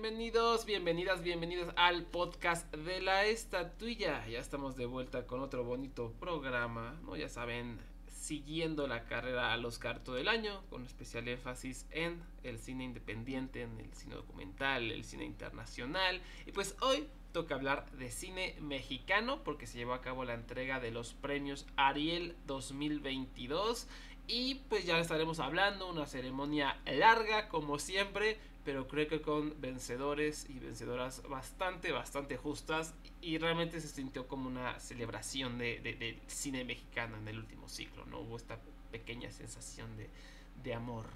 bienvenidos, 0.00 0.66
bienvenidas, 0.66 1.22
bienvenidos 1.22 1.72
al 1.76 2.02
podcast 2.02 2.68
de 2.74 3.00
la 3.00 3.26
estatuilla. 3.26 4.26
Ya 4.26 4.40
estamos 4.40 4.74
de 4.74 4.86
vuelta 4.86 5.24
con 5.24 5.40
otro 5.40 5.62
bonito 5.62 6.12
programa, 6.18 6.98
¿no? 7.04 7.14
Ya 7.14 7.28
saben, 7.28 7.78
siguiendo 8.10 8.88
la 8.88 9.04
carrera 9.04 9.52
al 9.52 9.64
Oscar 9.64 10.02
todo 10.02 10.18
el 10.18 10.26
año, 10.26 10.64
con 10.68 10.84
especial 10.84 11.28
énfasis 11.28 11.86
en 11.92 12.20
el 12.42 12.58
cine 12.58 12.82
independiente, 12.82 13.62
en 13.62 13.78
el 13.78 13.94
cine 13.94 14.16
documental, 14.16 14.90
el 14.90 15.04
cine 15.04 15.26
internacional. 15.26 16.20
Y 16.44 16.50
pues 16.50 16.74
hoy 16.80 17.06
toca 17.30 17.54
hablar 17.54 17.88
de 17.92 18.10
cine 18.10 18.56
mexicano 18.60 19.44
porque 19.44 19.68
se 19.68 19.78
llevó 19.78 19.94
a 19.94 20.00
cabo 20.00 20.24
la 20.24 20.34
entrega 20.34 20.80
de 20.80 20.90
los 20.90 21.14
premios 21.14 21.66
Ariel 21.76 22.34
2022 22.46 23.86
y 24.26 24.56
pues 24.68 24.86
ya 24.86 24.98
estaremos 24.98 25.38
hablando, 25.38 25.88
una 25.88 26.06
ceremonia 26.06 26.80
larga 26.84 27.48
como 27.48 27.78
siempre, 27.78 28.38
pero 28.64 28.88
creo 28.88 29.06
que 29.06 29.20
con 29.20 29.60
vencedores 29.60 30.46
y 30.48 30.58
vencedoras 30.58 31.22
bastante, 31.28 31.92
bastante 31.92 32.36
justas 32.36 32.94
y 33.20 33.38
realmente 33.38 33.80
se 33.80 33.88
sintió 33.88 34.26
como 34.26 34.48
una 34.48 34.80
celebración 34.80 35.58
de, 35.58 35.80
del 35.80 36.20
cine 36.26 36.64
mexicano 36.64 37.16
en 37.18 37.28
el 37.28 37.38
último 37.38 37.68
ciclo, 37.68 38.06
¿no? 38.06 38.20
Hubo 38.20 38.36
esta 38.36 38.58
pequeña 38.90 39.30
sensación 39.30 39.96
de, 39.96 40.08
de 40.62 40.74
amor 40.74 41.06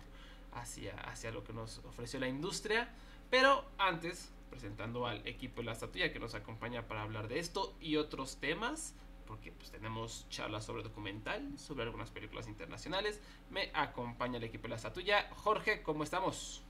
hacia, 0.52 0.94
hacia 1.10 1.30
lo 1.30 1.42
que 1.42 1.52
nos 1.54 1.78
ofreció 1.78 2.20
la 2.20 2.28
industria, 2.28 2.88
pero 3.30 3.64
antes, 3.78 4.30
presentando 4.50 5.06
al 5.06 5.26
equipo 5.26 5.60
de 5.62 5.66
la 5.66 5.72
estatuilla 5.72 6.12
que 6.12 6.18
nos 6.18 6.34
acompaña 6.34 6.86
para 6.86 7.02
hablar 7.02 7.28
de 7.28 7.38
esto 7.38 7.74
y 7.80 7.96
otros 7.96 8.36
temas, 8.36 8.94
porque 9.26 9.52
pues 9.52 9.70
tenemos 9.70 10.26
charlas 10.30 10.64
sobre 10.64 10.82
documental, 10.82 11.58
sobre 11.58 11.82
algunas 11.82 12.10
películas 12.10 12.48
internacionales. 12.48 13.20
Me 13.50 13.70
acompaña 13.74 14.38
el 14.38 14.44
equipo 14.44 14.62
de 14.62 14.70
la 14.70 14.76
estatuilla. 14.76 15.28
Jorge, 15.36 15.82
¿cómo 15.82 16.02
estamos? 16.02 16.62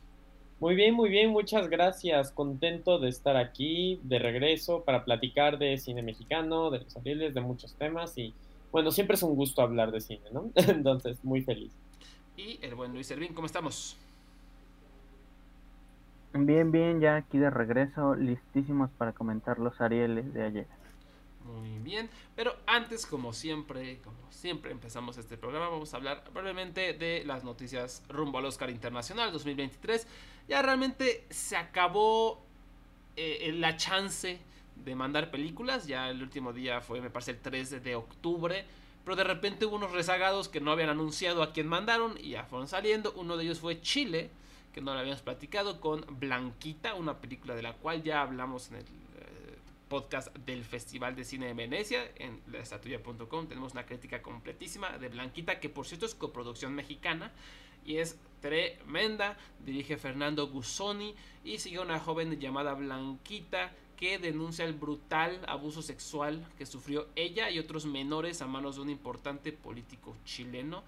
Muy 0.61 0.75
bien, 0.75 0.95
muy 0.95 1.09
bien, 1.09 1.31
muchas 1.31 1.69
gracias. 1.69 2.33
Contento 2.33 2.99
de 2.99 3.09
estar 3.09 3.37
aquí 3.37 4.01
de 4.03 4.19
regreso 4.19 4.83
para 4.83 5.05
platicar 5.05 5.59
de 5.59 5.79
cine 5.79 6.03
mexicano, 6.03 6.71
de 6.71 6.81
los 6.81 6.97
aviones, 6.97 7.33
de 7.33 7.41
muchos 7.41 7.75
temas 7.75 8.19
y 8.19 8.35
bueno, 8.73 8.91
siempre 8.91 9.15
es 9.15 9.23
un 9.23 9.35
gusto 9.35 9.63
hablar 9.63 9.93
de 9.93 10.01
cine, 10.01 10.25
¿no? 10.33 10.51
Entonces, 10.55 11.25
muy 11.25 11.43
feliz. 11.43 11.73
Y 12.37 12.59
el 12.63 12.75
buen 12.75 12.93
Luis 12.93 13.07
Servín, 13.07 13.35
¿cómo 13.35 13.47
estamos? 13.47 13.97
Bien, 16.35 16.71
bien, 16.71 17.01
ya 17.01 17.17
aquí 17.17 17.39
de 17.39 17.51
regreso, 17.51 18.15
listísimos 18.15 18.91
para 18.91 19.13
comentar 19.13 19.59
los 19.59 19.81
Arieles 19.81 20.33
de 20.35 20.43
ayer. 20.43 20.67
Muy 21.49 21.79
bien, 21.79 22.11
pero 22.37 22.55
antes, 22.67 23.07
como 23.07 23.33
siempre, 23.33 24.01
como 24.05 24.19
siempre 24.31 24.71
empezamos 24.71 25.17
este 25.17 25.39
programa, 25.39 25.71
vamos 25.71 25.95
a 25.95 25.97
hablar 25.97 26.23
brevemente 26.35 26.93
de 26.93 27.25
las 27.25 27.43
noticias 27.43 28.03
rumbo 28.09 28.37
al 28.37 28.45
Oscar 28.45 28.69
Internacional 28.69 29.33
2023. 29.33 30.07
Ya 30.47 30.61
realmente 30.61 31.25
se 31.31 31.57
acabó 31.57 32.39
eh, 33.17 33.51
la 33.55 33.79
chance 33.79 34.39
de 34.85 34.95
mandar 34.95 35.31
películas, 35.31 35.87
ya 35.87 36.11
el 36.11 36.23
último 36.23 36.53
día 36.53 36.83
fue, 36.83 37.01
me 37.01 37.09
parece, 37.09 37.31
el 37.31 37.41
3 37.41 37.83
de 37.83 37.95
octubre, 37.95 38.67
pero 39.05 39.17
de 39.17 39.25
repente 39.25 39.65
hubo 39.65 39.77
unos 39.77 39.93
rezagados 39.93 40.51
que 40.51 40.61
no 40.61 40.71
habían 40.71 40.91
anunciado 40.91 41.43
a 41.43 41.55
quién 41.55 41.67
mandaron 41.67 42.19
y 42.21 42.31
ya 42.31 42.45
fueron 42.45 42.69
saliendo. 42.69 43.13
Uno 43.17 43.39
de 43.39 43.45
ellos 43.45 43.59
fue 43.59 43.81
Chile, 43.81 44.29
que 44.75 44.83
no 44.83 44.93
lo 44.93 45.01
habíamos 45.01 45.23
platicado, 45.23 45.81
con 45.81 46.05
Blanquita, 46.11 46.95
una 46.95 47.17
película 47.17 47.55
de 47.55 47.63
la 47.63 47.73
cual 47.73 48.03
ya 48.03 48.21
hablamos 48.21 48.69
en 48.69 48.77
el 48.77 48.85
podcast 49.89 50.37
del 50.39 50.65
Festival 50.65 51.17
de 51.17 51.25
Cine 51.25 51.47
de 51.47 51.55
Venecia 51.55 52.11
en 52.17 52.41
laestatuya.com. 52.47 53.49
Tenemos 53.49 53.73
una 53.73 53.87
crítica 53.87 54.23
completísima 54.23 54.99
de 54.99 55.09
Blanquita, 55.09 55.61
que 55.61 55.69
por 55.69 55.87
cierto 55.87 56.07
es 56.07 56.15
coproducción 56.15 56.75
mexicana 56.75 57.33
y 57.85 57.97
es 57.97 58.19
tremenda. 58.41 59.37
Dirige 59.65 59.97
Fernando 59.97 60.49
Gusoni 60.49 61.15
y 61.45 61.59
sigue 61.59 61.81
una 61.81 61.99
joven 61.99 62.39
llamada 62.39 62.75
Blanquita 62.75 63.73
que 63.97 64.19
denuncia 64.19 64.65
el 64.65 64.75
brutal 64.75 65.41
abuso 65.49 65.83
sexual 65.83 66.47
que 66.57 66.67
sufrió 66.67 67.09
ella 67.17 67.51
y 67.51 67.59
otros 67.59 67.85
menores 67.85 68.41
a 68.43 68.47
manos 68.47 68.77
de 68.77 68.83
un 68.83 68.91
importante 68.91 69.53
político 69.53 70.17
chileno. 70.25 70.85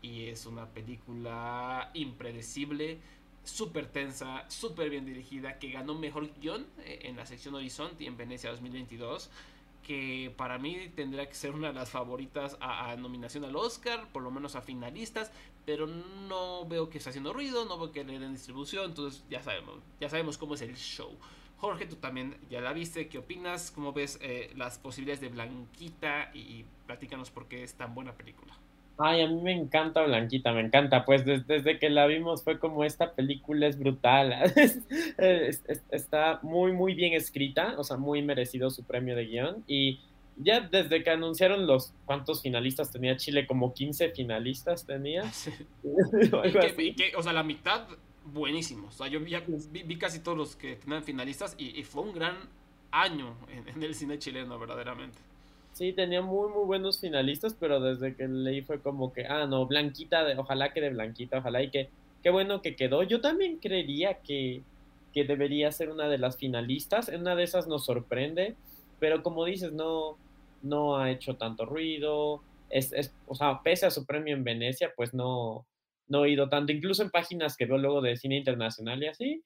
Y 0.00 0.26
es 0.26 0.46
una 0.46 0.66
película 0.66 1.90
impredecible 1.92 3.00
súper 3.44 3.86
tensa, 3.86 4.48
súper 4.48 4.90
bien 4.90 5.04
dirigida, 5.04 5.58
que 5.58 5.70
ganó 5.70 5.94
mejor 5.94 6.28
guion 6.40 6.66
eh, 6.78 7.00
en 7.02 7.16
la 7.16 7.26
sección 7.26 7.54
Horizonte 7.54 8.06
en 8.06 8.16
Venecia 8.16 8.50
2022, 8.50 9.30
que 9.82 10.32
para 10.36 10.58
mí 10.58 10.90
tendría 10.96 11.28
que 11.28 11.34
ser 11.34 11.52
una 11.52 11.68
de 11.68 11.74
las 11.74 11.90
favoritas 11.90 12.56
a, 12.60 12.96
nominación 12.96 13.44
al 13.44 13.54
Oscar, 13.54 14.08
por 14.12 14.22
lo 14.22 14.30
menos 14.30 14.56
a 14.56 14.62
finalistas, 14.62 15.30
pero 15.66 15.86
no 15.86 16.66
veo 16.66 16.88
que 16.88 16.98
está 16.98 17.10
haciendo 17.10 17.32
ruido, 17.32 17.64
no 17.66 17.78
veo 17.78 17.92
que 17.92 18.02
le 18.02 18.18
den 18.18 18.32
distribución, 18.32 18.86
entonces 18.86 19.24
ya 19.28 19.42
sabemos, 19.42 19.76
ya 20.00 20.08
sabemos 20.08 20.38
cómo 20.38 20.54
es 20.54 20.62
el 20.62 20.76
show. 20.76 21.10
Jorge, 21.58 21.86
tú 21.86 21.96
también 21.96 22.36
ya 22.50 22.60
la 22.60 22.72
viste, 22.72 23.08
¿qué 23.08 23.18
opinas? 23.18 23.70
¿Cómo 23.70 23.92
ves 23.92 24.18
eh, 24.20 24.52
las 24.56 24.78
posibilidades 24.78 25.20
de 25.20 25.28
Blanquita? 25.28 26.30
Y, 26.34 26.38
y 26.38 26.66
platícanos 26.86 27.30
por 27.30 27.46
qué 27.46 27.62
es 27.62 27.74
tan 27.74 27.94
buena 27.94 28.12
película. 28.12 28.54
Ay, 28.96 29.22
a 29.22 29.28
mí 29.28 29.40
me 29.42 29.52
encanta 29.52 30.02
Blanquita, 30.02 30.52
me 30.52 30.60
encanta. 30.60 31.04
Pues 31.04 31.24
desde, 31.24 31.78
que 31.78 31.90
la 31.90 32.06
vimos 32.06 32.44
fue 32.44 32.58
como 32.58 32.84
esta 32.84 33.12
película 33.12 33.66
es 33.66 33.78
brutal. 33.78 34.32
está 35.90 36.38
muy, 36.42 36.72
muy 36.72 36.94
bien 36.94 37.12
escrita, 37.12 37.74
o 37.76 37.84
sea, 37.84 37.96
muy 37.96 38.22
merecido 38.22 38.70
su 38.70 38.84
premio 38.84 39.16
de 39.16 39.26
guion. 39.26 39.64
Y 39.66 40.00
ya 40.36 40.60
desde 40.60 41.02
que 41.02 41.10
anunciaron 41.10 41.66
los 41.66 41.92
cuántos 42.04 42.40
finalistas 42.42 42.92
tenía 42.92 43.16
Chile, 43.16 43.46
como 43.46 43.74
15 43.74 44.10
finalistas 44.10 44.86
tenía. 44.86 45.24
o 47.16 47.22
sea, 47.22 47.32
la 47.32 47.42
mitad 47.42 47.88
buenísimos. 48.24 48.94
O 48.94 48.98
sea, 48.98 49.08
yo 49.08 49.18
vi, 49.20 49.98
casi 49.98 50.20
todos 50.20 50.38
los 50.38 50.54
que 50.54 50.76
tenían 50.76 51.02
finalistas 51.02 51.56
y, 51.58 51.82
fue 51.82 52.02
un 52.02 52.12
gran 52.12 52.36
año 52.92 53.34
en 53.48 53.82
el 53.82 53.94
cine 53.96 54.20
chileno, 54.20 54.56
verdaderamente. 54.56 55.18
Sí, 55.74 55.92
tenía 55.92 56.22
muy, 56.22 56.52
muy 56.52 56.64
buenos 56.66 57.00
finalistas, 57.00 57.56
pero 57.58 57.80
desde 57.80 58.14
que 58.14 58.28
leí 58.28 58.62
fue 58.62 58.80
como 58.80 59.12
que, 59.12 59.26
ah, 59.26 59.46
no, 59.48 59.66
Blanquita, 59.66 60.22
de, 60.22 60.38
ojalá 60.38 60.72
que 60.72 60.80
de 60.80 60.90
Blanquita, 60.90 61.38
ojalá 61.38 61.64
y 61.64 61.70
que, 61.70 61.90
qué 62.22 62.30
bueno 62.30 62.62
que 62.62 62.76
quedó. 62.76 63.02
Yo 63.02 63.20
también 63.20 63.58
creería 63.58 64.20
que, 64.20 64.62
que 65.12 65.24
debería 65.24 65.72
ser 65.72 65.90
una 65.90 66.08
de 66.08 66.18
las 66.18 66.36
finalistas, 66.36 67.08
en 67.08 67.22
una 67.22 67.34
de 67.34 67.42
esas 67.42 67.66
nos 67.66 67.86
sorprende, 67.86 68.54
pero 69.00 69.24
como 69.24 69.44
dices, 69.44 69.72
no, 69.72 70.16
no 70.62 70.96
ha 70.96 71.10
hecho 71.10 71.34
tanto 71.34 71.66
ruido, 71.66 72.40
es, 72.70 72.92
es, 72.92 73.12
o 73.26 73.34
sea, 73.34 73.60
pese 73.64 73.86
a 73.86 73.90
su 73.90 74.06
premio 74.06 74.36
en 74.36 74.44
Venecia, 74.44 74.92
pues 74.94 75.12
no, 75.12 75.66
no 76.06 76.24
he 76.24 76.30
ido 76.30 76.48
tanto, 76.48 76.70
incluso 76.70 77.02
en 77.02 77.10
páginas 77.10 77.56
que 77.56 77.66
veo 77.66 77.78
luego 77.78 78.00
de 78.00 78.16
cine 78.16 78.36
internacional 78.36 79.02
y 79.02 79.08
así, 79.08 79.42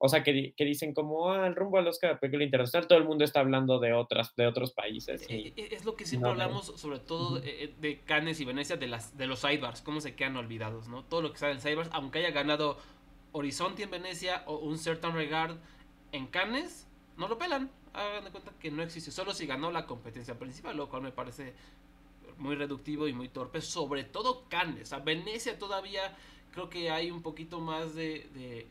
o 0.00 0.08
sea, 0.08 0.22
que, 0.22 0.54
que 0.56 0.64
dicen 0.64 0.94
como, 0.94 1.32
ah, 1.32 1.46
el 1.48 1.56
rumbo 1.56 1.76
al 1.76 1.88
Oscar 1.88 2.20
película 2.20 2.44
internacional, 2.44 2.86
todo 2.86 2.98
el 2.98 3.04
mundo 3.04 3.24
está 3.24 3.40
hablando 3.40 3.80
de 3.80 3.92
otras, 3.92 4.34
de 4.36 4.46
otros 4.46 4.72
países. 4.72 5.22
Eh, 5.28 5.52
eh, 5.56 5.68
es 5.72 5.84
lo 5.84 5.96
que 5.96 6.06
siempre 6.06 6.30
hablamos, 6.30 6.66
sobre 6.76 7.00
todo 7.00 7.40
eh, 7.42 7.74
de 7.80 7.98
Cannes 8.00 8.38
y 8.38 8.44
Venecia, 8.44 8.76
de 8.76 8.86
las, 8.86 9.16
de 9.16 9.26
los 9.26 9.40
sidebars, 9.40 9.82
cómo 9.82 10.00
se 10.00 10.14
quedan 10.14 10.36
olvidados, 10.36 10.86
¿no? 10.86 11.02
Todo 11.02 11.22
lo 11.22 11.32
que 11.32 11.38
sale 11.38 11.54
en 11.54 11.60
sidebars, 11.60 11.90
aunque 11.92 12.20
haya 12.20 12.30
ganado 12.30 12.78
Horizonte 13.32 13.82
en 13.82 13.90
Venecia 13.90 14.44
o 14.46 14.58
un 14.58 14.78
Certain 14.78 15.14
Regard 15.14 15.56
en 16.12 16.28
Cannes, 16.28 16.86
no 17.16 17.26
lo 17.26 17.36
pelan. 17.36 17.68
Hagan 17.92 18.24
de 18.24 18.30
cuenta 18.30 18.52
que 18.60 18.70
no 18.70 18.84
existe, 18.84 19.10
solo 19.10 19.34
si 19.34 19.46
ganó 19.46 19.72
la 19.72 19.86
competencia 19.86 20.38
principal, 20.38 20.76
lo 20.76 20.88
cual 20.88 21.02
me 21.02 21.10
parece 21.10 21.54
muy 22.36 22.54
reductivo 22.54 23.08
y 23.08 23.12
muy 23.12 23.28
torpe, 23.28 23.60
sobre 23.60 24.04
todo 24.04 24.44
Cannes. 24.48 24.92
A 24.92 25.00
Venecia 25.00 25.58
todavía 25.58 26.16
creo 26.52 26.70
que 26.70 26.90
hay 26.90 27.10
un 27.10 27.22
poquito 27.22 27.58
más 27.58 27.96
de 27.96 28.28
de 28.34 28.68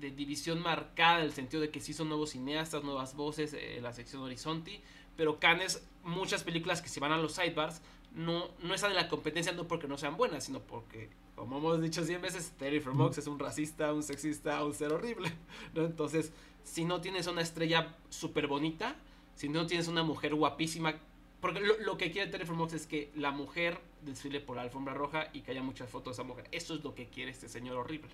división 0.00 0.62
marcada 0.62 1.18
en 1.18 1.24
el 1.26 1.32
sentido 1.32 1.60
de 1.60 1.70
que 1.70 1.80
sí 1.80 1.92
son 1.92 2.08
nuevos 2.08 2.30
cineastas, 2.30 2.82
nuevas 2.82 3.14
voces 3.14 3.52
en 3.52 3.82
la 3.82 3.92
sección 3.92 4.22
Horizonte, 4.22 4.80
pero 5.16 5.38
Cannes, 5.38 5.86
muchas 6.02 6.42
películas 6.42 6.80
que 6.80 6.88
se 6.88 7.00
van 7.00 7.12
a 7.12 7.18
los 7.18 7.32
sidebars, 7.32 7.82
no, 8.14 8.48
no 8.62 8.74
están 8.74 8.90
en 8.90 8.96
la 8.96 9.08
competencia 9.08 9.52
no 9.52 9.68
porque 9.68 9.86
no 9.86 9.98
sean 9.98 10.16
buenas, 10.16 10.44
sino 10.44 10.60
porque, 10.60 11.10
como 11.34 11.58
hemos 11.58 11.80
dicho 11.82 12.04
100 12.04 12.22
veces, 12.22 12.52
Terry 12.58 12.80
Fox 12.80 13.18
es 13.18 13.26
un 13.26 13.38
racista, 13.38 13.92
un 13.92 14.02
sexista, 14.02 14.64
un 14.64 14.74
ser 14.74 14.92
horrible. 14.92 15.32
Entonces, 15.74 16.32
si 16.64 16.84
no 16.84 17.00
tienes 17.00 17.26
una 17.26 17.42
estrella 17.42 17.94
súper 18.08 18.46
bonita, 18.46 18.96
si 19.34 19.48
no 19.48 19.66
tienes 19.66 19.88
una 19.88 20.02
mujer 20.02 20.34
guapísima 20.34 20.96
porque 21.40 21.60
lo, 21.60 21.96
que 21.96 22.10
quiere 22.10 22.44
Fox 22.44 22.74
es 22.74 22.86
que 22.86 23.10
la 23.14 23.30
mujer 23.30 23.80
desfile 24.02 24.40
por 24.40 24.56
la 24.56 24.62
alfombra 24.62 24.92
roja 24.92 25.28
y 25.32 25.40
que 25.40 25.52
haya 25.52 25.62
muchas 25.62 25.88
fotos 25.88 26.16
de 26.16 26.22
esa 26.22 26.28
mujer. 26.28 26.46
Eso 26.52 26.74
es 26.74 26.84
lo 26.84 26.94
que 26.94 27.08
quiere 27.08 27.30
este 27.30 27.48
señor 27.48 27.76
horrible. 27.76 28.10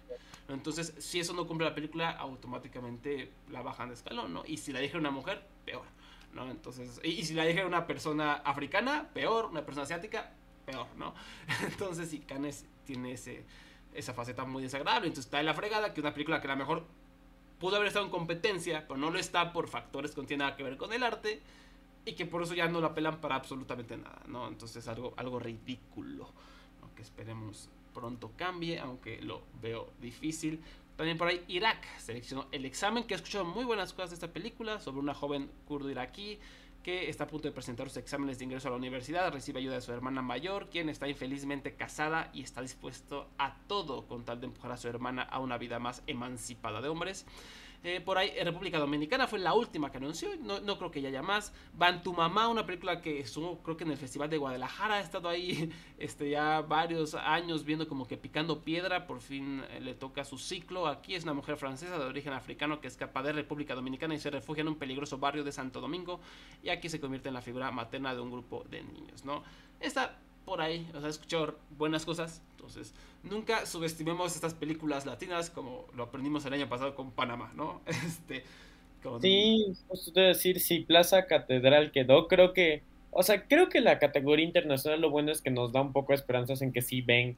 Entonces, 0.48 0.94
si 0.98 1.18
eso 1.18 1.32
no 1.32 1.46
cumple 1.46 1.66
la 1.66 1.74
película, 1.74 2.10
automáticamente 2.10 3.32
la 3.50 3.62
bajan 3.62 3.88
de 3.88 3.94
escalón, 3.94 4.32
¿no? 4.32 4.44
Y 4.46 4.58
si 4.58 4.72
la 4.72 4.78
deja 4.78 4.98
una 4.98 5.10
mujer, 5.10 5.44
peor, 5.64 5.84
¿no? 6.34 6.48
Entonces, 6.50 7.00
y, 7.02 7.24
si 7.24 7.34
la 7.34 7.44
deja 7.44 7.66
una 7.66 7.86
persona 7.86 8.34
africana, 8.34 9.10
peor, 9.12 9.46
una 9.46 9.64
persona 9.64 9.82
asiática, 9.82 10.32
peor, 10.64 10.86
¿no? 10.96 11.14
Entonces, 11.64 12.10
si 12.10 12.20
Canes 12.20 12.64
tiene 12.84 13.12
ese, 13.12 13.44
esa 13.92 14.14
faceta 14.14 14.44
muy 14.44 14.62
desagradable, 14.62 15.08
entonces 15.08 15.26
está 15.26 15.40
en 15.40 15.46
la 15.46 15.54
fregada 15.54 15.92
que 15.92 16.00
una 16.00 16.12
película 16.12 16.40
que 16.40 16.46
a 16.46 16.50
lo 16.52 16.56
mejor 16.56 16.84
pudo 17.58 17.76
haber 17.76 17.88
estado 17.88 18.04
en 18.04 18.10
competencia, 18.12 18.86
pero 18.86 18.98
no 18.98 19.10
lo 19.10 19.18
está 19.18 19.52
por 19.52 19.66
factores 19.66 20.14
que 20.14 20.20
no 20.20 20.26
tienen 20.26 20.46
nada 20.46 20.56
que 20.56 20.62
ver 20.62 20.76
con 20.76 20.92
el 20.92 21.02
arte 21.02 21.42
y 22.06 22.14
que 22.14 22.24
por 22.24 22.42
eso 22.42 22.54
ya 22.54 22.68
no 22.68 22.80
la 22.80 22.88
apelan 22.88 23.20
para 23.20 23.34
absolutamente 23.34 23.96
nada, 23.96 24.22
¿no? 24.28 24.48
Entonces 24.48 24.86
algo, 24.88 25.12
algo 25.16 25.38
ridículo, 25.38 26.30
que 26.94 27.02
esperemos 27.02 27.68
pronto 27.92 28.32
cambie, 28.36 28.78
aunque 28.78 29.20
lo 29.20 29.42
veo 29.60 29.90
difícil. 30.00 30.60
También 30.96 31.18
por 31.18 31.28
ahí 31.28 31.44
Irak 31.48 31.84
seleccionó 31.98 32.46
El 32.52 32.64
examen, 32.64 33.04
que 33.04 33.14
he 33.14 33.16
escuchado 33.16 33.44
muy 33.44 33.64
buenas 33.64 33.92
cosas 33.92 34.10
de 34.10 34.14
esta 34.14 34.32
película 34.32 34.80
sobre 34.80 35.00
una 35.00 35.12
joven 35.12 35.50
kurdo 35.66 35.90
iraquí 35.90 36.38
que 36.82 37.10
está 37.10 37.24
a 37.24 37.26
punto 37.26 37.48
de 37.48 37.52
presentar 37.52 37.88
sus 37.88 37.96
exámenes 37.96 38.38
de 38.38 38.44
ingreso 38.44 38.68
a 38.68 38.70
la 38.70 38.76
universidad, 38.76 39.32
recibe 39.32 39.58
ayuda 39.58 39.74
de 39.74 39.80
su 39.80 39.92
hermana 39.92 40.22
mayor, 40.22 40.68
quien 40.70 40.88
está 40.88 41.08
infelizmente 41.08 41.74
casada 41.74 42.30
y 42.32 42.42
está 42.42 42.62
dispuesto 42.62 43.28
a 43.38 43.56
todo 43.66 44.06
con 44.06 44.24
tal 44.24 44.40
de 44.40 44.46
empujar 44.46 44.70
a 44.70 44.76
su 44.76 44.86
hermana 44.86 45.22
a 45.22 45.40
una 45.40 45.58
vida 45.58 45.80
más 45.80 46.04
emancipada 46.06 46.80
de 46.80 46.88
hombres. 46.88 47.26
Eh, 47.84 48.00
por 48.00 48.18
ahí, 48.18 48.32
República 48.42 48.78
Dominicana 48.78 49.26
fue 49.26 49.38
la 49.38 49.54
última 49.54 49.90
que 49.90 49.98
anunció. 49.98 50.28
No, 50.40 50.60
no 50.60 50.78
creo 50.78 50.90
que 50.90 51.06
haya 51.06 51.22
más. 51.22 51.52
Van 51.74 52.02
tu 52.02 52.12
mamá, 52.12 52.48
una 52.48 52.66
película 52.66 53.00
que 53.00 53.20
estuvo, 53.20 53.58
creo 53.62 53.76
que 53.76 53.84
en 53.84 53.90
el 53.90 53.96
Festival 53.96 54.30
de 54.30 54.38
Guadalajara. 54.38 54.94
Ha 54.94 55.00
estado 55.00 55.28
ahí 55.28 55.70
este, 55.98 56.30
ya 56.30 56.60
varios 56.62 57.14
años 57.14 57.64
viendo 57.64 57.88
como 57.88 58.06
que 58.06 58.16
picando 58.16 58.62
piedra. 58.62 59.06
Por 59.06 59.20
fin 59.20 59.62
eh, 59.70 59.80
le 59.80 59.94
toca 59.94 60.24
su 60.24 60.38
ciclo. 60.38 60.86
Aquí 60.86 61.14
es 61.14 61.24
una 61.24 61.34
mujer 61.34 61.56
francesa 61.56 61.98
de 61.98 62.04
origen 62.04 62.32
africano 62.32 62.80
que 62.80 62.88
escapa 62.88 63.22
de 63.22 63.32
República 63.32 63.74
Dominicana 63.74 64.14
y 64.14 64.18
se 64.18 64.30
refugia 64.30 64.62
en 64.62 64.68
un 64.68 64.76
peligroso 64.76 65.18
barrio 65.18 65.44
de 65.44 65.52
Santo 65.52 65.80
Domingo. 65.80 66.20
Y 66.62 66.70
aquí 66.70 66.88
se 66.88 67.00
convierte 67.00 67.28
en 67.28 67.34
la 67.34 67.42
figura 67.42 67.70
materna 67.70 68.14
de 68.14 68.20
un 68.20 68.30
grupo 68.30 68.64
de 68.68 68.82
niños, 68.82 69.24
¿no? 69.24 69.42
Esta 69.80 70.18
por 70.46 70.62
ahí, 70.62 70.88
o 70.94 71.00
sea, 71.00 71.10
escuchado 71.10 71.58
buenas 71.76 72.06
cosas. 72.06 72.40
Entonces, 72.52 72.94
nunca 73.22 73.66
subestimemos 73.66 74.34
estas 74.34 74.54
películas 74.54 75.04
latinas 75.04 75.50
como 75.50 75.84
lo 75.94 76.04
aprendimos 76.04 76.46
el 76.46 76.54
año 76.54 76.68
pasado 76.68 76.94
con 76.94 77.10
Panamá, 77.10 77.52
¿no? 77.54 77.82
Este, 78.06 78.44
Sí, 79.20 79.76
justo 79.88 80.12
te 80.12 80.20
decir, 80.20 80.60
si 80.60 80.80
Plaza 80.80 81.26
Catedral 81.26 81.92
quedó, 81.92 82.28
creo 82.28 82.52
que, 82.52 82.82
o 83.10 83.22
sea, 83.22 83.46
creo 83.46 83.68
que 83.68 83.80
la 83.80 83.98
categoría 83.98 84.44
internacional 84.44 85.00
lo 85.00 85.10
bueno 85.10 85.30
es 85.30 85.42
que 85.42 85.50
nos 85.50 85.72
da 85.72 85.80
un 85.80 85.92
poco 85.92 86.08
de 86.12 86.16
esperanzas 86.16 86.60
en 86.62 86.72
que 86.72 86.82
sí 86.82 87.02
ven 87.02 87.36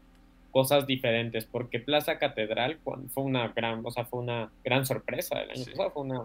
cosas 0.50 0.86
diferentes, 0.86 1.44
porque 1.44 1.78
Plaza 1.78 2.18
Catedral 2.18 2.78
fue 2.82 3.22
una 3.22 3.48
gran, 3.48 3.84
o 3.84 3.90
sea, 3.90 4.04
fue 4.04 4.20
una 4.20 4.50
gran 4.64 4.86
sorpresa 4.86 5.42
el 5.42 5.50
año 5.50 5.64
pasado, 5.66 5.90
fue 5.90 6.02
una 6.02 6.24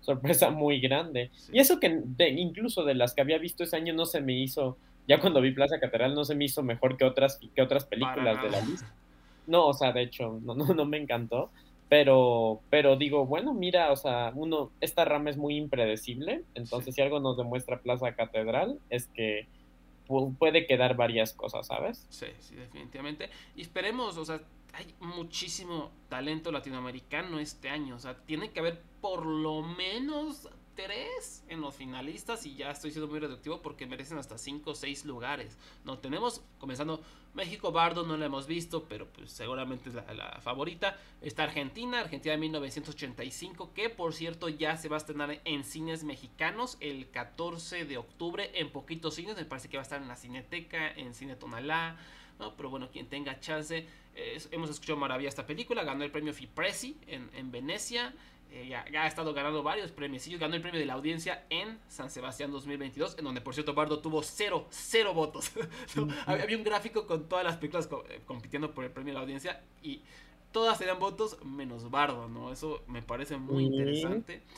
sorpresa 0.00 0.50
muy 0.50 0.80
grande. 0.80 1.30
Y 1.52 1.60
eso 1.60 1.78
que 1.78 2.02
incluso 2.36 2.84
de 2.84 2.94
las 2.94 3.14
que 3.14 3.20
había 3.20 3.38
visto 3.38 3.62
ese 3.62 3.76
año 3.76 3.94
no 3.94 4.06
se 4.06 4.20
me 4.20 4.32
hizo 4.32 4.76
ya 5.10 5.18
cuando 5.18 5.40
vi 5.40 5.50
Plaza 5.50 5.80
Catedral 5.80 6.14
no 6.14 6.24
se 6.24 6.36
me 6.36 6.44
hizo 6.44 6.62
mejor 6.62 6.96
que 6.96 7.04
otras, 7.04 7.40
que 7.52 7.62
otras 7.62 7.84
películas 7.84 8.40
de 8.40 8.48
la 8.48 8.60
lista. 8.60 8.94
No, 9.48 9.66
o 9.66 9.74
sea, 9.74 9.90
de 9.90 10.02
hecho, 10.02 10.38
no, 10.44 10.54
no, 10.54 10.72
no 10.72 10.84
me 10.84 10.98
encantó. 10.98 11.50
Pero, 11.88 12.60
pero 12.70 12.94
digo, 12.94 13.26
bueno, 13.26 13.52
mira, 13.52 13.90
o 13.90 13.96
sea, 13.96 14.30
uno, 14.36 14.70
esta 14.80 15.04
rama 15.04 15.30
es 15.30 15.36
muy 15.36 15.56
impredecible. 15.56 16.44
Entonces, 16.54 16.94
si 16.94 17.02
algo 17.02 17.18
nos 17.18 17.36
demuestra 17.36 17.80
Plaza 17.80 18.14
Catedral, 18.14 18.78
es 18.88 19.08
que 19.08 19.48
puede 20.38 20.68
quedar 20.68 20.94
varias 20.94 21.32
cosas, 21.32 21.66
¿sabes? 21.66 22.06
Sí, 22.08 22.26
sí, 22.38 22.54
definitivamente. 22.54 23.30
Y 23.56 23.62
esperemos, 23.62 24.16
o 24.16 24.24
sea, 24.24 24.40
hay 24.74 24.94
muchísimo 25.00 25.90
talento 26.08 26.52
latinoamericano 26.52 27.40
este 27.40 27.68
año. 27.68 27.96
O 27.96 27.98
sea, 27.98 28.14
tiene 28.14 28.50
que 28.50 28.60
haber 28.60 28.80
por 29.00 29.26
lo 29.26 29.62
menos 29.62 30.48
en 31.48 31.60
los 31.60 31.74
finalistas 31.74 32.46
y 32.46 32.54
ya 32.54 32.70
estoy 32.70 32.90
siendo 32.90 33.06
muy 33.06 33.20
reductivo 33.20 33.60
porque 33.60 33.86
merecen 33.86 34.16
hasta 34.16 34.38
5 34.38 34.70
o 34.70 34.74
6 34.74 35.04
lugares. 35.04 35.58
No 35.84 35.98
tenemos, 35.98 36.42
comenzando 36.58 37.02
México, 37.34 37.70
Bardo 37.70 38.06
no 38.06 38.16
la 38.16 38.26
hemos 38.26 38.46
visto, 38.46 38.84
pero 38.88 39.06
pues 39.06 39.30
seguramente 39.30 39.90
es 39.90 39.94
la, 39.94 40.40
favorita. 40.42 40.96
Está 41.20 41.44
Argentina, 41.44 42.00
Argentina 42.00 42.32
de 42.32 42.40
1985, 42.40 43.74
que 43.74 43.90
por 43.90 44.14
cierto 44.14 44.48
ya 44.48 44.78
se 44.78 44.88
va 44.88 44.96
a 44.96 44.98
estrenar 44.98 45.40
en 45.44 45.64
cines 45.64 46.02
mexicanos 46.02 46.78
el 46.80 47.10
14 47.10 47.84
de 47.84 47.98
octubre 47.98 48.50
en 48.54 48.70
poquitos 48.70 49.14
cines. 49.14 49.36
Me 49.36 49.44
parece 49.44 49.68
que 49.68 49.76
va 49.76 49.82
a 49.82 49.84
estar 49.84 50.00
en 50.00 50.08
la 50.08 50.16
Cineteca, 50.16 50.90
en 50.92 51.14
Cine 51.14 51.36
Tonalá. 51.36 51.98
¿no? 52.38 52.56
Pero 52.56 52.70
bueno, 52.70 52.88
quien 52.90 53.06
tenga 53.06 53.38
chance, 53.38 53.86
hemos 54.50 54.70
escuchado 54.70 54.98
maravilla 54.98 55.28
esta 55.28 55.46
película, 55.46 55.84
ganó 55.84 56.04
el 56.04 56.10
premio 56.10 56.32
Fipresi 56.32 56.96
en, 57.06 57.28
en 57.34 57.50
Venecia, 57.50 58.14
eh, 58.52 58.66
ya, 58.68 58.84
ha 59.02 59.06
estado 59.06 59.32
ganando 59.32 59.62
varios 59.62 59.92
premios. 59.92 60.26
Ganó 60.26 60.54
el 60.54 60.62
premio 60.62 60.80
de 60.80 60.86
la 60.86 60.94
audiencia 60.94 61.44
en 61.50 61.78
San 61.88 62.10
Sebastián 62.10 62.50
2022, 62.50 63.18
en 63.18 63.24
donde 63.24 63.40
por 63.40 63.54
cierto 63.54 63.74
Bardo 63.74 64.00
tuvo 64.00 64.22
cero, 64.22 64.66
cero 64.70 65.14
votos. 65.14 65.52
había 66.26 66.56
un 66.56 66.64
gráfico 66.64 67.06
con 67.06 67.28
todas 67.28 67.44
las 67.44 67.56
películas 67.56 67.88
eh, 68.08 68.20
compitiendo 68.26 68.72
por 68.74 68.84
el 68.84 68.90
premio 68.90 69.12
de 69.12 69.14
la 69.14 69.20
audiencia 69.20 69.62
y 69.82 70.02
todas 70.52 70.78
tenían 70.78 70.98
votos 70.98 71.38
menos 71.44 71.90
Bardo, 71.90 72.28
¿no? 72.28 72.52
Eso 72.52 72.82
me 72.88 73.02
parece 73.02 73.36
muy 73.36 73.64
interesante. 73.64 74.42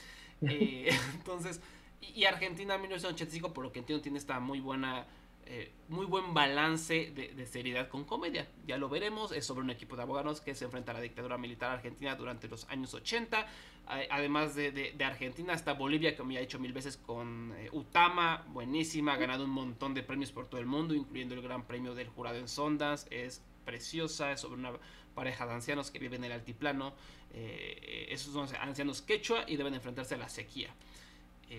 Eh, 0.45 0.89
entonces, 1.15 1.61
y, 2.01 2.23
y 2.23 2.25
Argentina 2.25 2.77
1985, 2.77 3.53
por 3.53 3.63
lo 3.63 3.71
que 3.71 3.79
entiendo, 3.79 4.03
tiene 4.03 4.19
esta 4.19 4.41
muy 4.41 4.59
buena 4.59 5.07
eh, 5.47 5.73
muy 5.89 6.07
buen 6.07 6.35
balance 6.35 7.13
de, 7.15 7.47
seriedad 7.47 7.89
con 7.89 8.05
comedia. 8.05 8.49
Ya 8.67 8.79
lo 8.79 8.89
veremos. 8.89 9.33
Es 9.33 9.45
sobre 9.45 9.63
un 9.63 9.71
equipo 9.71 9.97
de 9.97 10.03
abogados 10.03 10.41
que 10.41 10.55
se 10.55 10.65
enfrenta 10.65 10.93
a 10.93 10.95
la 10.95 11.01
dictadura 11.01 11.37
militar 11.39 11.71
argentina 11.71 12.15
durante 12.15 12.49
los 12.49 12.69
años 12.69 12.95
80. 12.95 13.47
Además 14.11 14.55
de, 14.55 14.95
Argentina 15.05 15.53
está 15.53 15.75
Bolivia, 15.75 16.17
como 16.17 16.31
ya 16.33 16.39
he 16.39 16.43
dicho 16.43 16.59
mil 16.59 16.73
veces, 16.73 16.97
con 16.97 17.53
eh, 17.57 17.69
Utama, 17.73 18.47
buenísima, 18.49 19.15
ha 19.15 19.17
ganado 19.17 19.45
un 19.45 19.51
montón 19.51 19.93
de 19.93 20.03
premios 20.03 20.33
por 20.33 20.47
todo 20.47 20.61
el 20.61 20.67
mundo, 20.67 20.95
incluyendo 20.95 21.35
el 21.35 21.43
Gran 21.43 21.67
Premio 21.67 21.95
del 21.95 22.09
Jurado 22.09 22.39
en 22.39 22.49
Sondas. 22.49 23.07
Es 23.11 23.43
preciosa, 23.65 24.33
es 24.33 24.41
sobre 24.41 24.61
una 24.61 24.73
pareja 25.15 25.47
de 25.47 25.53
ancianos 25.53 25.91
que 25.91 25.99
viven 25.99 26.25
en 26.25 26.31
el 26.31 26.33
altiplano. 26.33 26.95
Eh, 27.35 28.07
esos 28.11 28.33
son 28.33 28.49
ancianos 28.61 29.03
quechua 29.03 29.45
y 29.47 29.57
deben 29.57 29.75
enfrentarse 29.75 30.15
a 30.15 30.19
la 30.19 30.29
sequía 30.29 30.75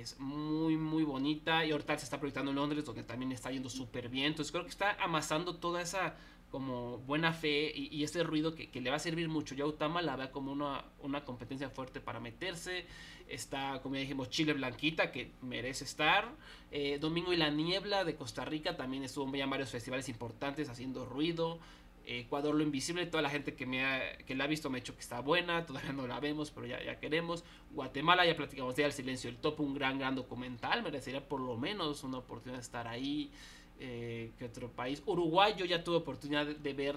es 0.02 0.20
muy 0.20 0.78
muy 0.78 1.04
bonita. 1.04 1.66
Y 1.66 1.72
ahorita 1.72 1.98
se 1.98 2.06
está 2.06 2.20
proyectando 2.20 2.52
en 2.52 2.56
Londres 2.56 2.86
donde 2.86 3.04
también 3.04 3.32
está 3.32 3.52
yendo 3.52 3.70
súper 3.70 4.10
bien. 4.10 4.28
Entonces 4.28 4.52
creo 4.52 4.64
que 4.64 4.70
está 4.70 4.98
amasando 5.02 5.56
toda 5.58 5.82
esa 5.82 6.16
como 6.50 7.00
buena 7.00 7.34
fe 7.34 7.72
y, 7.76 8.04
ese 8.04 8.22
ruido 8.22 8.54
que, 8.54 8.70
le 8.80 8.90
va 8.92 8.98
a 8.98 9.00
servir 9.00 9.28
mucho. 9.28 9.56
Ya 9.56 9.66
Utama 9.66 10.04
la 10.04 10.16
ve 10.16 10.30
como 10.30 10.52
una, 10.52 10.86
una 11.00 11.26
competencia 11.26 11.70
fuerte 11.72 12.00
para 12.00 12.20
meterse. 12.20 12.86
Está 13.28 13.82
como 13.82 13.96
ya 13.96 14.02
dijimos 14.02 14.30
Chile 14.30 14.54
Blanquita 14.54 15.12
que 15.12 15.32
merece 15.42 15.84
estar. 15.84 16.30
Eh, 16.70 17.00
Domingo 17.00 17.34
y 17.34 17.38
la 17.38 17.50
Niebla 17.50 18.04
de 18.04 18.16
Costa 18.16 18.46
Rica 18.46 18.78
también 18.78 19.04
estuvo 19.04 19.36
en 19.36 19.50
varios 19.50 19.72
festivales 19.72 20.10
importantes 20.10 20.70
haciendo 20.70 21.06
ruido 21.06 21.60
Ecuador 22.06 22.54
lo 22.56 22.64
invisible, 22.64 23.06
toda 23.06 23.22
la 23.22 23.30
gente 23.30 23.54
que 23.54 23.66
me 23.66 23.86
ha, 23.86 24.18
que 24.18 24.36
la 24.36 24.44
ha 24.44 24.48
visto 24.48 24.70
me 24.70 24.78
ha 24.78 24.82
dicho 24.82 24.94
que 24.94 25.02
está 25.02 25.22
buena, 25.22 25.66
todavía 25.68 25.94
no 25.94 26.08
la 26.08 26.20
vemos, 26.20 26.52
pero 26.52 26.68
ya, 26.68 26.84
ya 26.84 27.00
queremos. 27.00 27.44
Guatemala, 27.72 28.26
ya 28.26 28.36
platicamos 28.36 28.76
de 28.76 28.86
El 28.86 28.92
Silencio 28.92 29.30
del 29.32 29.40
Topo, 29.40 29.64
un 29.64 29.74
gran, 29.74 29.98
gran 30.00 30.16
documental, 30.16 30.84
merecería 30.84 31.28
por 31.28 31.40
lo 31.40 31.58
menos 31.58 32.04
una 32.04 32.18
oportunidad 32.20 32.58
de 32.58 32.64
estar 32.64 32.88
ahí. 32.88 33.32
Eh, 33.80 34.32
que 34.38 34.46
otro 34.46 34.72
país? 34.72 35.02
Uruguay, 35.06 35.56
yo 35.58 35.66
ya 35.66 35.84
tuve 35.84 35.98
oportunidad 35.98 36.46
de, 36.46 36.74
ver 36.74 36.96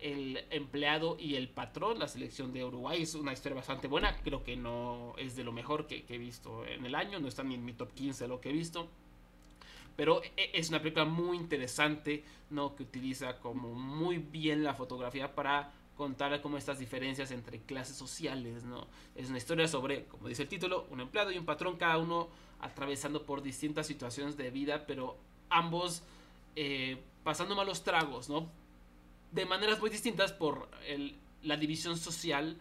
el 0.00 0.44
empleado 0.50 1.16
y 1.18 1.36
el 1.36 1.48
patrón, 1.48 1.98
la 1.98 2.08
selección 2.08 2.52
de 2.52 2.64
Uruguay, 2.64 3.02
es 3.02 3.14
una 3.14 3.32
historia 3.32 3.56
bastante 3.56 3.86
buena, 3.88 4.16
creo 4.16 4.42
que 4.42 4.56
no 4.56 5.14
es 5.18 5.36
de 5.36 5.44
lo 5.44 5.52
mejor 5.52 5.86
que, 5.86 6.04
que 6.04 6.16
he 6.16 6.18
visto 6.18 6.66
en 6.66 6.86
el 6.86 6.94
año, 6.94 7.20
no 7.20 7.28
está 7.28 7.44
ni 7.44 7.54
en 7.54 7.64
mi 7.64 7.72
top 7.72 7.92
15 7.92 8.26
lo 8.26 8.40
que 8.40 8.50
he 8.50 8.52
visto. 8.52 8.88
Pero 9.96 10.22
e, 10.36 10.50
es 10.54 10.68
una 10.68 10.80
película 10.80 11.04
muy 11.04 11.36
interesante, 11.36 12.24
¿no? 12.50 12.74
Que 12.74 12.82
utiliza 12.82 13.38
como 13.38 13.74
muy 13.74 14.18
bien 14.18 14.64
la 14.64 14.74
fotografía 14.74 15.34
para 15.34 15.72
contar 15.96 16.42
como 16.42 16.58
estas 16.58 16.78
diferencias 16.78 17.30
entre 17.30 17.60
clases 17.60 17.96
sociales, 17.96 18.64
¿no? 18.64 18.86
Es 19.14 19.28
una 19.28 19.38
historia 19.38 19.68
sobre, 19.68 20.04
como 20.06 20.28
dice 20.28 20.42
el 20.42 20.48
título, 20.48 20.86
un 20.90 21.00
empleado 21.00 21.30
y 21.30 21.38
un 21.38 21.44
patrón, 21.44 21.76
cada 21.76 21.98
uno 21.98 22.28
atravesando 22.60 23.24
por 23.24 23.42
distintas 23.42 23.86
situaciones 23.86 24.36
de 24.36 24.50
vida, 24.50 24.86
pero 24.86 25.16
ambos 25.50 26.02
eh, 26.56 26.98
pasando 27.22 27.54
malos 27.54 27.84
tragos, 27.84 28.28
¿no? 28.28 28.48
De 29.30 29.46
maneras 29.46 29.80
muy 29.80 29.90
distintas 29.90 30.32
por 30.32 30.68
la 31.42 31.56
división 31.56 31.96
social 31.96 32.58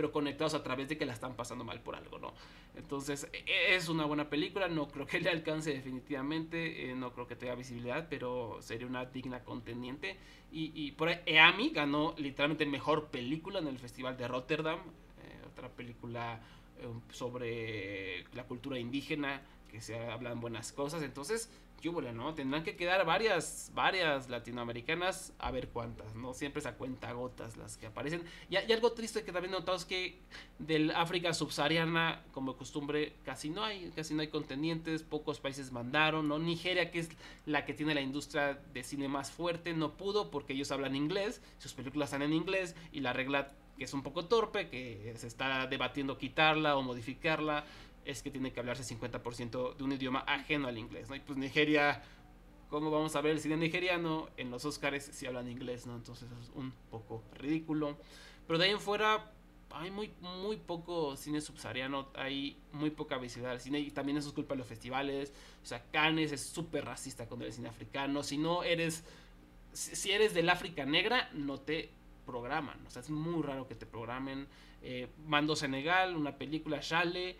pero 0.00 0.12
conectados 0.12 0.54
a 0.54 0.62
través 0.62 0.88
de 0.88 0.96
que 0.96 1.04
la 1.04 1.12
están 1.12 1.34
pasando 1.34 1.62
mal 1.62 1.80
por 1.80 1.94
algo, 1.94 2.18
¿no? 2.18 2.32
Entonces, 2.76 3.28
e, 3.32 3.74
es 3.74 3.88
una 3.88 4.04
buena 4.04 4.30
película, 4.30 4.68
no 4.68 4.88
creo 4.88 5.06
que 5.06 5.20
le 5.20 5.30
alcance 5.30 5.72
definitivamente, 5.72 6.90
eh, 6.90 6.94
no 6.94 7.12
creo 7.12 7.26
que 7.26 7.36
tenga 7.36 7.54
visibilidad, 7.54 8.06
pero 8.08 8.58
sería 8.60 8.86
una 8.86 9.04
digna 9.04 9.44
contendiente. 9.44 10.16
Y, 10.52 10.72
y 10.74 10.92
por 10.92 11.08
ahí, 11.08 11.20
EAMI 11.26 11.70
ganó 11.70 12.14
literalmente 12.18 12.66
mejor 12.66 13.08
película 13.08 13.58
en 13.58 13.68
el 13.68 13.78
Festival 13.78 14.16
de 14.16 14.28
Rotterdam, 14.28 14.78
eh, 14.78 15.46
otra 15.46 15.68
película 15.68 16.40
eh, 16.78 16.88
sobre 17.12 18.24
la 18.34 18.44
cultura 18.44 18.78
indígena, 18.78 19.42
que 19.70 19.80
se 19.80 19.96
hablan 19.98 20.40
buenas 20.40 20.72
cosas, 20.72 21.02
entonces 21.02 21.48
¿no? 22.12 22.34
Tendrán 22.34 22.62
que 22.62 22.76
quedar 22.76 23.04
varias, 23.06 23.70
varias 23.74 24.28
latinoamericanas, 24.28 25.32
a 25.38 25.50
ver 25.50 25.68
cuántas, 25.68 26.14
¿no? 26.14 26.34
Siempre 26.34 26.60
se 26.62 26.68
a 26.68 26.74
cuenta 26.74 27.12
gotas 27.12 27.56
las 27.56 27.76
que 27.76 27.86
aparecen. 27.86 28.22
Y, 28.48 28.56
algo 28.56 28.92
triste 28.92 29.24
que 29.24 29.32
también 29.32 29.52
notamos 29.52 29.84
que 29.84 30.18
del 30.58 30.90
África 30.90 31.32
subsahariana, 31.32 32.22
como 32.32 32.52
de 32.52 32.58
costumbre, 32.58 33.14
casi 33.24 33.50
no 33.50 33.64
hay, 33.64 33.90
casi 33.96 34.14
no 34.14 34.20
hay 34.20 34.28
contendientes, 34.28 35.02
pocos 35.02 35.40
países 35.40 35.72
mandaron, 35.72 36.28
¿no? 36.28 36.38
Nigeria, 36.38 36.90
que 36.90 37.00
es 37.00 37.08
la 37.46 37.64
que 37.64 37.74
tiene 37.74 37.94
la 37.94 38.02
industria 38.02 38.58
de 38.72 38.82
cine 38.82 39.08
más 39.08 39.30
fuerte, 39.30 39.72
no 39.72 39.96
pudo 39.96 40.30
porque 40.30 40.52
ellos 40.52 40.70
hablan 40.70 40.94
inglés, 40.94 41.42
sus 41.58 41.72
películas 41.72 42.08
están 42.08 42.22
en 42.22 42.32
inglés 42.32 42.76
y 42.92 43.00
la 43.00 43.12
regla 43.12 43.48
que 43.80 43.84
es 43.84 43.94
un 43.94 44.02
poco 44.02 44.26
torpe, 44.26 44.68
que 44.68 45.14
se 45.16 45.26
está 45.26 45.66
debatiendo 45.66 46.18
quitarla 46.18 46.76
o 46.76 46.82
modificarla, 46.82 47.64
es 48.04 48.22
que 48.22 48.30
tiene 48.30 48.52
que 48.52 48.60
hablarse 48.60 48.82
50% 48.82 49.76
de 49.76 49.84
un 49.84 49.92
idioma 49.92 50.20
ajeno 50.20 50.68
al 50.68 50.78
inglés, 50.78 51.08
¿no? 51.08 51.16
Y 51.16 51.20
pues 51.20 51.38
Nigeria, 51.38 52.02
¿cómo 52.68 52.90
vamos 52.90 53.14
a 53.16 53.20
ver 53.20 53.32
el 53.32 53.40
cine 53.40 53.56
nigeriano? 53.56 54.28
En 54.36 54.50
los 54.50 54.64
Oscars 54.64 55.04
si 55.12 55.26
hablan 55.26 55.48
inglés, 55.48 55.86
¿no? 55.86 55.96
Entonces 55.96 56.28
es 56.42 56.50
un 56.54 56.72
poco 56.90 57.22
ridículo. 57.34 57.96
Pero 58.46 58.58
de 58.58 58.66
ahí 58.66 58.70
en 58.72 58.80
fuera, 58.80 59.32
hay 59.72 59.90
muy, 59.90 60.12
muy 60.20 60.56
poco 60.56 61.16
cine 61.16 61.40
subsahariano, 61.40 62.08
hay 62.14 62.56
muy 62.72 62.90
poca 62.90 63.18
visibilidad 63.18 63.52
al 63.52 63.60
cine 63.60 63.78
y 63.80 63.90
también 63.90 64.18
eso 64.18 64.28
es 64.28 64.34
culpa 64.34 64.54
de 64.54 64.58
los 64.58 64.66
festivales. 64.66 65.32
O 65.62 65.66
sea, 65.66 65.84
Cannes 65.90 66.32
es 66.32 66.42
súper 66.42 66.84
racista 66.84 67.28
con 67.28 67.42
el 67.42 67.52
cine 67.52 67.68
africano. 67.68 68.22
Si 68.22 68.38
no 68.38 68.62
eres, 68.62 69.04
si 69.72 70.10
eres 70.10 70.34
del 70.34 70.48
África 70.48 70.84
negra, 70.84 71.30
no 71.32 71.60
te 71.60 71.90
programan. 72.26 72.84
O 72.86 72.90
sea, 72.90 73.02
es 73.02 73.10
muy 73.10 73.42
raro 73.42 73.66
que 73.66 73.74
te 73.74 73.86
programen. 73.86 74.46
Eh, 74.82 75.08
Mando 75.26 75.54
Senegal, 75.56 76.16
una 76.16 76.36
película, 76.36 76.78
Shale, 76.80 77.36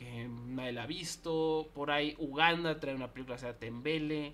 que 0.00 0.28
nadie 0.46 0.72
la 0.72 0.84
ha 0.84 0.86
visto. 0.86 1.68
Por 1.74 1.90
ahí 1.90 2.16
Uganda 2.18 2.80
trae 2.80 2.94
una 2.94 3.12
película, 3.12 3.36
sea 3.36 3.58
Tembele. 3.58 4.32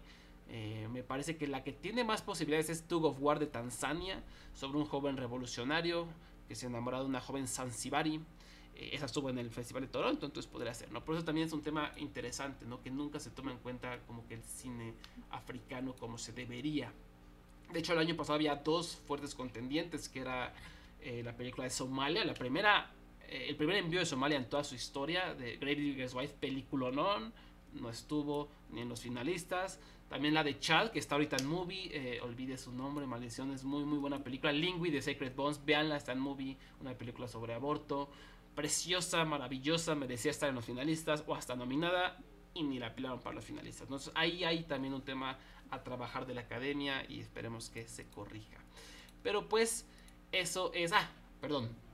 Eh, 0.49 0.87
me 0.93 1.03
parece 1.03 1.37
que 1.37 1.49
la 1.49 1.65
que 1.65 1.73
tiene 1.73 2.05
más 2.05 2.23
posibilidades 2.23 2.71
es 2.71 2.87
Tug 2.87 3.05
of 3.05 3.17
War 3.21 3.41
de 3.41 3.49
Tanzania, 3.49 4.23
sobre 4.55 4.79
un 4.79 4.85
joven 4.85 5.17
revolucionario 5.17 6.07
que 6.47 6.55
se 6.55 6.67
enamora 6.67 7.01
de 7.01 7.07
una 7.07 7.21
joven 7.21 7.49
Zanzibari. 7.49 8.21
Eh, 8.77 8.91
esa 8.93 9.07
estuvo 9.07 9.29
en 9.29 9.39
el 9.39 9.51
Festival 9.51 9.83
de 9.83 9.89
Toronto, 9.89 10.27
entonces 10.27 10.49
podría 10.49 10.73
ser, 10.73 10.93
¿no? 10.93 11.05
Por 11.05 11.17
eso 11.17 11.25
también 11.25 11.49
es 11.49 11.53
un 11.53 11.63
tema 11.63 11.91
interesante, 11.97 12.65
¿no? 12.65 12.81
Que 12.81 12.93
nunca 12.93 13.19
se 13.19 13.31
toma 13.31 13.51
en 13.51 13.59
cuenta 13.59 13.99
como 14.07 14.25
que 14.29 14.35
el 14.35 14.45
cine 14.45 14.95
africano 15.31 15.97
como 15.97 16.17
se 16.17 16.33
debería. 16.33 16.93
De 17.73 17.81
hecho, 17.81 17.93
el 17.93 17.99
año 17.99 18.15
pasado 18.15 18.37
había 18.37 18.55
dos 18.55 18.95
fuertes 18.95 19.35
contendientes, 19.35 20.09
que 20.09 20.21
era 20.21 20.55
eh, 21.01 21.23
la 21.25 21.37
película 21.37 21.65
de 21.65 21.71
Somalia, 21.71 22.25
la 22.25 22.35
primera, 22.35 22.93
el 23.29 23.57
primer 23.57 23.77
envío 23.77 24.01
de 24.01 24.07
Somalia 24.07 24.37
en 24.39 24.49
toda 24.49 24.65
su 24.65 24.75
historia, 24.75 25.35
de 25.35 25.57
Grave 25.57 25.77
Digger's 25.77 26.15
Wife, 26.15 26.35
película 26.41 26.91
no, 26.91 27.33
no 27.73 27.91
estuvo 27.91 28.49
ni 28.71 28.81
en 28.81 28.89
los 28.89 29.01
finalistas. 29.01 29.81
También 30.09 30.35
la 30.35 30.45
de 30.45 30.59
Chad, 30.59 30.91
que 30.91 31.01
está 31.01 31.17
ahorita 31.17 31.37
en 31.37 31.47
movie, 31.47 31.91
eh, 31.93 32.21
olvide 32.21 32.57
su 32.57 32.73
nombre, 32.73 33.07
maldición, 33.07 33.51
es 33.51 33.65
muy 33.65 33.85
muy 33.85 33.99
buena 33.99 34.23
película. 34.23 34.53
Lingui 34.53 34.91
de 34.91 35.03
Sacred 35.03 35.35
Bones, 35.35 35.65
véanla, 35.65 35.97
está 35.97 36.13
en 36.13 36.21
movie, 36.21 36.57
una 36.81 36.95
película 36.95 37.27
sobre 37.27 37.55
aborto. 37.55 38.09
Preciosa, 38.55 39.25
maravillosa, 39.25 39.95
merecía 39.95 40.31
estar 40.31 40.49
en 40.49 40.55
los 40.55 40.65
finalistas 40.65 41.25
o 41.27 41.35
hasta 41.35 41.57
nominada 41.57 42.19
y 42.55 42.63
ni 42.63 42.79
la 42.79 42.95
pilaron 42.95 43.21
para 43.21 43.35
los 43.35 43.45
finalistas. 43.45 43.83
Entonces 43.83 44.13
ahí 44.15 44.45
hay 44.45 44.63
también 44.63 44.95
un 44.95 45.03
tema 45.03 45.39
a 45.71 45.83
trabajar 45.83 46.27
de 46.27 46.35
la 46.35 46.43
academia 46.43 47.05
y 47.09 47.21
esperemos 47.21 47.69
que 47.69 47.87
se 47.89 48.07
corrija. 48.07 48.59
Pero 49.23 49.49
pues 49.49 49.87
eso 50.33 50.71
es... 50.73 50.93
Ah, 50.93 51.11
perdón. 51.41 51.86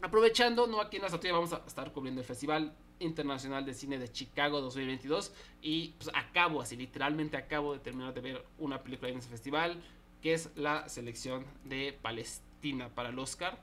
Aprovechando, 0.00 0.68
no 0.68 0.80
aquí 0.80 0.96
en 0.96 1.02
la 1.02 1.08
estatua 1.08 1.32
vamos 1.32 1.52
a 1.52 1.62
estar 1.66 1.92
cubriendo 1.92 2.20
el 2.20 2.26
festival 2.26 2.72
Internacional 3.00 3.64
de 3.64 3.74
Cine 3.74 3.98
de 3.98 4.10
Chicago 4.10 4.60
2022 4.60 5.32
y 5.60 5.88
pues 5.98 6.10
acabo, 6.14 6.60
así 6.60 6.76
literalmente 6.76 7.36
acabo 7.36 7.72
de 7.72 7.80
terminar 7.80 8.14
de 8.14 8.20
ver 8.20 8.44
una 8.58 8.80
película 8.80 9.10
en 9.10 9.18
ese 9.18 9.28
festival 9.28 9.82
que 10.22 10.34
es 10.34 10.50
la 10.54 10.88
selección 10.88 11.44
de 11.64 11.98
Palestina 12.00 12.88
para 12.94 13.08
el 13.08 13.18
Oscar. 13.18 13.58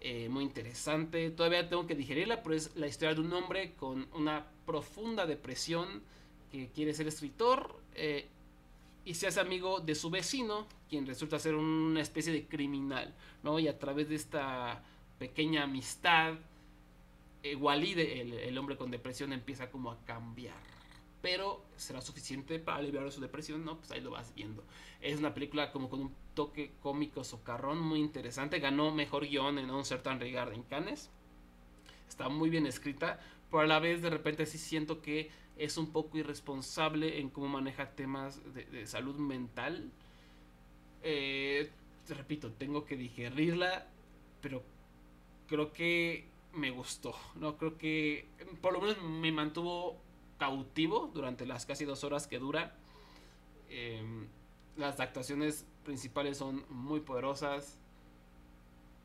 Eh, 0.00 0.28
muy 0.28 0.44
interesante, 0.44 1.30
todavía 1.30 1.68
tengo 1.68 1.86
que 1.86 1.96
digerirla, 1.96 2.42
pero 2.42 2.54
es 2.54 2.76
la 2.76 2.86
historia 2.86 3.14
de 3.14 3.20
un 3.22 3.32
hombre 3.32 3.74
con 3.74 4.06
una 4.12 4.46
profunda 4.66 5.26
depresión 5.26 6.02
que 6.52 6.68
quiere 6.68 6.94
ser 6.94 7.08
escritor 7.08 7.80
eh, 7.94 8.28
y 9.04 9.14
se 9.14 9.26
hace 9.26 9.40
amigo 9.40 9.80
de 9.80 9.96
su 9.96 10.10
vecino, 10.10 10.68
quien 10.88 11.04
resulta 11.04 11.38
ser 11.40 11.56
una 11.56 12.00
especie 12.00 12.32
de 12.32 12.46
criminal, 12.46 13.12
¿no? 13.42 13.58
Y 13.58 13.66
a 13.66 13.78
través 13.78 14.08
de 14.08 14.14
esta 14.14 14.82
pequeña 15.18 15.64
amistad, 15.64 16.34
eh, 17.42 17.56
Walid, 17.56 17.98
el, 17.98 18.56
hombre 18.58 18.76
con 18.76 18.90
depresión, 18.90 19.32
empieza 19.32 19.70
como 19.70 19.90
a 19.90 20.04
cambiar. 20.04 20.56
Pero 21.20 21.64
será 21.76 22.00
suficiente 22.00 22.58
para 22.58 22.78
aliviar 22.78 23.10
su 23.12 23.20
depresión, 23.20 23.64
¿no? 23.64 23.78
Pues 23.78 23.90
ahí 23.90 24.00
lo 24.00 24.10
vas 24.10 24.34
viendo. 24.34 24.64
Es 25.00 25.18
una 25.18 25.34
película 25.34 25.72
como 25.72 25.88
con 25.88 26.00
un 26.00 26.14
toque 26.34 26.72
cómico 26.80 27.24
socarrón 27.24 27.80
muy 27.80 28.00
interesante. 28.00 28.60
Ganó 28.60 28.92
mejor 28.92 29.26
guion 29.26 29.58
en 29.58 29.70
un 29.70 29.84
certain 29.84 30.20
regard 30.20 30.52
en 30.52 30.62
Cannes. 30.62 31.10
Está 32.08 32.28
muy 32.28 32.50
bien 32.50 32.66
escrita, 32.66 33.20
pero 33.50 33.62
a 33.62 33.66
la 33.66 33.78
vez 33.78 34.02
de 34.02 34.10
repente 34.10 34.46
sí 34.46 34.58
siento 34.58 35.00
que 35.00 35.30
es 35.56 35.76
un 35.76 35.92
poco 35.92 36.18
irresponsable 36.18 37.20
en 37.20 37.30
cómo 37.30 37.48
maneja 37.48 37.90
temas 37.90 38.40
de, 38.54 38.86
salud 38.86 39.16
mental. 39.16 39.90
Eh, 41.02 41.70
repito, 42.08 42.52
tengo 42.52 42.84
que 42.84 42.96
digerirla, 42.96 43.86
pero 44.40 44.62
creo 45.46 45.72
que 45.72 46.28
me 46.52 46.70
gustó. 46.70 47.14
No 47.34 47.56
creo 47.56 47.76
que 47.76 48.28
por 48.60 48.72
lo 48.72 48.80
menos 48.80 49.02
me 49.02 49.32
mantuvo 49.32 50.00
cautivo 50.38 51.10
durante 51.12 51.46
las 51.46 51.66
casi 51.66 51.84
dos 51.84 52.04
horas 52.04 52.26
que 52.26 52.38
dura. 52.38 52.76
Em, 53.68 54.28
las 54.76 55.00
actuaciones 55.00 55.66
principales 55.84 56.38
son 56.38 56.64
muy 56.68 57.00
poderosas. 57.00 57.78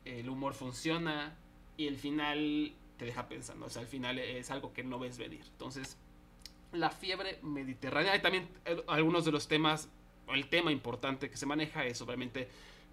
El 0.04 0.28
humor 0.28 0.54
funciona. 0.54 1.36
Y 1.76 1.86
el 1.86 1.96
final 1.96 2.74
te 2.98 3.06
deja 3.06 3.28
pensando. 3.28 3.66
O 3.66 3.70
sea, 3.70 3.82
el 3.82 3.88
final 3.88 4.18
es 4.18 4.50
algo 4.50 4.72
que 4.72 4.84
no 4.84 4.98
ves 4.98 5.16
venir. 5.16 5.42
Entonces, 5.52 5.96
la 6.72 6.90
fiebre 6.90 7.38
mediterránea. 7.42 8.12
Hay 8.12 8.22
también 8.22 8.48
eh, 8.64 8.82
algunos 8.86 9.24
de 9.24 9.32
los 9.32 9.48
temas. 9.48 9.88
El 10.28 10.48
tema 10.48 10.70
importante 10.70 11.30
que 11.30 11.36
se 11.36 11.46
maneja 11.46 11.84
es 11.86 12.00
obviamente 12.02 12.48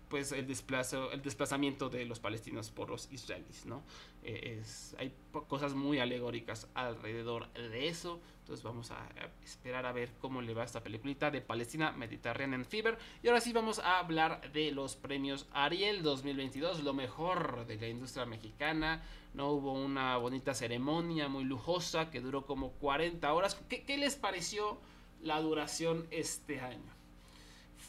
pues 0.09 0.31
el, 0.31 0.47
desplazo, 0.47 1.11
el 1.11 1.21
desplazamiento 1.21 1.89
de 1.89 2.05
los 2.05 2.19
palestinos 2.19 2.71
por 2.71 2.89
los 2.89 3.11
israelíes, 3.11 3.65
¿no? 3.65 3.83
Eh, 4.23 4.59
es, 4.61 4.95
hay 4.99 5.13
cosas 5.47 5.73
muy 5.73 5.99
alegóricas 5.99 6.67
alrededor 6.73 7.51
de 7.53 7.87
eso, 7.87 8.19
entonces 8.39 8.63
vamos 8.63 8.91
a, 8.91 9.09
esperar 9.43 9.85
a 9.85 9.91
ver 9.91 10.13
cómo 10.19 10.41
le 10.41 10.53
va 10.53 10.63
esta 10.63 10.81
peliculita 10.81 11.29
de 11.29 11.41
Palestina 11.41 11.91
Mediterranean 11.91 12.63
Fever. 12.63 12.97
Y 13.21 13.27
ahora 13.27 13.41
sí 13.41 13.51
vamos 13.51 13.79
a 13.79 13.99
hablar 13.99 14.53
de 14.53 14.71
los 14.71 14.95
premios 14.95 15.47
Ariel 15.51 16.01
2022, 16.01 16.83
lo 16.83 16.93
mejor 16.93 17.65
de 17.67 17.75
la 17.75 17.89
industria 17.89 18.25
mexicana, 18.25 19.03
¿no? 19.33 19.51
Hubo 19.51 19.73
una 19.73 20.15
bonita 20.15 20.53
ceremonia 20.53 21.27
muy 21.27 21.43
lujosa 21.43 22.09
que 22.09 22.21
duró 22.21 22.45
como 22.45 22.71
40 22.71 23.33
horas. 23.33 23.55
¿Qué, 23.67 23.83
qué 23.83 23.97
les 23.97 24.15
pareció 24.15 24.79
la 25.21 25.41
duración 25.41 26.07
este 26.11 26.61
año? 26.61 26.95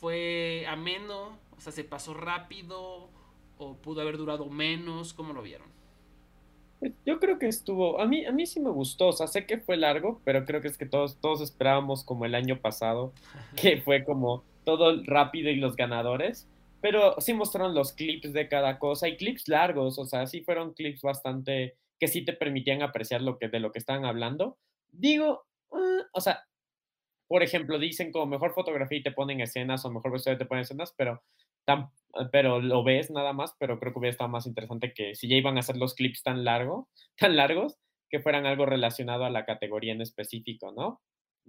¿Fue 0.01 0.67
ameno? 0.69 1.39
O 1.59 1.61
sea, 1.61 1.73
¿se 1.73 1.85
pasó 1.85 2.15
rápido 2.15 3.11
o 3.59 3.75
pudo 3.75 4.01
haber 4.01 4.17
durado 4.17 4.47
menos? 4.47 5.13
¿Cómo 5.13 5.33
lo 5.33 5.43
vieron? 5.43 5.67
Pues, 6.79 6.93
yo 7.05 7.19
creo 7.19 7.39
que 7.39 7.49
estuvo, 7.49 8.01
a 8.01 8.07
mí, 8.07 8.25
a 8.25 8.33
mí 8.33 8.47
sí 8.47 8.61
me 8.61 8.71
gustó, 8.71 9.09
o 9.09 9.13
sea, 9.13 9.27
sé 9.27 9.45
que 9.45 9.59
fue 9.59 9.77
largo, 9.77 10.21
pero 10.25 10.45
creo 10.45 10.61
que 10.61 10.69
es 10.69 10.79
que 10.79 10.87
todos, 10.87 11.21
todos 11.21 11.41
esperábamos 11.41 12.05
como 12.05 12.25
el 12.25 12.35
año 12.35 12.61
pasado, 12.61 13.13
que 13.61 13.83
fue 13.83 14.05
como 14.05 14.45
todo 14.65 15.03
rápido 15.05 15.51
y 15.51 15.57
los 15.57 15.77
ganadores, 15.77 16.47
pero 16.81 17.21
sí 17.21 17.35
mostraron 17.35 17.75
los 17.75 17.93
clips 17.93 18.33
de 18.33 18.49
cada 18.49 18.79
cosa 18.79 19.09
y 19.09 19.17
clips 19.17 19.49
largos, 19.49 19.99
o 19.99 20.05
sea, 20.05 20.27
sí 20.27 20.43
fueron 20.43 20.75
clips 20.75 21.03
bastante 21.03 21.77
que 21.99 22.07
sí 22.07 22.25
te 22.25 22.33
permitían 22.33 22.83
apreciar 22.83 23.23
lo 23.23 23.39
que, 23.39 23.49
de 23.49 23.59
lo 23.59 23.73
que 23.73 23.81
estaban 23.81 24.05
hablando. 24.05 24.57
Digo, 24.93 25.45
ah, 25.73 26.07
o 26.13 26.21
sea, 26.21 26.45
por 27.27 27.43
ejemplo, 27.43 27.79
dicen 27.79 28.13
como 28.13 28.27
mejor 28.27 28.53
fotografía 28.55 28.99
y 28.99 29.03
te 29.03 29.13
ponen 29.13 29.41
escenas 29.41 29.85
o 29.85 29.91
mejor 29.91 30.13
vestuario 30.13 30.39
te 30.39 30.47
ponen 30.47 30.63
escenas, 30.63 30.95
pero, 30.97 31.23
tan, 31.69 31.91
pero 32.33 32.61
lo 32.61 32.83
ves 32.83 33.11
nada 33.11 33.35
más, 33.35 33.55
pero 33.61 33.79
creo 33.79 33.93
que 33.93 33.99
hubiera 33.99 34.13
estado 34.13 34.31
más 34.31 34.47
interesante 34.47 34.95
que 34.95 35.15
si 35.15 35.29
ya 35.29 35.37
iban 35.37 35.59
a 35.59 35.61
hacer 35.61 35.77
los 35.77 35.95
clips 35.95 36.23
tan, 36.23 36.45
largo, 36.45 36.89
tan 37.19 37.37
largos, 37.37 37.77
que 38.11 38.21
fueran 38.21 38.47
algo 38.47 38.65
relacionado 38.65 39.27
a 39.27 39.31
la 39.31 39.45
categoría 39.45 39.93
en 39.93 40.01
específico, 40.01 40.73
¿no? 40.73 41.03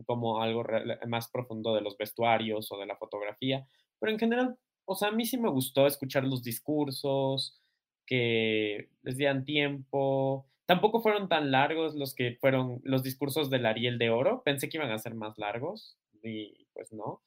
Como 0.05 0.41
algo 0.41 0.65
más 1.07 1.29
profundo 1.31 1.73
de 1.73 1.81
los 1.81 1.97
vestuarios 1.97 2.69
o 2.71 2.77
de 2.77 2.85
la 2.85 2.97
fotografía. 2.97 3.65
Pero 3.99 4.11
en 4.11 4.19
general, 4.19 4.57
o 4.85 4.95
sea, 4.95 5.07
a 5.07 5.11
mí 5.11 5.25
sí 5.25 5.37
me 5.37 5.49
gustó 5.49 5.87
escuchar 5.87 6.25
los 6.25 6.43
discursos, 6.43 7.61
que 8.05 8.89
les 9.03 9.15
dieran 9.15 9.45
tiempo, 9.45 10.49
Tampoco 10.69 11.01
fueron 11.01 11.29
tan 11.29 11.49
largos 11.49 11.95
los 11.95 12.13
que 12.13 12.37
fueron 12.39 12.79
los 12.83 13.01
discursos 13.01 13.49
del 13.49 13.65
Ariel 13.65 13.97
de 13.97 14.11
Oro. 14.11 14.43
Pensé 14.43 14.69
que 14.69 14.77
iban 14.77 14.91
a 14.91 14.99
ser 14.99 15.15
más 15.15 15.35
largos 15.39 15.97
y 16.21 16.67
pues 16.73 16.93
no. 16.93 17.23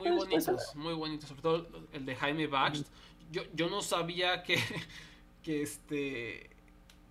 Muy 0.00 0.16
pues, 0.16 0.28
pues, 0.28 0.46
bonitos, 0.46 0.76
muy 0.76 0.94
bonitos. 0.94 1.28
Sobre 1.28 1.42
todo 1.42 1.68
el 1.92 2.06
de 2.06 2.16
Jaime 2.16 2.46
Baxt. 2.46 2.86
Yo, 3.30 3.42
yo 3.54 3.68
no 3.68 3.82
sabía 3.82 4.42
que, 4.42 4.58
que 5.42 5.62
este 5.62 6.50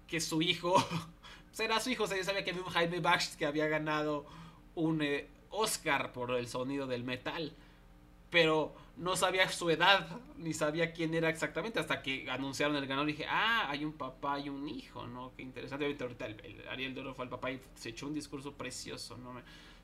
que 0.08 0.20
su 0.20 0.42
hijo 0.42 0.76
será 1.52 1.80
su 1.80 1.90
hijo. 1.90 2.04
O 2.04 2.08
sea, 2.08 2.18
yo 2.18 2.24
sabía 2.24 2.44
que 2.44 2.52
había 2.52 2.64
un 2.64 2.70
Jaime 2.70 3.00
Baxt 3.00 3.38
que 3.38 3.46
había 3.46 3.68
ganado 3.68 4.26
un 4.76 5.02
eh, 5.02 5.28
Oscar 5.52 6.12
por 6.12 6.32
el 6.32 6.48
sonido 6.48 6.88
del 6.88 7.04
metal. 7.04 7.54
Pero 8.30 8.76
no 8.98 9.16
sabía 9.16 9.50
su 9.50 9.70
edad, 9.70 10.08
ni 10.38 10.54
sabía 10.54 10.92
quién 10.94 11.14
era 11.14 11.30
exactamente, 11.30 11.80
hasta 11.80 12.02
que 12.02 12.30
anunciaron 12.30 12.76
el 12.76 12.86
ganador 12.86 13.10
y 13.10 13.14
dije, 13.14 13.26
ah, 13.28 13.68
hay 13.70 13.86
un 13.86 13.94
papá 13.94 14.40
y 14.40 14.50
un 14.50 14.68
hijo, 14.68 15.08
¿no? 15.08 15.32
Qué 15.36 15.42
interesante. 15.42 15.86
Ahorita 15.86 16.26
el, 16.26 16.64
Ariel 16.70 16.94
de 16.94 17.02
Oro 17.02 17.16
fue 17.16 17.26
el 17.26 17.32
papá 17.32 17.52
y 17.52 17.60
se 17.76 17.90
echó 17.90 18.08
un 18.08 18.14
discurso 18.14 18.54
precioso, 18.54 19.18
¿no? 19.18 19.34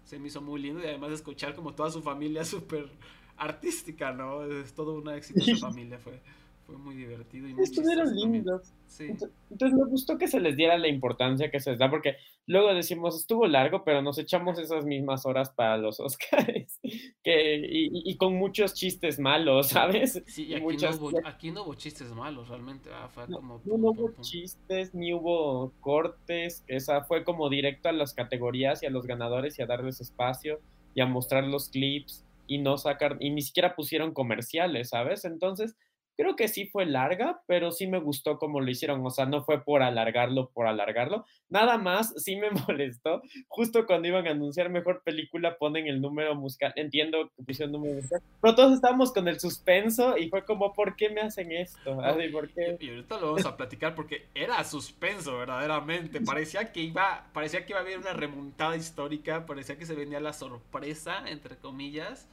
Se 0.05 0.19
me 0.19 0.27
hizo 0.27 0.41
muy 0.41 0.62
lindo 0.62 0.81
y 0.81 0.85
además 0.85 1.12
escuchar 1.12 1.55
como 1.55 1.74
toda 1.74 1.91
su 1.91 2.01
familia 2.01 2.45
súper 2.45 2.89
artística, 3.38 4.13
¿no? 4.13 4.45
Es 4.45 4.74
todo 4.74 4.93
una 4.93 5.17
exitosa 5.17 5.57
familia, 5.67 6.00
fue, 6.00 6.21
Fue 6.65 6.77
muy 6.77 6.95
divertido. 6.95 7.48
Y 7.48 7.55
Estuvieron 7.62 8.15
lindos. 8.15 8.74
Entonces, 9.00 9.77
me 9.77 9.86
gustó 9.86 10.17
que 10.17 10.27
se 10.27 10.39
les 10.39 10.55
diera 10.55 10.77
la 10.77 10.88
importancia 10.88 11.51
que 11.51 11.60
se 11.60 11.72
les 11.72 11.79
da, 11.79 11.89
porque 11.89 12.15
luego 12.48 12.74
decimos, 12.74 13.15
estuvo 13.15 13.45
largo, 13.45 13.84
pero 13.84 14.01
nos 14.01 14.17
echamos 14.17 14.57
esas 14.57 14.84
mismas 14.84 15.25
horas 15.25 15.51
para 15.51 15.77
los 15.77 16.00
Oscars. 16.00 16.79
Que, 17.24 17.60
y, 17.60 18.15
con 18.17 18.36
muchos 18.36 18.75
chistes 18.75 19.17
malos, 19.19 19.69
¿sabes? 19.69 20.22
Sí, 20.27 20.53
aquí, 20.53 20.77
no 20.77 20.91
hubo, 20.91 21.27
aquí, 21.27 21.51
no 21.51 21.63
hubo, 21.63 21.74
chistes 21.74 22.12
malos, 22.12 22.50
realmente. 22.50 22.91
Ah, 22.93 23.10
fue 23.12 23.27
no, 23.27 23.38
como, 23.38 23.62
no, 23.65 23.74
hubo 23.74 24.12
chistes, 24.22 24.93
ni 24.93 25.12
hubo 25.12 25.74
cortes. 25.81 26.63
Esa 26.67 27.03
fue 27.03 27.24
como 27.24 27.50
directo 27.50 27.89
a 27.89 27.93
las 27.93 28.13
categorías 28.13 28.84
y 28.84 28.86
a 28.86 28.91
los 28.91 29.07
ganadores 29.07 29.57
y 29.57 29.63
a 29.63 29.65
darles 29.65 30.01
espacio 30.01 30.60
y 30.93 31.01
a 31.01 31.07
mostrar 31.07 31.45
los 31.45 31.69
clips 31.69 32.25
y 32.48 32.60
no 32.60 32.77
sacar, 32.77 33.17
y 33.19 33.31
ni 33.31 33.41
siquiera 33.41 33.75
pusieron 33.75 34.13
comerciales, 34.13 34.89
¿sabes? 34.89 35.25
Entonces, 35.25 35.75
creo 36.17 36.36
que 36.36 36.48
sí 36.48 36.65
fue 36.65 36.86
larga, 36.86 37.41
pero 37.48 37.72
sí 37.72 37.88
me 37.88 38.00
gustó 38.00 38.38
como 38.38 38.62
lo 38.62 38.69
hicieron, 38.69 39.05
o 39.05 39.10
sea, 39.10 39.25
no 39.25 39.43
fue 39.43 39.63
por 39.63 39.81
alargarlo, 39.81 40.50
por 40.50 40.67
alargarlo. 40.67 41.25
Nada 41.50 41.77
más, 41.77 42.13
sí 42.17 42.36
me 42.36 42.50
molestó, 42.67 43.22
justo 43.48 43.86
cuando 43.86 44.07
iban 44.07 44.27
a 44.27 44.31
anunciar 44.31 44.69
mejor 44.69 45.01
película 45.03 45.57
ponen 45.57 45.88
el 45.88 46.01
número 46.01 46.36
musical, 46.36 46.74
entiendo 46.75 47.31
que 47.36 47.43
pusieron 47.43 47.74
número 47.74 47.95
musical, 47.95 48.22
pero 48.41 48.55
todos 48.55 48.74
estábamos 48.74 49.13
con 49.13 49.27
el 49.27 49.39
suspenso 49.39 50.17
y 50.17 50.29
fue 50.29 50.45
como, 50.45 50.74
¿por 50.74 50.95
qué 50.95 51.10
me 51.10 51.22
hacen 51.22 51.51
esto? 51.51 52.01
Así, 52.01 52.29
¿por 52.29 52.50
qué? 52.50 52.77
Y 52.79 52.89
ahorita 52.89 53.19
lo 53.19 53.27
vamos 53.27 53.45
a 53.45 53.57
platicar 53.57 53.95
porque 53.95 54.27
era 54.34 54.63
suspenso, 54.63 55.38
verdaderamente, 55.38 56.22
parecía 56.25 56.72
que 56.72 56.81
iba, 56.81 57.27
parecía 57.34 57.65
que 57.65 57.74
iba 57.74 57.79
a 57.79 57.84
haber 57.84 58.00
una 58.00 58.13
remontada 58.13 58.75
histórica, 58.75 59.45
parecía 59.45 59.77
que 59.77 59.86
se 59.86 59.95
venía 59.95 60.19
la 60.19 60.34
sorpresa, 60.34 61.24
entre 61.27 61.57
comillas, 61.57 62.27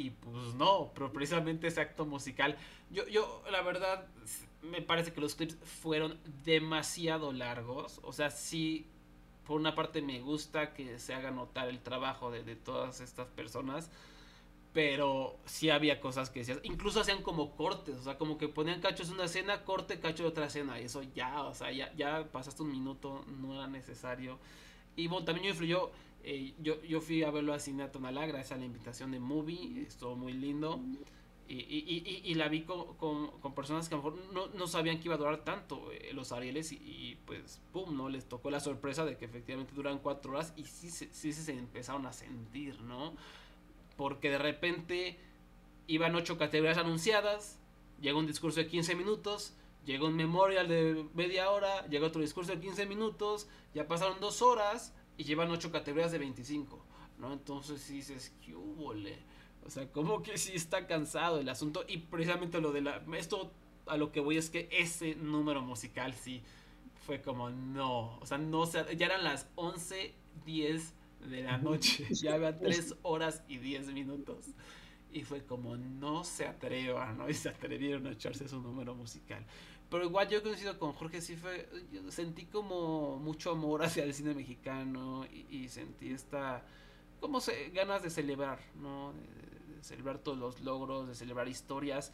y 0.00 0.10
pues 0.10 0.54
no, 0.54 0.90
pero 0.94 1.12
precisamente 1.12 1.66
ese 1.66 1.80
acto 1.80 2.06
musical. 2.06 2.56
Yo, 2.90 3.06
yo, 3.08 3.42
la 3.50 3.62
verdad, 3.62 4.06
me 4.62 4.82
parece 4.82 5.12
que 5.12 5.20
los 5.20 5.34
clips 5.34 5.56
fueron 5.62 6.18
demasiado 6.44 7.32
largos. 7.32 8.00
O 8.02 8.12
sea, 8.12 8.30
sí, 8.30 8.86
por 9.46 9.60
una 9.60 9.74
parte 9.74 10.02
me 10.02 10.20
gusta 10.20 10.72
que 10.72 10.98
se 10.98 11.14
haga 11.14 11.30
notar 11.30 11.68
el 11.68 11.80
trabajo 11.80 12.30
de, 12.30 12.56
todas 12.56 13.00
estas 13.00 13.28
personas. 13.28 13.90
Pero 14.72 15.36
sí 15.46 15.68
había 15.68 16.00
cosas 16.00 16.30
que 16.30 16.40
decías. 16.40 16.60
Incluso 16.62 17.00
hacían 17.00 17.22
como 17.22 17.56
cortes. 17.56 17.96
O 17.96 18.02
sea, 18.02 18.16
como 18.16 18.38
que 18.38 18.48
ponían 18.48 18.80
cachos 18.80 19.08
de 19.08 19.14
una 19.14 19.24
escena, 19.24 19.64
corte, 19.64 20.00
cacho 20.00 20.22
de 20.22 20.28
otra 20.28 20.46
escena. 20.46 20.80
Y 20.80 20.84
eso 20.84 21.02
ya, 21.14 21.42
o 21.42 21.54
sea, 21.54 21.72
ya, 21.72 21.92
ya 21.94 22.24
pasaste 22.30 22.62
un 22.62 22.70
minuto, 22.70 23.24
no 23.40 23.54
era 23.54 23.66
necesario. 23.66 24.38
Y 24.96 25.08
bueno, 25.08 25.24
también 25.24 25.48
influyó 25.48 25.90
eh, 26.22 26.54
yo, 26.58 26.82
yo 26.82 27.00
fui 27.00 27.22
a 27.22 27.30
verlo 27.30 27.54
a 27.54 27.58
Cine 27.58 27.88
Tonalá 27.88 28.26
gracias 28.26 28.52
a 28.52 28.56
la 28.56 28.64
invitación 28.64 29.10
de 29.12 29.20
Movie, 29.20 29.82
estuvo 29.82 30.16
muy 30.16 30.32
lindo. 30.32 30.80
Y, 31.48 31.54
y, 31.54 32.22
y, 32.24 32.34
la 32.34 32.46
vi 32.46 32.62
con, 32.62 32.94
con, 32.94 33.54
personas 33.56 33.88
que 33.88 33.96
a 33.96 33.98
lo 33.98 34.04
mejor 34.04 34.32
no, 34.32 34.46
no 34.56 34.68
sabían 34.68 35.00
que 35.00 35.06
iba 35.06 35.16
a 35.16 35.18
durar 35.18 35.42
tanto 35.42 35.90
eh, 35.90 36.12
los 36.12 36.30
Arieles 36.30 36.70
y, 36.70 37.18
pues, 37.26 37.60
¡pum!, 37.72 37.96
¿no? 37.96 38.08
Les 38.08 38.28
tocó 38.28 38.52
la 38.52 38.60
sorpresa 38.60 39.04
de 39.04 39.16
que 39.16 39.24
efectivamente 39.24 39.74
duran 39.74 39.98
cuatro 39.98 40.30
horas 40.30 40.52
y 40.56 40.64
sí, 40.64 40.90
sí, 40.90 41.08
sí 41.10 41.32
se 41.32 41.52
empezaron 41.52 42.06
a 42.06 42.12
sentir, 42.12 42.80
¿no? 42.82 43.14
Porque 43.96 44.30
de 44.30 44.38
repente 44.38 45.18
iban 45.88 46.14
ocho 46.14 46.38
categorías 46.38 46.78
anunciadas, 46.78 47.58
llega 48.00 48.16
un 48.16 48.28
discurso 48.28 48.60
de 48.60 48.68
15 48.68 48.94
minutos, 48.94 49.52
llega 49.84 50.06
un 50.06 50.14
memorial 50.14 50.68
de 50.68 51.04
media 51.14 51.50
hora, 51.50 51.84
llega 51.88 52.06
otro 52.06 52.22
discurso 52.22 52.52
de 52.52 52.60
15 52.60 52.86
minutos, 52.86 53.48
ya 53.74 53.88
pasaron 53.88 54.20
dos 54.20 54.40
horas 54.40 54.94
y 55.20 55.24
llevan 55.24 55.50
ocho 55.50 55.70
categorías 55.70 56.12
de 56.12 56.18
25, 56.18 56.82
¿no? 57.18 57.34
Entonces 57.34 57.86
dices, 57.86 58.32
¿qué 58.42 58.56
hubo, 58.56 58.94
O 59.66 59.68
sea, 59.68 59.86
como 59.92 60.22
que 60.22 60.38
sí 60.38 60.52
está 60.54 60.86
cansado 60.86 61.38
el 61.38 61.50
asunto 61.50 61.84
y 61.86 61.98
precisamente 61.98 62.58
lo 62.58 62.72
de 62.72 62.80
la... 62.80 63.04
Esto 63.18 63.52
a 63.86 63.98
lo 63.98 64.12
que 64.12 64.20
voy 64.20 64.38
es 64.38 64.48
que 64.48 64.66
ese 64.72 65.16
número 65.16 65.60
musical 65.60 66.14
sí 66.14 66.42
fue 67.04 67.20
como, 67.20 67.50
no, 67.50 68.16
o 68.18 68.24
sea, 68.24 68.38
no 68.38 68.64
ya 68.72 69.04
eran 69.04 69.22
las 69.22 69.46
11, 69.56 70.14
10 70.46 70.94
de 71.28 71.42
la 71.42 71.58
noche, 71.58 72.06
ya 72.14 72.36
había 72.36 72.58
3 72.58 72.94
horas 73.02 73.42
y 73.46 73.58
10 73.58 73.92
minutos. 73.92 74.46
Y 75.12 75.24
fue 75.24 75.44
como, 75.44 75.76
no 75.76 76.24
se 76.24 76.46
atrevan, 76.46 77.18
¿no? 77.18 77.28
Y 77.28 77.34
se 77.34 77.50
atrevieron 77.50 78.06
a 78.06 78.12
echarse 78.12 78.48
su 78.48 78.62
número 78.62 78.94
musical. 78.94 79.44
Pero 79.90 80.04
igual 80.04 80.28
yo 80.28 80.42
coincido 80.42 80.78
con 80.78 80.92
Jorge, 80.92 81.20
sí 81.20 81.36
fue, 81.36 81.68
sentí 82.10 82.46
como 82.46 83.18
mucho 83.18 83.50
amor 83.50 83.82
hacia 83.82 84.04
el 84.04 84.14
cine 84.14 84.34
mexicano 84.34 85.26
y, 85.50 85.68
sentí 85.68 86.12
esta, 86.12 86.64
como 87.18 87.40
se, 87.40 87.70
ganas 87.70 88.02
de 88.02 88.10
celebrar, 88.10 88.60
¿no? 88.80 89.12
De, 89.12 89.82
celebrar 89.82 90.18
todos 90.18 90.38
los 90.38 90.60
logros, 90.60 91.08
de 91.08 91.14
celebrar 91.14 91.48
historias. 91.48 92.12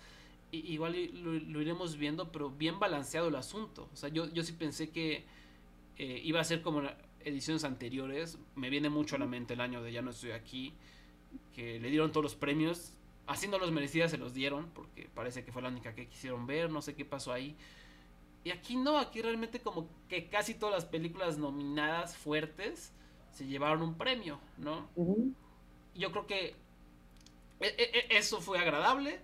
Y, 0.51 0.73
igual 0.73 0.95
lo, 1.13 1.61
iremos 1.61 1.99
viendo, 1.99 2.33
pero 2.33 2.51
bien 2.51 2.79
balanceado 2.79 3.29
el 3.29 3.37
asunto. 3.37 3.91
O 3.93 3.97
sea, 3.97 4.09
yo, 4.09 4.33
yo 4.33 4.43
sí 4.43 4.53
pensé 4.53 4.89
que 4.89 5.25
eh, 5.99 6.21
iba 6.25 6.41
a 6.41 6.45
ser 6.45 6.63
como 6.63 6.83
ediciones 7.21 7.65
anteriores. 7.65 8.39
Me 8.55 8.71
viene 8.71 8.89
mucho 8.89 9.17
a 9.17 9.19
la 9.19 9.27
mente 9.27 9.53
el 9.53 9.61
año 9.61 9.83
de 9.83 9.93
Ya 9.93 10.01
no 10.01 10.13
estoy 10.13 10.31
aquí, 10.31 10.73
que 11.55 11.79
le 11.79 11.91
dieron 11.91 12.11
todos 12.11 12.25
los 12.25 12.35
premios 12.37 12.97
Haciendo 13.27 13.59
los 13.59 13.73
merecidas 13.73 14.11
se 14.11 14.19
los 14.19 14.35
dieron, 14.35 14.71
porque 14.75 15.09
parece 15.15 15.45
que 15.45 15.53
fue 15.53 15.63
la 15.63 15.69
única 15.69 15.95
que 15.95 16.07
quisieron 16.07 16.47
ver, 16.47 16.71
no 16.71 16.81
sé 16.81 16.95
qué 16.95 17.05
pasó 17.05 17.33
ahí. 17.33 17.57
Y 18.45 18.51
aquí 18.51 18.77
no, 18.77 18.99
aquí 18.99 19.23
realmente 19.23 19.61
como 19.61 19.89
que 20.09 20.29
casi 20.29 20.55
todas 20.55 20.75
las 20.75 20.85
películas 20.85 21.37
nominadas 21.37 22.17
fuertes 22.17 22.93
se 23.33 23.47
llevaron 23.47 23.83
un 23.83 23.95
premio, 23.95 24.39
¿no? 24.57 24.89
Yo 25.95 26.13
creo 26.13 26.27
que 26.27 26.55
e, 27.61 27.67
e, 27.67 27.99
e, 27.99 28.17
eso 28.17 28.41
fue 28.41 28.59
agradable 28.59 29.19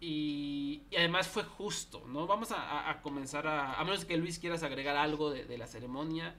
y, 0.00 0.82
además 0.98 1.28
fue 1.28 1.44
justo, 1.44 2.04
¿no? 2.08 2.26
Vamos 2.26 2.52
a, 2.52 3.00
comenzar 3.02 3.46
a... 3.46 3.74
A 3.74 3.84
menos 3.84 4.04
que 4.04 4.16
Luis 4.16 4.38
quieras 4.38 4.64
agregar 4.64 4.96
algo 4.96 5.30
de, 5.30 5.56
la 5.56 5.66
ceremonia 5.66 6.34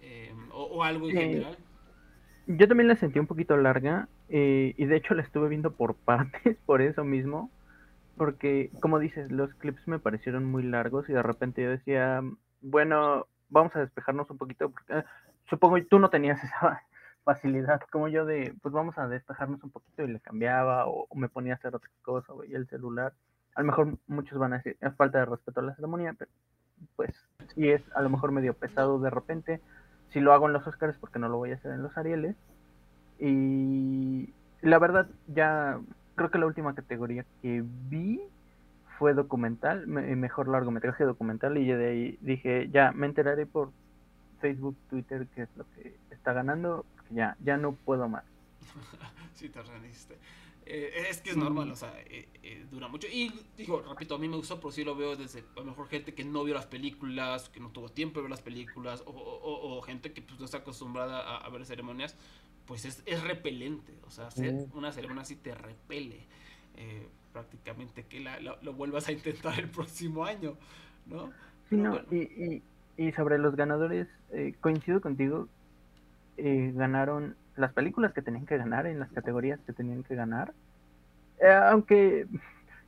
eh, 0.00 0.34
o, 0.50 0.82
algo 0.82 1.08
en 1.10 1.16
general. 1.16 1.58
Yo 2.46 2.66
también 2.66 2.88
la 2.88 2.96
sentí 2.96 3.18
un 3.18 3.26
poquito 3.26 3.56
larga. 3.56 4.08
Eh, 4.28 4.74
y 4.76 4.86
de 4.86 4.96
hecho 4.96 5.14
la 5.14 5.22
estuve 5.22 5.48
viendo 5.48 5.72
por 5.72 5.94
partes, 6.04 6.56
por 6.66 6.82
eso 6.82 7.04
mismo. 7.04 7.50
Porque, 8.16 8.70
como 8.80 8.98
dices, 8.98 9.30
los 9.30 9.52
clips 9.54 9.86
me 9.86 9.98
parecieron 9.98 10.44
muy 10.44 10.62
largos 10.62 11.08
y 11.08 11.12
de 11.12 11.22
repente 11.22 11.62
yo 11.62 11.70
decía, 11.70 12.22
bueno, 12.62 13.26
vamos 13.50 13.76
a 13.76 13.80
despejarnos 13.80 14.30
un 14.30 14.38
poquito. 14.38 14.70
Porque, 14.70 14.92
ah, 14.94 15.04
supongo 15.48 15.76
que 15.76 15.82
tú 15.82 15.98
no 15.98 16.10
tenías 16.10 16.42
esa 16.44 16.82
facilidad 17.24 17.80
como 17.90 18.06
yo 18.06 18.24
de, 18.24 18.54
pues 18.62 18.72
vamos 18.72 18.96
a 18.98 19.08
despejarnos 19.08 19.62
un 19.64 19.70
poquito 19.70 20.04
y 20.04 20.06
le 20.06 20.20
cambiaba 20.20 20.86
o, 20.86 21.08
me 21.16 21.28
ponía 21.28 21.54
a 21.54 21.56
hacer 21.56 21.74
otra 21.74 21.90
cosa, 22.02 22.32
o 22.32 22.42
el 22.44 22.68
celular. 22.68 23.12
A 23.56 23.62
lo 23.62 23.66
mejor 23.66 23.98
muchos 24.06 24.38
van 24.38 24.52
a 24.52 24.58
decir, 24.58 24.76
es 24.80 24.94
falta 24.94 25.18
de 25.18 25.24
respeto 25.24 25.60
a 25.60 25.64
la 25.64 25.74
ceremonia, 25.74 26.14
pero 26.16 26.30
pues 26.94 27.10
si 27.54 27.68
es 27.70 27.82
a 27.94 28.02
lo 28.02 28.10
mejor 28.10 28.30
medio 28.32 28.54
pesado 28.54 28.98
de 29.00 29.10
repente. 29.10 29.60
Si 30.10 30.20
lo 30.20 30.32
hago 30.32 30.46
en 30.46 30.52
los 30.52 30.66
Oscars, 30.66 30.96
porque 30.98 31.18
no 31.18 31.28
lo 31.28 31.36
voy 31.36 31.50
a 31.50 31.56
hacer 31.56 31.72
en 31.72 31.82
los 31.82 31.96
Arieles. 31.98 32.36
Y 33.18 34.32
la 34.60 34.78
verdad, 34.78 35.08
ya 35.28 35.78
creo 36.14 36.30
que 36.30 36.38
la 36.38 36.46
última 36.46 36.74
categoría 36.74 37.24
que 37.42 37.62
vi 37.88 38.20
fue 38.98 39.14
documental, 39.14 39.86
mejor 39.86 40.48
largometraje 40.48 41.04
documental, 41.04 41.58
y 41.58 41.66
yo 41.66 41.76
de 41.76 41.88
ahí 41.88 42.18
dije, 42.20 42.68
ya 42.70 42.92
me 42.92 43.06
enteraré 43.06 43.46
por 43.46 43.70
Facebook, 44.40 44.76
Twitter, 44.88 45.26
qué 45.34 45.42
es 45.42 45.48
lo 45.56 45.64
que 45.74 45.96
está 46.10 46.32
ganando, 46.32 46.86
ya, 47.10 47.36
ya 47.44 47.56
no 47.56 47.72
puedo 47.72 48.08
más. 48.08 48.24
sí, 49.34 49.48
te 49.48 49.62
rendiste. 49.62 50.16
Eh, 50.66 51.06
es 51.08 51.20
que 51.20 51.30
es 51.30 51.36
normal, 51.36 51.70
o 51.70 51.76
sea, 51.76 51.94
eh, 52.06 52.28
eh, 52.42 52.66
dura 52.70 52.88
mucho. 52.88 53.06
Y 53.06 53.32
digo, 53.56 53.82
repito, 53.88 54.16
a 54.16 54.18
mí 54.18 54.28
me 54.28 54.36
gustó, 54.36 54.58
pero 54.58 54.72
sí 54.72 54.82
lo 54.84 54.96
veo 54.96 55.14
desde 55.16 55.44
a 55.56 55.60
lo 55.60 55.66
mejor 55.66 55.88
gente 55.88 56.12
que 56.12 56.24
no 56.24 56.42
vio 56.42 56.54
las 56.54 56.66
películas, 56.66 57.48
que 57.48 57.60
no 57.60 57.70
tuvo 57.70 57.88
tiempo 57.88 58.18
de 58.18 58.22
ver 58.22 58.30
las 58.30 58.42
películas, 58.42 59.02
o, 59.06 59.12
o, 59.12 59.80
gente 59.82 60.12
que 60.12 60.22
pues, 60.22 60.38
no 60.40 60.44
está 60.44 60.58
acostumbrada 60.58 61.20
a, 61.20 61.36
a 61.38 61.48
ver 61.50 61.64
ceremonias 61.64 62.16
pues 62.66 62.84
es, 62.84 63.02
es 63.06 63.22
repelente. 63.22 63.92
O 64.06 64.10
sea, 64.10 64.26
hacer 64.26 64.66
una 64.74 64.92
ceremonia 64.92 65.22
así 65.22 65.36
te 65.36 65.54
repele. 65.54 66.26
Eh, 66.76 67.08
prácticamente 67.32 68.04
que 68.04 68.20
la, 68.20 68.40
lo, 68.40 68.72
vuelvas 68.72 69.08
a 69.08 69.12
intentar 69.12 69.58
el 69.58 69.68
próximo 69.68 70.24
año, 70.24 70.56
¿no? 71.06 71.30
y, 72.10 72.62
y, 72.96 73.12
sobre 73.12 73.38
los 73.38 73.56
ganadores, 73.56 74.08
eh, 74.32 74.54
coincido 74.60 75.00
contigo, 75.00 75.48
eh, 76.38 76.72
ganaron 76.74 77.36
las 77.56 77.72
películas 77.72 78.12
que 78.12 78.22
tenían 78.22 78.46
que 78.46 78.58
ganar 78.58 78.86
en 78.86 78.98
las 78.98 79.10
categorías 79.12 79.60
que 79.66 79.72
tenían 79.72 80.02
que 80.02 80.14
ganar. 80.14 80.52
aunque, 81.70 82.26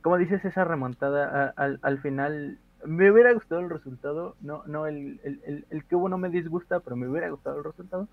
como 0.01 0.17
dices, 0.17 0.43
esa 0.45 0.63
remontada 0.63 1.53
al, 1.55 1.79
al 1.81 1.99
final 2.01 2.59
me 2.85 3.11
hubiera 3.11 3.33
gustado 3.33 3.61
el 3.61 3.69
resultado, 3.69 4.35
no, 4.41 4.63
no 4.65 4.87
el, 4.87 5.19
el, 5.23 5.41
el, 5.45 5.65
el, 5.69 5.83
que 5.85 5.95
hubo 5.95 6.09
no 6.09 6.17
me 6.17 6.29
disgusta, 6.29 6.79
pero 6.79 6.95
me 6.95 7.07
hubiera 7.07 7.29
gustado 7.29 7.57
el 7.57 7.63
resultado 7.63 8.07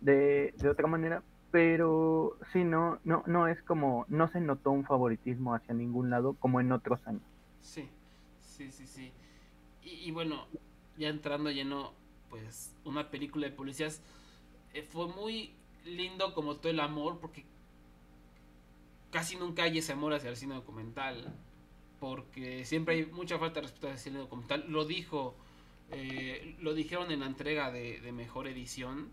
de, 0.00 0.54
de 0.56 0.68
otra 0.68 0.86
manera, 0.86 1.22
pero 1.50 2.36
sí, 2.52 2.64
no, 2.64 2.98
no, 3.04 3.22
no 3.26 3.48
es 3.48 3.60
como, 3.62 4.04
no 4.08 4.28
se 4.28 4.40
notó 4.40 4.70
un 4.70 4.84
favoritismo 4.84 5.54
hacia 5.54 5.74
ningún 5.74 6.10
lado 6.10 6.34
como 6.34 6.60
en 6.60 6.72
otros 6.72 7.04
años. 7.06 7.22
Sí, 7.60 7.88
sí, 8.40 8.70
sí, 8.70 8.86
sí. 8.86 9.12
Y, 9.82 10.10
bueno, 10.10 10.46
ya 10.98 11.08
entrando 11.08 11.50
lleno, 11.50 11.92
pues 12.28 12.76
una 12.84 13.10
película 13.10 13.46
de 13.46 13.52
policías, 13.52 14.02
eh, 14.74 14.82
fue 14.82 15.08
muy 15.08 15.52
lindo 15.96 16.34
como 16.34 16.56
todo 16.56 16.70
el 16.70 16.80
amor, 16.80 17.18
porque 17.20 17.44
casi 19.10 19.36
nunca 19.36 19.64
hay 19.64 19.78
ese 19.78 19.92
amor 19.92 20.12
hacia 20.12 20.30
el 20.30 20.36
cine 20.36 20.54
documental. 20.54 21.34
porque 22.00 22.64
siempre 22.64 22.94
hay 22.94 23.06
mucha 23.06 23.40
falta 23.40 23.56
de 23.56 23.62
respeto 23.62 23.88
al 23.88 23.98
cine 23.98 24.18
documental. 24.20 24.64
Lo 24.68 24.84
dijo, 24.84 25.34
eh, 25.90 26.54
lo 26.60 26.72
dijeron 26.72 27.10
en 27.10 27.20
la 27.20 27.26
entrega 27.26 27.72
de, 27.72 28.00
mejor 28.12 28.46
edición. 28.46 29.10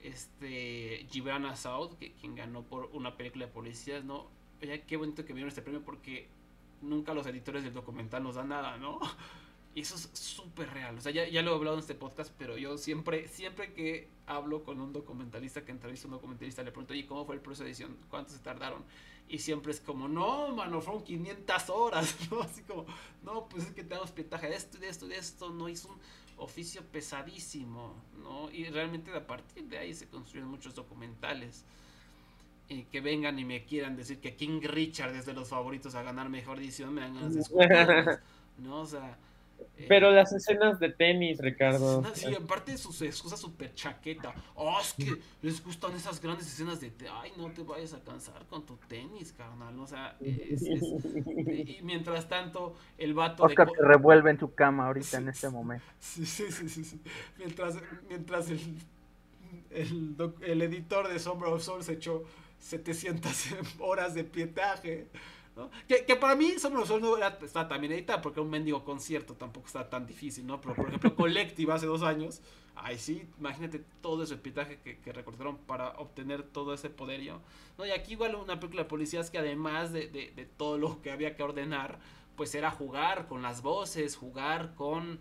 Este 0.00 1.06
Gibran 1.10 1.46
Assaud, 1.46 1.96
que 1.96 2.12
quien 2.12 2.34
ganó 2.34 2.64
por 2.64 2.90
una 2.92 3.16
película 3.16 3.46
de 3.46 3.52
policías, 3.52 4.04
¿no? 4.04 4.28
Oye, 4.60 4.82
qué 4.82 4.96
bonito 4.96 5.24
que 5.24 5.32
me 5.32 5.38
dieron 5.38 5.48
este 5.48 5.62
premio 5.62 5.82
porque 5.82 6.28
nunca 6.82 7.14
los 7.14 7.26
editores 7.26 7.62
del 7.64 7.72
documental 7.72 8.22
nos 8.22 8.34
dan 8.34 8.48
nada, 8.48 8.76
¿no? 8.76 8.98
Y 9.74 9.80
eso 9.80 9.96
es 9.96 10.08
súper 10.12 10.72
real. 10.72 10.96
O 10.96 11.00
sea, 11.00 11.10
ya, 11.10 11.26
ya, 11.26 11.42
lo 11.42 11.50
he 11.50 11.54
hablado 11.56 11.74
en 11.74 11.80
este 11.80 11.96
podcast, 11.96 12.32
pero 12.38 12.56
yo 12.56 12.78
siempre, 12.78 13.26
siempre 13.26 13.72
que 13.72 14.08
hablo 14.24 14.62
con 14.62 14.80
un 14.80 14.92
documentalista, 14.92 15.64
que 15.64 15.72
entrevista 15.72 16.06
a 16.06 16.08
un 16.10 16.14
documentalista, 16.14 16.62
le 16.62 16.70
pregunto, 16.70 16.92
oye, 16.92 17.06
¿cómo 17.06 17.26
fue 17.26 17.34
el 17.34 17.40
proceso 17.40 17.64
de 17.64 17.70
edición? 17.70 17.96
¿Cuánto 18.08 18.32
se 18.32 18.38
tardaron? 18.38 18.84
Y 19.28 19.38
siempre 19.38 19.72
es 19.72 19.80
como, 19.80 20.06
no, 20.06 20.54
mano, 20.54 20.80
fueron 20.80 21.02
500 21.02 21.70
horas, 21.70 22.16
¿no? 22.30 22.42
Así 22.42 22.62
como, 22.62 22.86
no, 23.24 23.48
pues 23.48 23.64
es 23.64 23.72
que 23.72 23.82
tenemos 23.82 24.12
pietaje 24.12 24.48
de 24.48 24.54
esto 24.54 24.76
y 24.76 24.80
de 24.80 24.88
esto 24.88 25.06
y 25.06 25.08
de 25.08 25.16
esto, 25.16 25.50
no 25.50 25.68
hizo 25.68 25.88
un 25.88 25.98
oficio 26.36 26.82
pesadísimo, 26.84 27.96
¿no? 28.22 28.52
Y 28.52 28.66
realmente 28.66 29.12
a 29.12 29.26
partir 29.26 29.64
de 29.64 29.78
ahí 29.78 29.92
se 29.92 30.06
construyen 30.08 30.48
muchos 30.48 30.76
documentales. 30.76 31.64
Y 32.68 32.84
que 32.84 33.00
vengan 33.00 33.38
y 33.38 33.44
me 33.44 33.64
quieran 33.64 33.96
decir 33.96 34.20
que 34.20 34.36
King 34.36 34.60
Richard 34.62 35.14
es 35.16 35.26
de 35.26 35.34
los 35.34 35.48
favoritos 35.48 35.96
a 35.96 36.02
ganar 36.02 36.28
mejor 36.28 36.58
edición, 36.60 36.94
me 36.94 37.00
dan 37.00 37.14
ganas 37.14 37.34
de 37.34 37.40
escucharlos, 37.42 38.20
¿no? 38.58 38.80
O 38.80 38.86
sea, 38.86 39.18
pero 39.88 40.10
las 40.10 40.32
escenas 40.32 40.78
de 40.80 40.90
tenis, 40.90 41.38
Ricardo. 41.38 42.02
Sí, 42.14 42.34
aparte 42.34 42.72
de 42.72 42.78
sus 42.78 43.00
excusas 43.02 43.40
super 43.40 43.74
chaqueta. 43.74 44.34
Oh, 44.54 44.78
es 44.80 44.94
que 44.94 45.20
les 45.42 45.62
gustan 45.62 45.94
esas 45.94 46.20
grandes 46.20 46.46
escenas 46.46 46.80
de. 46.80 46.92
Ay, 47.12 47.32
no 47.36 47.50
te 47.50 47.62
vayas 47.62 47.94
a 47.94 48.00
cansar 48.02 48.46
con 48.46 48.64
tu 48.64 48.76
tenis, 48.88 49.32
carnal. 49.32 49.78
O 49.78 49.86
sea, 49.86 50.16
y 50.20 51.78
mientras 51.82 52.28
tanto, 52.28 52.74
el 52.98 53.14
vato. 53.14 53.44
Oscar 53.44 53.68
se 53.70 53.84
revuelve 53.84 54.30
en 54.30 54.38
su 54.38 54.54
cama 54.54 54.86
ahorita 54.86 55.18
en 55.18 55.28
este 55.28 55.48
momento. 55.48 55.84
Sí, 55.98 56.26
sí, 56.26 56.50
sí, 56.50 56.68
sí. 56.68 57.00
Mientras, 57.38 57.76
mientras 58.08 58.50
el, 58.50 58.78
el, 59.70 60.16
el 60.42 60.62
editor 60.62 61.08
de 61.08 61.18
Sombra 61.18 61.48
of 61.48 61.62
Soul 61.62 61.82
se 61.82 61.94
echó 61.94 62.24
700 62.58 63.32
horas 63.78 64.14
de 64.14 64.24
pietaje. 64.24 65.08
Que, 65.86 66.16
para 66.16 66.34
mí 66.34 66.58
Somos 66.58 66.90
no 67.00 67.16
era, 67.16 67.38
está 67.42 67.68
también 67.68 67.92
editada 67.92 68.20
porque 68.20 68.40
un 68.40 68.50
mendigo 68.50 68.84
concierto 68.84 69.34
tampoco 69.34 69.66
está 69.66 69.88
tan 69.88 70.06
difícil, 70.06 70.46
¿no? 70.46 70.60
Pero 70.60 70.74
por 70.74 70.88
ejemplo 70.88 71.14
Collective 71.16 71.72
hace 71.72 71.86
dos 71.86 72.02
años, 72.02 72.42
ay 72.74 72.98
sí, 72.98 73.28
imagínate 73.38 73.84
todo 74.00 74.24
ese 74.24 74.36
pitaje 74.36 74.80
que, 74.80 74.98
que 74.98 75.12
recortaron 75.12 75.58
para 75.58 75.90
obtener 75.98 76.42
todo 76.42 76.74
ese 76.74 76.90
poderío, 76.90 77.40
¿no? 77.78 77.86
Y 77.86 77.92
aquí 77.92 78.12
igual 78.12 78.34
una 78.34 78.58
película 78.58 78.82
de 78.82 78.88
policías 78.88 79.30
que 79.30 79.38
además 79.38 79.92
de, 79.92 80.08
de, 80.08 80.48
todo 80.56 80.76
lo 80.76 81.00
que 81.02 81.12
había 81.12 81.36
que 81.36 81.42
ordenar, 81.42 82.00
pues 82.36 82.54
era 82.54 82.70
jugar 82.70 83.28
con 83.28 83.42
las 83.42 83.62
voces, 83.62 84.16
jugar 84.16 84.74
con 84.74 85.20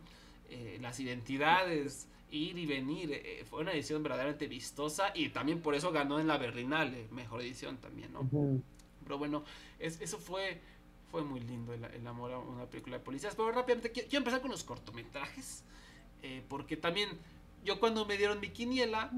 eh, 0.49 0.79
las 0.81 0.99
identidades, 0.99 2.07
ir 2.31 2.57
y 2.57 2.65
venir. 2.65 3.11
Eh, 3.13 3.45
fue 3.47 3.61
una 3.61 3.73
edición 3.73 4.01
verdaderamente 4.01 4.47
vistosa 4.47 5.11
y 5.13 5.29
también 5.29 5.61
por 5.61 5.75
eso 5.75 5.91
ganó 5.91 6.19
en 6.19 6.27
la 6.27 6.37
Berlinale, 6.37 7.07
mejor 7.11 7.41
edición 7.41 7.77
también, 7.77 8.11
¿no? 8.13 8.27
Pero 9.03 9.17
bueno, 9.17 9.43
es, 9.79 9.99
eso 10.01 10.17
fue, 10.17 10.61
fue 11.11 11.23
muy 11.23 11.39
lindo 11.39 11.73
el, 11.73 12.07
amor 12.07 12.31
a 12.31 12.39
una 12.39 12.65
película 12.65 12.97
de 12.97 13.03
policías. 13.03 13.35
Pero 13.35 13.51
rápidamente 13.51 13.91
quiero, 13.91 14.17
empezar 14.17 14.41
con 14.41 14.51
los 14.51 14.63
cortometrajes. 14.63 15.63
Eh, 16.21 16.41
porque 16.47 16.77
también 16.77 17.09
yo 17.63 17.79
cuando 17.79 18.05
me 18.05 18.17
dieron 18.17 18.39
mi 18.39 18.49
quiniela, 18.49 19.11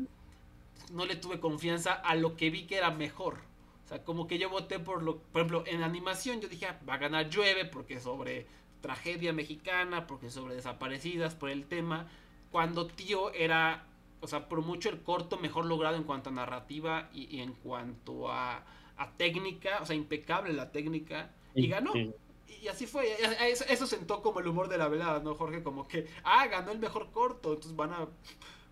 no 0.92 1.06
le 1.06 1.16
tuve 1.16 1.40
confianza 1.40 1.94
a 1.94 2.16
lo 2.16 2.36
que 2.36 2.50
vi 2.50 2.66
que 2.66 2.78
era 2.78 2.92
mejor. 2.92 3.40
O 3.86 3.88
sea, 3.88 4.04
como 4.04 4.28
que 4.28 4.40
yo 4.40 4.50
voté 4.50 4.80
por 4.80 5.04
lo, 5.04 5.20
por 5.20 5.42
ejemplo, 5.42 5.64
en 5.68 5.84
animación 5.84 6.42
yo 6.42 6.48
dije, 6.48 6.66
ah, 6.66 6.80
va 6.88 6.96
a 6.96 6.98
ganar 6.98 7.30
Llueve 7.30 7.66
porque 7.66 8.00
sobre 8.00 8.48
tragedia 8.82 9.34
mexicana, 9.34 10.08
porque 10.08 10.30
sobre 10.30 10.56
desaparecidas, 10.56 11.36
por 11.36 11.50
el 11.50 11.66
tema. 11.66 12.08
Cuando 12.52 12.88
Tío 12.88 13.32
era, 13.34 13.86
o 14.22 14.28
sea, 14.28 14.48
por 14.50 14.62
mucho 14.62 14.90
el 14.90 15.02
corto 15.02 15.38
mejor 15.38 15.66
logrado 15.66 15.98
en 15.98 16.04
cuanto 16.04 16.30
a 16.30 16.34
narrativa 16.34 17.10
y 17.14 17.42
en 17.42 17.54
cuanto 17.54 18.32
a, 18.32 18.64
a 18.98 19.12
técnica, 19.12 19.80
o 19.82 19.86
sea, 19.86 19.96
impecable 19.96 20.54
la 20.54 20.72
técnica, 20.72 21.32
y 21.54 21.68
ganó. 21.68 21.94
Y 21.94 22.68
así 22.68 22.88
fue, 22.88 23.16
eso, 23.50 23.88
sentó 23.88 24.22
como 24.22 24.40
el 24.40 24.48
humor 24.48 24.70
de 24.70 24.78
la 24.78 24.88
velada, 24.88 25.20
¿no, 25.20 25.36
Jorge? 25.36 25.64
Como 25.64 25.88
que, 25.88 26.08
ah, 26.24 26.48
ganó 26.48 26.72
el 26.72 26.80
mejor 26.80 27.12
corto, 27.12 27.50
entonces 27.50 27.76
van 27.76 27.92
a, 27.92 28.08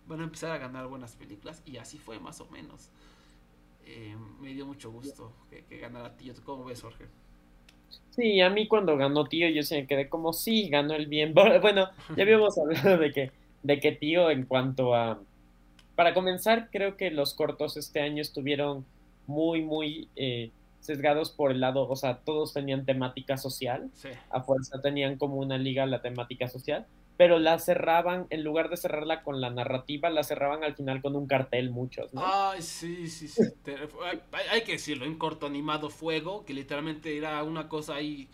van 0.06 0.20
a 0.20 0.24
empezar 0.24 0.50
a 0.50 0.58
ganar 0.58 0.86
buenas 0.86 1.14
películas, 1.16 1.62
y 1.64 1.76
así 1.76 1.98
fue 1.98 2.18
más 2.18 2.40
o 2.40 2.46
menos. 2.46 2.90
Eh, 3.86 4.16
me 4.40 4.54
dio 4.54 4.66
mucho 4.66 4.90
gusto 4.90 5.32
que, 5.50 5.64
que 5.64 5.78
ganara 5.78 6.16
Tío. 6.16 6.32
¿Cómo 6.44 6.64
ves, 6.64 6.80
Jorge? 6.80 7.04
Sí, 8.10 8.40
a 8.40 8.50
mí 8.50 8.68
cuando 8.68 8.96
ganó 8.96 9.26
Tío 9.26 9.48
yo 9.48 9.62
se 9.62 9.76
me 9.76 9.86
quedé 9.86 10.08
como, 10.08 10.32
sí, 10.32 10.68
ganó 10.68 10.94
el 10.94 11.06
bien. 11.06 11.34
Bueno, 11.60 11.90
ya 12.16 12.22
habíamos 12.22 12.56
hablado 12.58 12.98
de 12.98 13.12
que, 13.12 13.32
de 13.62 13.80
que 13.80 13.92
Tío 13.92 14.30
en 14.30 14.46
cuanto 14.46 14.94
a... 14.94 15.20
Para 15.94 16.14
comenzar, 16.14 16.70
creo 16.72 16.96
que 16.96 17.10
los 17.10 17.34
cortos 17.34 17.76
este 17.76 18.00
año 18.00 18.20
estuvieron 18.20 18.84
muy, 19.26 19.62
muy 19.62 20.08
eh, 20.16 20.50
sesgados 20.80 21.30
por 21.30 21.50
el 21.50 21.60
lado, 21.60 21.88
o 21.88 21.96
sea, 21.96 22.18
todos 22.18 22.52
tenían 22.52 22.84
temática 22.84 23.36
social, 23.38 23.90
a 24.30 24.42
fuerza 24.42 24.80
tenían 24.82 25.16
como 25.16 25.36
una 25.36 25.56
liga 25.56 25.86
la 25.86 26.02
temática 26.02 26.46
social, 26.46 26.86
pero 27.16 27.38
la 27.38 27.58
cerraban, 27.58 28.26
en 28.30 28.42
lugar 28.44 28.68
de 28.68 28.76
cerrarla 28.76 29.22
con 29.22 29.40
la 29.40 29.50
narrativa, 29.50 30.10
la 30.10 30.24
cerraban 30.24 30.64
al 30.64 30.74
final 30.74 31.00
con 31.00 31.16
un 31.16 31.26
cartel 31.26 31.70
muchos, 31.70 32.12
¿no? 32.12 32.22
Ay, 32.24 32.60
sí, 32.60 33.08
sí, 33.08 33.28
sí. 33.28 33.42
hay, 34.50 34.62
que 34.62 34.72
decirlo, 34.72 35.06
en 35.06 35.16
corto 35.16 35.46
animado 35.46 35.90
Fuego, 35.90 36.44
que 36.44 36.52
literalmente 36.52 37.16
era 37.16 37.42
una 37.44 37.68
cosa 37.68 37.94
ahí, 37.94 38.28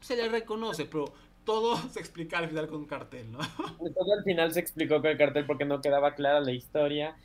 se 0.00 0.16
le 0.16 0.28
reconoce, 0.28 0.86
pero 0.86 1.12
todo 1.44 1.76
se 1.76 2.00
explica 2.00 2.38
al 2.38 2.48
final 2.48 2.68
con 2.68 2.80
un 2.80 2.86
cartel, 2.86 3.30
¿no? 3.32 3.38
Todo 3.78 4.14
al 4.16 4.24
final 4.24 4.52
se 4.52 4.60
explicó 4.60 5.00
con 5.00 5.10
el 5.10 5.18
cartel 5.18 5.46
porque 5.46 5.64
no 5.64 5.80
quedaba 5.80 6.14
clara 6.14 6.40
la 6.40 6.52
historia 6.52 7.16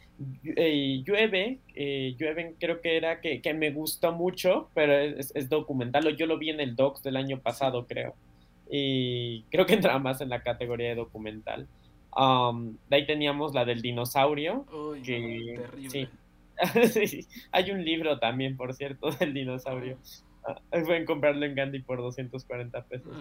eh, 0.43 1.03
llueve, 1.05 1.59
eh, 1.73 2.15
llueve 2.17 2.55
creo 2.57 2.79
que 2.79 2.95
era 2.95 3.19
que, 3.19 3.53
me 3.53 3.71
gustó 3.71 4.13
mucho, 4.13 4.69
pero 4.73 4.93
es, 4.93 5.31
es, 5.35 5.49
documental, 5.49 6.15
yo 6.15 6.25
lo 6.25 6.37
vi 6.37 6.51
en 6.51 6.61
el 6.61 6.75
Docs 6.75 7.03
del 7.03 7.17
año 7.17 7.39
pasado, 7.41 7.85
creo, 7.85 8.15
y 8.69 9.43
creo 9.51 9.65
que 9.65 9.73
entraba 9.73 9.99
más 9.99 10.21
en 10.21 10.29
la 10.29 10.41
categoría 10.41 10.89
de 10.89 10.95
documental. 10.95 11.67
Um, 12.15 12.77
de 12.89 12.95
ahí 12.95 13.05
teníamos 13.05 13.53
la 13.53 13.65
del 13.65 13.81
dinosaurio, 13.81 14.65
que 15.03 15.59
sí. 16.89 17.27
hay 17.51 17.71
un 17.71 17.83
libro 17.83 18.17
también, 18.17 18.55
por 18.55 18.73
cierto, 18.73 19.11
del 19.11 19.33
dinosaurio. 19.33 19.97
Ah, 20.47 20.61
pueden 20.71 21.05
comprarlo 21.05 21.45
en 21.45 21.55
Gandhi 21.55 21.79
por 21.79 21.97
240 21.97 22.85
pesos. 22.85 23.13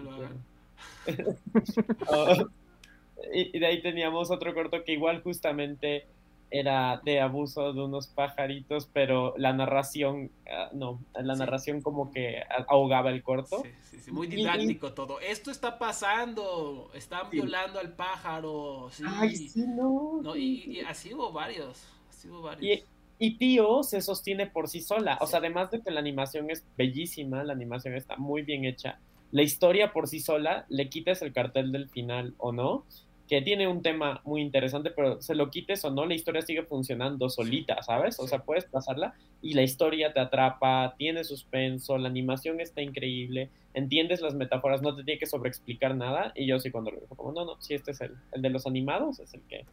Y 3.33 3.59
de 3.59 3.67
ahí 3.67 3.81
teníamos 3.81 4.31
otro 4.31 4.55
corto 4.55 4.85
que 4.85 4.93
igual 4.93 5.23
justamente 5.23 6.07
era 6.51 7.01
de 7.05 7.21
abuso 7.21 7.73
de 7.73 7.83
unos 7.83 8.07
pajaritos, 8.07 8.89
pero 8.93 9.35
la 9.37 9.53
narración, 9.53 10.31
ah, 10.49 10.71
no, 10.73 11.01
la 11.15 11.35
narración 11.35 11.81
como 11.81 12.13
que 12.13 12.43
ahogaba 12.69 13.11
el 13.11 13.23
corto. 13.25 13.65
Sí, 13.83 13.99
sí, 13.99 14.13
muy 14.13 14.29
didáctico 14.29 14.93
todo. 14.93 15.19
Esto 15.21 15.51
está 15.51 15.79
pasando, 15.79 16.91
están 16.95 17.29
violando 17.31 17.81
al 17.81 17.95
pájaro. 17.95 18.89
Ay, 19.05 19.35
sí, 19.35 19.65
no. 19.67 20.23
y, 20.37 20.81
así 20.81 21.13
hubo 21.13 21.33
varios, 21.33 21.89
así 22.09 22.29
hubo 22.29 22.43
varios. 22.43 22.79
Y, 23.19 23.27
y 23.27 23.37
Tío 23.37 23.83
se 23.83 24.01
sostiene 24.01 24.47
por 24.47 24.69
sí 24.69 24.81
sola, 24.81 25.19
o 25.21 25.27
sea, 25.27 25.41
además 25.41 25.73
de 25.73 25.83
que 25.83 25.91
la 25.91 25.99
animación 26.01 26.51
es 26.51 26.65
bellísima, 26.77 27.43
la 27.43 27.53
animación 27.53 27.95
está 27.95 28.17
muy 28.17 28.43
bien 28.43 28.65
hecha. 28.65 29.01
La 29.33 29.43
historia 29.43 29.93
por 29.93 30.09
sí 30.09 30.21
sola, 30.21 30.67
le 30.69 30.89
quites 30.89 31.23
el 31.23 31.33
cartel 31.33 31.73
del 31.73 31.89
final 31.89 32.35
o 32.39 32.53
no, 32.53 32.85
que 33.29 33.41
tiene 33.41 33.67
un 33.67 33.83
tema 33.83 34.21
muy 34.25 34.43
interesante, 34.43 34.91
pero 34.91 35.21
se 35.23 35.35
lo 35.35 35.51
quites 35.51 35.85
o 35.85 35.91
no, 35.91 36.05
la 36.05 36.15
historia 36.15 36.43
sigue 36.43 36.63
funcionando 36.63 37.31
solita, 37.31 37.83
¿sabes? 37.83 38.21
O 38.21 38.29
sea, 38.29 38.41
puedes 38.41 38.67
pasarla 38.67 39.15
y 39.41 39.55
la 39.55 39.63
historia 39.63 40.13
te 40.13 40.21
atrapa, 40.21 40.95
tiene 40.99 41.25
suspenso, 41.25 41.97
la 41.97 42.09
animación 42.09 42.61
está 42.61 42.83
increíble, 42.83 43.51
entiendes 43.73 44.21
las 44.21 44.35
metáforas, 44.35 44.83
no 44.83 44.95
te 44.95 45.05
tiene 45.05 45.19
que 45.19 45.27
sobreexplicar 45.27 45.97
nada. 45.97 46.33
Y 46.35 46.47
yo 46.47 46.59
sí 46.59 46.71
cuando 46.71 46.91
lo 46.91 47.01
digo, 47.01 47.17
como, 47.17 47.33
no, 47.33 47.45
no, 47.45 47.61
sí, 47.61 47.75
este 47.75 47.93
es 47.93 48.01
el, 48.03 48.15
el 48.33 48.43
de 48.43 48.51
los 48.51 48.67
animados, 48.67 49.19
es 49.21 49.33
el 49.33 49.41
que, 49.49 49.65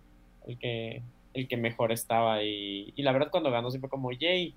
el 0.48 0.58
que, 0.58 1.02
el 1.34 1.48
que 1.50 1.58
mejor 1.58 1.92
estaba. 1.92 2.44
Y, 2.44 2.94
y 2.96 3.04
la 3.04 3.12
verdad 3.12 3.30
cuando 3.32 3.52
ganó 3.52 3.70
sí 3.70 3.80
fue 3.80 3.90
como, 3.90 4.12
yay, 4.14 4.56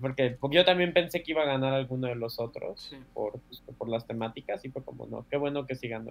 porque, 0.00 0.36
porque, 0.40 0.56
yo 0.56 0.64
también 0.64 0.92
pensé 0.92 1.22
que 1.22 1.32
iba 1.32 1.42
a 1.42 1.46
ganar 1.46 1.74
alguno 1.74 2.08
de 2.08 2.14
los 2.14 2.38
otros 2.38 2.94
por, 3.12 3.32
pues, 3.40 3.62
por 3.76 3.88
las 3.88 4.06
temáticas 4.06 4.64
y 4.64 4.70
fue 4.70 4.82
como, 4.82 5.06
no, 5.06 5.26
qué 5.28 5.36
bueno 5.36 5.66
que 5.66 5.74
sí 5.74 5.88
ganó 5.88 6.10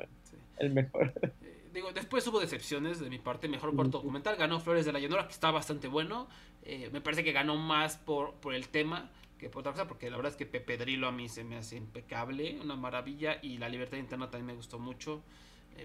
el, 0.58 0.70
mejor. 0.72 1.14
Eh, 1.42 1.70
digo, 1.74 1.92
después 1.92 2.26
hubo 2.28 2.40
decepciones 2.40 3.00
de 3.00 3.10
mi 3.10 3.20
parte, 3.20 3.48
mejor 3.48 3.76
corto 3.76 4.00
documental, 4.00 4.36
ganó 4.36 4.60
Flores 4.60 4.86
de 4.86 4.94
la 4.94 5.00
Llanura, 5.00 5.26
que 5.26 5.34
está 5.34 5.52
bastante 5.52 5.88
bueno, 5.88 6.28
eh, 6.64 6.90
me 6.94 7.02
parece 7.02 7.24
que 7.24 7.32
ganó 7.32 7.56
más 7.56 7.98
por, 7.98 8.34
por 8.36 8.54
el 8.54 8.68
tema 8.70 9.10
que 9.38 9.50
por 9.50 9.62
otra 9.62 9.74
cosa, 9.74 9.88
porque 9.88 10.10
la 10.10 10.16
verdad 10.16 10.32
es 10.32 10.38
que 10.38 10.46
Pepe 10.46 10.78
Drilo 10.78 11.08
a 11.08 11.12
mí 11.12 11.28
se 11.28 11.44
me 11.44 11.58
hace 11.58 11.76
impecable, 11.76 12.60
una 12.62 12.76
maravilla, 12.76 13.40
y 13.42 13.58
La 13.58 13.68
Libertad 13.68 13.98
Interna 13.98 14.30
también 14.30 14.46
me 14.46 14.54
gustó 14.54 14.80
mucho. 14.80 15.22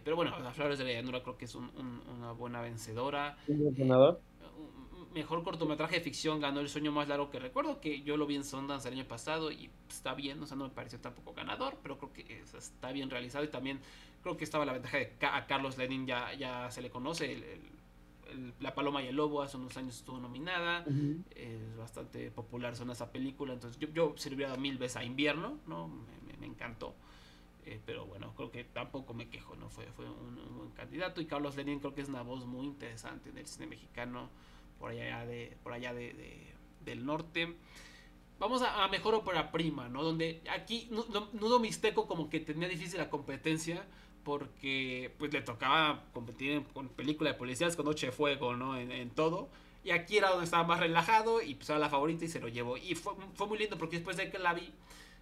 pero 0.05 0.14
bueno, 0.14 0.33
Flores 0.53 0.79
de 0.79 0.85
la 0.85 0.92
Llanura 0.92 1.22
creo 1.22 1.37
que 1.37 1.46
es 1.46 1.55
una 1.57 2.33
buena 2.33 2.61
vencedora. 2.61 3.37
¿Un 3.48 3.74
ganador? 3.74 4.20
Mejor 5.12 5.42
cortometraje 5.42 5.96
de 5.96 6.00
ficción 6.00 6.40
ganó 6.40 6.60
El 6.60 6.68
sueño 6.68 6.92
más 6.92 7.08
largo 7.08 7.30
que 7.30 7.38
recuerdo, 7.38 7.80
que 7.80 8.02
yo 8.02 8.16
lo 8.16 8.26
vi 8.26 8.36
en 8.36 8.44
Sundance 8.44 8.88
el 8.88 8.94
año 8.94 9.06
pasado 9.06 9.50
y 9.50 9.70
está 9.88 10.14
bien, 10.14 10.42
o 10.42 10.46
sea, 10.46 10.56
no 10.56 10.64
me 10.64 10.70
pareció 10.70 11.00
tampoco 11.00 11.34
ganador, 11.34 11.78
pero 11.82 11.98
creo 11.98 12.12
que 12.12 12.40
está 12.40 12.92
bien 12.92 13.10
realizado 13.10 13.44
y 13.44 13.48
también 13.48 13.80
creo 14.22 14.36
que 14.36 14.44
estaba 14.44 14.64
la 14.64 14.72
ventaja 14.72 14.98
de 14.98 15.16
que 15.18 15.26
a 15.26 15.46
Carlos 15.46 15.78
Lenin 15.78 16.06
ya, 16.06 16.34
ya 16.34 16.70
se 16.70 16.82
le 16.82 16.90
conoce, 16.90 17.60
La 18.60 18.74
Paloma 18.74 19.02
y 19.02 19.06
el 19.06 19.16
Lobo 19.16 19.42
hace 19.42 19.56
unos 19.56 19.76
años 19.76 19.96
estuvo 19.96 20.18
nominada, 20.18 20.84
es 21.34 21.76
bastante 21.76 22.30
popular 22.30 22.76
son 22.76 22.90
esa 22.90 23.10
película, 23.10 23.54
entonces 23.54 23.80
yo, 23.80 23.88
yo 23.88 24.14
se 24.16 24.30
mil 24.58 24.78
veces 24.78 24.96
a 24.96 25.04
Invierno, 25.04 25.58
¿no? 25.66 25.88
me 26.38 26.46
encantó. 26.46 26.94
Eh, 27.68 27.80
pero 27.84 28.06
bueno, 28.06 28.32
creo 28.34 28.50
que 28.50 28.64
tampoco 28.64 29.12
me 29.12 29.28
quejo, 29.28 29.54
¿no? 29.54 29.68
Fue, 29.68 29.84
fue 29.92 30.08
un, 30.08 30.56
buen 30.56 30.70
candidato. 30.70 31.20
Y 31.20 31.26
Carlos 31.26 31.54
Lenin 31.54 31.80
creo 31.80 31.94
que 31.94 32.00
es 32.00 32.08
una 32.08 32.22
voz 32.22 32.46
muy 32.46 32.66
interesante 32.66 33.28
en 33.28 33.36
el 33.36 33.46
cine 33.46 33.66
mexicano, 33.66 34.30
por 34.78 34.90
allá, 34.90 35.26
de, 35.26 35.56
por 35.62 35.72
allá 35.72 35.92
de, 35.92 36.54
del 36.84 37.04
norte. 37.04 37.54
Vamos 38.38 38.62
a, 38.62 38.86
mejor 38.88 39.14
ópera 39.14 39.50
prima, 39.50 39.88
¿no? 39.88 40.02
Donde 40.02 40.42
aquí 40.50 40.88
Nudo 41.32 41.58
Mixteco 41.58 42.06
como 42.06 42.30
que 42.30 42.40
tenía 42.40 42.68
difícil 42.68 42.98
la 42.98 43.10
competencia 43.10 43.84
porque 44.22 45.12
pues 45.18 45.32
le 45.32 45.40
tocaba 45.42 46.04
competir 46.12 46.62
con 46.72 46.88
película 46.88 47.32
de 47.32 47.38
policías 47.38 47.74
con 47.74 47.86
Noche 47.86 48.06
de 48.06 48.12
Fuego, 48.12 48.54
¿no? 48.54 48.78
En, 48.78 48.92
en, 48.92 49.10
todo. 49.10 49.48
Y 49.82 49.90
aquí 49.90 50.18
era 50.18 50.30
donde 50.30 50.44
estaba 50.44 50.64
más 50.64 50.80
relajado 50.80 51.42
y 51.42 51.54
pues 51.54 51.68
era 51.70 51.78
la 51.78 51.88
favorita 51.88 52.24
y 52.24 52.28
se 52.28 52.40
lo 52.40 52.48
llevó. 52.48 52.76
Y 52.76 52.94
fue, 52.94 53.14
fue 53.34 53.46
muy 53.46 53.58
lindo 53.58 53.78
porque 53.78 53.96
después 53.96 54.16
de 54.16 54.30
que 54.30 54.38
la 54.38 54.54
vi 54.54 54.72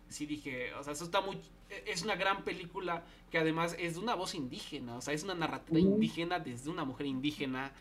sí 0.08 0.26
dije, 0.26 0.72
o 0.74 0.82
sea, 0.82 0.92
eso 0.92 1.04
está 1.04 1.20
muy, 1.20 1.38
es 1.86 2.02
una 2.02 2.16
gran 2.16 2.44
película 2.44 3.04
que 3.30 3.38
además 3.38 3.76
es 3.78 3.94
de 3.94 4.00
una 4.00 4.14
voz 4.14 4.34
indígena, 4.34 4.96
o 4.96 5.00
sea, 5.00 5.14
es 5.14 5.24
una 5.24 5.34
narrativa 5.34 5.78
indígena 5.78 6.38
desde 6.38 6.70
una 6.70 6.84
mujer 6.84 7.06
indígena, 7.06 7.72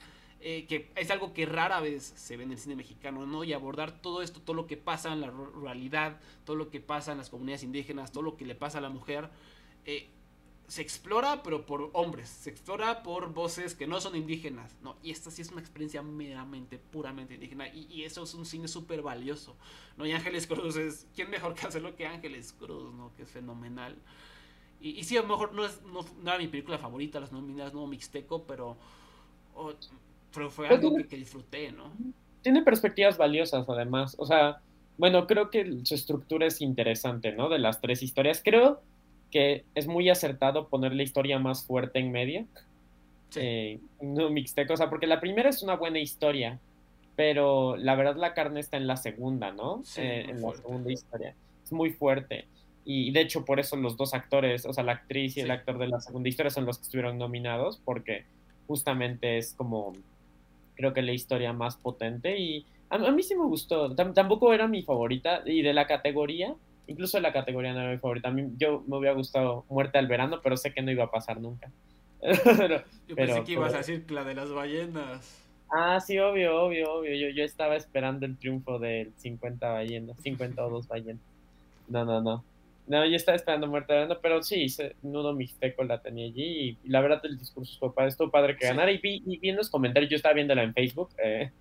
eh, 0.48 0.68
que 0.68 0.92
es 0.96 1.10
algo 1.10 1.34
que 1.34 1.48
rara 1.48 1.80
vez 1.80 2.04
se 2.04 2.38
ve 2.38 2.44
en 2.44 2.52
el 2.52 2.60
cine 2.60 2.76
mexicano, 2.76 3.26
¿no? 3.26 3.44
Y 3.44 3.52
abordar 3.52 4.00
todo 4.00 4.22
esto, 4.22 4.40
todo 4.40 4.56
lo 4.56 4.68
que 4.68 4.78
pasa 4.78 5.12
en 5.12 5.22
la 5.22 5.32
ruralidad, 5.32 6.20
todo 6.46 6.56
lo 6.56 6.70
que 6.70 6.80
pasa 6.80 7.14
en 7.14 7.18
las 7.18 7.32
comunidades 7.32 7.64
indígenas, 7.64 8.12
todo 8.12 8.22
lo 8.22 8.38
que 8.38 8.46
le 8.46 8.54
pasa 8.54 8.78
a 8.78 8.82
la 8.82 8.90
mujer, 8.90 9.32
eh, 9.86 10.08
se 10.68 10.84
explora, 10.84 11.42
pero 11.42 11.66
por 11.66 11.90
hombres, 11.94 12.30
se 12.30 12.52
explora 12.52 13.02
por 13.02 13.34
voces 13.34 13.74
que 13.74 13.88
no 13.88 14.00
son 14.00 14.16
indígenas, 14.16 14.76
¿no? 14.84 14.98
Y 15.02 15.10
esta 15.10 15.32
sí 15.32 15.42
es 15.42 15.50
una 15.50 15.62
experiencia 15.62 16.04
meramente, 16.04 16.78
puramente 16.78 17.34
indígena, 17.34 17.68
y, 17.74 18.04
eso 18.04 18.22
es 18.22 18.36
un 18.36 18.46
cine 18.46 18.68
súper 18.68 19.02
valioso, 19.02 19.56
¿no? 19.98 20.06
Y 20.06 20.12
Ángeles 20.12 20.46
Cruz 20.46 20.76
es, 20.76 21.08
¿quién 21.16 21.32
mejor 21.32 21.56
que 21.56 21.66
hacerlo 21.66 21.96
que 21.96 22.06
Ángeles 22.06 22.54
Cruz, 22.54 22.94
¿no? 22.94 23.12
Que 23.16 23.24
es 23.24 23.32
fenomenal. 23.32 23.98
Y, 24.80 25.04
sí, 25.06 25.18
a 25.18 25.24
lo 25.24 25.28
mejor 25.28 25.54
no, 25.54 25.66
es, 25.66 25.82
no, 25.82 26.06
era 26.22 26.38
mi 26.38 26.48
película 26.48 26.78
favorita, 26.78 27.20
las 27.20 27.32
nominadas 27.32 27.74
no 27.74 27.88
mixteco, 27.88 28.44
pero, 28.44 28.78
pero 30.36 30.52
fue 30.52 30.68
algo 30.68 30.96
que, 30.96 31.08
que 31.08 31.16
disfruté, 31.16 31.72
¿no? 31.72 31.92
Tiene 32.42 32.62
perspectivas 32.62 33.18
valiosas, 33.18 33.68
además, 33.68 34.16
o 34.20 34.26
sea, 34.26 34.62
bueno, 34.98 35.26
creo 35.28 35.50
que 35.50 35.80
su 35.84 35.96
estructura 35.96 36.46
es 36.46 36.62
interesante, 36.62 37.32
¿no? 37.32 37.50
De 37.50 37.60
las 37.60 37.82
tres 37.82 38.04
historias, 38.04 38.42
creo 38.44 38.82
que 39.32 39.66
es 39.76 39.88
muy 39.88 40.10
acertado 40.10 40.68
poner 40.68 40.94
la 40.94 41.04
historia 41.04 41.40
más 41.40 41.66
fuerte 41.66 42.00
en 42.00 42.12
medio. 42.12 42.46
Eh, 43.36 43.80
no 44.02 44.30
mixteco, 44.30 44.74
o 44.74 44.78
sea, 44.78 44.90
porque 44.90 45.08
la 45.08 45.20
primera 45.20 45.50
es 45.50 45.62
una 45.62 45.76
buena 45.76 46.00
historia, 46.00 46.60
pero 47.18 47.76
la 47.76 47.96
verdad 47.96 48.16
la 48.16 48.34
carne 48.34 48.62
está 48.62 48.78
en 48.78 48.88
la 48.88 48.96
segunda, 48.96 49.52
¿no? 49.52 49.84
Eh, 49.98 50.28
en 50.30 50.42
la 50.42 50.54
segunda 50.54 50.92
historia. 50.92 51.36
Es 51.66 51.72
muy 51.72 51.90
fuerte. 51.90 52.46
Y 52.86 53.12
de 53.12 53.22
hecho, 53.22 53.44
por 53.44 53.60
eso 53.60 53.76
los 53.76 53.98
dos 53.98 54.14
actores, 54.14 54.66
o 54.66 54.72
sea, 54.72 54.84
la 54.84 54.94
actriz 54.94 55.36
y 55.36 55.42
el 55.42 55.52
actor 55.52 55.80
de 55.80 55.88
la 55.88 56.00
segunda 56.00 56.30
historia 56.30 56.52
son 56.52 56.66
los 56.66 56.78
que 56.78 56.84
estuvieron 56.84 57.18
nominados, 57.18 57.82
porque 57.84 58.26
justamente 58.68 59.38
es 59.38 59.54
como, 59.54 59.94
creo 60.76 60.94
que 60.94 61.02
la 61.02 61.14
historia 61.14 61.54
más 61.54 61.78
potente. 61.78 62.38
Y 62.38 62.66
a, 62.90 62.98
mí 63.12 63.24
sí 63.24 63.36
me 63.36 63.46
gustó. 63.46 63.96
tampoco 63.96 64.54
era 64.54 64.68
mi 64.68 64.84
favorita. 64.84 65.42
Y 65.46 65.62
de 65.62 65.74
la 65.74 65.88
categoría, 65.88 66.56
Incluso 66.88 67.20
la 67.20 67.34
categoría 67.34 67.74
no 67.74 67.82
era 67.82 67.92
mi 67.92 67.98
favorita. 67.98 68.30
A 68.30 68.32
mí, 68.32 68.52
yo 68.58 68.84
me 68.88 68.98
hubiera 68.98 69.16
gustado 69.16 69.66
Muerte 69.70 69.98
al 69.98 70.08
Verano, 70.08 70.40
pero 70.44 70.56
sé 70.56 70.74
que 70.74 70.82
no 70.82 70.92
iba 70.92 71.06
a 71.06 71.12
pasar 71.12 71.40
nunca. 71.42 71.72
yo 73.08 73.16
pensé 73.16 73.44
que 73.44 73.54
ibas 73.54 73.74
a 73.74 73.78
decir 73.78 74.10
la 74.12 74.24
de 74.24 74.36
las 74.36 74.52
ballenas. 74.52 75.42
Ah, 75.72 76.00
sí, 76.00 76.20
obvio, 76.20 76.64
obvio, 76.64 76.94
obvio. 76.94 77.16
Yo, 77.16 77.30
yo 77.30 77.44
estaba 77.44 77.76
esperando 77.76 78.26
el 78.26 78.38
triunfo 78.38 78.78
del 78.78 79.14
50 79.16 79.68
ballenas, 79.68 80.18
52 80.22 80.88
ballenas. 80.88 81.22
No, 81.88 82.06
no, 82.06 82.22
no. 82.22 82.44
No, 82.88 83.04
yo 83.06 83.16
estaba 83.16 83.36
esperando 83.36 83.68
Muerte 83.68 83.94
Verano, 83.94 84.18
pero 84.22 84.44
sí, 84.44 84.68
Nudo 85.02 85.34
Mixteco 85.34 85.84
la 85.84 86.02
tenía 86.02 86.26
allí. 86.26 86.78
Y 86.84 86.90
la 86.90 87.02
verdad, 87.02 87.20
el 87.24 87.38
discurso 87.38 87.78
fue 87.80 87.94
padre, 87.94 88.10
estuvo 88.10 88.30
padre 88.30 88.56
que 88.56 88.68
ganara. 88.68 88.92
Y 88.92 89.00
vi, 89.00 89.24
y 89.26 89.40
vi 89.40 89.50
en 89.50 89.56
los 89.56 89.70
comentarios, 89.70 90.10
yo 90.12 90.18
estaba 90.18 90.36
viéndola 90.36 90.62
en 90.62 90.74
Facebook. 90.74 91.10
Eh, 91.24 91.52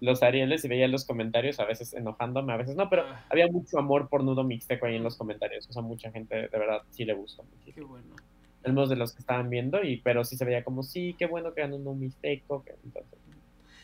los 0.00 0.22
Arieles 0.22 0.64
y 0.64 0.68
veía 0.68 0.88
los 0.88 1.04
comentarios, 1.04 1.60
a 1.60 1.64
veces 1.64 1.92
enojándome, 1.94 2.52
a 2.52 2.56
veces 2.56 2.74
no, 2.74 2.90
pero 2.90 3.04
ah. 3.06 3.24
había 3.30 3.46
mucho 3.46 3.78
amor 3.78 4.08
por 4.08 4.24
Nudo 4.24 4.42
Mixteco 4.42 4.86
ahí 4.86 4.96
en 4.96 5.04
los 5.04 5.16
comentarios. 5.16 5.68
O 5.68 5.72
sea, 5.72 5.82
mucha 5.82 6.10
gente 6.10 6.34
de 6.34 6.58
verdad 6.58 6.82
sí 6.90 7.04
le 7.04 7.12
gustó. 7.12 7.44
Qué 7.64 7.80
bueno. 7.82 8.16
Algunos 8.64 8.88
de 8.88 8.96
los 8.96 9.12
que 9.12 9.20
estaban 9.20 9.50
viendo, 9.50 9.82
y 9.84 9.98
pero 9.98 10.24
sí 10.24 10.36
se 10.36 10.44
veía 10.44 10.64
como, 10.64 10.82
sí, 10.82 11.14
qué 11.18 11.26
bueno 11.26 11.52
que 11.52 11.60
ganó 11.60 11.78
Nudo 11.78 11.94
Mixteco. 11.94 12.64
Que, 12.64 12.72
entonces, 12.82 13.18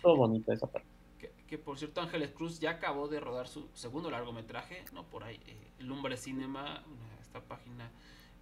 todo 0.03 0.17
bonito 0.17 0.53
esa 0.53 0.67
parte. 0.67 0.89
Que, 1.49 1.59
por 1.59 1.79
cierto, 1.79 2.01
Ángeles 2.01 2.31
Cruz 2.31 2.61
ya 2.61 2.71
acabó 2.73 3.09
de 3.09 3.21
rodar 3.21 3.49
su 3.49 3.69
segundo 3.75 4.11
largometraje, 4.11 4.85
¿no? 4.93 5.05
Por 5.05 5.25
ahí, 5.25 5.41
eh, 5.47 5.57
Lumbre 5.81 6.17
Cinema, 6.17 6.85
esta 7.21 7.41
página 7.41 7.91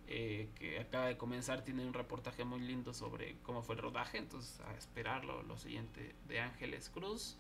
eh, 0.09 0.51
que 0.55 0.79
acaba 0.79 1.07
de 1.07 1.16
comenzar, 1.16 1.64
tiene 1.64 1.85
un 1.85 1.92
reportaje 1.92 2.45
muy 2.45 2.61
lindo 2.61 2.95
sobre 2.95 3.38
cómo 3.42 3.62
fue 3.62 3.75
el 3.75 3.83
rodaje, 3.83 4.19
entonces 4.19 4.61
a 4.61 4.75
esperarlo, 4.75 5.42
lo 5.42 5.57
siguiente 5.57 6.14
de 6.29 6.40
Ángeles 6.40 6.90
Cruz. 6.90 7.37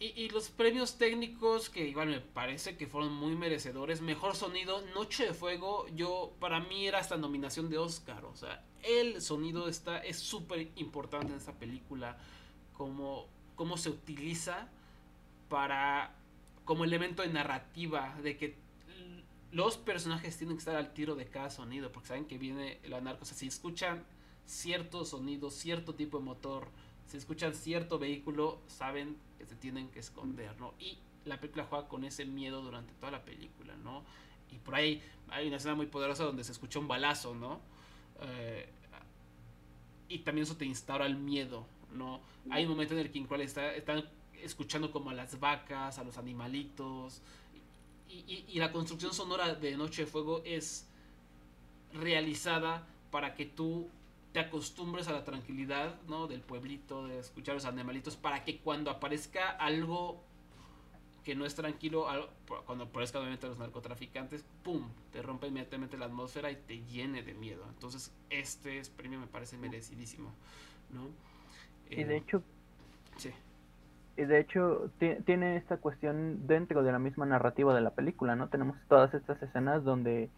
Y, 0.00 0.28
los 0.28 0.48
premios 0.50 0.96
técnicos 0.96 1.70
que 1.70 1.88
igual 1.88 2.08
me 2.08 2.20
parece 2.20 2.76
que 2.76 2.86
fueron 2.86 3.12
muy 3.12 3.34
merecedores. 3.34 4.00
Mejor 4.00 4.36
sonido, 4.36 4.80
Noche 4.94 5.26
de 5.26 5.34
Fuego, 5.34 5.88
yo 5.88 6.36
para 6.38 6.60
mí 6.60 6.86
era 6.86 7.00
hasta 7.00 7.16
nominación 7.16 7.68
de 7.68 7.78
Oscar. 7.78 8.24
O 8.24 8.36
sea, 8.36 8.64
el 8.84 9.20
sonido 9.20 9.68
está 9.68 9.98
es 9.98 10.20
súper 10.20 10.70
importante 10.76 11.32
en 11.32 11.38
esta 11.38 11.52
película. 11.52 12.16
Como 12.74 13.26
cómo 13.58 13.76
se 13.76 13.90
utiliza 13.90 14.68
para 15.50 16.14
como 16.64 16.84
elemento 16.84 17.22
de 17.22 17.28
narrativa 17.28 18.16
de 18.22 18.36
que 18.36 18.56
los 19.50 19.76
personajes 19.76 20.36
tienen 20.38 20.56
que 20.56 20.60
estar 20.60 20.76
al 20.76 20.94
tiro 20.94 21.16
de 21.16 21.26
cada 21.26 21.50
sonido 21.50 21.90
porque 21.90 22.08
saben 22.08 22.26
que 22.26 22.38
viene 22.38 22.78
la 22.86 23.00
narco. 23.00 23.22
O 23.22 23.24
sea, 23.24 23.36
si 23.36 23.48
escuchan 23.48 24.04
cierto 24.46 25.04
sonido, 25.04 25.50
cierto 25.50 25.94
tipo 25.96 26.18
de 26.18 26.24
motor, 26.24 26.68
si 27.06 27.16
escuchan 27.16 27.52
cierto 27.52 27.98
vehículo, 27.98 28.60
saben 28.68 29.16
que 29.38 29.44
se 29.46 29.56
tienen 29.56 29.88
que 29.88 29.98
esconder, 29.98 30.58
¿no? 30.60 30.74
Y 30.78 30.98
la 31.24 31.40
película 31.40 31.66
juega 31.68 31.88
con 31.88 32.04
ese 32.04 32.24
miedo 32.26 32.62
durante 32.62 32.92
toda 32.94 33.10
la 33.10 33.24
película, 33.24 33.74
¿no? 33.82 34.04
Y 34.52 34.58
por 34.58 34.76
ahí 34.76 35.02
hay 35.30 35.48
una 35.48 35.56
escena 35.56 35.74
muy 35.74 35.86
poderosa 35.86 36.22
donde 36.22 36.44
se 36.44 36.52
escucha 36.52 36.78
un 36.78 36.86
balazo, 36.86 37.34
¿no? 37.34 37.60
Eh, 38.20 38.68
y 40.08 40.18
también 40.20 40.44
eso 40.44 40.56
te 40.56 40.64
instaura 40.64 41.06
el 41.06 41.16
miedo, 41.16 41.66
¿no? 41.92 42.20
Hay 42.50 42.64
un 42.64 42.70
momento 42.70 42.94
en 42.94 43.00
el 43.00 43.10
que 43.10 43.24
cual 43.26 43.40
está, 43.40 43.74
están 43.74 44.04
escuchando 44.42 44.90
como 44.90 45.10
a 45.10 45.14
las 45.14 45.38
vacas, 45.40 45.98
a 45.98 46.04
los 46.04 46.18
animalitos. 46.18 47.22
Y, 48.08 48.44
y 48.48 48.58
la 48.58 48.72
construcción 48.72 49.12
sonora 49.12 49.54
de 49.54 49.76
Noche 49.76 50.04
de 50.04 50.10
Fuego 50.10 50.42
es 50.44 50.88
realizada 51.92 52.86
para 53.10 53.34
que 53.34 53.46
tú 53.46 53.88
te 54.32 54.40
acostumbres 54.40 55.08
a 55.08 55.12
la 55.12 55.24
tranquilidad, 55.24 56.00
¿no? 56.06 56.26
Del 56.26 56.40
pueblito, 56.40 57.06
de 57.06 57.18
escuchar 57.18 57.54
los 57.54 57.64
animalitos, 57.64 58.16
para 58.16 58.44
que 58.44 58.58
cuando 58.58 58.90
aparezca 58.90 59.50
algo 59.50 60.22
que 61.24 61.34
no 61.34 61.44
es 61.44 61.54
tranquilo, 61.54 62.06
cuando 62.64 62.84
aparezcan 62.84 63.20
obviamente 63.22 63.46
los 63.46 63.58
narcotraficantes, 63.58 64.44
¡pum! 64.62 64.88
Te 65.12 65.22
rompe 65.22 65.46
inmediatamente 65.46 65.98
la 65.98 66.06
atmósfera 66.06 66.50
y 66.50 66.56
te 66.56 66.82
llene 66.84 67.22
de 67.22 67.34
miedo. 67.34 67.64
Entonces, 67.68 68.12
este 68.30 68.82
premio 68.96 69.18
me 69.18 69.26
parece 69.26 69.58
merecidísimo, 69.58 70.32
¿no? 70.90 71.08
Y 71.90 72.04
de 72.04 72.14
eh, 72.14 72.18
hecho... 72.18 72.42
Sí. 73.16 73.30
Y 74.16 74.24
de 74.24 74.40
hecho, 74.40 74.90
tiene 75.24 75.56
esta 75.56 75.76
cuestión 75.76 76.46
dentro 76.48 76.82
de 76.82 76.90
la 76.90 76.98
misma 76.98 77.24
narrativa 77.24 77.72
de 77.74 77.80
la 77.80 77.90
película, 77.90 78.34
¿no? 78.34 78.48
Tenemos 78.48 78.76
todas 78.88 79.14
estas 79.14 79.40
escenas 79.40 79.84
donde 79.84 80.28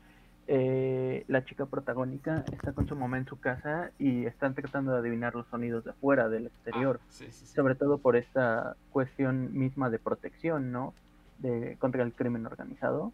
eh, 0.52 1.24
la 1.28 1.44
chica 1.44 1.64
protagónica 1.64 2.44
está 2.52 2.72
con 2.72 2.88
su 2.88 2.96
mamá 2.96 3.18
en 3.18 3.26
su 3.26 3.38
casa 3.38 3.92
y 3.98 4.26
están 4.26 4.54
tratando 4.54 4.92
de 4.92 4.98
adivinar 4.98 5.34
los 5.34 5.46
sonidos 5.46 5.84
de 5.84 5.92
afuera, 5.92 6.28
del 6.28 6.46
exterior. 6.46 7.00
Ah, 7.02 7.24
Sobre 7.30 7.74
todo 7.74 7.98
por 7.98 8.16
esta 8.16 8.76
cuestión 8.90 9.56
misma 9.56 9.90
de 9.90 9.98
protección, 9.98 10.72
¿no? 10.72 10.92
De, 11.38 11.76
contra 11.78 12.02
el 12.02 12.12
crimen 12.12 12.46
organizado. 12.46 13.12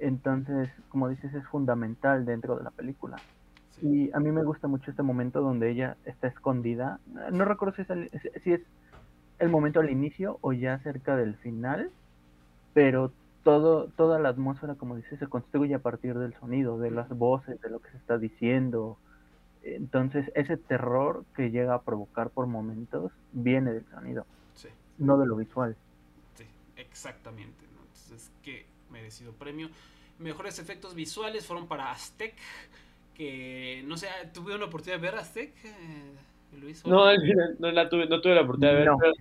Entonces, 0.00 0.70
como 0.88 1.08
dices, 1.08 1.32
es 1.32 1.46
fundamental 1.46 2.24
dentro 2.26 2.56
de 2.56 2.64
la 2.64 2.70
película. 2.70 3.16
Y 3.82 4.12
a 4.12 4.20
mí 4.20 4.30
me 4.30 4.44
gusta 4.44 4.68
mucho 4.68 4.90
este 4.90 5.02
momento 5.02 5.40
donde 5.40 5.70
ella 5.70 5.96
está 6.04 6.28
escondida. 6.28 7.00
No 7.32 7.44
recuerdo 7.44 7.74
si 7.74 7.82
es, 7.82 8.42
si 8.42 8.52
es 8.52 8.60
el 9.40 9.48
momento 9.48 9.80
al 9.80 9.90
inicio 9.90 10.38
o 10.40 10.52
ya 10.52 10.78
cerca 10.78 11.16
del 11.16 11.34
final, 11.36 11.90
pero 12.74 13.12
todo, 13.42 13.88
toda 13.96 14.20
la 14.20 14.28
atmósfera, 14.28 14.76
como 14.76 14.96
dice, 14.96 15.16
se 15.16 15.26
construye 15.26 15.74
a 15.74 15.80
partir 15.80 16.16
del 16.16 16.32
sonido, 16.34 16.78
de 16.78 16.92
las 16.92 17.08
voces, 17.08 17.60
de 17.60 17.70
lo 17.70 17.80
que 17.80 17.90
se 17.90 17.96
está 17.96 18.18
diciendo. 18.18 18.98
Entonces, 19.62 20.30
ese 20.34 20.56
terror 20.56 21.24
que 21.34 21.50
llega 21.50 21.74
a 21.74 21.82
provocar 21.82 22.30
por 22.30 22.46
momentos 22.46 23.12
viene 23.32 23.72
del 23.72 23.86
sonido. 23.90 24.26
Sí, 24.54 24.68
No 24.98 25.18
de 25.18 25.26
lo 25.26 25.36
visual. 25.36 25.76
Sí, 26.34 26.44
exactamente. 26.76 27.64
¿no? 27.74 27.80
Entonces, 27.80 28.30
qué 28.42 28.66
merecido 28.90 29.32
premio. 29.32 29.68
Mejores 30.18 30.58
efectos 30.58 30.94
visuales 30.94 31.46
fueron 31.46 31.66
para 31.66 31.90
Aztec, 31.90 32.34
que 33.14 33.82
no 33.86 33.96
sé, 33.96 34.08
¿tuve 34.32 34.54
una 34.54 34.66
oportunidad 34.66 35.00
de 35.00 35.02
ver 35.10 35.14
Aztec, 35.16 35.52
eh, 35.64 36.12
Luis? 36.60 36.84
No, 36.86 37.06
no, 37.58 37.70
la 37.70 37.88
tuve, 37.88 38.06
no 38.06 38.20
tuve 38.20 38.34
la 38.34 38.42
oportunidad 38.42 38.72
de 38.72 38.78
ver. 38.78 38.86
No. 38.86 38.98
pero 38.98 39.12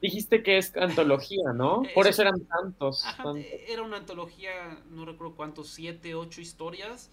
dijiste 0.00 0.42
que 0.42 0.58
es 0.58 0.74
antología, 0.76 1.52
¿no? 1.54 1.84
Eh, 1.84 1.90
Por 1.94 2.06
eso- 2.06 2.22
eso 2.22 2.22
eran 2.22 2.40
tantos. 2.46 3.04
Ajá, 3.04 3.22
tantos. 3.22 3.36
eh, 3.44 3.64
era 3.68 3.82
una 3.82 3.98
antología, 3.98 4.78
no 4.90 5.04
recuerdo 5.04 5.34
cuántos, 5.34 5.68
siete, 5.70 6.14
ocho 6.14 6.40
historias. 6.40 7.10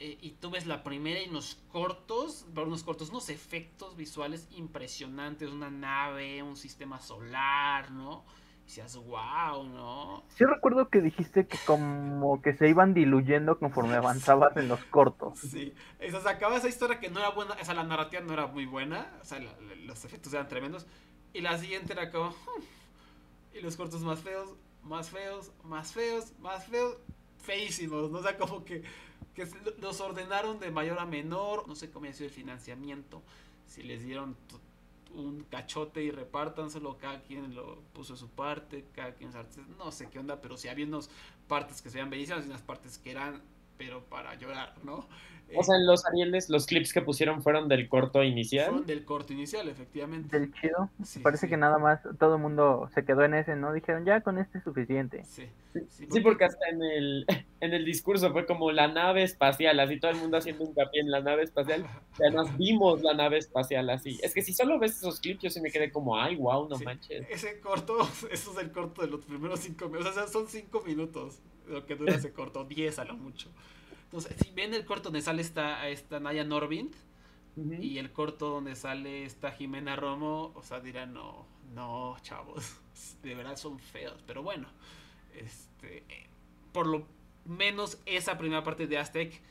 eh, 0.00 0.18
y 0.20 0.30
tú 0.32 0.50
ves 0.50 0.66
la 0.66 0.82
primera 0.82 1.22
y 1.22 1.28
unos 1.28 1.56
cortos, 1.70 2.44
para 2.52 2.66
unos 2.66 2.82
cortos, 2.82 3.10
unos 3.10 3.28
efectos 3.30 3.96
visuales 3.96 4.48
impresionantes, 4.56 5.50
una 5.50 5.70
nave, 5.70 6.42
un 6.42 6.56
sistema 6.56 6.98
solar, 7.00 7.92
¿no? 7.92 8.24
Decías, 8.64 8.96
wow, 8.96 9.64
¿no? 9.64 10.24
Sí 10.28 10.44
recuerdo 10.44 10.88
que 10.88 11.00
dijiste 11.00 11.46
que 11.46 11.58
como 11.66 12.40
que 12.40 12.54
se 12.54 12.68
iban 12.68 12.94
diluyendo 12.94 13.58
conforme 13.58 13.96
avanzabas 13.96 14.56
en 14.56 14.68
los 14.68 14.82
cortos. 14.86 15.38
Sí, 15.38 15.74
o 16.14 16.20
sea, 16.20 16.32
acaba 16.32 16.56
esa 16.56 16.68
historia 16.68 16.98
que 16.98 17.10
no 17.10 17.20
era 17.20 17.28
buena, 17.30 17.54
o 17.60 17.64
sea, 17.64 17.74
la 17.74 17.84
narrativa 17.84 18.22
no 18.22 18.32
era 18.32 18.46
muy 18.46 18.64
buena, 18.64 19.12
o 19.20 19.24
sea, 19.24 19.38
la- 19.38 19.52
la- 19.60 19.74
los 19.84 20.04
efectos 20.04 20.32
eran 20.32 20.48
tremendos, 20.48 20.86
y 21.34 21.40
la 21.42 21.58
siguiente 21.58 21.92
era 21.92 22.10
como, 22.10 22.30
"Hmm", 22.30 22.62
y 23.54 23.60
los 23.60 23.76
cortos 23.76 24.00
más 24.02 24.20
feos, 24.20 24.54
más 24.82 25.10
feos, 25.10 25.52
más 25.62 25.92
feos, 25.92 26.32
más 26.40 26.66
feos, 26.66 26.96
feísimos, 27.42 28.10
¿no? 28.10 28.18
O 28.18 28.22
sea, 28.22 28.38
como 28.38 28.64
que, 28.64 28.82
los 29.80 30.00
ordenaron 30.00 30.58
de 30.58 30.70
mayor 30.70 30.98
a 30.98 31.04
menor, 31.06 31.68
no 31.68 31.74
sé 31.74 31.90
cómo 31.90 32.06
ha 32.08 32.12
sido 32.12 32.26
el 32.28 32.34
financiamiento, 32.34 33.22
si 33.66 33.82
les 33.82 34.04
dieron 34.04 34.36
un 35.14 35.44
cachote 35.44 36.02
y 36.02 36.10
repártanselo, 36.10 36.98
cada 36.98 37.22
quien 37.22 37.54
lo 37.54 37.80
puso 37.92 38.14
de 38.14 38.18
su 38.18 38.28
parte, 38.28 38.86
cada 38.92 39.14
quien 39.14 39.30
no 39.78 39.92
sé 39.92 40.08
qué 40.10 40.18
onda, 40.18 40.40
pero 40.40 40.56
sí 40.56 40.68
había 40.68 40.86
unas 40.86 41.10
partes 41.48 41.80
que 41.82 41.90
se 41.90 41.96
veían 41.98 42.10
bellísimas 42.10 42.44
y 42.44 42.48
unas 42.48 42.62
partes 42.62 42.98
que 42.98 43.10
eran, 43.10 43.42
pero 43.78 44.04
para 44.04 44.34
llorar, 44.34 44.74
¿no? 44.84 45.08
O 45.56 45.62
sea, 45.62 45.76
en 45.76 45.86
los 45.86 46.04
Arieles, 46.06 46.48
los 46.50 46.66
clips 46.66 46.92
que 46.92 47.00
pusieron 47.00 47.42
fueron 47.42 47.68
del 47.68 47.88
corto 47.88 48.22
inicial. 48.24 48.66
Fueron 48.70 48.86
del 48.86 49.04
corto 49.04 49.32
inicial, 49.32 49.68
efectivamente. 49.68 50.38
Del 50.38 50.52
chido. 50.52 50.90
Sí, 51.04 51.20
Parece 51.20 51.46
sí. 51.46 51.50
que 51.50 51.56
nada 51.56 51.78
más 51.78 52.00
todo 52.18 52.36
el 52.36 52.42
mundo 52.42 52.88
se 52.94 53.04
quedó 53.04 53.24
en 53.24 53.34
ese, 53.34 53.54
¿no? 53.54 53.72
Dijeron, 53.72 54.04
ya 54.04 54.20
con 54.20 54.38
este 54.38 54.58
es 54.58 54.64
suficiente. 54.64 55.24
Sí, 55.24 55.48
Sí, 56.10 56.20
porque 56.20 56.44
hasta 56.44 56.68
en 56.68 56.82
el, 56.82 57.26
en 57.60 57.72
el 57.74 57.84
discurso 57.84 58.30
fue 58.32 58.46
como 58.46 58.70
la 58.70 58.86
nave 58.88 59.22
espacial, 59.24 59.78
así 59.80 59.98
todo 59.98 60.12
el 60.12 60.18
mundo 60.18 60.36
haciendo 60.36 60.62
hincapié 60.64 61.00
en 61.00 61.10
la 61.10 61.20
nave 61.20 61.42
espacial. 61.42 61.84
Y 62.18 62.22
además 62.22 62.56
vimos 62.56 63.02
la 63.02 63.12
nave 63.14 63.38
espacial 63.38 63.90
así. 63.90 64.20
Es 64.22 64.32
que 64.34 64.42
si 64.42 64.52
solo 64.52 64.78
ves 64.78 64.96
esos 64.98 65.18
clips, 65.20 65.42
yo 65.42 65.50
sí 65.50 65.60
me 65.60 65.70
quedé 65.72 65.90
como, 65.90 66.16
ay, 66.16 66.36
wow, 66.36 66.68
no 66.68 66.76
Sí. 66.78 66.84
manches. 66.84 67.26
Ese 67.28 67.58
corto, 67.60 67.96
eso 68.30 68.52
es 68.52 68.58
el 68.58 68.70
corto 68.70 69.02
de 69.02 69.08
los 69.08 69.24
primeros 69.24 69.60
cinco 69.60 69.88
minutos. 69.88 70.12
O 70.12 70.14
sea, 70.14 70.28
son 70.28 70.46
cinco 70.48 70.82
minutos 70.86 71.40
lo 71.68 71.84
que 71.86 71.96
dura 71.96 72.14
ese 72.14 72.32
corto, 72.32 72.64
diez 72.64 72.98
a 73.00 73.04
lo 73.04 73.16
mucho. 73.16 73.50
Entonces, 74.14 74.36
si 74.46 74.52
ven 74.52 74.72
el 74.74 74.84
corto 74.84 75.04
donde 75.04 75.22
sale 75.22 75.42
esta, 75.42 75.88
esta 75.88 76.20
Naya 76.20 76.44
Norvind 76.44 76.94
Ujú. 77.56 77.82
y 77.82 77.98
el 77.98 78.12
corto 78.12 78.48
donde 78.48 78.76
sale 78.76 79.24
esta 79.24 79.50
Jimena 79.50 79.96
Romo, 79.96 80.52
o 80.54 80.62
sea, 80.62 80.78
dirán, 80.78 81.12
no, 81.14 81.48
no, 81.74 82.16
chavos, 82.22 82.76
de 83.24 83.34
verdad 83.34 83.56
son 83.56 83.80
feos. 83.80 84.22
Pero 84.24 84.44
bueno, 84.44 84.68
este, 85.34 86.04
por 86.70 86.86
lo 86.86 87.08
menos 87.44 87.98
esa 88.06 88.38
primera 88.38 88.62
parte 88.62 88.86
de 88.86 88.98
Aztec 88.98 89.42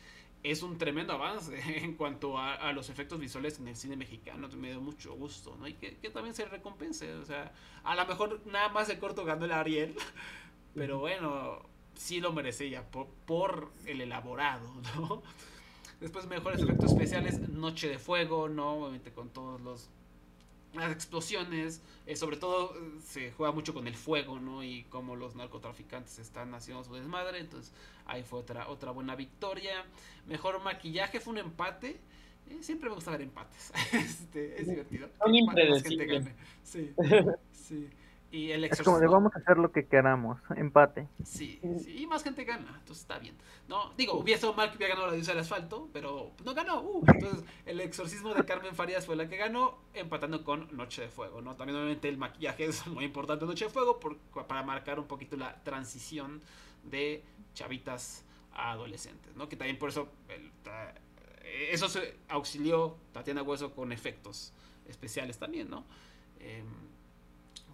es 0.43 0.63
un 0.63 0.77
tremendo 0.77 1.11
avance 1.11 1.59
en 1.83 1.95
cuanto 1.95 2.37
a, 2.37 2.53
a 2.53 2.71
los 2.71 2.89
efectos 2.89 3.19
visuales 3.19 3.59
en 3.59 3.67
el 3.67 3.75
cine 3.75 3.97
mexicano. 3.97 4.47
Me 4.55 4.69
dio 4.69 4.79
mucho 4.79 5.13
gusto, 5.15 5.57
¿no? 5.59 5.67
Y 5.67 5.73
que, 5.73 5.97
que 5.97 6.09
también 6.09 6.33
se 6.33 6.45
recompense. 6.45 7.15
O 7.15 7.25
sea, 7.25 7.51
a 7.83 7.95
lo 7.95 8.05
mejor 8.05 8.39
nada 8.45 8.69
más 8.69 8.87
de 8.87 8.97
corto 8.97 9.25
ganó 9.25 9.43
el 9.43 9.51
Ariel, 9.51 9.93
pero 10.73 10.99
bueno, 10.99 11.72
sí 11.95 12.19
lo 12.19 12.33
merecía 12.33 12.83
por, 12.89 13.07
por 13.25 13.71
el 13.85 14.01
elaborado, 14.01 14.69
¿no? 14.95 15.23
Después, 15.99 16.27
mejores 16.27 16.61
efectos 16.61 16.91
especiales, 16.91 17.39
Noche 17.49 17.87
de 17.87 17.97
Fuego, 17.97 18.49
¿no? 18.49 18.73
Obviamente 18.73 19.11
con 19.11 19.29
todos 19.29 19.61
los 19.61 19.89
las 20.73 20.91
explosiones, 20.91 21.81
eh, 22.07 22.15
sobre 22.15 22.37
todo 22.37 22.73
eh, 22.75 22.99
se 23.03 23.31
juega 23.31 23.51
mucho 23.53 23.73
con 23.73 23.87
el 23.87 23.95
fuego, 23.95 24.39
¿no? 24.39 24.63
Y 24.63 24.83
cómo 24.89 25.15
los 25.15 25.35
narcotraficantes 25.35 26.19
están 26.19 26.53
haciendo 26.55 26.83
su 26.83 26.95
desmadre, 26.95 27.39
entonces 27.39 27.71
ahí 28.05 28.23
fue 28.23 28.39
otra, 28.39 28.67
otra 28.69 28.91
buena 28.91 29.15
victoria. 29.15 29.85
Mejor 30.27 30.61
maquillaje 30.63 31.19
fue 31.19 31.33
un 31.33 31.39
empate. 31.39 31.99
Eh, 32.49 32.57
siempre 32.61 32.89
me 32.89 32.95
gusta 32.95 33.11
ver 33.11 33.21
empates. 33.21 33.71
este, 33.93 34.59
es 34.59 34.67
divertido. 34.67 35.09
Son 35.19 35.33
impredecibles. 35.33 36.25
Sí, 36.63 36.91
sí. 37.51 37.89
Y 38.33 38.49
el 38.51 38.63
Es 38.63 38.81
como 38.81 38.97
de 38.97 39.05
vamos 39.05 39.31
a 39.35 39.37
hacer 39.37 39.57
lo 39.59 39.71
que 39.71 39.85
queramos, 39.85 40.39
empate. 40.57 41.07
Sí, 41.23 41.59
sí, 41.83 41.97
y 41.99 42.07
más 42.07 42.23
gente 42.23 42.43
gana, 42.45 42.67
entonces 42.79 43.01
está 43.03 43.19
bien. 43.19 43.37
No, 43.67 43.93
digo, 43.95 44.13
hubiera 44.15 44.37
estado 44.37 44.55
mal 44.55 44.71
que 44.71 44.77
hubiera 44.77 44.95
ganado 44.95 45.11
la 45.11 45.13
diosa 45.13 45.33
del 45.33 45.41
asfalto, 45.41 45.87
pero 45.93 46.31
no 46.43 46.55
ganó. 46.55 46.81
uh, 46.81 47.03
entonces, 47.13 47.45
el 47.67 47.79
exorcismo 47.79 48.33
de 48.33 48.43
Carmen 48.43 48.73
Farías 48.73 49.05
fue 49.05 49.15
la 49.15 49.29
que 49.29 49.37
ganó, 49.37 49.77
empatando 49.93 50.43
con 50.43 50.75
Noche 50.75 51.03
de 51.03 51.09
Fuego, 51.09 51.41
¿no? 51.43 51.55
También, 51.55 51.77
obviamente, 51.77 52.09
el 52.09 52.17
maquillaje 52.17 52.65
es 52.65 52.87
muy 52.87 53.05
importante 53.05 53.45
en 53.45 53.49
Noche 53.49 53.65
de 53.65 53.71
Fuego 53.71 53.99
por- 53.99 54.17
para 54.47 54.63
marcar 54.63 54.99
un 54.99 55.05
poquito 55.05 55.37
la 55.37 55.63
transición 55.63 56.41
de 56.83 57.23
chavitas 57.53 58.25
a 58.55 58.71
adolescentes, 58.71 59.35
¿no? 59.35 59.47
Que 59.47 59.57
también 59.57 59.77
por 59.77 59.89
eso 59.89 60.09
el- 60.29 60.51
eso 61.71 61.87
se 61.87 62.15
auxilió 62.29 62.97
Tatiana 63.11 63.43
Hueso 63.43 63.75
con 63.75 63.91
efectos 63.91 64.53
especiales 64.87 65.37
también, 65.37 65.69
¿no? 65.69 65.85
Em, 66.39 66.65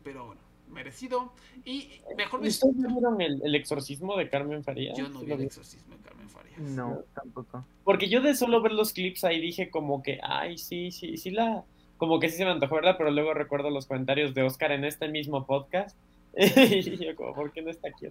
pero 0.03 0.25
bueno, 0.25 0.41
merecido. 0.69 1.33
Y 1.65 2.01
mejor 2.15 2.41
¿Ustedes 2.41 2.75
vieron 2.75 3.21
el, 3.21 3.41
el 3.43 3.55
exorcismo 3.55 4.17
de 4.17 4.29
Carmen 4.29 4.63
Farías? 4.63 4.97
Yo 4.97 5.09
no 5.09 5.19
vi 5.21 5.31
el 5.31 5.41
exorcismo 5.41 5.95
de 5.95 6.01
Carmen 6.01 6.29
Farías. 6.29 6.59
No, 6.59 6.99
tampoco. 7.13 7.65
Porque 7.83 8.09
yo 8.09 8.21
de 8.21 8.35
solo 8.35 8.61
ver 8.61 8.73
los 8.73 8.93
clips 8.93 9.23
ahí 9.23 9.41
dije 9.41 9.69
como 9.69 10.01
que, 10.03 10.19
ay, 10.23 10.57
sí, 10.57 10.91
sí, 10.91 11.17
sí 11.17 11.31
la... 11.31 11.63
Como 11.97 12.19
que 12.19 12.29
sí 12.29 12.37
se 12.37 12.45
me 12.45 12.51
antojó, 12.51 12.75
¿verdad? 12.75 12.95
Pero 12.97 13.11
luego 13.11 13.33
recuerdo 13.33 13.69
los 13.69 13.85
comentarios 13.85 14.33
de 14.33 14.43
Oscar 14.43 14.71
en 14.71 14.85
este 14.85 15.09
mismo 15.09 15.45
podcast. 15.45 15.97
y 16.37 17.05
yo 17.05 17.15
como, 17.15 17.33
¿por 17.33 17.51
qué 17.51 17.61
no 17.61 17.69
está 17.69 17.89
aquí? 17.89 18.07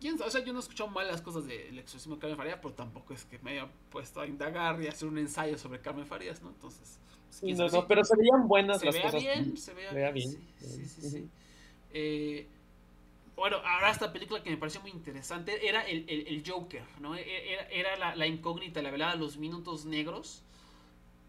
¿Quién 0.00 0.18
sabe? 0.18 0.28
O 0.28 0.30
sea, 0.30 0.44
yo 0.44 0.52
no 0.52 0.58
he 0.58 0.62
escuchado 0.62 0.90
mal 0.90 1.06
las 1.06 1.20
cosas 1.20 1.46
del 1.46 1.78
exorcismo 1.78 2.14
de 2.14 2.20
Carmen 2.20 2.36
Farías, 2.36 2.58
pero 2.62 2.74
tampoco 2.74 3.12
es 3.12 3.24
que 3.24 3.38
me 3.40 3.52
haya 3.52 3.68
puesto 3.90 4.20
a 4.20 4.26
indagar 4.26 4.80
y 4.82 4.86
hacer 4.86 5.08
un 5.08 5.18
ensayo 5.18 5.58
sobre 5.58 5.80
Carmen 5.80 6.06
Farías, 6.06 6.42
¿no? 6.42 6.48
Entonces, 6.48 6.80
pues, 6.80 7.00
Sí, 7.40 7.52
no, 7.54 7.68
no, 7.68 7.80
sí. 7.80 7.84
pero 7.88 8.04
se 8.04 8.16
veían 8.16 8.46
buenas 8.48 8.80
se 8.80 8.86
las 8.86 8.94
vea 8.94 9.02
cosas. 9.02 9.20
bien, 9.22 9.56
se 9.56 9.74
vea, 9.74 9.92
vea 9.92 10.10
bien. 10.10 10.30
bien. 10.30 10.42
Sí, 10.58 10.86
sí, 10.86 11.00
sí. 11.02 11.10
sí. 11.10 11.16
Ujú. 11.18 11.28
Eh, 11.92 12.46
bueno, 13.36 13.56
ahora 13.64 13.90
esta 13.90 14.12
película 14.12 14.42
que 14.42 14.50
me 14.50 14.56
pareció 14.56 14.80
muy 14.80 14.90
interesante 14.92 15.68
era 15.68 15.82
el, 15.82 16.04
el- 16.08 16.26
el 16.28 16.42
Joker, 16.46 16.84
¿no? 17.00 17.16
E- 17.16 17.52
Era, 17.52 17.68
era 17.68 17.96
la, 17.96 18.14
la 18.16 18.26
incógnita, 18.26 18.82
la 18.82 18.90
velada 18.90 19.12
de 19.14 19.18
los 19.18 19.36
minutos 19.38 19.86
negros 19.86 20.42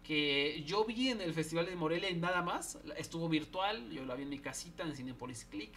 que 0.04 0.62
yo 0.64 0.84
vi 0.84 1.08
en 1.10 1.20
el 1.20 1.34
Festival 1.34 1.66
de 1.66 1.74
Morelia 1.76 2.10
y 2.10 2.14
nada 2.16 2.42
más. 2.42 2.78
Estuvo 2.96 3.28
virtual, 3.28 3.90
yo 3.90 4.04
la 4.04 4.14
vi 4.14 4.22
en 4.22 4.28
mi 4.28 4.38
casita 4.38 4.84
en 4.84 4.94
Cinepolis 4.94 5.44
Click. 5.46 5.74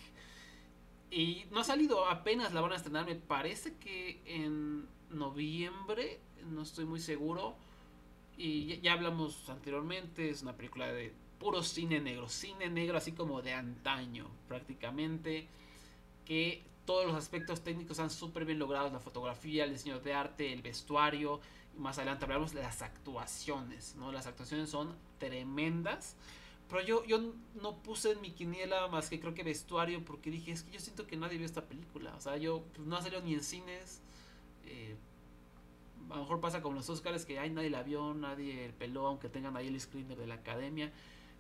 Y 1.12 1.46
no 1.52 1.62
ha 1.62 1.64
salido, 1.64 2.06
apenas 2.08 2.54
la 2.54 2.62
van 2.62 2.74
a 2.74 2.76
estrenar, 2.76 3.06
me 3.06 3.16
parece 3.16 3.76
que 3.78 4.22
en 4.26 4.88
noviembre, 5.10 6.20
no 6.52 6.62
estoy 6.62 6.86
muy 6.86 7.00
seguro. 7.00 7.56
Y 8.42 8.80
ya, 8.80 8.94
hablamos 8.94 9.50
anteriormente, 9.50 10.30
es 10.30 10.44
una 10.44 10.56
película 10.56 10.88
de 10.88 11.14
puro 11.40 11.62
cine 11.62 12.00
negro, 12.00 12.30
cine 12.30 12.70
negro 12.70 12.98
así 12.98 13.12
como 13.12 13.42
de 13.42 13.52
antaño 13.52 14.30
prácticamente, 14.48 15.46
que 16.24 16.64
todos 16.86 17.06
los 17.06 17.16
aspectos 17.16 17.62
técnicos 17.66 17.98
están 17.98 18.10
súper 18.10 18.46
bien 18.46 18.58
logrados, 18.58 18.94
la 18.94 19.02
fotografía, 19.02 19.66
el 19.66 19.74
diseño 19.74 20.00
de 20.00 20.14
arte, 20.14 20.54
el 20.54 20.62
vestuario, 20.62 21.42
y 21.76 21.82
más 21.82 21.98
adelante 21.98 22.24
hablamos 22.24 22.54
de 22.54 22.62
las 22.62 22.82
actuaciones, 22.82 23.98
¿no? 23.98 24.10
Las 24.14 24.26
actuaciones 24.26 24.70
son 24.70 24.96
tremendas. 25.18 26.16
Pero 26.70 26.82
yo, 26.82 27.04
yo 27.04 27.34
no 27.62 27.76
puse 27.84 28.14
en 28.14 28.22
mi 28.22 28.32
quiniela 28.32 28.88
más 28.88 29.10
que 29.10 29.20
creo 29.20 29.34
que 29.34 29.44
vestuario 29.44 30.06
porque 30.06 30.32
dije, 30.32 30.54
es 30.54 30.64
que 30.64 30.72
yo 30.72 30.80
siento 30.80 31.06
que 31.06 31.18
nadie 31.18 31.38
vio 31.38 31.46
esta 31.46 31.66
película. 31.68 32.16
O 32.16 32.22
sea, 32.22 32.38
yo 32.38 32.64
pues, 32.74 32.88
no 32.88 32.96
ha 32.96 33.02
salido 33.02 33.22
ni 33.22 33.34
en 33.34 33.44
cines. 33.44 34.02
eh, 34.66 34.96
a 36.10 36.16
lo 36.16 36.22
mejor 36.22 36.40
pasa 36.40 36.62
con 36.62 36.76
los 36.76 36.90
Oscars 36.90 37.26
que 37.26 37.40
ay, 37.40 37.50
nadie 37.50 37.70
la 37.70 37.84
vio, 37.84 38.14
nadie 38.14 38.74
peló, 38.78 39.08
aunque 39.08 39.30
tengan 39.30 39.56
ahí 39.58 39.68
el 39.68 39.80
screener 39.80 40.18
de 40.18 40.28
la 40.28 40.36
academia. 40.36 40.92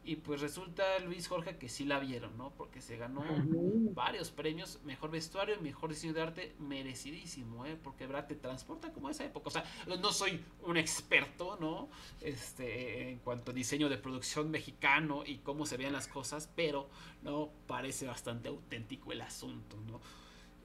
Y 0.03 0.15
pues 0.15 0.41
resulta 0.41 0.83
Luis 0.99 1.27
Jorge 1.27 1.57
que 1.57 1.67
sí 1.69 1.85
la 1.85 1.99
vieron, 1.99 2.37
¿no? 2.37 2.51
Porque 2.51 2.81
se 2.81 2.97
ganó 2.97 3.21
Ujú. 3.21 3.91
varios 3.93 4.31
premios, 4.31 4.79
mejor 4.83 5.11
vestuario 5.11 5.55
y 5.55 5.61
mejor 5.61 5.89
diseño 5.89 6.13
de 6.13 6.21
arte, 6.21 6.55
merecidísimo, 6.57 7.65
¿eh? 7.65 7.77
Porque 7.81 8.07
verdad 8.07 8.25
te 8.25 8.35
transporta 8.35 8.91
como 8.93 9.09
a 9.09 9.11
esa 9.11 9.25
época. 9.25 9.49
O 9.49 9.51
sea, 9.51 9.65
no 9.87 10.11
soy 10.13 10.41
un 10.63 10.77
experto, 10.77 11.57
¿no? 11.59 11.89
Este, 12.21 13.09
en 13.11 13.19
cuanto 13.19 13.51
a 13.51 13.53
diseño 13.53 13.89
de 13.89 13.97
producción 13.97 14.49
mexicano 14.49 15.23
y 15.25 15.39
cómo 15.39 15.65
se 15.65 15.77
vean 15.77 15.93
las 15.93 16.07
cosas, 16.07 16.49
pero, 16.55 16.89
¿no? 17.21 17.49
Parece 17.67 18.07
bastante 18.07 18.47
auténtico 18.49 19.11
el 19.11 19.21
asunto, 19.21 19.77
¿no? 19.85 19.99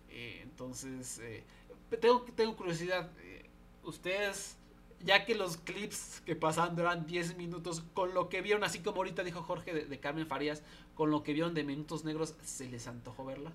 Eh, 0.09 0.41
entonces, 0.43 1.19
eh, 1.19 1.45
tengo, 2.01 2.25
tengo 2.37 2.57
curiosidad. 2.57 3.11
¿Ustedes 3.85 4.57
ya 5.05 5.25
que 5.25 5.35
los 5.35 5.59
clips 5.59 6.23
que 6.25 6.35
pasaban 6.35 6.77
duran 6.77 7.07
10 7.07 7.37
minutos, 7.37 7.85
con 7.93 8.15
lo 8.15 8.29
que 8.29 8.41
vieron, 8.41 8.65
así 8.65 8.81
como 8.81 8.99
ahorita 8.99 9.23
dijo 9.23 9.43
Jorge 9.43 9.87
de, 9.87 10.01
Carmen 10.01 10.27
Farías, 10.27 10.63
con 10.95 11.11
lo 11.11 11.23
que 11.23 11.33
vieron 11.33 11.55
de 11.55 11.63
Minutos 11.65 12.05
Negros, 12.05 12.35
¿se 12.43 12.69
les 12.69 12.89
antojó 12.89 13.25
verla? 13.25 13.53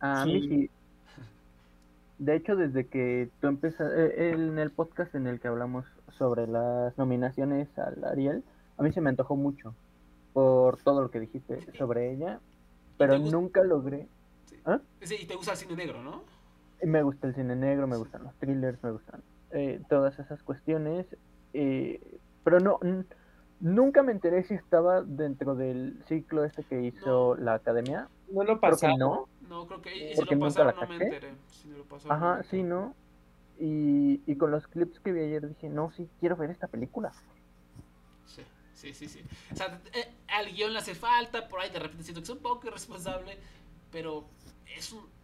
A 0.00 0.24
mí 0.24 0.48
sí. 0.48 0.70
De 2.18 2.34
hecho, 2.34 2.56
desde 2.56 2.86
que 2.86 3.30
tú 3.40 3.46
empezaste, 3.46 4.06
eh, 4.06 4.32
en 4.32 4.58
el 4.58 4.70
podcast 4.70 5.14
en 5.14 5.28
el 5.28 5.38
que 5.38 5.46
hablamos 5.46 5.84
sobre 6.16 6.48
las 6.48 6.96
nominaciones 6.98 7.68
al 7.78 8.02
Ariel, 8.04 8.42
a 8.76 8.82
mí 8.82 8.92
se 8.92 9.00
me 9.00 9.10
antojó 9.10 9.36
mucho 9.36 9.74
por 10.32 10.78
todo 10.78 11.02
lo 11.02 11.10
que 11.10 11.20
dijiste 11.20 11.60
sobre 11.76 12.12
ella, 12.12 12.40
pero 12.96 13.18
nunca 13.18 13.62
logré. 13.62 14.08
¿Ah? 14.64 14.80
Sí. 15.00 15.16
y 15.20 15.26
te 15.26 15.36
gusta 15.36 15.52
el 15.52 15.58
cine 15.58 15.76
negro, 15.76 16.02
¿no? 16.02 16.22
Me 16.82 17.02
gusta 17.02 17.26
el 17.26 17.34
cine 17.34 17.56
negro, 17.56 17.86
me 17.86 17.96
gustan 17.96 18.24
los 18.24 18.34
thrillers, 18.36 18.82
me 18.82 18.92
gustan 18.92 19.22
eh, 19.50 19.80
todas 19.88 20.18
esas 20.18 20.42
cuestiones, 20.42 21.06
eh, 21.52 22.18
pero 22.44 22.60
no, 22.60 22.78
nunca 23.60 24.02
me 24.02 24.12
enteré 24.12 24.44
si 24.44 24.54
estaba 24.54 25.02
dentro 25.02 25.54
del 25.54 26.02
ciclo 26.06 26.44
este 26.44 26.62
que 26.64 26.82
hizo 26.82 27.34
la 27.36 27.54
academia. 27.54 28.08
No 28.30 28.44
lo 28.44 28.60
pasé. 28.60 28.96
no. 28.96 29.28
No, 29.48 29.66
creo 29.66 29.80
que 29.80 30.14
si 30.14 30.22
lo 30.22 30.38
pasaron 30.38 30.74
no 30.78 30.88
me 30.88 31.04
enteré. 31.04 31.34
Si 31.48 31.68
lo 31.70 31.84
pasaron, 31.84 32.16
Ajá, 32.16 32.42
sí, 32.44 32.62
¿no? 32.62 32.94
Y, 33.58 34.20
y 34.26 34.36
con 34.36 34.50
los 34.50 34.66
clips 34.68 35.00
que 35.00 35.10
vi 35.10 35.20
ayer 35.20 35.48
dije, 35.48 35.70
no, 35.70 35.90
sí, 35.92 36.08
quiero 36.20 36.36
ver 36.36 36.50
esta 36.50 36.68
película. 36.68 37.12
Sí, 38.26 38.42
sí, 38.74 38.92
sí, 38.92 39.08
sí. 39.08 39.24
O 39.52 39.56
sea, 39.56 39.80
eh, 39.94 40.14
al 40.28 40.52
guion 40.52 40.74
le 40.74 40.80
hace 40.80 40.94
falta, 40.94 41.48
por 41.48 41.60
ahí 41.60 41.70
de 41.70 41.78
repente 41.78 42.04
siento 42.04 42.20
que 42.20 42.24
es 42.24 42.30
un 42.30 42.42
poco 42.42 42.66
irresponsable, 42.66 43.38
pero 43.90 44.26
es 44.76 44.92
un 44.92 45.17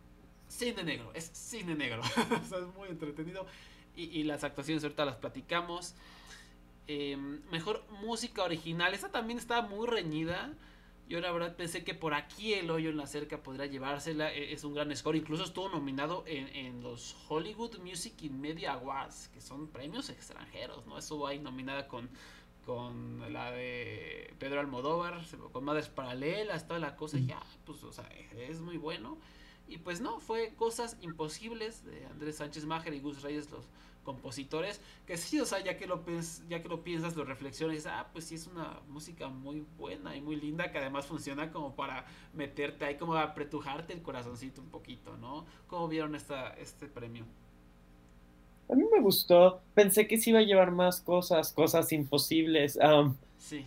cine 0.54 0.84
negro, 0.84 1.12
es 1.14 1.30
cine 1.32 1.74
negro. 1.74 2.00
o 2.42 2.48
sea, 2.48 2.58
es 2.58 2.74
muy 2.76 2.88
entretenido 2.88 3.46
y, 3.96 4.24
las 4.24 4.44
actuaciones 4.44 4.82
ahorita 4.82 5.04
las 5.04 5.16
platicamos. 5.16 5.94
Em, 6.86 7.40
mejor 7.50 7.84
música 8.02 8.42
original, 8.42 8.92
esa 8.92 9.10
también 9.10 9.38
estaba 9.38 9.62
muy 9.62 9.86
reñida. 9.86 10.52
Yo 11.08 11.20
la 11.20 11.30
verdad 11.32 11.54
pensé 11.54 11.84
que 11.84 11.94
por 11.94 12.14
aquí 12.14 12.54
el 12.54 12.70
hoyo 12.70 12.90
en 12.90 12.96
la 12.96 13.06
cerca 13.06 13.42
podría 13.42 13.66
llevársela. 13.66 14.32
E, 14.32 14.52
es 14.52 14.64
un 14.64 14.74
gran 14.74 14.94
score. 14.96 15.16
Incluso 15.16 15.44
estuvo 15.44 15.68
nominado 15.68 16.24
en, 16.26 16.82
los 16.82 17.16
Hollywood 17.28 17.78
Music 17.78 18.14
in 18.22 18.40
Media 18.40 18.72
Awards, 18.72 19.28
que 19.28 19.40
son 19.40 19.68
premios 19.68 20.08
extranjeros, 20.10 20.86
¿no? 20.86 20.98
Estuvo 20.98 21.26
ahí 21.26 21.38
nominada 21.38 21.86
con, 21.86 22.10
con 22.66 23.32
la 23.32 23.52
de 23.52 24.34
Pedro 24.38 24.60
Almodóvar, 24.60 25.22
con 25.52 25.64
Madres 25.64 25.88
Paralelas, 25.88 26.66
toda 26.66 26.80
la 26.80 26.96
cosa. 26.96 27.18
Y 27.18 27.26
ya, 27.26 27.40
pues, 27.64 27.84
o 27.84 27.92
sea, 27.92 28.08
es 28.36 28.60
muy 28.60 28.76
bueno. 28.76 29.18
Y 29.68 29.78
pues 29.78 30.00
no, 30.00 30.20
fue 30.20 30.54
Cosas 30.56 30.96
Imposibles 31.00 31.84
de 31.84 32.04
Andrés 32.06 32.36
Sánchez 32.36 32.66
Májer 32.66 32.94
y 32.94 33.00
Gus 33.00 33.22
Reyes, 33.22 33.50
los 33.50 33.66
compositores. 34.04 34.80
Que 35.06 35.16
sí, 35.16 35.40
o 35.40 35.46
sea, 35.46 35.64
ya 35.64 35.76
que 35.76 35.86
lo, 35.86 36.04
ya 36.48 36.62
que 36.62 36.68
lo 36.68 36.84
piensas, 36.84 37.16
lo 37.16 37.24
reflexiones, 37.24 37.86
ah, 37.86 38.08
pues 38.12 38.26
sí 38.26 38.36
es 38.36 38.46
una 38.46 38.80
música 38.88 39.28
muy 39.28 39.64
buena 39.76 40.14
y 40.14 40.20
muy 40.20 40.36
linda 40.36 40.70
que 40.70 40.78
además 40.78 41.06
funciona 41.06 41.50
como 41.50 41.74
para 41.74 42.06
meterte 42.34 42.84
ahí, 42.84 42.96
como 42.96 43.14
apretujarte 43.14 43.92
el 43.92 44.02
corazoncito 44.02 44.60
un 44.60 44.68
poquito, 44.68 45.16
¿no? 45.16 45.46
¿Cómo 45.66 45.88
vieron 45.88 46.14
esta, 46.14 46.50
este 46.54 46.86
premio? 46.86 47.24
A 48.68 48.74
mí 48.74 48.84
me 48.90 49.00
gustó, 49.00 49.60
pensé 49.74 50.06
que 50.06 50.16
se 50.16 50.30
iba 50.30 50.38
a 50.38 50.42
llevar 50.42 50.70
más 50.70 51.00
cosas, 51.00 51.52
cosas 51.52 51.92
imposibles. 51.92 52.78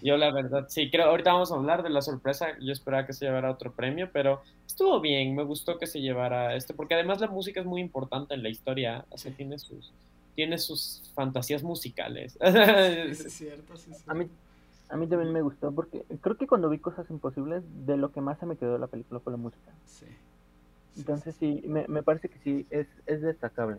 Yo 0.01 0.17
la 0.17 0.31
verdad, 0.31 0.65
sí, 0.69 0.89
creo, 0.89 1.07
ahorita 1.07 1.33
vamos 1.33 1.51
a 1.51 1.55
hablar 1.55 1.83
de 1.83 1.89
la 1.89 2.01
sorpresa, 2.01 2.57
yo 2.59 2.71
esperaba 2.71 3.05
que 3.05 3.13
se 3.13 3.25
llevara 3.25 3.51
otro 3.51 3.71
premio, 3.71 4.09
pero 4.11 4.41
estuvo 4.65 4.99
bien, 4.99 5.35
me 5.35 5.43
gustó 5.43 5.77
que 5.77 5.87
se 5.87 6.01
llevara 6.01 6.55
este, 6.55 6.73
porque 6.73 6.95
además 6.95 7.19
la 7.19 7.27
música 7.27 7.59
es 7.59 7.65
muy 7.65 7.81
importante 7.81 8.33
en 8.33 8.43
la 8.43 8.49
historia, 8.49 9.05
o 9.09 9.17
sea, 9.17 9.31
tiene 9.33 9.59
sus, 9.59 9.93
tiene 10.35 10.57
sus 10.57 11.03
fantasías 11.13 11.63
musicales. 11.63 12.37
es 12.41 13.33
cierto, 13.33 13.77
sí, 13.77 13.91
sí. 13.93 14.03
A 14.07 14.13
mí, 14.13 14.27
a 14.89 14.97
mí 14.97 15.07
también 15.07 15.31
me 15.31 15.41
gustó, 15.41 15.71
porque 15.71 16.03
creo 16.21 16.37
que 16.37 16.47
cuando 16.47 16.69
vi 16.69 16.79
Cosas 16.79 17.09
Imposibles, 17.09 17.63
de 17.85 17.97
lo 17.97 18.11
que 18.11 18.21
más 18.21 18.39
se 18.39 18.45
me 18.45 18.55
quedó 18.57 18.73
de 18.73 18.79
la 18.79 18.87
película 18.87 19.19
fue 19.19 19.33
la 19.33 19.37
música. 19.37 19.71
Sí. 19.85 20.05
Entonces 20.97 21.35
sí, 21.39 21.61
me, 21.67 21.87
me, 21.87 22.01
parece 22.01 22.29
que 22.29 22.39
sí, 22.39 22.65
es, 22.71 22.87
es 23.05 23.21
destacable. 23.21 23.77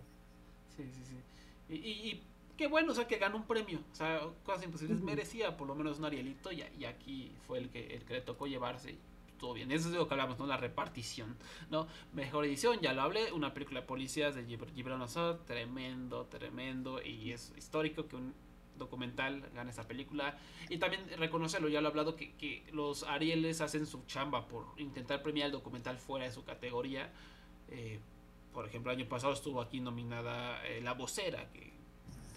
Sí, 0.76 0.84
sí, 0.84 1.02
sí. 1.04 1.74
y 1.74 2.22
qué 2.58 2.66
bueno, 2.66 2.92
o 2.92 2.94
sea, 2.94 3.06
que 3.06 3.16
ganó 3.16 3.36
un 3.36 3.44
premio. 3.44 3.80
O 3.92 3.94
sea, 3.94 4.20
Cosas 4.44 4.64
Imposibles 4.64 5.00
merecía 5.00 5.56
por 5.56 5.68
lo 5.68 5.74
menos 5.74 6.00
un 6.00 6.04
Arielito 6.04 6.52
y, 6.52 6.62
y, 6.78 6.84
aquí 6.84 7.32
fue 7.46 7.58
el 7.58 7.70
que, 7.70 7.94
el 7.94 8.04
que 8.04 8.14
le 8.14 8.20
tocó 8.20 8.46
llevarse. 8.46 8.98
Todo 9.38 9.54
bien, 9.54 9.70
eso 9.70 9.86
es 9.86 9.92
de 9.92 9.98
lo 9.98 10.08
que 10.08 10.14
hablamos, 10.14 10.36
¿no? 10.40 10.46
La 10.46 10.56
repartición, 10.56 11.36
¿no? 11.70 11.86
Mejor 12.12 12.44
edición, 12.44 12.80
ya 12.80 12.92
lo 12.92 13.02
hablé, 13.02 13.32
una 13.32 13.54
película 13.54 13.80
de 13.80 13.86
policías 13.86 14.34
de 14.34 14.44
Gibran 14.74 15.00
Assad, 15.00 15.36
tremendo, 15.46 16.26
tremendo, 16.26 17.00
y 17.00 17.30
es 17.30 17.54
histórico 17.56 18.08
que 18.08 18.16
un 18.16 18.34
documental 18.76 19.48
gane 19.54 19.70
esa 19.70 19.86
película. 19.86 20.36
Y 20.68 20.78
también 20.78 21.08
reconocerlo, 21.16 21.68
ya 21.68 21.80
lo 21.80 21.86
he 21.86 21.90
hablado, 21.90 22.16
que, 22.16 22.32
que 22.34 22.64
los 22.72 23.04
Arieles 23.04 23.60
hacen 23.60 23.86
su 23.86 24.04
chamba 24.06 24.48
por 24.48 24.66
intentar 24.78 25.22
premiar 25.22 25.46
el 25.46 25.52
documental 25.52 25.96
fuera 25.98 26.24
de 26.24 26.32
su 26.32 26.42
categoría. 26.42 27.12
Eh, 27.68 28.00
por 28.52 28.66
ejemplo, 28.66 28.90
el 28.90 28.98
año 28.98 29.08
pasado 29.08 29.32
estuvo 29.32 29.60
aquí 29.60 29.78
nominada 29.78 30.66
eh, 30.66 30.80
La 30.80 30.94
Vocera, 30.94 31.48
que 31.52 31.77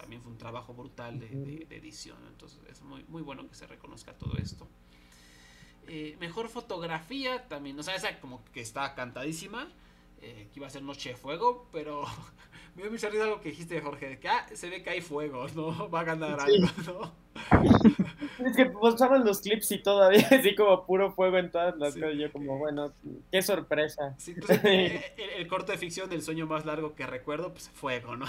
también 0.02 0.22
fue 0.24 0.32
un 0.32 0.38
trabajo 0.38 0.74
brutal 0.74 1.20
de, 1.20 1.68
edición. 1.70 2.18
Entonces 2.28 2.60
es 2.68 2.82
muy, 2.82 3.04
muy 3.08 3.22
bueno 3.22 3.48
que 3.48 3.54
se 3.54 3.68
reconozca 3.68 4.14
todo 4.14 4.36
esto. 4.38 4.68
Eh, 5.88 6.18
mejor 6.20 6.50
fotografía 6.50 7.48
también, 7.48 7.80
o 7.80 7.84
sea, 7.84 7.96
esa 7.96 8.20
como 8.20 8.44
que 8.46 8.62
está 8.62 8.96
cantadísima. 8.96 9.72
Eh, 10.24 10.50
que 10.54 10.60
iba 10.60 10.68
a 10.68 10.70
ser 10.70 10.84
Noche 10.84 11.10
de 11.10 11.16
Fuego, 11.16 11.68
pero 11.72 12.04
me 12.76 12.84
dio 12.84 12.92
mucha 12.92 13.10
risa 13.10 13.24
algo 13.24 13.42
que 13.42 13.50
dijiste, 13.50 13.82
Jorge, 13.82 14.08
de 14.08 14.20
que 14.20 14.28
ah, 14.28 14.46
se 14.54 14.70
ve 14.70 14.84
que 14.84 14.92
hay 14.92 15.02
fuego, 15.02 15.48
¿no? 15.56 15.90
Va 15.90 16.02
a 16.02 16.04
ganar 16.04 16.40
algo, 16.40 16.68
¿no? 16.86 17.12
Es 18.46 18.56
que 18.56 18.66
pasaban 18.66 19.24
los 19.24 19.42
clips 19.42 19.72
y 19.72 19.84
todavía 19.84 20.28
así 20.32 20.56
como 20.56 20.84
puro 20.86 21.12
fuego 21.12 21.38
en 21.38 21.52
todas 21.52 21.78
las 21.78 21.94
cosas. 21.94 22.16
Yo 22.18 22.32
como, 22.32 22.58
bueno, 22.58 22.92
qué 23.32 23.42
sorpresa. 23.42 24.16
Sí, 24.18 24.34
pues, 24.34 24.64
el, 24.64 25.00
el, 25.38 25.48
corto 25.48 25.72
de 25.72 25.78
ficción 25.78 26.10
del 26.10 26.24
sueño 26.24 26.48
más 26.48 26.66
largo 26.66 26.96
que 26.96 27.06
recuerdo, 27.06 27.52
pues 27.52 27.70
fuego, 27.70 28.16
¿no? 28.16 28.26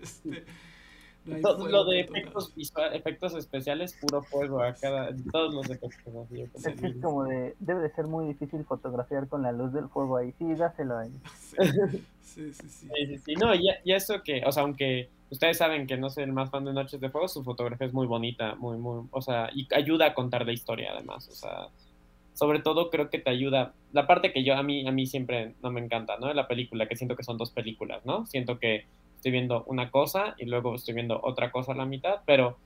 Este, 0.00 0.44
lo 1.24 1.84
de 1.84 2.00
efectos, 2.00 2.52
efectos 2.92 3.34
especiales, 3.34 3.96
puro 4.00 4.22
fuego 4.22 4.60
a 4.62 4.74
cada, 4.74 5.10
todos 5.30 5.54
los 5.54 5.70
efectos. 5.70 5.92
es 6.66 6.96
como 7.02 7.24
de, 7.24 7.54
debe 7.60 7.80
de 7.80 7.90
ser 7.90 8.06
muy 8.06 8.26
difícil 8.26 8.64
fotografiar 8.64 9.28
con 9.28 9.42
la 9.42 9.52
luz 9.52 9.72
del 9.72 9.88
fuego 9.88 10.16
ahí. 10.16 10.32
Sí, 10.38 10.54
dáselo 10.54 10.98
ahí. 10.98 11.12
Sí, 12.22 12.50
sí, 12.54 12.66
sí. 12.66 12.88
sí. 12.88 13.18
sí, 13.18 13.34
No, 13.34 13.54
y, 13.54 13.68
eso 13.84 14.22
que, 14.22 14.42
o 14.46 14.52
sea, 14.52 14.62
aunque 14.62 15.10
ustedes 15.28 15.58
saben 15.58 15.86
que 15.86 15.98
no 15.98 16.08
soy 16.08 16.24
el 16.24 16.32
más 16.32 16.48
fan 16.50 16.64
de 16.64 16.72
Noches 16.72 16.98
de 16.98 17.10
Fuego, 17.10 17.28
su 17.28 17.44
fotografía 17.44 17.86
es 17.86 17.92
muy 17.92 18.06
bonita, 18.06 18.54
muy, 18.54 18.78
muy, 18.78 19.06
o 19.10 19.20
sea, 19.20 19.50
y 19.54 19.68
ayuda 19.74 20.06
a 20.06 20.14
contar 20.14 20.46
la 20.46 20.52
historia 20.52 20.92
además, 20.92 21.28
o 21.28 21.34
sea, 21.34 21.68
sobre 22.32 22.60
todo 22.60 22.90
creo 22.90 23.10
que 23.10 23.18
te 23.18 23.28
ayuda, 23.28 23.74
la 23.92 24.06
parte 24.06 24.32
que 24.32 24.44
yo, 24.44 24.54
a 24.54 24.62
mí, 24.62 24.88
a 24.88 24.92
mí 24.92 25.06
siempre 25.06 25.54
no 25.62 25.70
me 25.70 25.80
encanta, 25.80 26.16
¿no? 26.18 26.28
De 26.28 26.34
la 26.34 26.48
película, 26.48 26.88
que 26.88 26.96
siento 26.96 27.16
que 27.16 27.24
son 27.24 27.36
dos 27.36 27.50
películas, 27.50 28.04
¿no? 28.06 28.24
Siento 28.26 28.58
que 28.58 28.86
estoy 29.22 29.30
viendo 29.30 29.62
una 29.68 29.92
cosa 29.92 30.34
y 30.36 30.46
luego 30.46 30.74
estoy 30.74 30.94
viendo 30.94 31.20
otra 31.22 31.52
cosa 31.52 31.70
a 31.70 31.76
la 31.76 31.86
mitad, 31.86 32.22
pero 32.26 32.56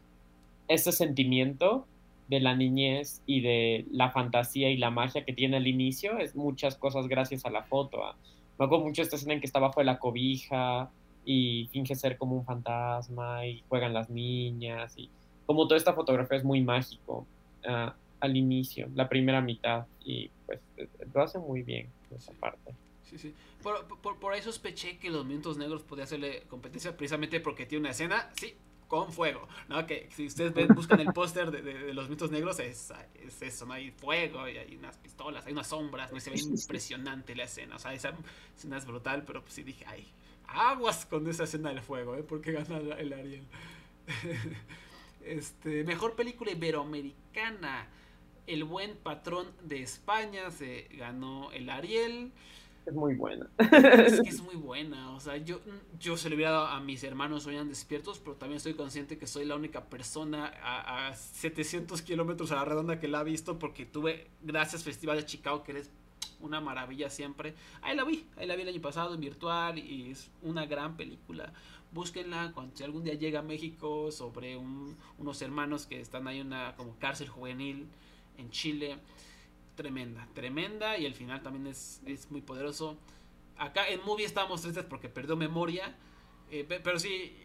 ese 0.69 0.91
sentimiento 0.91 1.87
de 2.29 2.41
la 2.41 2.57
niñez 2.57 3.21
y 3.27 3.43
de 3.43 3.85
la 3.93 4.11
fantasía 4.11 4.71
y 4.71 4.79
la 4.79 4.91
magia 4.91 5.27
que 5.27 5.35
tiene 5.35 5.59
al 5.59 5.67
inicio 5.67 6.19
es 6.19 6.35
muchas 6.35 6.77
cosas 6.77 7.09
gracias 7.09 7.45
a 7.45 7.51
la 7.51 7.65
foto. 7.65 8.03
¿ah? 8.03 8.17
Me 8.59 8.65
acuerdo 8.65 8.87
mucho 8.87 9.03
esta 9.03 9.17
escena 9.17 9.35
en 9.35 9.41
que 9.41 9.47
está 9.47 9.59
bajo 9.59 9.81
de 9.81 9.85
la 9.85 9.99
cobija 9.99 10.89
y 11.27 11.69
finge 11.73 11.95
ser 11.95 12.17
como 12.17 12.37
un 12.37 12.47
fantasma 12.47 13.45
y 13.45 13.63
juegan 13.69 13.93
las 13.93 14.09
niñas 14.09 14.95
y 14.97 15.11
como 15.45 15.69
toda 15.69 15.77
esta 15.77 15.93
fotografía 15.93 16.39
es 16.39 16.45
muy 16.45 16.63
mágico 16.63 17.27
ah, 17.69 17.95
al 18.19 18.35
inicio, 18.35 18.89
la 18.95 19.11
primera 19.11 19.43
mitad 19.43 19.85
y 20.03 20.31
pues 20.47 20.61
lo 21.13 21.23
hace 21.23 21.39
muy 21.39 21.63
bien 21.63 21.89
esa 22.17 22.33
parte. 22.33 22.73
Sí, 23.09 23.19
sí. 23.19 23.35
Por, 23.63 23.87
por, 24.19 24.33
ahí 24.33 24.43
sospeché 24.43 24.99
que 24.99 25.11
los 25.11 25.25
minutos 25.25 25.57
negros 25.57 25.83
podía 25.83 26.05
hacerle 26.05 26.43
competencia 26.49 26.97
precisamente 26.97 27.41
porque 27.41 27.65
tiene 27.65 27.83
una 27.83 27.91
escena, 27.91 28.31
sí, 28.39 28.55
con 28.89 29.13
fuego, 29.13 29.49
¿no? 29.69 29.87
Que 29.87 30.09
si 30.15 30.27
ustedes 30.27 30.53
ven, 30.55 30.69
buscan 30.69 31.01
el 31.01 31.13
póster 31.13 31.51
de, 31.51 31.63
de, 31.63 31.95
los 31.95 32.05
minutos 32.07 32.31
negros, 32.31 32.59
es, 32.59 32.93
es, 33.15 33.43
eso, 33.43 33.67
¿no? 33.67 33.75
Hay 33.75 33.91
fuego, 33.91 34.49
y 34.49 34.59
hay 34.59 34.77
unas 34.77 34.97
pistolas, 34.99 35.47
hay 35.47 35.53
unas 35.53 35.69
sombras, 35.69 36.13
¿no? 36.13 36.21
se 36.21 36.31
ve 36.31 36.39
impresionante 36.39 37.35
la 37.35 37.45
escena, 37.45 37.77
o 37.77 37.79
sea, 37.79 37.95
esa 37.95 38.13
escena 38.57 38.77
es 38.77 38.87
brutal, 38.87 39.25
pero 39.25 39.43
pues 39.43 39.55
sí 39.55 39.63
dije, 39.63 39.85
ay, 39.87 40.07
aguas 40.49 41.07
con 41.07 41.27
esa 41.29 41.45
escena 41.45 41.71
del 41.71 41.83
fuego, 41.83 42.17
¿eh? 42.17 42.23
Porque 42.23 42.53
gana 42.53 42.79
el 42.79 43.13
Ariel. 43.13 43.47
este, 45.25 45.85
mejor 45.85 46.15
película 46.15 46.51
iberoamericana. 46.53 47.89
El 48.47 48.63
buen 48.63 48.97
patrón 48.97 49.51
de 49.63 49.83
España 49.83 50.53
se 50.53 50.89
ganó 50.93 51.51
el 51.51 51.69
Ariel 51.69 52.33
es 52.87 52.95
muy 52.95 53.15
buena. 53.15 53.51
Es 53.59 54.21
que 54.21 54.29
es 54.29 54.43
muy 54.45 54.55
buena. 54.55 55.13
O 55.13 55.21
sea, 55.21 55.37
yo, 55.37 55.61
yo 55.99 56.17
se 56.17 56.31
lo 56.31 56.37
hubiera 56.37 56.53
dado 56.53 56.67
a 56.67 56.81
mis 56.81 57.03
hermanos 57.05 57.47
hoy 57.47 57.57
despiertos, 57.67 58.19
pero 58.21 58.37
también 58.37 58.59
estoy 58.59 58.75
consciente 58.75 59.19
que 59.19 59.27
soy 59.27 59.45
la 59.45 59.57
única 59.57 59.85
persona 59.87 60.53
a, 60.63 61.09
a 61.09 61.15
700 61.15 62.01
kilómetros 62.03 62.53
a 62.53 62.57
la 62.57 62.65
redonda 62.65 63.01
que 63.01 63.09
la 63.09 63.21
ha 63.21 63.25
visto 63.25 63.59
porque 63.59 63.87
tuve, 63.87 64.29
gracias 64.43 64.85
Festival 64.85 65.17
de 65.17 65.27
Chicago, 65.27 65.65
que 65.65 65.73
eres 65.73 65.91
una 66.41 66.61
maravilla 66.61 67.11
siempre. 67.11 67.55
Ahí 67.83 67.97
la 67.97 68.05
vi, 68.05 68.27
ahí 68.37 68.47
la 68.47 68.57
vi 68.57 68.63
el 68.63 68.69
año 68.69 68.81
pasado 68.81 69.15
en 69.15 69.21
virtual 69.21 69.79
y 69.79 70.11
es 70.11 70.31
una 70.43 70.67
gran 70.67 70.97
película. 70.97 71.53
Búsquenla 71.93 72.53
cuando 72.53 72.77
si 72.77 72.85
algún 72.85 73.05
día 73.05 73.15
llega 73.15 73.41
a 73.41 73.43
México 73.43 74.11
sobre 74.11 74.57
unos 74.57 75.43
hermanos 75.43 75.87
que 75.87 76.01
están 76.01 76.29
ahí 76.29 76.41
en 76.41 76.49
una 76.49 76.75
como 76.77 76.97
cárcel 76.99 77.29
juvenil 77.29 77.87
en 78.39 78.51
Chile. 78.51 78.99
Tremenda, 79.77 80.27
tremenda 80.33 80.99
y 80.99 81.07
el 81.07 81.15
final 81.15 81.43
también 81.43 81.67
es, 81.67 82.03
es 82.07 82.31
muy 82.31 82.41
poderoso. 82.41 82.97
Acá 83.59 83.89
en 83.89 84.05
Movie 84.05 84.25
estábamos 84.25 84.63
tristes 84.63 84.85
porque 84.85 85.09
perdió 85.09 85.37
memoria, 85.37 85.95
eh, 86.51 86.65
pero 86.83 86.99
sí, 86.99 87.37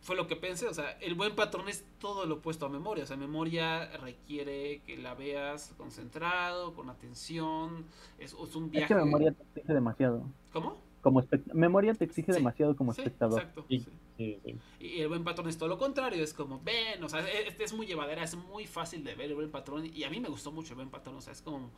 fue 0.00 0.14
lo 0.14 0.28
que 0.28 0.36
pensé, 0.36 0.68
o 0.68 0.74
sea, 0.74 0.92
el 1.00 1.14
buen 1.14 1.34
patrón 1.34 1.68
es 1.68 1.84
todo 1.98 2.26
lo 2.26 2.36
opuesto 2.36 2.66
a 2.66 2.68
memoria, 2.68 3.02
o 3.02 3.06
sea, 3.06 3.16
memoria 3.16 3.90
requiere 3.98 4.80
que 4.86 4.96
la 4.96 5.14
veas 5.14 5.74
concentrado, 5.76 6.74
con 6.74 6.88
atención, 6.90 7.84
es, 8.18 8.32
un 8.32 8.70
viaje. 8.70 8.84
Es 8.84 8.88
que 8.88 9.04
memoria 9.04 9.32
te 9.32 9.42
exige 9.42 9.74
demasiado. 9.74 10.22
¿Cómo? 10.52 10.76
Como 11.00 11.24
memoria 11.52 11.94
te 11.94 12.04
exige 12.04 12.32
demasiado 12.32 12.76
como 12.76 12.92
espectador. 12.92 13.40
Exacto. 13.40 13.64
y 13.68 13.84
el 14.18 15.08
buen 15.08 15.24
patrón 15.24 15.48
es 15.48 15.58
todo 15.58 15.68
lo 15.68 15.78
contrario, 15.78 16.22
es 16.22 16.32
como, 16.32 16.60
ven, 16.62 17.02
o 17.02 17.08
sea, 17.08 17.20
es, 17.20 17.54
es, 17.58 17.72
muy 17.72 17.86
llevadera, 17.86 18.22
es 18.22 18.34
muy 18.34 18.66
fácil 18.66 19.04
de 19.04 19.14
ver 19.14 19.30
el 19.30 19.34
buen 19.34 19.50
patrón, 19.50 19.90
y 19.92 20.04
a 20.04 20.10
mí 20.10 20.20
me 20.20 20.28
gustó 20.28 20.52
mucho 20.52 20.70
el 20.70 20.76
buen 20.76 20.90
patrón, 20.90 21.16
o 21.16 21.20
sea, 21.20 21.32
es 21.32 21.42
como 21.42 21.70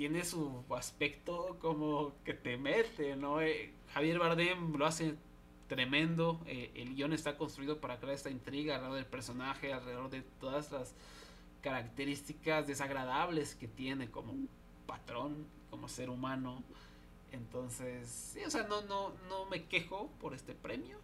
tiene 0.00 0.24
su 0.24 0.64
aspecto 0.70 1.58
como 1.60 2.14
que 2.24 2.32
te 2.32 2.56
mete, 2.56 3.16
¿no? 3.16 3.42
Eh, 3.42 3.74
Javier 3.92 4.18
Bardem 4.18 4.74
lo 4.76 4.86
hace 4.86 5.14
tremendo. 5.68 6.40
Eh, 6.46 6.72
el 6.74 6.94
guion 6.94 7.12
está 7.12 7.36
construido 7.36 7.82
para 7.82 7.98
crear 7.98 8.14
esta 8.14 8.30
intriga 8.30 8.76
alrededor 8.76 8.96
del 8.96 9.06
personaje, 9.06 9.74
alrededor 9.74 10.08
de 10.08 10.22
todas 10.40 10.72
las 10.72 10.94
características 11.60 12.66
desagradables 12.66 13.54
que 13.54 13.68
tiene 13.68 14.10
como 14.10 14.34
patrón, 14.86 15.46
como 15.68 15.86
ser 15.86 16.08
humano. 16.08 16.62
Entonces, 17.30 18.08
sí, 18.08 18.40
o 18.46 18.50
sea, 18.50 18.62
no, 18.62 18.80
no, 18.80 19.12
no 19.28 19.44
me 19.50 19.66
quejo 19.66 20.10
por 20.18 20.32
este 20.32 20.54
premio. 20.54 20.98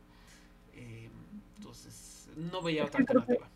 Eh, 0.76 1.10
entonces, 1.56 2.28
no 2.36 2.62
veía 2.62 2.84
otra 2.84 3.00
alternativa. 3.00 3.48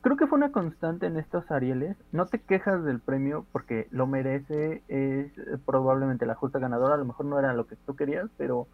Creo 0.00 0.16
que 0.16 0.26
fue 0.26 0.38
una 0.38 0.50
constante 0.50 1.06
en 1.06 1.18
estos 1.18 1.50
Arieles. 1.50 1.96
No 2.10 2.26
te 2.26 2.38
quejas 2.40 2.84
del 2.84 3.00
premio 3.00 3.46
porque 3.52 3.86
lo 3.90 4.06
merece, 4.06 4.82
es 4.88 5.30
probablemente 5.66 6.24
la 6.24 6.34
justa 6.34 6.58
ganadora. 6.58 6.94
A 6.94 6.98
lo 6.98 7.04
mejor 7.04 7.26
no 7.26 7.38
era 7.38 7.52
lo 7.52 7.66
que 7.66 7.76
tú 7.76 7.94
querías, 7.94 8.30
pero 8.38 8.66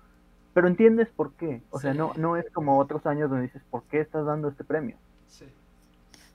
pero 0.53 0.69
entiendes 0.69 1.09
por 1.15 1.33
qué. 1.35 1.63
O 1.71 1.79
sea, 1.79 1.95
no, 1.95 2.13
no 2.17 2.37
es 2.37 2.51
como 2.51 2.79
otros 2.79 3.07
años 3.07 3.31
donde 3.31 3.47
dices, 3.47 3.63
¿por 3.71 3.85
qué 3.85 4.01
estás 4.01 4.27
dando 4.27 4.49
este 4.49 4.65
premio? 4.65 4.97
Sí, 5.29 5.47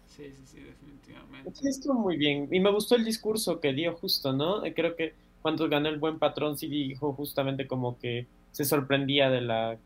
sí, 0.08 0.32
sí, 0.32 0.42
sí 0.46 0.60
definitivamente. 0.62 1.52
Sí, 1.54 1.68
estuvo 1.68 1.96
muy 1.96 2.18
bien. 2.18 2.48
Y 2.52 2.60
me 2.60 2.72
gustó 2.72 2.96
el 2.96 3.04
discurso 3.04 3.60
que 3.60 3.74
dio 3.74 3.96
justo, 3.96 4.32
¿no? 4.32 4.62
Creo 4.74 4.96
que 4.96 5.14
cuando 5.42 5.68
ganó 5.68 5.90
el 5.90 6.00
buen 6.00 6.18
patrón 6.18 6.58
sí 6.58 6.68
dijo 6.68 7.14
justamente 7.14 7.68
como 7.68 8.00
que 8.00 8.26
se 8.52 8.64
sorprendía 8.64 9.30
de 9.30 9.42
la 9.42 9.78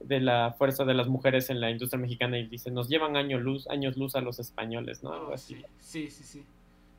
de 0.00 0.20
la 0.20 0.54
fuerza 0.56 0.84
de 0.84 0.94
las 0.94 1.08
mujeres 1.08 1.50
en 1.50 1.60
la 1.60 1.70
industria 1.70 2.00
mexicana 2.00 2.38
y 2.38 2.46
dice, 2.46 2.70
nos 2.70 2.88
llevan 2.88 3.16
años 3.16 3.42
luz, 3.42 3.66
años 3.68 3.96
luz 3.96 4.14
a 4.14 4.20
los 4.20 4.38
españoles, 4.38 5.02
¿no? 5.02 5.12
Algo 5.12 5.32
así. 5.32 5.56
Sí, 5.80 6.10
sí, 6.10 6.24
sí. 6.24 6.44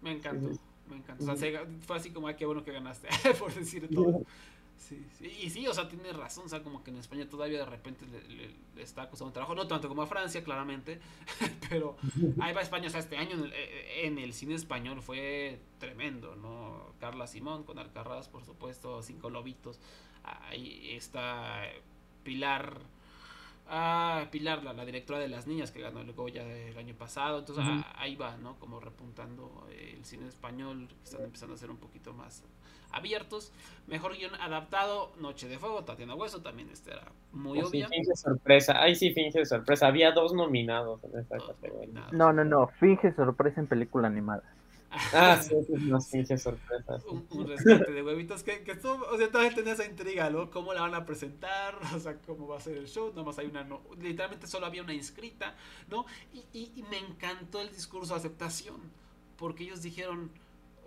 Me 0.02 0.12
encantó, 0.12 0.50
me 0.90 0.98
encantó. 0.98 1.32
O 1.32 1.36
sea, 1.36 1.66
fue 1.82 1.96
así 1.96 2.12
como, 2.12 2.28
ah, 2.28 2.36
qué 2.36 2.46
bueno 2.46 2.64
que 2.64 2.72
ganaste, 2.72 3.08
por 3.40 3.54
decir 3.54 3.88
todo. 3.94 4.24
Sí, 4.78 5.06
sí, 5.18 5.28
y 5.44 5.50
sí, 5.50 5.68
o 5.68 5.74
sea, 5.74 5.90
tiene 5.90 6.14
razón, 6.14 6.46
o 6.46 6.50
sea, 6.50 6.64
como 6.64 6.84
que 6.84 6.90
en 6.90 6.98
España 6.98 7.28
todavía 7.30 7.60
de 7.60 7.66
repente 7.66 8.06
le, 8.30 8.82
está 8.82 9.10
costando 9.10 9.34
trabajo, 9.34 9.54
no 9.54 9.68
tanto 9.68 9.90
como 9.90 10.02
a 10.04 10.08
Francia, 10.08 10.42
claramente, 10.42 11.02
pero 11.70 11.98
ahí 12.40 12.54
va 12.54 12.62
España, 12.62 12.88
o 12.88 12.90
sea, 12.90 13.02
este 13.02 13.18
año 13.18 13.36
en 13.98 14.18
el, 14.18 14.34
cine 14.34 14.56
español 14.56 15.02
fue 15.02 15.60
tremendo, 15.80 16.38
¿no? 16.38 16.94
Carla 17.00 17.28
Simón 17.28 17.66
con 17.66 17.78
Alcarraz, 17.78 18.30
por 18.30 18.46
supuesto, 18.46 19.04
Cinco 19.04 19.30
Lobitos, 19.30 19.82
ahí 20.24 20.92
está 20.96 21.62
Pilar, 22.24 22.78
ah, 23.68 24.28
Pilar, 24.32 24.64
la, 24.64 24.86
directora 24.86 25.20
de 25.20 25.28
Las 25.28 25.48
Niñas 25.48 25.72
que 25.72 25.82
ganó 25.82 26.02
el 26.02 26.14
Goya 26.14 26.44
el 26.44 26.78
año 26.78 26.96
pasado, 26.96 27.40
entonces 27.40 27.66
ahí 27.96 28.16
va, 28.16 28.38
¿no? 28.38 28.60
Como 28.60 28.80
repuntando 28.80 29.68
el 29.72 30.04
cine 30.06 30.28
español, 30.28 30.88
que 30.88 31.04
están 31.04 31.24
empezando 31.24 31.56
a 31.56 31.58
ser 31.58 31.72
un 31.72 31.78
poquito 31.78 32.14
más 32.14 32.44
abiertos. 32.92 33.52
Mejor 33.88 34.16
guion 34.16 34.36
adaptado, 34.36 35.12
Noche 35.20 35.48
de 35.48 35.58
Fuego, 35.58 35.84
Tatiana 35.84 36.16
Hueso, 36.16 36.42
también 36.42 36.70
este 36.70 36.92
era 36.92 37.12
muy 37.32 37.60
obvio. 37.60 37.88
Sí, 37.88 37.94
finge 37.96 38.16
sorpresa, 38.16 38.82
ahí 38.82 38.96
sí 38.96 39.14
finge 39.14 39.46
sorpresa, 39.46 39.88
había 39.88 40.12
dos 40.12 40.34
nominados 40.34 41.04
en 41.04 41.20
esta 41.20 41.38
categoría. 41.38 42.08
No, 42.12 42.34
no, 42.34 42.44
no, 42.44 42.68
finge 42.68 43.12
sorpresa 43.14 43.62
en 43.62 43.68
película 43.68 44.08
animada. 44.08 44.44
Ah, 44.92 45.40
sí, 45.42 45.54
no 45.70 46.02
finge 46.02 46.38
sorpresa. 46.38 46.98
Un, 47.08 47.48
rescate 47.48 47.92
de 47.92 48.04
huevitos 48.04 48.44
que, 48.44 48.64
que 48.64 48.76
tú, 48.76 48.90
o 48.90 49.18
sea, 49.18 49.30
todavía 49.32 49.54
tenía 49.54 49.74
esa 49.74 49.86
intriga, 49.86 50.30
¿no? 50.30 50.50
¿Cómo 50.50 50.74
la 50.74 50.82
van 50.82 50.96
a 50.96 51.06
presentar? 51.06 51.80
O 51.96 52.00
sea, 52.00 52.20
¿cómo 52.22 52.48
va 52.48 52.58
a 52.58 52.62
ser 52.62 52.78
el 52.78 52.88
show? 52.88 53.10
Nada 53.10 53.24
más 53.24 53.38
hay 53.38 53.48
una, 53.48 53.64
no, 53.64 53.82
literalmente 54.00 54.48
solo 54.48 54.66
había 54.66 54.82
una 54.82 54.94
inscrita, 54.94 55.56
¿no? 55.90 56.06
Y, 56.34 56.40
y, 56.54 56.72
y 56.76 56.84
me 56.84 56.98
encantó 56.98 57.62
el 57.62 57.72
discurso 57.72 58.14
de 58.14 58.20
aceptación, 58.20 58.78
porque 59.38 59.64
ellos 59.64 59.82
dijeron, 59.82 60.32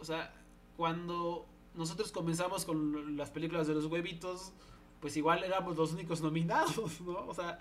o 0.01 0.05
sea, 0.05 0.35
cuando 0.77 1.47
nosotros 1.75 2.11
comenzamos 2.13 2.65
con 2.65 3.17
las 3.17 3.31
películas 3.31 3.67
de 3.67 3.75
los 3.75 3.87
huevitos, 3.87 4.53
pues 5.01 5.17
igual 5.17 5.43
éramos 5.45 5.77
los 5.77 5.93
únicos 5.93 6.21
nominados, 6.21 7.01
¿no? 7.01 7.27
O 7.27 7.35
sea, 7.35 7.59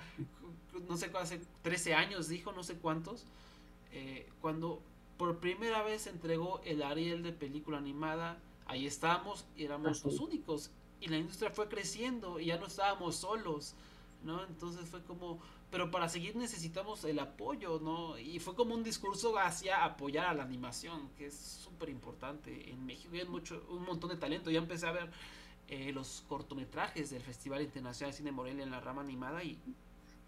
no 0.88 0.98
sé, 0.98 1.12
hace 1.20 1.42
13 1.62 1.94
años 1.94 2.28
dijo, 2.28 2.52
no 2.52 2.64
sé 2.64 2.78
cuántos, 2.78 3.26
eh, 3.92 4.30
cuando 4.42 4.82
por 5.22 5.38
primera 5.38 5.84
vez 5.84 6.08
entregó 6.08 6.62
el 6.66 6.82
Ariel 6.82 7.22
de 7.22 7.32
película 7.32 7.78
animada, 7.78 8.40
ahí 8.66 8.88
estábamos 8.88 9.46
y 9.56 9.66
éramos 9.66 10.04
los 10.04 10.20
únicos. 10.20 10.72
Y 11.00 11.10
la 11.10 11.18
industria 11.20 11.52
fue 11.52 11.70
creciendo 11.70 12.40
y 12.40 12.46
ya 12.46 12.58
no 12.58 12.66
estábamos 12.66 13.18
solos, 13.18 13.76
¿no? 14.24 14.44
Entonces 14.46 14.90
fue 14.90 15.04
como, 15.04 15.40
pero 15.70 15.92
para 15.92 16.10
seguir 16.10 16.36
necesitamos 16.36 17.04
el 17.04 17.20
apoyo, 17.20 17.80
¿no? 17.80 18.18
Y 18.18 18.40
fue 18.40 18.56
como 18.56 18.74
un 18.74 18.84
discurso 18.84 19.38
hacia 19.38 19.86
apoyar 19.86 20.26
a 20.26 20.34
la 20.34 20.42
animación, 20.42 21.12
que 21.20 21.28
es 21.28 21.36
súper 21.36 21.90
importante. 21.90 22.72
En 22.72 22.84
México 22.84 23.14
hay 23.14 23.26
mucho, 23.26 23.64
un 23.70 23.84
montón 23.84 24.10
de 24.10 24.16
talento. 24.16 24.50
Ya 24.50 24.58
empecé 24.58 24.88
a 24.88 24.92
ver 24.92 25.12
eh, 25.68 25.92
los 25.94 26.26
cortometrajes 26.28 27.12
del 27.12 27.22
Festival 27.22 27.62
Internacional 27.62 28.12
de 28.12 28.18
Cine 28.18 28.32
Morelia 28.32 28.64
en 28.64 28.72
la 28.72 28.80
rama 28.80 29.04
animada 29.04 29.44
y 29.44 29.60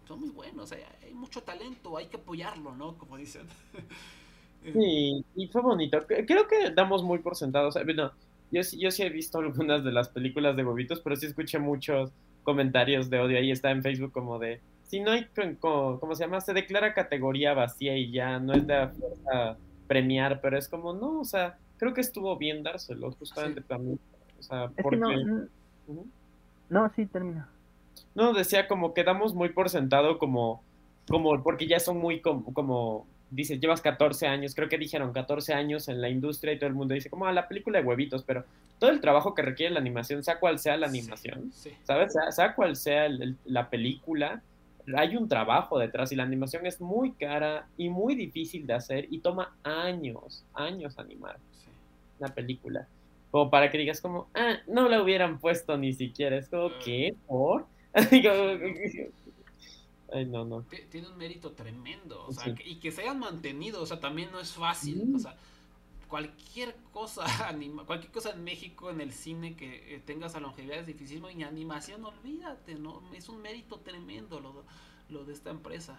son 0.06 0.20
muy 0.20 0.30
buenos. 0.30 0.70
Hay, 0.70 0.84
hay 1.02 1.14
mucho 1.14 1.42
talento, 1.42 1.96
hay 1.96 2.06
que 2.06 2.18
apoyarlo, 2.18 2.76
¿no? 2.76 2.96
Como 2.96 3.16
dicen. 3.16 3.48
sí, 4.72 5.24
y 5.36 5.48
fue 5.48 5.62
bonito. 5.62 5.98
Creo 6.06 6.46
que 6.46 6.70
damos 6.74 7.02
muy 7.02 7.18
por 7.18 7.36
sentado. 7.36 7.70
bueno, 7.84 8.12
yo, 8.50 8.60
yo 8.78 8.90
sí 8.90 9.02
he 9.02 9.10
visto 9.10 9.38
algunas 9.38 9.84
de 9.84 9.92
las 9.92 10.08
películas 10.08 10.56
de 10.56 10.64
huevitos, 10.64 11.00
pero 11.00 11.16
sí 11.16 11.26
escuché 11.26 11.58
muchos 11.58 12.10
comentarios 12.42 13.10
de 13.10 13.20
odio. 13.20 13.38
Ahí 13.38 13.50
está 13.50 13.70
en 13.70 13.82
Facebook 13.82 14.12
como 14.12 14.38
de 14.38 14.60
si 14.94 15.00
no 15.00 15.10
hay, 15.10 15.26
como, 15.58 16.14
se 16.14 16.24
llama? 16.24 16.40
Se 16.40 16.52
declara 16.52 16.94
categoría 16.94 17.54
vacía 17.54 17.96
y 17.96 18.12
ya 18.12 18.38
no 18.38 18.52
es 18.52 18.66
de 18.66 18.88
fuerza 18.88 19.56
premiar, 19.88 20.40
pero 20.40 20.56
es 20.56 20.68
como, 20.68 20.92
no, 20.92 21.20
o 21.20 21.24
sea, 21.24 21.58
creo 21.78 21.94
que 21.94 22.00
estuvo 22.00 22.36
bien 22.36 22.62
dárselo, 22.62 23.10
justamente 23.12 23.60
también. 23.60 23.98
O 24.38 24.42
sea, 24.42 24.70
porque... 24.82 24.98
no, 24.98 25.48
no, 26.68 26.92
sí, 26.94 27.06
termina. 27.06 27.48
No, 28.14 28.32
decía 28.32 28.68
como 28.68 28.94
que 28.94 29.04
damos 29.04 29.34
muy 29.34 29.48
por 29.48 29.68
sentado 29.68 30.18
como, 30.18 30.62
como 31.08 31.42
porque 31.42 31.66
ya 31.66 31.80
son 31.80 31.98
muy 31.98 32.20
como, 32.20 32.54
como 32.54 33.06
dice, 33.30 33.58
llevas 33.58 33.80
14 33.80 34.26
años, 34.26 34.54
creo 34.54 34.68
que 34.68 34.78
dijeron 34.78 35.12
14 35.12 35.54
años 35.54 35.88
en 35.88 36.00
la 36.00 36.08
industria 36.08 36.52
y 36.52 36.58
todo 36.58 36.68
el 36.68 36.74
mundo 36.74 36.94
dice, 36.94 37.10
como 37.10 37.26
a 37.26 37.32
la 37.32 37.48
película 37.48 37.80
de 37.80 37.84
huevitos, 37.84 38.22
pero 38.24 38.44
todo 38.78 38.90
el 38.90 39.00
trabajo 39.00 39.34
que 39.34 39.42
requiere 39.42 39.72
la 39.72 39.80
animación, 39.80 40.22
sea 40.22 40.38
cual 40.38 40.58
sea 40.58 40.76
la 40.76 40.86
animación, 40.86 41.52
¿sabes? 41.84 42.14
Sea, 42.30 42.54
cual 42.54 42.76
sea 42.76 43.08
la 43.44 43.70
película, 43.70 44.42
hay 44.96 45.16
un 45.16 45.28
trabajo 45.28 45.78
detrás 45.78 46.12
y 46.12 46.16
la 46.16 46.24
animación 46.24 46.66
es 46.66 46.80
muy 46.80 47.12
cara 47.12 47.66
y 47.76 47.88
muy 47.88 48.14
difícil 48.14 48.66
de 48.66 48.74
hacer 48.74 49.06
y 49.10 49.20
toma 49.20 49.56
años, 49.62 50.44
años 50.54 50.98
animar 50.98 51.38
una 52.18 52.34
película. 52.34 52.86
Como 53.30 53.50
para 53.50 53.70
que 53.70 53.78
digas 53.78 54.00
como, 54.00 54.28
ah, 54.34 54.58
no 54.68 54.88
la 54.88 55.02
hubieran 55.02 55.40
puesto 55.40 55.76
ni 55.76 55.92
siquiera. 55.92 56.36
Es 56.36 56.48
como, 56.48 56.70
¿qué? 56.84 57.16
¿Por? 57.26 57.66
Ay, 60.14 60.26
no, 60.26 60.44
no. 60.44 60.64
Tiene 60.90 61.08
un 61.08 61.18
mérito 61.18 61.52
tremendo, 61.52 62.24
o 62.24 62.32
sea, 62.32 62.54
y 62.64 62.76
que 62.76 62.92
se 62.92 63.02
hayan 63.02 63.18
mantenido, 63.18 63.82
o 63.82 63.86
sea, 63.86 63.98
también 63.98 64.30
no 64.30 64.38
es 64.38 64.52
fácil, 64.52 65.12
o 65.12 65.18
sea, 65.18 65.34
cualquier 66.06 66.76
cosa, 66.92 67.24
anima, 67.48 67.84
cualquier 67.84 68.12
cosa 68.12 68.30
en 68.30 68.44
México, 68.44 68.90
en 68.90 69.00
el 69.00 69.10
cine 69.10 69.56
que 69.56 69.96
eh, 69.96 70.02
tenga 70.06 70.28
esa 70.28 70.38
longevidad 70.38 70.78
es 70.78 70.86
difícil, 70.86 71.20
y 71.36 71.42
animación, 71.42 72.04
olvídate, 72.04 72.76
¿no? 72.76 73.02
Es 73.12 73.28
un 73.28 73.42
mérito 73.42 73.80
tremendo 73.80 74.38
lo, 74.38 74.62
lo 75.08 75.24
de 75.24 75.32
esta 75.32 75.50
empresa. 75.50 75.98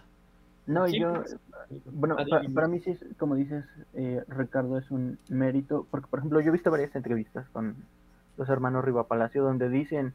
No, 0.66 0.88
yo, 0.88 1.12
pues, 1.12 1.36
bueno, 1.84 2.16
para, 2.54 2.68
mí 2.68 2.80
sí, 2.80 2.98
como 3.18 3.34
dices, 3.34 3.66
eh, 3.92 4.24
Ricardo, 4.28 4.78
es 4.78 4.90
un 4.90 5.18
mérito, 5.28 5.86
porque 5.90 6.06
por 6.08 6.20
ejemplo 6.20 6.40
yo 6.40 6.48
he 6.48 6.52
visto 6.52 6.70
varias 6.70 6.96
entrevistas 6.96 7.46
con 7.50 7.76
los 8.38 8.48
hermanos 8.48 8.82
Riva 8.82 9.06
Palacio 9.08 9.42
donde 9.42 9.68
dicen 9.68 10.14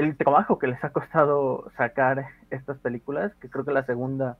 el 0.00 0.16
trabajo 0.16 0.58
que 0.58 0.66
les 0.66 0.82
ha 0.82 0.90
costado 0.90 1.70
sacar 1.76 2.26
estas 2.50 2.78
películas, 2.78 3.34
que 3.36 3.50
creo 3.50 3.64
que 3.64 3.72
la 3.72 3.84
segunda 3.84 4.38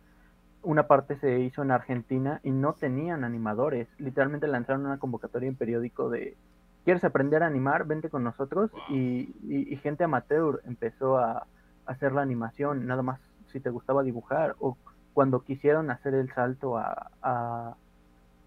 una 0.62 0.86
parte 0.86 1.16
se 1.16 1.40
hizo 1.40 1.62
en 1.62 1.70
Argentina 1.70 2.40
y 2.42 2.50
no 2.50 2.74
tenían 2.74 3.24
animadores. 3.24 3.88
Literalmente 3.98 4.46
lanzaron 4.46 4.84
una 4.84 4.98
convocatoria 4.98 5.48
en 5.48 5.56
periódico 5.56 6.11
de 6.11 6.36
¿quieres 6.84 7.04
aprender 7.04 7.42
a 7.42 7.46
animar? 7.46 7.86
Vente 7.86 8.11
con 8.11 8.24
nosotros. 8.24 8.70
Y, 8.90 9.34
y, 9.42 9.76
gente 9.76 10.04
amateur 10.04 10.61
empezó 10.66 11.18
a, 11.18 11.46
hacer 11.86 12.12
la 12.12 12.22
animación, 12.22 12.86
nada 12.86 13.02
más 13.02 13.20
si 13.52 13.58
te 13.58 13.70
gustaba 13.70 14.02
dibujar. 14.02 14.54
O 14.61 14.76
cuando 15.14 15.44
quisieron 15.44 15.90
hacer 15.90 16.14
el 16.14 16.32
salto 16.34 16.76
a, 16.76 17.11
a 17.22 17.74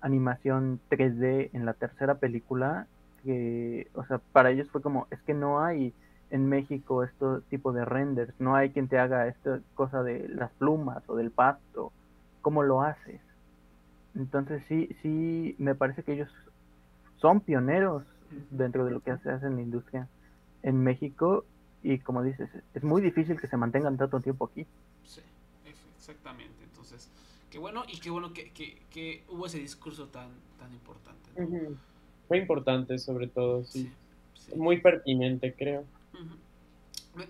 animación 0.02 0.80
3D 0.90 1.50
en 1.54 1.66
la 1.66 1.74
tercera 1.74 2.16
película, 2.16 2.88
que, 3.24 3.88
o 3.96 4.06
sea, 4.06 4.20
para 4.32 4.52
ellos 4.52 4.70
fue 4.70 4.82
como, 4.82 5.08
es 5.10 5.22
que 5.24 5.34
no 5.34 5.64
hay 5.64 5.94
en 6.34 6.50
México 6.50 7.04
este 7.04 7.26
tipo 7.52 7.74
de 7.74 7.86
renders, 7.86 8.34
no 8.40 8.56
hay 8.56 8.72
quien 8.72 8.88
te 8.88 8.98
haga 8.98 9.28
esta 9.28 9.60
cosa 9.76 10.02
de 10.02 10.28
las 10.30 10.52
plumas 10.54 11.04
o 11.08 11.16
del 11.16 11.30
pasto, 11.30 11.94
¿cómo 12.42 12.64
lo 12.64 12.82
haces? 12.82 13.22
Entonces 14.16 14.64
sí, 14.68 14.90
sí, 15.04 15.56
me 15.60 15.76
parece 15.76 16.02
que 16.02 16.14
ellos 16.14 16.30
son 17.18 17.40
pioneros 17.40 18.04
dentro 18.50 18.84
de 18.84 18.92
lo 18.92 19.00
que 19.00 19.16
se 19.18 19.30
hace 19.30 19.46
en 19.46 19.58
la 19.58 19.62
industria 19.62 20.08
en 20.64 20.84
México 20.84 21.46
y 21.84 22.00
como 22.00 22.24
dices, 22.24 22.50
es 22.74 22.84
muy 22.84 23.04
difícil 23.04 23.40
que 23.40 23.48
se 23.48 23.56
mantengan 23.56 23.96
tanto 23.96 24.20
tiempo 24.20 24.46
aquí. 24.46 24.66
Sí, 25.06 25.22
exactamente. 26.00 26.64
Entonces, 26.64 27.12
qué 27.52 27.60
bueno 27.60 27.84
y 27.88 28.00
qué 28.00 28.10
bueno 28.10 28.34
que, 28.34 28.52
que, 28.52 29.24
hubo 29.30 29.46
ese 29.46 29.60
discurso 29.60 30.08
tan, 30.08 30.30
tan 30.58 30.74
importante. 30.74 31.30
Fue 32.28 32.40
importante 32.40 32.98
sobre 32.98 33.28
todo, 33.28 33.64
sí. 33.66 33.92
Muy 34.56 34.82
pertinente, 34.82 35.54
creo. 35.54 35.86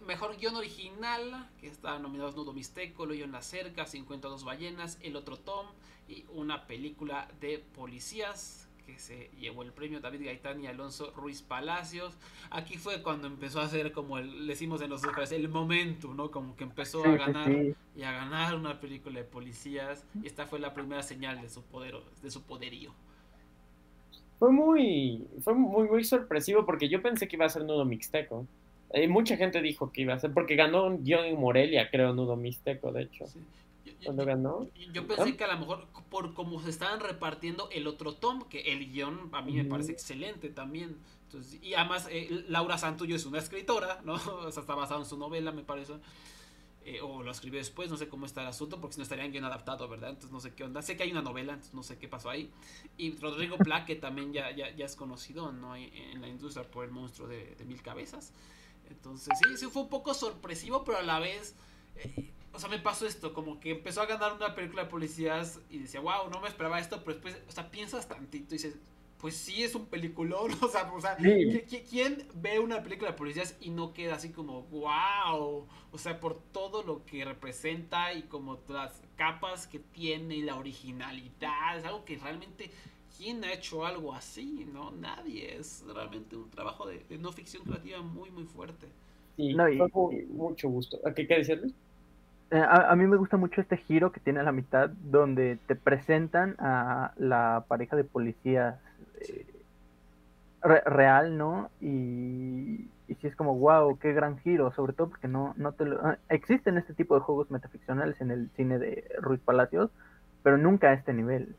Mejor 0.08 0.38
guion 0.38 0.56
original, 0.56 1.50
que 1.60 1.68
está 1.68 2.00
nominado 2.00 2.32
Nudo 2.32 2.54
Mixteco, 2.54 3.06
Lo 3.06 3.14
en 3.14 3.32
la 3.32 3.42
cerca, 3.42 3.86
52 3.86 4.46
ballenas, 4.46 4.98
El 5.02 5.16
otro 5.18 5.38
Tom 5.38 5.68
y 6.08 6.26
una 6.34 6.68
película 6.68 7.28
de 7.42 7.60
policías 7.60 8.70
que 8.86 9.00
se 9.00 9.30
llevó 9.40 9.64
el 9.64 9.72
premio 9.72 10.02
David 10.02 10.26
Gaitán 10.26 10.62
y 10.62 10.68
Alonso 10.68 11.12
Ruiz 11.16 11.42
Palacios. 11.42 12.18
Aquí 12.50 12.78
fue 12.78 13.02
cuando 13.02 13.28
empezó 13.28 13.62
a 13.62 13.66
hacer 13.66 13.94
como 13.94 14.18
el, 14.18 14.48
decimos 14.48 14.82
en 14.82 14.90
los 14.90 15.04
Oscars, 15.04 15.32
el 15.32 15.48
momento, 15.48 16.14
¿no? 16.14 16.32
Como 16.32 16.56
que 16.56 16.64
empezó 16.64 17.04
a 17.04 17.16
ganar 17.16 17.50
y 17.52 18.04
a 18.04 18.12
ganar 18.12 18.56
una 18.56 18.80
película 18.80 19.20
de 19.20 19.26
policías 19.26 20.06
y 20.22 20.28
esta 20.28 20.46
fue 20.46 20.60
la 20.60 20.74
primera 20.74 21.04
señal 21.04 21.42
de 21.42 21.50
su 21.50 21.62
poder, 21.64 21.96
de 22.22 22.32
su 22.32 22.44
poderío 22.44 22.94
fue 24.44 24.52
muy, 24.52 25.26
fue 25.40 25.54
muy, 25.54 25.88
muy 25.88 26.04
sorpresivo 26.04 26.66
porque 26.66 26.90
yo 26.90 27.02
pensé 27.02 27.30
que 27.30 27.38
iba 27.38 27.46
a 27.46 27.50
ser 27.50 27.64
Nudo 27.64 27.86
Mixteco. 27.86 28.46
Y 28.94 29.08
mucha 29.08 29.38
gente 29.38 29.62
dijo 29.62 29.92
que 29.92 30.02
iba 30.02 30.14
a 30.14 30.20
ser, 30.20 30.34
porque 30.34 30.56
ganó 30.56 30.86
un 30.86 31.04
guion 31.04 31.26
en 31.26 31.40
Morelia, 31.40 31.90
creo, 31.90 32.14
Nudo 32.14 32.36
Mixteco, 32.36 32.92
de 32.92 33.04
hecho. 33.04 33.26
Cuando 34.06 34.26
ganó. 34.26 34.68
Yo 34.92 35.08
pensé 35.08 35.36
que 35.36 35.44
a 35.44 35.54
lo 35.54 35.60
mejor 35.60 35.88
por 36.10 36.34
cómo 36.34 36.62
se 36.62 36.70
estaban 36.70 37.00
repartiendo 37.00 37.70
el 37.72 37.88
otro 37.88 38.14
tom, 38.14 38.44
que 38.50 38.62
el 38.74 38.92
guion 38.92 39.30
a 39.32 39.42
mí 39.42 39.54
me 39.54 39.66
parece 39.66 39.94
excelente 39.94 40.50
también. 40.50 40.98
Entonces, 41.26 41.60
y 41.64 41.74
además, 41.74 42.08
eh, 42.12 42.46
Laura 42.48 42.78
Santuyo 42.78 43.16
es 43.16 43.26
una 43.26 43.40
escritora, 43.40 44.02
¿no? 44.06 44.14
O 44.14 44.52
sea, 44.52 44.62
está 44.62 44.76
basado 44.76 45.00
en 45.00 45.08
su 45.08 45.18
novela, 45.18 45.52
me 45.52 45.64
parece. 45.64 45.94
Eh, 46.86 47.00
o 47.02 47.24
lo 47.24 47.32
escribió 47.32 47.60
después, 47.60 47.90
no 47.90 47.96
sé 47.96 48.10
cómo 48.10 48.26
está 48.26 48.42
el 48.42 48.48
asunto, 48.48 48.82
porque 48.82 48.96
si 48.96 49.00
no 49.00 49.04
estarían 49.04 49.32
bien 49.32 49.46
adaptado, 49.46 49.88
¿verdad? 49.88 50.10
Entonces 50.10 50.32
no 50.32 50.42
sé 50.42 50.54
qué 50.54 50.66
onda. 50.66 50.82
Sé 50.82 50.98
que 50.98 51.04
hay 51.04 51.12
una 51.12 51.22
novela, 51.22 51.54
entonces 51.54 51.74
no 51.74 51.82
sé 51.82 51.98
qué 51.98 52.10
pasó 52.10 52.30
ahí. 52.30 52.52
Y 52.98 53.16
Rodrigo 53.18 53.58
Plaque 53.58 53.96
también 53.96 54.34
ya, 54.34 54.52
ya, 54.52 54.70
ya, 54.76 54.86
es 54.86 54.96
conocido, 54.98 55.54
¿no? 55.54 55.78
En 55.78 56.20
la 56.20 56.28
industria 56.28 56.70
por 56.70 56.84
el 56.84 56.92
monstruo 56.92 57.28
de, 57.28 57.56
mil 57.66 57.82
cabezas. 57.82 58.34
Entonces 58.94 59.38
sí, 59.44 59.58
sí 59.58 59.66
fue 59.68 59.84
un 59.84 59.90
poco 59.90 60.14
sorpresivo, 60.14 60.84
pero 60.84 61.00
a 61.00 61.04
la 61.04 61.20
vez... 61.20 61.56
Eh, 61.96 62.32
o 62.54 62.60
sea, 62.60 62.70
me 62.70 62.78
pasó 62.78 63.08
esto, 63.08 63.34
como 63.34 63.60
que 63.60 63.72
empezó 63.72 64.02
a 64.02 64.06
ganar 64.06 64.34
una 64.34 64.54
película 64.54 64.84
de 64.84 64.90
policías 64.90 65.60
y 65.72 65.80
decía, 65.80 66.00
wow, 66.00 66.30
no 66.30 66.40
me 66.40 66.48
esperaba 66.48 66.80
esto, 66.80 67.04
pero 67.04 67.16
después, 67.16 67.36
o 67.50 67.52
sea, 67.52 67.72
piensas 67.72 68.08
tantito 68.08 68.54
y 68.54 68.58
dices, 68.60 68.76
pues 69.24 69.36
sí 69.36 69.64
es 69.64 69.74
un 69.74 69.88
peliculón, 69.88 70.52
o 70.62 70.68
sea, 70.68 70.92
o 70.92 71.02
sea 71.02 71.16
¿quién 71.90 72.28
ve 72.36 72.60
una 72.60 72.84
película 72.84 73.12
de 73.12 73.18
policías 73.18 73.56
y 73.60 73.72
no 73.72 73.94
queda 73.94 74.16
así 74.16 74.30
como, 74.30 74.64
wow? 74.64 75.66
O 75.92 75.98
sea, 75.98 76.20
por 76.20 76.40
todo 76.52 76.84
lo 76.84 77.06
que 77.06 77.26
representa 77.26 78.14
y 78.14 78.24
como 78.24 78.60
las 78.68 79.02
capas 79.16 79.66
que 79.66 79.80
tiene 79.80 80.36
y 80.36 80.42
la 80.44 80.56
originalidad, 80.56 81.78
es 81.78 81.86
algo 81.86 82.06
que 82.06 82.18
realmente, 82.18 82.70
¿quién 83.18 83.44
ha 83.44 83.54
hecho 83.54 83.86
algo 83.86 84.14
así? 84.14 84.68
No, 84.72 84.92
nadie, 84.92 85.58
es 85.58 85.84
realmente 85.94 86.36
un 86.36 86.50
trabajo 86.50 86.88
de, 86.88 87.04
no 87.20 87.32
ficción 87.32 87.64
creativa 87.64 88.02
muy, 88.02 88.32
muy 88.32 88.46
fuerte. 88.46 88.88
Sí, 89.36 89.54
no, 89.54 89.68
y, 89.70 89.80
mucho 90.30 90.70
gusto. 90.70 91.00
¿Qué 91.16 91.28
qué 91.28 91.38
decirle? 91.38 91.74
Eh, 92.52 92.62
a, 92.62 92.96
mí 92.96 93.08
me 93.08 93.18
gusta 93.18 93.36
mucho 93.36 93.62
este 93.62 93.78
giro 93.78 94.12
que 94.12 94.20
tiene 94.20 94.40
a 94.40 94.44
la 94.44 94.52
mitad 94.52 94.90
donde 94.90 95.58
te 95.68 95.76
presentan 95.76 96.56
a 96.60 97.14
la 97.18 97.66
pareja 97.68 97.96
de 97.96 98.04
policías 98.04 98.76
eh, 99.22 99.46
real, 100.62 101.36
¿no? 101.36 101.72
Y, 101.82 102.88
y 103.08 103.16
sí 103.16 103.28
es 103.28 103.36
como, 103.36 103.56
wow, 103.58 103.98
qué 103.98 104.14
gran 104.14 104.38
giro, 104.40 104.72
sobre 104.74 104.94
todo 104.94 105.10
porque 105.10 105.28
no, 105.28 105.54
no 105.58 105.72
te 105.72 105.86
lo... 105.86 106.00
Ah, 106.06 106.18
existen 106.30 106.78
este 106.78 106.94
tipo 106.94 107.16
de 107.16 107.22
juegos 107.22 107.50
metaficcionales 107.50 108.22
en 108.22 108.30
el 108.30 108.50
cine 108.56 108.78
de 108.78 109.04
Ruiz 109.20 109.42
Palacios, 109.42 109.90
pero 110.44 110.58
nunca 110.58 110.90
a 110.90 110.94
este 110.94 111.14
nivel. 111.14 111.56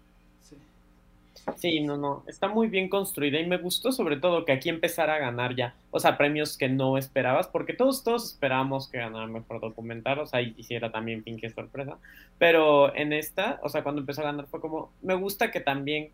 Sí, 1.57 1.81
no, 1.81 1.97
no, 1.97 2.25
está 2.27 2.49
muy 2.49 2.69
bien 2.69 2.89
construida 2.89 3.39
y 3.39 3.47
me 3.47 3.59
gustó 3.59 3.93
sobre 3.93 4.17
todo 4.17 4.45
que 4.45 4.53
aquí 4.53 4.71
empezara 4.71 5.15
a 5.15 5.19
ganar 5.19 5.55
ya, 5.55 5.75
o 5.91 6.01
sea, 6.01 6.17
premios 6.17 6.57
que 6.57 6.69
no 6.69 6.97
esperabas, 6.97 7.49
porque 7.49 7.75
todos, 7.75 8.03
todos 8.03 8.33
esperábamos 8.33 8.89
que 8.89 8.99
ganara 8.99 9.27
mejor 9.27 9.61
documental, 9.61 10.21
o 10.21 10.27
sea, 10.27 10.41
y 10.41 10.55
hiciera 10.57 10.91
también 10.91 11.23
pinche 11.23 11.51
sorpresa, 11.51 11.99
pero 12.39 12.95
en 12.97 13.13
esta, 13.13 13.61
o 13.63 13.69
sea, 13.69 13.83
cuando 13.83 14.01
empezó 14.01 14.23
a 14.23 14.25
ganar 14.25 14.47
fue 14.47 14.61
como, 14.61 14.91
me 15.03 15.15
gusta 15.15 15.51
que 15.51 15.61
también, 15.61 16.11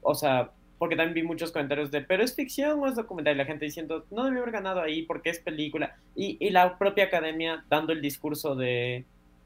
o 0.00 0.14
sea, 0.14 0.50
porque 0.78 0.96
también 0.96 1.14
vi 1.14 1.22
muchos 1.22 1.52
comentarios 1.52 1.90
de, 1.90 2.00
pero 2.00 2.22
es 2.22 2.34
ficción 2.34 2.80
o 2.80 2.86
es 2.86 2.96
documental, 2.96 3.34
y 3.34 3.38
la 3.38 3.44
gente 3.44 3.66
diciendo, 3.66 4.06
no 4.10 4.24
debió 4.24 4.40
haber 4.40 4.52
ganado 4.52 4.80
ahí 4.80 5.02
porque 5.02 5.28
es 5.28 5.38
película, 5.40 5.96
y, 6.16 6.38
y 6.40 6.50
la 6.50 6.78
propia 6.78 7.04
academia 7.04 7.64
dando 7.68 7.92
el 7.92 8.00
discurso 8.00 8.54
de, 8.54 9.04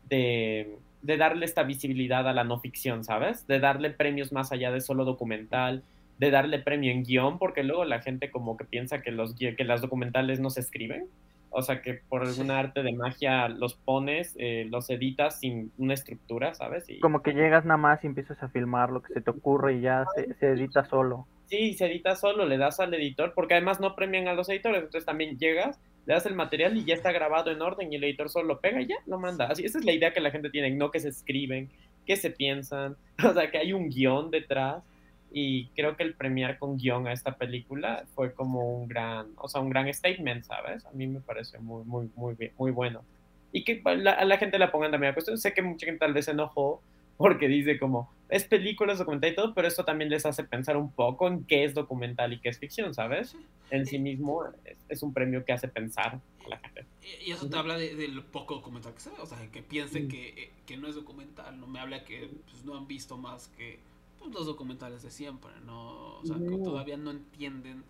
de 0.08 0.76
de 1.08 1.16
darle 1.16 1.46
esta 1.46 1.62
visibilidad 1.62 2.28
a 2.28 2.34
la 2.34 2.44
no 2.44 2.60
ficción, 2.60 3.02
¿sabes? 3.02 3.46
De 3.46 3.60
darle 3.60 3.88
premios 3.88 4.30
más 4.30 4.52
allá 4.52 4.70
de 4.70 4.82
solo 4.82 5.06
documental, 5.06 5.82
de 6.18 6.30
darle 6.30 6.58
premio 6.58 6.92
en 6.92 7.02
guion, 7.02 7.38
porque 7.38 7.62
luego 7.62 7.86
la 7.86 8.02
gente 8.02 8.30
como 8.30 8.58
que 8.58 8.66
piensa 8.66 9.00
que, 9.00 9.10
los, 9.10 9.34
que 9.34 9.64
las 9.64 9.80
documentales 9.80 10.38
no 10.38 10.50
se 10.50 10.60
escriben. 10.60 11.06
O 11.48 11.62
sea, 11.62 11.80
que 11.80 11.94
por 11.94 12.24
alguna 12.24 12.58
arte 12.58 12.82
de 12.82 12.92
magia 12.92 13.48
los 13.48 13.72
pones, 13.74 14.36
eh, 14.38 14.66
los 14.70 14.90
editas 14.90 15.40
sin 15.40 15.72
una 15.78 15.94
estructura, 15.94 16.52
¿sabes? 16.52 16.86
Y... 16.90 17.00
Como 17.00 17.22
que 17.22 17.32
llegas 17.32 17.64
nada 17.64 17.78
más 17.78 18.04
y 18.04 18.06
empiezas 18.06 18.42
a 18.42 18.50
filmar 18.50 18.90
lo 18.90 19.00
que 19.00 19.14
se 19.14 19.22
te 19.22 19.30
ocurre 19.30 19.76
y 19.76 19.80
ya 19.80 20.04
se, 20.14 20.34
se 20.34 20.48
edita 20.50 20.84
solo. 20.84 21.26
Sí, 21.48 21.74
se 21.74 21.86
edita 21.86 22.14
solo, 22.14 22.46
le 22.46 22.58
das 22.58 22.78
al 22.78 22.92
editor, 22.94 23.32
porque 23.34 23.54
además 23.54 23.80
no 23.80 23.94
premian 23.96 24.28
a 24.28 24.34
los 24.34 24.48
editores, 24.48 24.78
entonces 24.78 25.06
también 25.06 25.38
llegas 25.38 25.78
le 26.08 26.14
das 26.14 26.24
el 26.24 26.34
material 26.34 26.74
y 26.74 26.86
ya 26.86 26.94
está 26.94 27.12
grabado 27.12 27.50
en 27.50 27.60
orden 27.60 27.92
y 27.92 27.96
el 27.96 28.04
editor 28.04 28.30
solo 28.30 28.48
lo 28.48 28.60
pega 28.60 28.80
y 28.80 28.86
ya 28.86 28.96
lo 29.04 29.18
manda. 29.18 29.44
Así, 29.44 29.66
esa 29.66 29.78
es 29.78 29.84
la 29.84 29.92
idea 29.92 30.14
que 30.14 30.20
la 30.20 30.30
gente 30.30 30.48
tiene, 30.48 30.70
no 30.70 30.90
que 30.90 31.00
se 31.00 31.10
escriben, 31.10 31.68
que 32.06 32.16
se 32.16 32.30
piensan, 32.30 32.96
o 33.22 33.34
sea, 33.34 33.50
que 33.50 33.58
hay 33.58 33.74
un 33.74 33.90
guion 33.90 34.30
detrás 34.30 34.82
y 35.30 35.66
creo 35.76 35.98
que 35.98 36.04
el 36.04 36.14
premiar 36.14 36.58
con 36.58 36.78
guion 36.78 37.06
a 37.06 37.12
esta 37.12 37.36
película 37.36 38.06
fue 38.14 38.32
como 38.32 38.74
un 38.74 38.88
gran, 38.88 39.26
o 39.36 39.50
sea, 39.50 39.60
un 39.60 39.68
gran 39.68 39.92
statement, 39.92 40.44
¿sabes? 40.44 40.86
A 40.86 40.92
mí 40.92 41.06
me 41.06 41.20
pareció 41.20 41.60
muy, 41.60 41.84
muy, 41.84 42.08
muy, 42.16 42.34
muy 42.56 42.70
bueno. 42.70 43.04
Y 43.52 43.64
que 43.64 43.82
a 43.84 44.24
la 44.24 44.38
gente 44.38 44.58
la 44.58 44.72
pongan 44.72 44.90
también 44.90 45.10
a 45.10 45.14
cuestión. 45.14 45.36
Sé 45.36 45.52
que 45.52 45.60
mucha 45.60 45.84
gente 45.84 45.98
tal 46.00 46.14
vez 46.14 46.24
se 46.24 46.30
enojó 46.30 46.80
porque 47.18 47.48
dice 47.48 47.78
como, 47.78 48.10
es 48.28 48.44
película, 48.44 48.92
es 48.92 49.00
documental 49.00 49.32
y 49.32 49.34
todo, 49.34 49.54
pero 49.54 49.66
esto 49.66 49.84
también 49.84 50.08
les 50.08 50.24
hace 50.24 50.44
pensar 50.44 50.76
un 50.76 50.92
poco 50.92 51.26
en 51.26 51.44
qué 51.44 51.64
es 51.64 51.74
documental 51.74 52.32
y 52.32 52.40
qué 52.40 52.48
es 52.48 52.58
ficción, 52.58 52.94
¿sabes? 52.94 53.36
En 53.70 53.86
sí 53.86 53.98
mismo 53.98 54.44
es, 54.88 55.02
un 55.02 55.12
premio 55.12 55.44
que 55.44 55.52
hace 55.52 55.66
pensar 55.66 56.20
a 56.46 56.48
la 56.48 56.58
gente. 56.58 56.86
Y, 57.26 57.32
eso 57.32 57.48
te 57.50 57.56
habla 57.56 57.76
del 57.76 58.22
poco 58.22 58.54
documental 58.54 58.94
que 58.94 59.00
se 59.00 59.10
ve, 59.10 59.16
o 59.20 59.26
sea, 59.26 59.38
que 59.50 59.62
piensen 59.62 60.08
que, 60.08 60.28
eh, 60.28 60.52
que, 60.64 60.76
no 60.76 60.86
es 60.86 60.94
documental, 60.94 61.58
no 61.58 61.66
me 61.66 61.80
habla 61.80 62.04
que 62.04 62.30
pues, 62.48 62.64
no 62.64 62.76
han 62.76 62.86
visto 62.86 63.18
más 63.18 63.48
que 63.48 63.80
pues, 64.20 64.32
los 64.32 64.46
documentales 64.46 65.02
de 65.02 65.10
siempre, 65.10 65.50
¿no? 65.66 66.18
O 66.18 66.24
sea, 66.24 66.36
que 66.36 66.56
todavía 66.58 66.96
no 66.96 67.10
entienden 67.10 67.82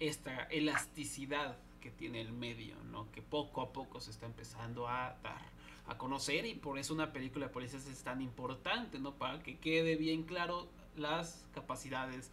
esta 0.00 0.42
elasticidad 0.50 1.56
que 1.80 1.90
tiene 1.90 2.20
el 2.20 2.32
medio, 2.32 2.76
¿no? 2.90 3.10
Que 3.12 3.22
poco 3.22 3.62
a 3.62 3.72
poco 3.72 4.00
se 4.00 4.10
está 4.10 4.26
empezando 4.26 4.86
a 4.86 5.16
dar 5.22 5.55
a 5.88 5.98
conocer 5.98 6.46
y 6.46 6.54
por 6.54 6.78
eso 6.78 6.94
una 6.94 7.12
película 7.12 7.46
de 7.46 7.52
policías 7.52 7.86
es 7.86 8.02
tan 8.02 8.20
importante, 8.20 8.98
¿no? 8.98 9.14
Para 9.14 9.42
que 9.42 9.58
quede 9.58 9.96
bien 9.96 10.24
claro 10.24 10.68
las 10.96 11.46
capacidades, 11.54 12.30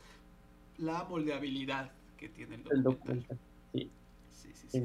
la 0.78 1.04
moldeabilidad 1.04 1.91
que 2.18 2.30
tiene 2.30 2.64
el 2.72 2.84
documental. 2.84 3.38
Sí. 3.74 3.91
Sí, 4.32 4.51
sí, 4.54 4.68
sí. 4.70 4.84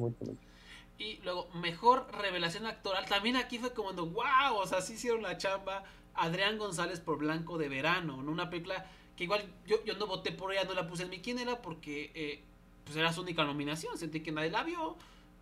Y 0.99 1.21
luego, 1.23 1.49
mejor 1.55 2.09
revelación 2.13 2.67
actoral. 2.67 3.07
También 3.07 3.37
aquí 3.37 3.59
fue 3.59 3.73
como, 3.73 3.93
wow, 3.93 4.57
o 4.57 4.67
sea, 4.67 4.81
sí 4.81 4.95
hicieron 4.95 5.23
la 5.23 5.39
chamba. 5.39 5.85
Adrián 6.15 6.59
González 6.59 6.99
por 6.99 7.19
Blanco 7.19 7.57
de 7.57 7.69
Verano, 7.69 8.23
¿no? 8.23 8.33
Una 8.33 8.51
película 8.51 8.85
que 9.17 9.25
igual 9.25 9.45
yo, 9.67 9.83
yo 9.85 9.95
no 9.97 10.07
voté 10.07 10.33
por 10.33 10.53
ella, 10.53 10.65
no 10.65 10.75
la 10.75 10.89
puse 10.89 11.05
en 11.05 11.11
mi 11.11 11.21
quién 11.21 11.39
era 11.39 11.63
porque 11.63 12.11
eh, 12.15 12.43
pues 12.85 12.97
era 12.97 13.13
su 13.13 13.23
única 13.23 13.45
nominación. 13.45 13.97
Sentí 13.97 14.21
que 14.21 14.33
nadie 14.33 14.51
la 14.51 14.65
vio. 14.65 14.97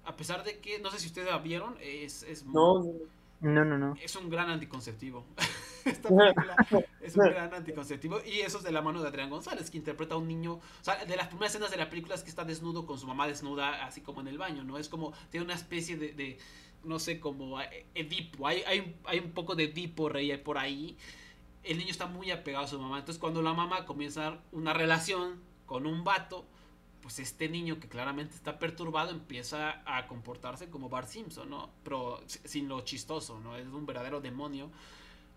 A 0.05 0.15
pesar 0.17 0.45
de 0.45 0.61
que, 0.61 0.79
no 0.79 0.91
sé 0.91 1.01
si 1.01 1.07
ustedes 1.07 1.29
la 1.29 1.39
vieron, 1.39 1.77
es, 1.81 2.23
es 2.23 2.45
no, 2.45 2.85
No, 3.41 3.65
no, 3.65 3.79
no. 3.79 3.95
Es 4.03 4.17
un 4.17 4.31
gran 4.31 4.51
anticonceptivo. 4.51 5.27
Esta 5.85 6.09
película 6.17 6.57
es 7.01 7.17
un 7.17 7.25
gran 7.25 7.55
anticonceptivo. 7.55 8.19
Y 8.25 8.41
eso 8.41 8.59
es 8.59 8.65
de 8.65 8.73
la 8.73 8.83
mano 8.83 9.01
de 9.03 9.09
Adrián 9.09 9.31
González, 9.31 9.71
que 9.71 9.79
interpreta 9.79 10.15
a 10.15 10.19
un 10.19 10.27
niño. 10.27 10.55
O 10.55 10.63
sea, 10.83 11.05
de 11.05 11.17
las 11.17 11.29
primeras 11.29 11.53
escenas 11.53 11.71
de 11.71 11.77
la 11.77 11.89
película 11.89 12.15
es 12.15 12.23
que 12.23 12.31
está 12.31 12.45
desnudo 12.45 12.87
con 12.87 12.99
su 12.99 13.07
mamá 13.07 13.27
desnuda, 13.27 13.85
así 13.87 14.01
como 14.01 14.21
en 14.21 14.29
el 14.29 14.39
baño, 14.39 14.65
¿no? 14.65 14.79
Es 14.79 14.89
como, 14.89 15.13
tiene 15.31 15.45
una 15.45 15.55
especie 15.55 15.97
de, 15.97 16.13
de 16.13 16.39
no 16.85 16.99
sé, 16.99 17.21
como 17.21 17.61
Edipo. 17.95 18.47
Hay, 18.47 18.63
hay, 18.67 18.97
hay 19.05 19.19
un 19.21 19.33
poco 19.33 19.55
de 19.55 19.65
Edipo 19.65 20.09
rey 20.09 20.37
por 20.39 20.59
ahí. 20.59 20.97
El 21.63 21.79
niño 21.79 21.91
está 21.91 22.07
muy 22.07 22.31
apegado 22.31 22.65
a 22.65 22.69
su 22.69 22.79
mamá. 22.79 22.99
Entonces, 22.99 23.21
cuando 23.21 23.43
la 23.43 23.53
mamá 23.53 23.87
comienza 23.87 24.39
una 24.53 24.73
relación 24.73 25.41
con 25.67 25.87
un 25.87 26.05
vato, 26.05 26.47
pues 27.07 27.21
este 27.21 27.49
niño 27.49 27.79
que 27.79 27.87
claramente 27.87 28.35
está 28.35 28.59
perturbado 28.59 29.13
empieza 29.13 29.81
a 29.87 30.09
comportarse 30.09 30.69
como 30.69 30.89
Bart 30.89 31.07
Simpson, 31.07 31.49
¿no? 31.49 31.71
Pero 31.85 32.21
sin 32.27 32.67
lo 32.67 32.81
chistoso, 32.81 33.39
¿no? 33.39 33.55
Es 33.55 33.65
un 33.69 33.87
verdadero 33.87 34.21
demonio, 34.21 34.73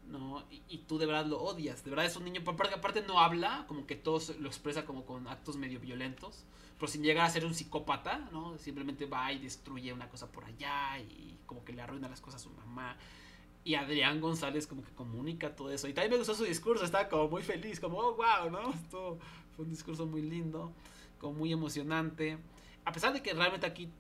¿no? 0.07 0.43
Y, 0.67 0.79
tú 0.79 0.97
de 0.97 1.05
verdad 1.05 1.27
lo 1.27 1.39
odias, 1.39 1.83
de 1.83 1.91
verdad 1.91 2.07
es 2.07 2.15
un 2.15 2.25
niño, 2.25 2.41
porque 2.43 2.73
aparte 2.73 3.03
no 3.03 3.19
habla, 3.19 3.65
como 3.67 3.85
que 3.85 3.95
todo 3.95 4.19
lo 4.39 4.47
expresa 4.47 4.83
como 4.83 5.05
con 5.05 5.27
actos 5.27 5.57
medio 5.57 5.79
violentos, 5.79 6.43
pero 6.79 6.91
sin 6.91 7.03
llegar 7.03 7.27
a 7.27 7.29
ser 7.29 7.45
un 7.45 7.53
psicópata, 7.53 8.17
¿no? 8.31 8.57
Simplemente 8.57 9.05
va 9.05 9.31
y 9.31 9.37
destruye 9.37 9.93
una 9.93 10.09
cosa 10.09 10.31
por 10.31 10.45
allá 10.45 10.97
y 10.97 11.37
como 11.45 11.63
que 11.63 11.73
le 11.73 11.83
arruina 11.83 12.09
las 12.09 12.19
cosas 12.19 12.41
a 12.41 12.43
su 12.45 12.49
mamá. 12.49 12.97
Y 13.63 13.75
Adrián 13.75 14.21
González 14.21 14.65
como 14.65 14.81
que 14.81 14.91
comunica 14.95 15.55
todo 15.55 15.69
eso. 15.69 15.87
Y 15.87 15.93
también 15.93 16.13
me 16.13 16.17
gustó 16.17 16.33
su 16.33 16.45
discurso, 16.45 16.83
estaba 16.83 17.07
como 17.07 17.27
muy 17.27 17.43
feliz, 17.43 17.79
como, 17.79 17.99
oh, 17.99 18.15
wow, 18.15 18.49
¿no? 18.49 18.71
Esto 18.71 19.19
fue 19.55 19.65
un 19.65 19.69
discurso 19.69 20.07
muy 20.07 20.23
lindo 20.23 20.73
como 21.19 21.33
muy 21.33 21.51
emocionante. 21.51 22.37
A 22.85 22.91
pesar 22.91 23.13
de 23.13 23.21
que 23.21 23.33
realmente 23.33 23.67
aquí 23.67 23.91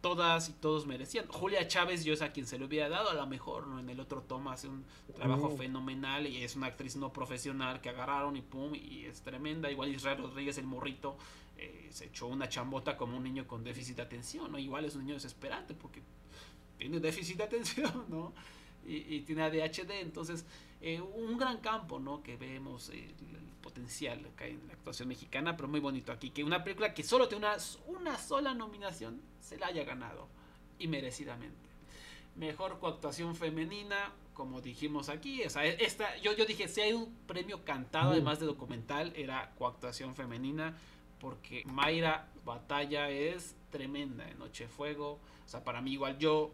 todas 0.00 0.48
y 0.48 0.52
todos 0.52 0.86
merecían. 0.86 1.26
Julia 1.28 1.66
Chávez, 1.66 2.04
yo 2.04 2.12
es 2.12 2.22
a 2.22 2.32
quien 2.32 2.46
se 2.46 2.58
le 2.58 2.64
hubiera 2.64 2.88
dado, 2.88 3.10
a 3.10 3.14
lo 3.14 3.26
mejor 3.26 3.66
¿no? 3.66 3.80
en 3.80 3.88
el 3.88 3.98
otro 3.98 4.22
toma 4.22 4.52
hace 4.52 4.68
un 4.68 4.84
trabajo 5.14 5.50
mm. 5.50 5.56
fenomenal 5.56 6.26
y 6.26 6.44
es 6.44 6.54
una 6.54 6.66
actriz 6.66 6.96
no 6.96 7.12
profesional 7.12 7.80
que 7.80 7.88
agarraron 7.88 8.36
y 8.36 8.42
pum, 8.42 8.74
y 8.74 9.04
es 9.04 9.22
tremenda. 9.22 9.70
Igual 9.70 9.94
Israel 9.94 10.18
Rodríguez, 10.18 10.58
el 10.58 10.66
morrito, 10.66 11.16
eh, 11.56 11.88
se 11.90 12.06
echó 12.06 12.26
una 12.26 12.48
chambota 12.48 12.96
como 12.96 13.16
un 13.16 13.24
niño 13.24 13.46
con 13.46 13.64
déficit 13.64 13.96
de 13.96 14.02
atención, 14.02 14.52
¿no? 14.52 14.58
Igual 14.58 14.84
es 14.84 14.94
un 14.94 15.02
niño 15.02 15.14
desesperante 15.14 15.74
porque 15.74 16.02
tiene 16.76 17.00
déficit 17.00 17.38
de 17.38 17.44
atención, 17.44 18.04
¿no? 18.08 18.32
Y, 18.86 19.16
y 19.16 19.20
tiene 19.22 19.42
ADHD, 19.42 19.90
entonces 20.02 20.44
eh, 20.80 21.00
un 21.00 21.36
gran 21.36 21.58
campo, 21.58 21.98
¿no? 21.98 22.22
Que 22.22 22.36
vemos 22.36 22.90
el, 22.90 23.14
potencial 23.76 24.24
acá 24.32 24.46
en 24.46 24.66
la 24.66 24.72
actuación 24.72 25.08
mexicana, 25.08 25.54
pero 25.56 25.68
muy 25.68 25.80
bonito 25.80 26.10
aquí. 26.10 26.30
Que 26.30 26.42
una 26.42 26.64
película 26.64 26.94
que 26.94 27.02
solo 27.02 27.28
tiene 27.28 27.46
una, 27.46 27.56
una 27.86 28.16
sola 28.16 28.54
nominación 28.54 29.20
se 29.40 29.58
la 29.58 29.66
haya 29.66 29.84
ganado. 29.84 30.28
Y 30.78 30.88
merecidamente. 30.88 31.68
Mejor 32.36 32.78
coactuación 32.78 33.34
femenina, 33.36 34.12
como 34.34 34.60
dijimos 34.60 35.08
aquí. 35.08 35.42
O 35.44 35.50
sea, 35.50 35.64
esta, 35.64 36.16
yo, 36.18 36.32
yo 36.34 36.46
dije, 36.46 36.68
si 36.68 36.80
hay 36.80 36.92
un 36.92 37.14
premio 37.26 37.64
cantado, 37.64 38.12
además 38.12 38.40
de 38.40 38.46
documental, 38.46 39.12
era 39.14 39.52
coactuación 39.58 40.14
femenina. 40.14 40.76
Porque 41.20 41.62
Mayra 41.66 42.28
Batalla 42.44 43.10
es 43.10 43.56
tremenda 43.70 44.28
en 44.28 44.38
Noche 44.38 44.68
Fuego. 44.68 45.20
O 45.44 45.48
sea, 45.48 45.64
para 45.64 45.80
mí 45.80 45.92
igual 45.92 46.18
yo 46.18 46.52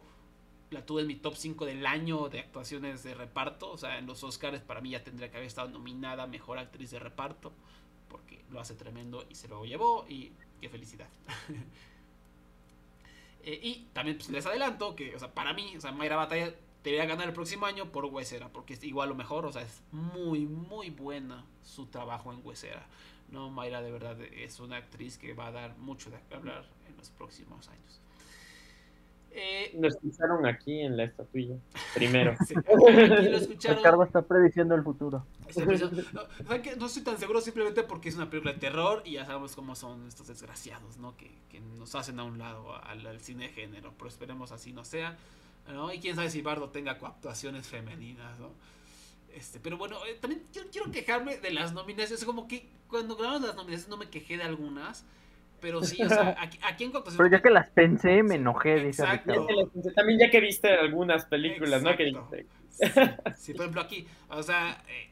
la 0.73 0.85
tuve 0.85 1.03
en 1.03 1.09
mi 1.09 1.17
top 1.17 1.37
5 1.37 1.67
del 1.67 1.87
año 1.87 2.29
de 2.29 2.41
actuaciones 2.41 3.03
de 3.03 3.15
reparto. 3.15 3.71
O 3.71 3.79
sea, 3.79 3.99
en 3.99 4.07
los 4.07 4.23
Oscars 4.25 4.61
para 4.61 4.81
mí 4.81 4.91
ya 4.91 5.05
tendría 5.05 5.31
que 5.31 5.37
haber 5.37 5.47
estado 5.47 5.69
nominada 5.69 6.27
Mejor 6.27 6.59
Actriz 6.59 6.91
de 6.91 6.99
Reparto. 6.99 7.53
Porque 8.09 8.45
lo 8.51 8.61
hace 8.61 8.75
tremendo 8.75 9.25
y 9.29 9.35
se 9.35 9.49
lo 9.49 9.65
llevó. 9.65 10.07
Y 10.09 10.33
qué 10.61 10.69
felicidad. 10.69 11.09
Eh, 13.45 13.59
y 13.61 13.89
también 13.93 14.19
pues, 14.19 14.29
les 14.29 14.47
adelanto 14.47 14.95
que, 14.95 15.17
o 15.17 15.19
sea, 15.19 15.35
para 15.35 15.53
mí, 15.53 15.77
o 15.77 15.81
sea, 15.81 15.91
Mayra 15.91 16.15
Batalla 16.15 16.55
debería 16.85 17.07
ganar 17.07 17.27
el 17.27 17.35
próximo 17.35 17.67
año 17.67 17.91
por 17.91 18.05
Huesera. 18.05 18.53
Porque 18.53 18.75
es 18.75 18.85
igual 18.85 19.11
o 19.11 19.17
mejor. 19.17 19.47
O 19.47 19.53
sea, 19.53 19.63
es 19.63 19.83
muy, 19.91 20.47
muy 20.47 20.91
buena 20.91 21.45
su 21.61 21.87
trabajo 21.87 22.33
en 22.33 22.39
Huesera. 22.45 22.87
No, 23.31 23.51
Mayra 23.51 23.83
de 23.83 23.91
verdad 23.91 24.21
es 24.21 24.61
una 24.61 24.77
actriz 24.77 25.19
que 25.19 25.35
va 25.35 25.49
a 25.49 25.51
dar 25.51 25.77
mucho 25.79 26.09
de 26.09 26.19
hablar 26.33 26.69
en 26.87 26.97
los 26.97 27.11
próximos 27.11 27.67
años. 27.69 28.02
Eh, 29.35 29.75
lo 29.81 29.89
escucharon 29.89 30.45
aquí 30.45 30.81
en 30.81 30.97
la 30.97 31.05
estatuilla, 31.05 31.57
primero. 31.95 32.35
Ricardo 32.49 34.05
está 34.05 34.23
prediciendo 34.23 34.75
el 34.75 34.83
futuro. 34.83 35.25
No, 35.57 36.23
no, 36.77 36.87
estoy 36.87 37.03
tan 37.03 37.19
seguro 37.19 37.41
simplemente 37.41 37.83
porque 37.83 38.11
es 38.11 38.17
una 38.17 38.29
película 38.29 38.53
de 38.53 38.59
terror 38.59 39.03
y 39.07 39.13
ya 39.13 39.25
sabemos 39.25 39.57
cómo 39.57 39.75
son 39.75 40.07
estos 40.07 40.27
desgraciados, 40.27 40.99
¿no? 40.99 41.17
Que, 41.17 41.31
nos 41.79 41.95
hacen 41.95 42.19
a 42.21 42.25
un 42.25 42.39
lado 42.39 42.75
al, 42.85 43.21
cine 43.21 43.49
de 43.49 43.53
género, 43.53 43.93
pero 43.97 44.09
esperemos 44.09 44.53
así 44.53 44.73
no 44.73 44.85
sea. 44.85 45.17
¿no? 45.69 45.93
Y 45.93 46.01
quién 46.01 46.17
sabe 46.17 46.31
si 46.31 46.43
Bardo 46.43 46.71
tenga 46.71 46.99
coactuaciones 46.99 47.67
femeninas, 47.67 48.39
¿no? 48.39 48.51
Este, 49.35 49.61
pero 49.61 49.77
bueno, 49.79 49.97
eh, 50.07 50.19
también 50.21 50.43
quiero 50.71 50.91
quejarme 50.91 51.39
de 51.39 51.51
las 51.53 51.73
nominaciones. 51.73 52.25
Como 52.25 52.47
que 52.49 52.69
cuando 52.89 53.17
grabamos 53.17 53.43
las 53.49 53.57
nominaciones 53.57 53.89
no 53.89 53.97
me 53.97 54.11
quejé 54.11 54.37
de 54.37 54.45
algunas. 54.45 55.05
Pero 55.63 55.81
sí, 55.83 56.03
o 56.03 56.09
sea, 56.09 56.37
aquí, 56.39 56.59
aquí 56.63 56.85
en 56.85 56.93
Pero 56.93 57.31
ya 57.31 57.41
que 57.41 57.51
las 57.51 57.71
pensé, 57.71 58.23
me 58.23 58.35
enojé, 58.35 58.85
dice 58.85 59.05
También 59.95 60.19
ya 60.19 60.31
que 60.31 60.41
viste 60.41 60.69
algunas 60.69 61.25
películas, 61.25 61.83
¿no? 61.83 61.97
Que 61.97 62.13
Sí, 63.37 63.55
por 63.55 63.63
ejemplo, 63.63 63.81
aquí, 63.81 64.07
o 64.29 64.43
sea, 64.43 64.85
eh, 64.89 65.11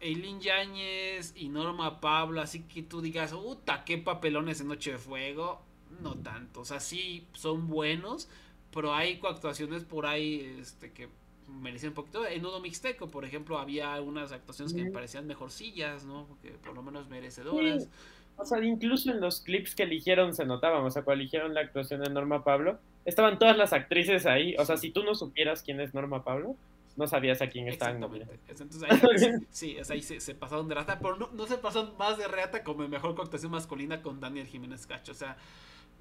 Eileen 0.00 0.40
Yáñez 0.40 1.34
y 1.36 1.50
Norma 1.50 2.00
Pablo, 2.00 2.40
así 2.40 2.62
que 2.62 2.82
tú 2.82 3.02
digas, 3.02 3.32
puta, 3.32 3.84
qué 3.84 3.98
papelones 3.98 4.60
en 4.60 4.68
Noche 4.68 4.92
de 4.92 4.98
Fuego. 4.98 5.62
No 6.00 6.14
tanto, 6.16 6.60
o 6.60 6.64
sea, 6.64 6.80
sí 6.80 7.28
son 7.34 7.68
buenos, 7.68 8.28
pero 8.72 8.94
hay 8.94 9.20
actuaciones 9.22 9.84
por 9.84 10.06
ahí 10.06 10.56
este, 10.60 10.90
que 10.92 11.08
merecían 11.48 11.90
un 11.90 11.94
poquito. 11.94 12.26
En 12.26 12.42
Nudo 12.42 12.60
Mixteco, 12.60 13.10
por 13.10 13.24
ejemplo, 13.24 13.58
había 13.58 13.94
algunas 13.94 14.32
actuaciones 14.32 14.74
que 14.74 14.84
me 14.84 14.90
parecían 14.90 15.26
mejorcillas, 15.26 16.04
¿no? 16.04 16.26
Porque 16.26 16.50
por 16.52 16.74
lo 16.74 16.82
menos 16.82 17.08
merecedoras. 17.08 17.88
O 18.36 18.44
sea, 18.44 18.62
incluso 18.62 19.10
en 19.10 19.20
los 19.20 19.40
clips 19.40 19.74
que 19.74 19.84
eligieron 19.84 20.34
se 20.34 20.44
notaban, 20.44 20.84
o 20.84 20.90
sea, 20.90 21.02
cuando 21.02 21.22
eligieron 21.22 21.54
la 21.54 21.60
actuación 21.60 22.02
de 22.02 22.10
Norma 22.10 22.42
Pablo, 22.42 22.78
estaban 23.04 23.38
todas 23.38 23.56
las 23.56 23.72
actrices 23.72 24.26
ahí. 24.26 24.56
O 24.58 24.64
sea, 24.64 24.76
si 24.76 24.90
tú 24.90 25.04
no 25.04 25.14
supieras 25.14 25.62
quién 25.62 25.80
es 25.80 25.94
Norma 25.94 26.24
Pablo, 26.24 26.56
no 26.96 27.06
sabías 27.06 27.42
a 27.42 27.48
quién 27.48 27.68
estaban. 27.68 28.02
Exactamente. 28.02 28.40
Entonces 28.48 28.82
ahí, 28.82 29.46
sí, 29.50 29.76
ahí 29.88 30.02
se, 30.02 30.34
pasaron 30.34 30.68
de 30.68 30.74
rata, 30.74 30.98
pero 30.98 31.16
no, 31.16 31.46
se 31.46 31.58
pasaron 31.58 31.96
más 31.96 32.18
de 32.18 32.28
reata 32.28 32.62
como 32.64 32.84
en 32.84 32.90
mejor 32.90 33.14
actuación 33.20 33.52
masculina 33.52 34.02
con 34.02 34.20
Daniel 34.20 34.46
Jiménez 34.46 34.86
Cacho. 34.86 35.12
O 35.12 35.16
sea, 35.16 35.36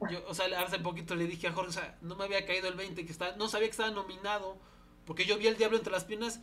yo, 0.09 0.19
o 0.27 0.33
sea, 0.33 0.45
hace 0.61 0.79
poquito 0.79 1.15
le 1.15 1.27
dije 1.27 1.47
a 1.47 1.53
Jorge, 1.53 1.69
o 1.69 1.73
sea, 1.73 1.97
no 2.01 2.15
me 2.15 2.25
había 2.25 2.45
caído 2.45 2.67
el 2.67 2.75
20, 2.75 3.05
que 3.05 3.11
está, 3.11 3.35
no 3.35 3.47
sabía 3.47 3.67
que 3.67 3.71
estaba 3.71 3.91
nominado, 3.91 4.57
porque 5.05 5.25
yo 5.25 5.37
vi 5.37 5.47
el 5.47 5.57
diablo 5.57 5.77
entre 5.77 5.93
las 5.93 6.03
piernas 6.03 6.41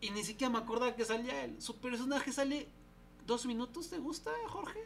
y 0.00 0.10
ni 0.10 0.24
siquiera 0.24 0.52
me 0.52 0.58
acordaba 0.58 0.94
que 0.94 1.04
salía 1.04 1.44
él. 1.44 1.60
Su 1.60 1.78
personaje 1.80 2.32
sale 2.32 2.68
dos 3.30 3.46
minutos, 3.46 3.88
¿te 3.88 3.98
gusta, 3.98 4.32
Jorge? 4.48 4.80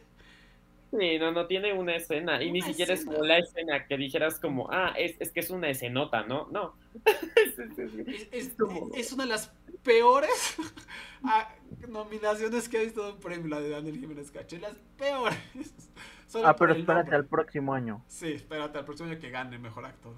Sí, 0.91 1.17
no, 1.17 1.31
no 1.31 1.47
tiene 1.47 1.73
una 1.73 1.95
escena. 1.95 2.41
Y 2.43 2.51
ni 2.51 2.61
siquiera 2.61 2.93
es 2.93 3.03
como 3.03 3.23
la 3.23 3.39
escena 3.39 3.87
que 3.87 3.97
dijeras 3.97 4.39
como, 4.39 4.69
ah, 4.71 4.93
es, 4.95 5.15
es 5.19 5.31
que 5.31 5.39
es 5.39 5.49
una 5.49 5.67
escenota, 5.67 6.23
¿no? 6.23 6.47
No. 6.51 6.75
es, 8.31 9.11
una 9.11 9.23
de 9.23 9.29
las 9.29 9.51
peores 9.83 10.57
ah, 11.23 11.51
nominaciones 11.87 12.69
que 12.69 12.77
ha 12.77 12.81
visto 12.81 13.13
un 13.13 13.19
premio, 13.19 13.47
la 13.47 13.59
de 13.59 13.69
Daniel 13.69 13.99
Jiménez 13.99 14.29
Cacho. 14.29 14.57
Las 14.59 14.77
peores. 14.95 15.39
ah, 16.45 16.55
pero 16.55 16.73
espérate 16.73 17.15
al 17.15 17.25
próximo 17.25 17.73
año. 17.73 18.03
Sí, 18.07 18.33
espérate 18.33 18.77
al 18.77 18.85
próximo 18.85 19.09
año 19.09 19.19
que 19.19 19.31
gane 19.31 19.57
mejor 19.57 19.85
actor. 19.85 20.13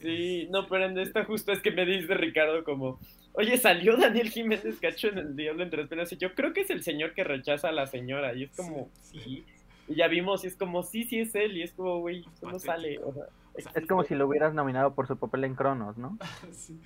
Sí, 0.00 0.48
no, 0.50 0.66
pero 0.66 0.86
en 0.86 0.98
esta 0.98 1.26
justo 1.26 1.52
es 1.52 1.60
que 1.60 1.72
me 1.72 1.84
dice 1.84 2.14
Ricardo 2.14 2.64
como, 2.64 2.98
oye, 3.32 3.58
salió 3.58 3.96
Daniel 3.96 4.30
Jiménez 4.30 4.78
Cacho 4.80 5.08
en 5.08 5.18
el 5.18 5.36
Diablo 5.36 5.62
entre 5.62 5.84
las 5.96 6.12
y 6.12 6.16
yo 6.16 6.34
creo 6.34 6.52
que 6.52 6.62
es 6.62 6.70
el 6.70 6.82
señor 6.82 7.14
que 7.14 7.24
rechaza 7.24 7.68
a 7.68 7.72
la 7.72 7.86
señora, 7.86 8.34
y 8.34 8.44
es 8.44 8.50
como, 8.56 8.90
sí. 9.02 9.44
Y 9.88 9.94
ya 9.96 10.08
vimos, 10.08 10.44
y 10.44 10.46
es 10.46 10.56
como, 10.56 10.82
sí, 10.82 11.04
sí 11.04 11.20
es 11.20 11.34
él, 11.34 11.56
y 11.56 11.62
es 11.62 11.72
como, 11.72 12.00
güey, 12.00 12.24
¿cómo 12.40 12.58
sale? 12.58 13.00
es 13.56 13.86
como 13.86 14.04
si 14.04 14.14
lo 14.14 14.26
hubieras 14.26 14.54
nominado 14.54 14.94
por 14.94 15.06
su 15.06 15.16
papel 15.16 15.44
en 15.44 15.54
Cronos, 15.54 15.96
¿no? 15.98 16.18
sí. 16.52 16.80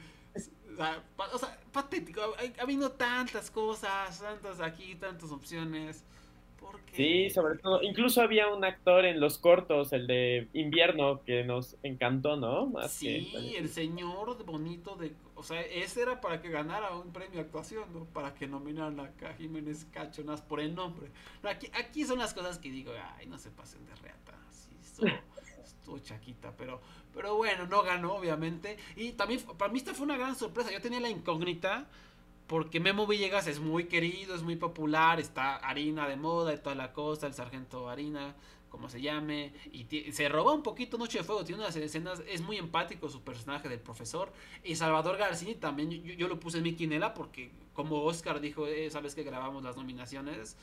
O 1.33 1.39
sea, 1.39 1.59
patético, 1.73 2.21
ha, 2.21 2.63
habido 2.63 2.91
tantas 2.93 3.51
cosas, 3.51 4.21
tantas 4.21 4.61
aquí, 4.61 4.97
tantas 4.97 5.31
opciones. 5.31 6.05
Sí, 6.93 7.29
sobre 7.31 7.59
todo. 7.59 7.83
Incluso 7.83 8.23
había 8.23 8.49
un 8.49 8.65
actor 8.65 9.05
en 9.05 9.19
los 9.19 9.39
cortos, 9.39 9.93
el 9.93 10.07
de 10.07 10.49
invierno, 10.53 11.23
que 11.25 11.43
nos 11.43 11.77
encantó, 11.83 12.37
¿no? 12.37 12.73
sí, 12.89 13.33
el 13.57 13.69
señor 13.69 14.45
bonito 14.45 14.95
de... 14.95 15.13
O 15.35 15.43
sea, 15.43 15.61
ese 15.63 16.03
era 16.03 16.21
para 16.21 16.41
que 16.41 16.51
ganara 16.51 16.95
un 16.95 17.13
premio 17.13 17.35
de 17.35 17.41
actuación, 17.41 17.93
¿no? 17.93 18.05
Para 18.05 18.35
que 18.35 18.47
nominaran 18.47 19.01
a 19.01 19.13
Jiménez 19.37 19.87
Cachonas 19.87 20.41
por 20.41 20.61
el 20.61 20.75
nombre. 20.75 21.11
aquí, 21.43 21.69
aquí 21.75 22.05
son 22.05 22.21
las 22.21 22.33
cosas 22.33 22.59
que 22.59 22.71
digo, 22.71 22.93
ay, 23.17 23.27
no 23.27 23.39
se 23.39 23.51
pasen 23.51 23.85
de 23.87 23.95
reata. 23.97 24.39
Sí, 24.51 25.05
estuvo, 25.65 25.99
chaquita, 25.99 26.55
pero, 26.57 26.81
pero 27.13 27.37
bueno, 27.37 27.67
no 27.67 27.83
ganó, 27.83 28.15
obviamente. 28.15 28.77
Y 28.95 29.13
también, 29.13 29.41
para 29.59 29.73
mí 29.73 29.79
esta 29.79 29.95
fue 29.95 30.05
una 30.05 30.17
gran 30.17 30.37
sorpresa. 30.37 30.71
Yo 30.71 30.81
tenía 30.81 31.01
la 31.01 31.11
incógnita 31.11 31.89
porque 32.47 32.81
Memo 32.81 33.07
Villegas 33.07 33.47
es 33.47 33.61
muy 33.61 33.85
querido, 33.85 34.35
es 34.35 34.43
muy 34.43 34.57
popular, 34.57 35.19
está 35.19 35.57
Harina 35.57 36.09
de 36.09 36.17
moda 36.17 36.53
y 36.53 36.59
toda 36.59 36.75
la 36.75 36.93
cosa, 36.93 37.27
el 37.27 37.35
sargento 37.35 37.89
Harina, 37.89 38.35
como 38.69 38.89
se 38.89 39.01
llame, 39.01 39.53
y 39.73 39.87
se 40.13 40.29
roba 40.29 40.53
un 40.53 40.63
poquito 40.63 40.99
Noche 40.99 41.19
de 41.19 41.25
Fuego, 41.25 41.45
tiene 41.45 41.63
unas 41.63 41.77
escenas, 41.77 42.23
es 42.29 42.43
muy 42.43 42.59
empático 42.59 43.09
su 43.09 43.23
personaje 43.23 43.69
del 43.69 43.81
profesor, 43.81 44.33
y 44.63 44.75
Salvador 44.75 45.17
Garcini 45.17 45.55
también, 45.55 45.91
yo, 45.91 46.29
lo 46.29 46.39
puse 46.39 46.59
en 46.59 46.65
mi 46.65 46.75
quinela 46.75 47.15
porque 47.15 47.51
como 47.73 48.03
Oscar 48.03 48.41
dijo, 48.41 48.67
eh, 48.67 48.91
sabes 48.91 49.15
que 49.15 49.23
grabamos 49.23 49.63
las 49.63 49.77
nominaciones, 49.77 50.57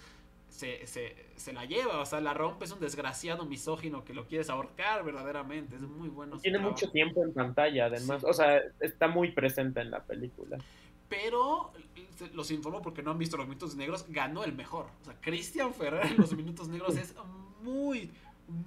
se, 0.49 0.85
se, 0.85 1.15
se, 1.37 1.53
la 1.53 1.65
lleva, 1.65 1.99
o 1.99 2.05
sea, 2.05 2.19
la 2.19 2.33
rompe, 2.33 2.65
es 2.65 2.71
un 2.71 2.81
desgraciado 2.81 3.45
misógino 3.45 4.03
que 4.03 4.13
lo 4.13 4.27
quieres 4.27 4.49
ahorcar 4.49 5.03
verdaderamente, 5.03 5.77
es 5.77 5.81
muy 5.81 6.09
bueno. 6.09 6.37
Tiene 6.39 6.59
mucho 6.59 6.91
tiempo 6.91 7.23
en 7.23 7.33
pantalla, 7.33 7.85
además, 7.85 8.23
o 8.25 8.33
sea, 8.33 8.61
está 8.81 9.07
muy 9.07 9.31
presente 9.31 9.79
en 9.79 9.89
la 9.89 10.03
película 10.03 10.57
pero 11.11 11.73
los 12.33 12.51
informo 12.51 12.81
porque 12.81 13.03
no 13.03 13.11
han 13.11 13.17
visto 13.17 13.35
los 13.35 13.45
minutos 13.45 13.75
negros, 13.75 14.05
ganó 14.07 14.45
el 14.45 14.53
mejor. 14.53 14.85
O 15.01 15.05
sea, 15.05 15.19
Cristian 15.19 15.73
Ferrer 15.73 16.05
en 16.05 16.17
los 16.17 16.33
minutos 16.33 16.69
negros 16.69 16.95
es 16.95 17.13
muy, 17.61 18.09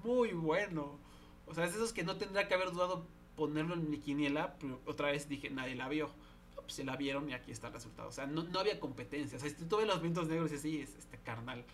muy 0.05 0.33
bueno. 0.33 0.99
O 1.47 1.55
sea, 1.55 1.65
es 1.65 1.73
de 1.73 1.79
esos 1.79 1.95
que 1.95 2.05
no 2.05 2.17
tendría 2.19 2.47
que 2.47 2.53
haber 2.53 2.71
dudado 2.71 3.07
ponerlo 3.35 3.73
en 3.73 3.89
mi 3.89 3.99
quiniela, 3.99 4.57
pero 4.61 4.79
otra 4.85 5.11
vez 5.11 5.27
dije, 5.27 5.49
nadie 5.49 5.75
la 5.75 5.89
vio. 5.89 6.11
Pues 6.55 6.75
se 6.75 6.85
la 6.85 6.97
vieron 6.97 7.31
y 7.31 7.33
aquí 7.33 7.51
está 7.51 7.69
el 7.69 7.73
resultado. 7.73 8.11
O 8.11 8.13
sea, 8.13 8.27
no, 8.27 8.43
no 8.43 8.59
había 8.59 8.79
competencia. 8.79 9.39
O 9.39 9.41
sea, 9.41 9.49
si 9.49 9.65
tú 9.65 9.79
ves 9.79 9.87
los 9.87 10.03
minutos 10.03 10.29
negros 10.29 10.53
y 10.53 10.57
así, 10.57 10.81
este 10.81 11.17
carnal 11.25 11.65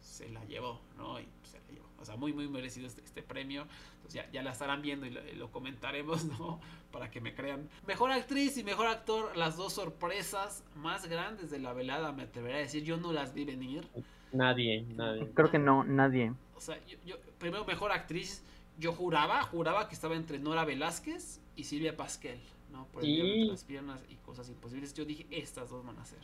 se 0.00 0.28
la 0.28 0.44
llevó, 0.44 0.80
¿no? 0.96 1.18
Y 1.18 1.26
llevó. 1.52 1.61
O 2.02 2.04
sea, 2.04 2.16
muy, 2.16 2.32
muy 2.32 2.48
merecido 2.48 2.86
este, 2.86 3.02
este 3.02 3.22
premio. 3.22 3.66
Entonces 3.96 4.14
ya, 4.14 4.30
ya, 4.32 4.42
la 4.42 4.50
estarán 4.50 4.82
viendo 4.82 5.06
y 5.06 5.10
lo, 5.10 5.50
comentaremos, 5.50 6.24
¿no? 6.38 6.60
Para 6.90 7.10
que 7.10 7.20
me 7.20 7.34
crean. 7.34 7.68
Mejor 7.86 8.10
actriz 8.10 8.58
y 8.58 8.64
mejor 8.64 8.88
actor, 8.88 9.36
las 9.36 9.56
dos 9.56 9.72
sorpresas 9.74 10.64
más 10.74 11.06
grandes 11.06 11.50
de 11.50 11.58
la 11.58 11.72
velada, 11.72 12.12
me 12.12 12.24
atrevería 12.24 12.58
a 12.58 12.60
decir. 12.60 12.82
Yo 12.84 12.96
no 12.96 13.12
las 13.12 13.32
vi 13.34 13.44
venir. 13.44 13.88
Nadie, 14.32 14.82
nadie. 14.96 15.30
Creo 15.32 15.50
que 15.50 15.58
no, 15.58 15.84
nadie. 15.84 16.32
O 16.56 16.60
sea, 16.60 16.78
yo, 17.06 17.16
primero 17.38 17.64
mejor 17.64 17.92
actriz, 17.92 18.42
yo 18.78 18.92
juraba, 18.92 19.42
juraba 19.42 19.88
que 19.88 19.94
estaba 19.94 20.16
entre 20.16 20.38
Nora 20.38 20.64
Velázquez 20.64 21.40
y 21.56 21.64
Silvia 21.64 21.96
Pasquel, 21.96 22.40
¿no? 22.70 22.86
Por 22.86 23.04
el 23.04 23.48
las 23.48 23.64
piernas 23.64 24.04
y 24.08 24.16
cosas 24.16 24.48
imposibles. 24.48 24.94
Yo 24.94 25.04
dije, 25.04 25.26
estas 25.30 25.70
dos 25.70 25.84
van 25.84 25.98
a 25.98 26.04
ser. 26.04 26.20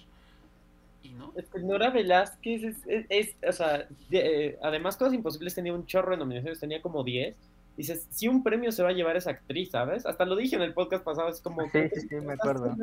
Y 1.09 1.13
no. 1.13 1.33
Es 1.37 1.49
que 1.49 1.61
Nora 1.61 1.91
Velázquez 1.91 2.77
es, 2.87 3.37
o 3.47 3.53
sea, 3.53 3.87
eh, 4.11 4.59
además 4.63 4.97
Cosas 4.97 5.15
Imposibles 5.15 5.55
tenía 5.55 5.73
un 5.73 5.87
chorro 5.87 6.11
de 6.13 6.19
nominaciones, 6.19 6.61
tenía 6.61 6.83
como 6.83 7.05
10. 7.05 7.35
Dices, 7.77 8.07
si 8.11 8.27
un 8.27 8.43
premio 8.43 8.73
se 8.73 8.83
va 8.83 8.89
a 8.89 8.93
llevar 8.93 9.17
esa 9.17 9.31
actriz, 9.31 9.71
¿sabes? 9.71 10.05
Hasta 10.05 10.25
lo 10.25 10.35
dije 10.35 10.57
en 10.57 10.63
el 10.63 10.75
podcast 10.75 11.05
pasado, 11.05 11.29
es 11.29 11.41
como... 11.41 11.63
Sí, 11.71 11.89
sí, 11.95 12.09
sí, 12.09 12.15
me 12.17 12.33
acuerdo. 12.33 12.77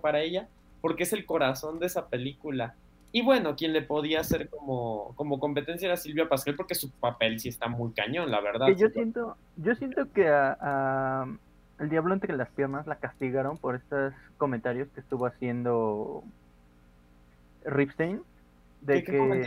para 0.00 0.22
ella, 0.22 0.48
porque 0.80 1.02
es 1.02 1.12
el 1.12 1.26
corazón 1.26 1.78
de 1.78 1.86
esa 1.86 2.08
película. 2.08 2.74
Y 3.12 3.20
bueno, 3.20 3.54
quien 3.56 3.74
le 3.74 3.82
podía 3.82 4.20
hacer 4.20 4.48
como, 4.48 5.12
como 5.16 5.38
competencia 5.38 5.86
era 5.86 5.98
Silvia 5.98 6.30
Pascal, 6.30 6.56
porque 6.56 6.74
su 6.74 6.90
papel 6.90 7.40
sí 7.40 7.50
está 7.50 7.68
muy 7.68 7.92
cañón, 7.92 8.30
la 8.30 8.40
verdad. 8.40 8.68
yo 8.68 8.88
siento, 8.88 9.36
yo 9.58 9.74
siento 9.74 10.10
que 10.12 10.28
a, 10.28 11.26
el 11.78 11.90
diablo 11.90 12.14
entre 12.14 12.34
las 12.34 12.48
piernas 12.50 12.86
la 12.86 12.96
castigaron 12.96 13.58
por 13.58 13.74
estos 13.74 14.14
comentarios 14.38 14.88
que 14.94 15.00
estuvo 15.00 15.26
haciendo 15.26 16.24
Ripstein 17.64 18.22
de 18.80 19.04
que 19.04 19.46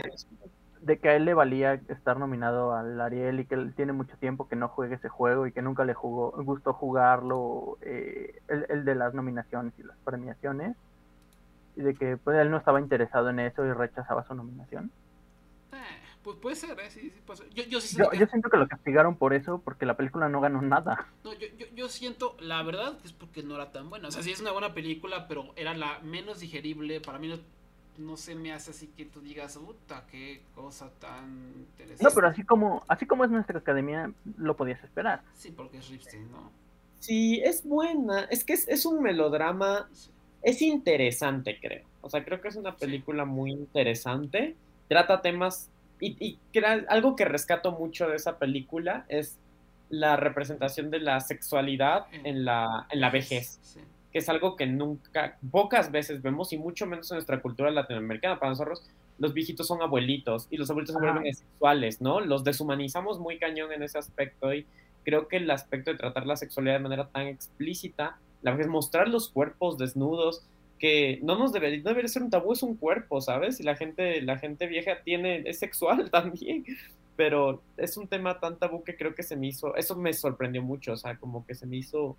de 0.86 0.98
que 0.98 1.08
a 1.08 1.16
él 1.16 1.24
le 1.24 1.34
valía 1.34 1.74
estar 1.88 2.18
nominado 2.18 2.72
al 2.72 3.00
Ariel 3.00 3.40
y 3.40 3.44
que 3.44 3.56
él 3.56 3.74
tiene 3.74 3.92
mucho 3.92 4.16
tiempo 4.18 4.48
que 4.48 4.54
no 4.54 4.68
juegue 4.68 4.94
ese 4.94 5.08
juego 5.08 5.46
y 5.46 5.52
que 5.52 5.60
nunca 5.60 5.84
le 5.84 5.94
jugó, 5.94 6.30
gustó 6.44 6.72
jugarlo, 6.72 7.76
eh, 7.82 8.40
el, 8.48 8.84
de 8.84 8.94
las 8.94 9.12
nominaciones 9.12 9.72
y 9.78 9.82
las 9.82 9.96
premiaciones, 10.04 10.76
y 11.74 11.80
de 11.80 11.94
que 11.94 12.16
pues, 12.16 12.38
él 12.38 12.50
no 12.50 12.58
estaba 12.58 12.80
interesado 12.80 13.30
en 13.30 13.40
eso 13.40 13.64
y 13.64 13.72
rechazaba 13.72 14.24
su 14.24 14.34
nominación. 14.34 14.92
Eh, 15.72 15.76
pues 16.22 16.36
puede 16.36 16.54
ser, 16.54 16.78
¿eh? 16.78 16.90
sí, 16.90 17.12
Yo, 17.52 17.64
yo, 17.64 17.80
siento 17.80 18.48
que 18.48 18.56
lo 18.56 18.68
castigaron 18.68 19.16
por 19.16 19.34
eso, 19.34 19.60
porque 19.64 19.86
la 19.86 19.96
película 19.96 20.28
no 20.28 20.40
ganó 20.40 20.62
nada. 20.62 21.08
No, 21.24 21.32
yo, 21.32 21.48
yo, 21.58 21.66
yo 21.74 21.88
siento, 21.88 22.36
la 22.38 22.62
verdad, 22.62 22.96
es 23.04 23.12
porque 23.12 23.42
no 23.42 23.56
era 23.56 23.72
tan 23.72 23.90
buena. 23.90 24.08
O 24.08 24.10
sea, 24.12 24.22
sí 24.22 24.30
es 24.30 24.40
una 24.40 24.52
buena 24.52 24.72
película, 24.72 25.26
pero 25.26 25.52
era 25.56 25.74
la 25.74 25.98
menos 26.00 26.38
digerible. 26.38 27.00
Para 27.00 27.18
mí 27.18 27.28
no 27.28 27.38
no 27.98 28.16
se 28.16 28.34
me 28.34 28.52
hace 28.52 28.70
así 28.70 28.88
que 28.88 29.04
tú 29.04 29.20
digas, 29.20 29.56
puta, 29.58 30.04
qué 30.10 30.42
cosa 30.54 30.90
tan 30.98 31.54
interesante. 31.56 32.04
No, 32.04 32.10
pero 32.14 32.28
así 32.28 32.44
como, 32.44 32.82
así 32.88 33.06
como 33.06 33.24
es 33.24 33.30
nuestra 33.30 33.58
academia, 33.58 34.12
lo 34.36 34.56
podías 34.56 34.82
esperar. 34.82 35.22
Sí, 35.34 35.50
porque 35.50 35.78
es 35.78 35.88
Ripstein, 35.88 36.30
¿no? 36.30 36.50
Sí, 37.00 37.40
es 37.44 37.64
buena. 37.64 38.24
Es 38.30 38.44
que 38.44 38.54
es, 38.54 38.86
un 38.86 39.02
melodrama. 39.02 39.88
Es 40.42 40.62
interesante, 40.62 41.58
creo. 41.60 41.84
O 42.00 42.10
sea, 42.10 42.24
creo 42.24 42.40
que 42.40 42.48
es 42.48 42.56
una 42.56 42.76
película 42.76 43.24
muy 43.24 43.52
interesante. 43.52 44.56
Trata 44.88 45.22
temas. 45.22 45.70
Y, 46.00 46.16
y 46.24 46.38
algo 46.88 47.16
que 47.16 47.24
rescato 47.24 47.72
mucho 47.72 48.08
de 48.08 48.16
esa 48.16 48.38
película 48.38 49.06
es 49.08 49.38
la 49.88 50.16
representación 50.16 50.90
de 50.90 51.00
la 51.00 51.20
sexualidad 51.20 52.06
en 52.12 52.44
la, 52.44 52.86
en 52.90 53.00
la 53.00 53.10
vejez. 53.10 53.58
Sí 53.62 53.80
que 54.16 54.20
es 54.20 54.30
algo 54.30 54.56
que 54.56 54.64
nunca, 54.64 55.36
pocas 55.50 55.92
veces 55.92 56.22
vemos 56.22 56.50
y 56.54 56.56
mucho 56.56 56.86
menos 56.86 57.10
en 57.10 57.16
nuestra 57.16 57.42
cultura 57.42 57.70
latinoamericana. 57.70 58.40
Para 58.40 58.52
nosotros, 58.52 58.82
los 59.18 59.34
viejitos 59.34 59.66
son 59.66 59.82
abuelitos 59.82 60.48
y 60.50 60.56
los 60.56 60.70
abuelitos 60.70 60.96
se 60.96 61.02
vuelven 61.02 61.34
sexuales, 61.34 62.00
¿no? 62.00 62.20
Los 62.20 62.42
deshumanizamos 62.42 63.20
muy 63.20 63.38
cañón 63.38 63.72
en 63.72 63.82
ese 63.82 63.98
aspecto 63.98 64.54
y 64.54 64.64
creo 65.04 65.28
que 65.28 65.36
el 65.36 65.50
aspecto 65.50 65.90
de 65.90 65.98
tratar 65.98 66.26
la 66.26 66.36
sexualidad 66.36 66.76
de 66.76 66.80
manera 66.80 67.08
tan 67.08 67.26
explícita, 67.26 68.16
la 68.40 68.54
vez 68.54 68.68
mostrar 68.68 69.06
los 69.06 69.28
cuerpos 69.28 69.76
desnudos, 69.76 70.46
que 70.78 71.20
no 71.22 71.38
nos 71.38 71.52
debería, 71.52 71.82
no 71.82 71.90
debería 71.90 72.08
ser 72.08 72.22
un 72.22 72.30
tabú, 72.30 72.54
es 72.54 72.62
un 72.62 72.74
cuerpo, 72.74 73.20
¿sabes? 73.20 73.60
Y 73.60 73.64
la 73.64 73.76
gente, 73.76 74.22
la 74.22 74.38
gente 74.38 74.66
vieja 74.66 75.02
tiene, 75.04 75.42
es 75.44 75.58
sexual 75.58 76.10
también, 76.10 76.64
pero 77.16 77.60
es 77.76 77.98
un 77.98 78.08
tema 78.08 78.40
tan 78.40 78.56
tabú 78.56 78.82
que 78.82 78.96
creo 78.96 79.14
que 79.14 79.22
se 79.22 79.36
me 79.36 79.48
hizo, 79.48 79.76
eso 79.76 79.94
me 79.94 80.14
sorprendió 80.14 80.62
mucho, 80.62 80.94
o 80.94 80.96
sea, 80.96 81.18
como 81.18 81.44
que 81.44 81.54
se 81.54 81.66
me 81.66 81.76
hizo 81.76 82.16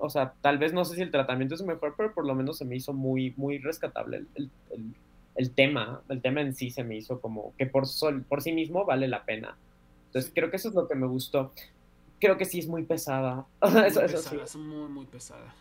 o 0.00 0.10
sea, 0.10 0.34
tal 0.40 0.58
vez 0.58 0.72
no 0.72 0.84
sé 0.84 0.96
si 0.96 1.02
el 1.02 1.10
tratamiento 1.10 1.54
es 1.54 1.62
mejor, 1.62 1.94
pero 1.96 2.12
por 2.12 2.26
lo 2.26 2.34
menos 2.34 2.58
se 2.58 2.64
me 2.64 2.76
hizo 2.76 2.92
muy, 2.92 3.34
muy 3.36 3.58
rescatable 3.58 4.24
el, 5.36 5.50
tema, 5.50 6.02
el 6.08 6.20
tema 6.20 6.40
en 6.40 6.54
sí 6.54 6.70
se 6.70 6.84
me 6.84 6.96
hizo 6.96 7.20
como 7.20 7.54
que 7.56 7.66
por, 7.66 7.86
sol, 7.86 8.24
por 8.28 8.42
sí 8.42 8.52
mismo 8.52 8.84
vale 8.84 9.08
la 9.08 9.24
pena. 9.24 9.56
Entonces 10.06 10.30
creo 10.34 10.50
que 10.50 10.56
eso 10.56 10.68
es 10.68 10.74
lo 10.74 10.88
que 10.88 10.94
me 10.94 11.06
gustó. 11.06 11.52
Creo 12.20 12.38
que 12.38 12.44
sí 12.44 12.60
es 12.60 12.68
muy 12.68 12.84
pesada. 12.84 13.46
Muy 13.62 13.82
pesada, 13.82 14.44
es 14.44 14.56
muy, 14.56 14.88
muy 14.88 15.06
pesada. 15.06 15.54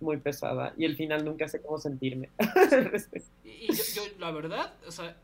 Muy 0.00 0.16
pesada. 0.16 0.72
Y 0.76 0.86
el 0.86 0.96
final 0.96 1.24
nunca 1.24 1.46
sé 1.46 1.60
cómo 1.60 1.78
sentirme. 1.78 2.30
y 3.44 3.72
yo, 3.72 4.02
la 4.18 4.30
verdad, 4.32 4.72
o 4.88 4.90
sea, 4.90 5.16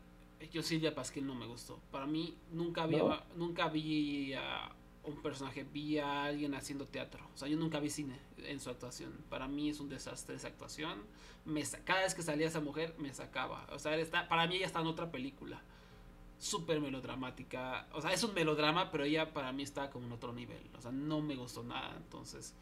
yo 0.51 0.61
Silvia 0.61 0.93
Pasquel 0.93 1.25
no 1.25 1.35
me 1.35 1.47
gustó. 1.47 1.79
Para 1.91 2.05
mí 2.05 2.37
nunca 2.51 2.83
había, 2.83 3.23
nunca 3.35 3.67
vi 3.69 4.33
a 4.33 4.71
un 5.07 5.21
personaje, 5.21 5.63
vi 5.63 5.97
a 5.97 6.25
alguien 6.25 6.53
haciendo 6.53 6.85
teatro. 6.85 7.25
O 7.33 7.37
sea, 7.37 7.47
yo 7.47 7.57
nunca 7.57 7.79
vi 7.79 7.89
cine 7.89 8.19
en 8.37 8.59
su 8.59 8.69
actuación. 8.69 9.13
Para 9.29 9.47
mí 9.47 9.69
es 9.69 9.79
un 9.79 9.89
desastre 9.89 10.35
esa 10.35 10.49
actuación. 10.49 11.01
Me, 11.45 11.63
cada 11.83 12.01
vez 12.01 12.13
que 12.13 12.21
salía 12.21 12.47
esa 12.47 12.59
mujer 12.59 12.93
me 12.97 13.13
sacaba. 13.13 13.67
O 13.71 13.79
sea, 13.79 13.95
está, 13.95 14.27
para 14.27 14.47
mí 14.47 14.57
ella 14.57 14.65
está 14.65 14.81
en 14.81 14.87
otra 14.87 15.11
película. 15.11 15.61
Súper 16.37 16.79
melodramática. 16.81 17.87
O 17.93 18.01
sea, 18.01 18.11
es 18.11 18.23
un 18.23 18.33
melodrama, 18.33 18.91
pero 18.91 19.05
ella 19.05 19.33
para 19.33 19.51
mí 19.51 19.63
está 19.63 19.89
como 19.89 20.05
en 20.05 20.11
otro 20.11 20.33
nivel. 20.33 20.69
O 20.77 20.81
sea, 20.81 20.91
no 20.91 21.21
me 21.21 21.35
gustó 21.35 21.63
nada. 21.63 21.95
Entonces... 21.97 22.53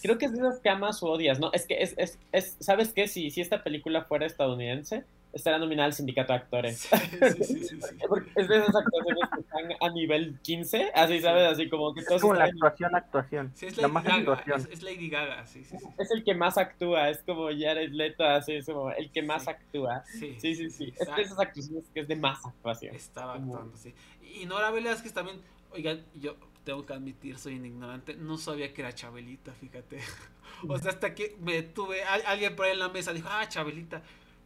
Creo 0.00 0.16
que 0.16 0.26
es 0.26 0.32
de 0.32 0.38
esas 0.38 0.60
que 0.60 0.70
amas 0.70 1.02
o 1.02 1.08
odias, 1.08 1.40
¿no? 1.40 1.52
Es 1.52 1.66
que 1.66 1.82
es, 1.82 1.94
es, 1.98 2.18
es 2.32 2.56
¿sabes 2.60 2.92
qué? 2.94 3.06
Si, 3.06 3.30
si 3.30 3.42
esta 3.42 3.62
película 3.62 4.04
fuera 4.04 4.24
estadounidense, 4.24 5.04
estará 5.34 5.58
nominada 5.58 5.86
al 5.86 5.92
sindicato 5.92 6.32
de 6.32 6.38
actores. 6.38 6.88
es 6.92 8.48
de 8.48 8.56
esas 8.56 8.74
actuaciones 8.74 9.28
que 9.34 9.40
están 9.40 9.64
a 9.80 9.90
nivel 9.90 10.38
15, 10.40 10.92
así, 10.94 11.20
¿sabes? 11.20 11.52
Así 11.52 11.68
como 11.68 11.92
que 11.92 12.02
todos 12.02 12.16
Es 12.16 12.22
como 12.22 12.34
la 12.34 12.44
actuación, 12.44 12.94
actuación. 12.94 13.52
es 13.60 13.76
la 13.76 13.88
más 13.88 14.06
actuación. 14.06 14.68
Es, 14.70 14.82
Lady 14.82 15.08
Gaga, 15.08 15.46
sí, 15.46 15.64
sí, 15.64 15.76
Es 15.98 16.10
el 16.12 16.24
que 16.24 16.34
más 16.34 16.56
actúa, 16.56 17.10
es 17.10 17.22
como 17.22 17.48
Jared 17.48 17.90
Leto, 17.90 18.24
así, 18.24 18.54
es 18.54 18.66
como 18.66 18.90
el 18.92 19.10
que 19.10 19.22
más 19.22 19.48
actúa. 19.48 20.04
Sí, 20.06 20.36
sí, 20.38 20.70
sí. 20.70 20.94
Es 20.98 21.14
de 21.14 21.22
esas 21.22 21.38
actuaciones 21.38 21.84
que 21.92 22.00
es 22.00 22.08
de 22.08 22.16
más 22.16 22.44
actuación. 22.46 22.94
Estaba 22.94 23.34
actuando, 23.34 23.76
sí. 23.76 23.92
Y 24.22 24.46
Nora 24.46 24.70
Velázquez 24.70 25.12
también, 25.12 25.40
oigan, 25.72 26.04
yo 26.14 26.36
tengo 26.64 26.86
que 26.86 26.92
admitir, 26.92 27.38
soy 27.38 27.56
un 27.56 27.66
ignorante, 27.66 28.14
no 28.14 28.38
sabía 28.38 28.72
que 28.72 28.82
era 28.82 28.94
Chabelita, 28.94 29.52
fíjate. 29.52 29.98
o 30.68 30.78
sea, 30.78 30.92
hasta 30.92 31.14
que 31.14 31.36
me 31.40 31.62
tuve, 31.62 32.02
alguien 32.04 32.54
por 32.56 32.66
ahí 32.66 32.72
en 32.72 32.78
la 32.78 32.88
mesa 32.88 33.12
dijo, 33.12 33.28
ah, 33.30 33.48
Chabelita. 33.48 34.02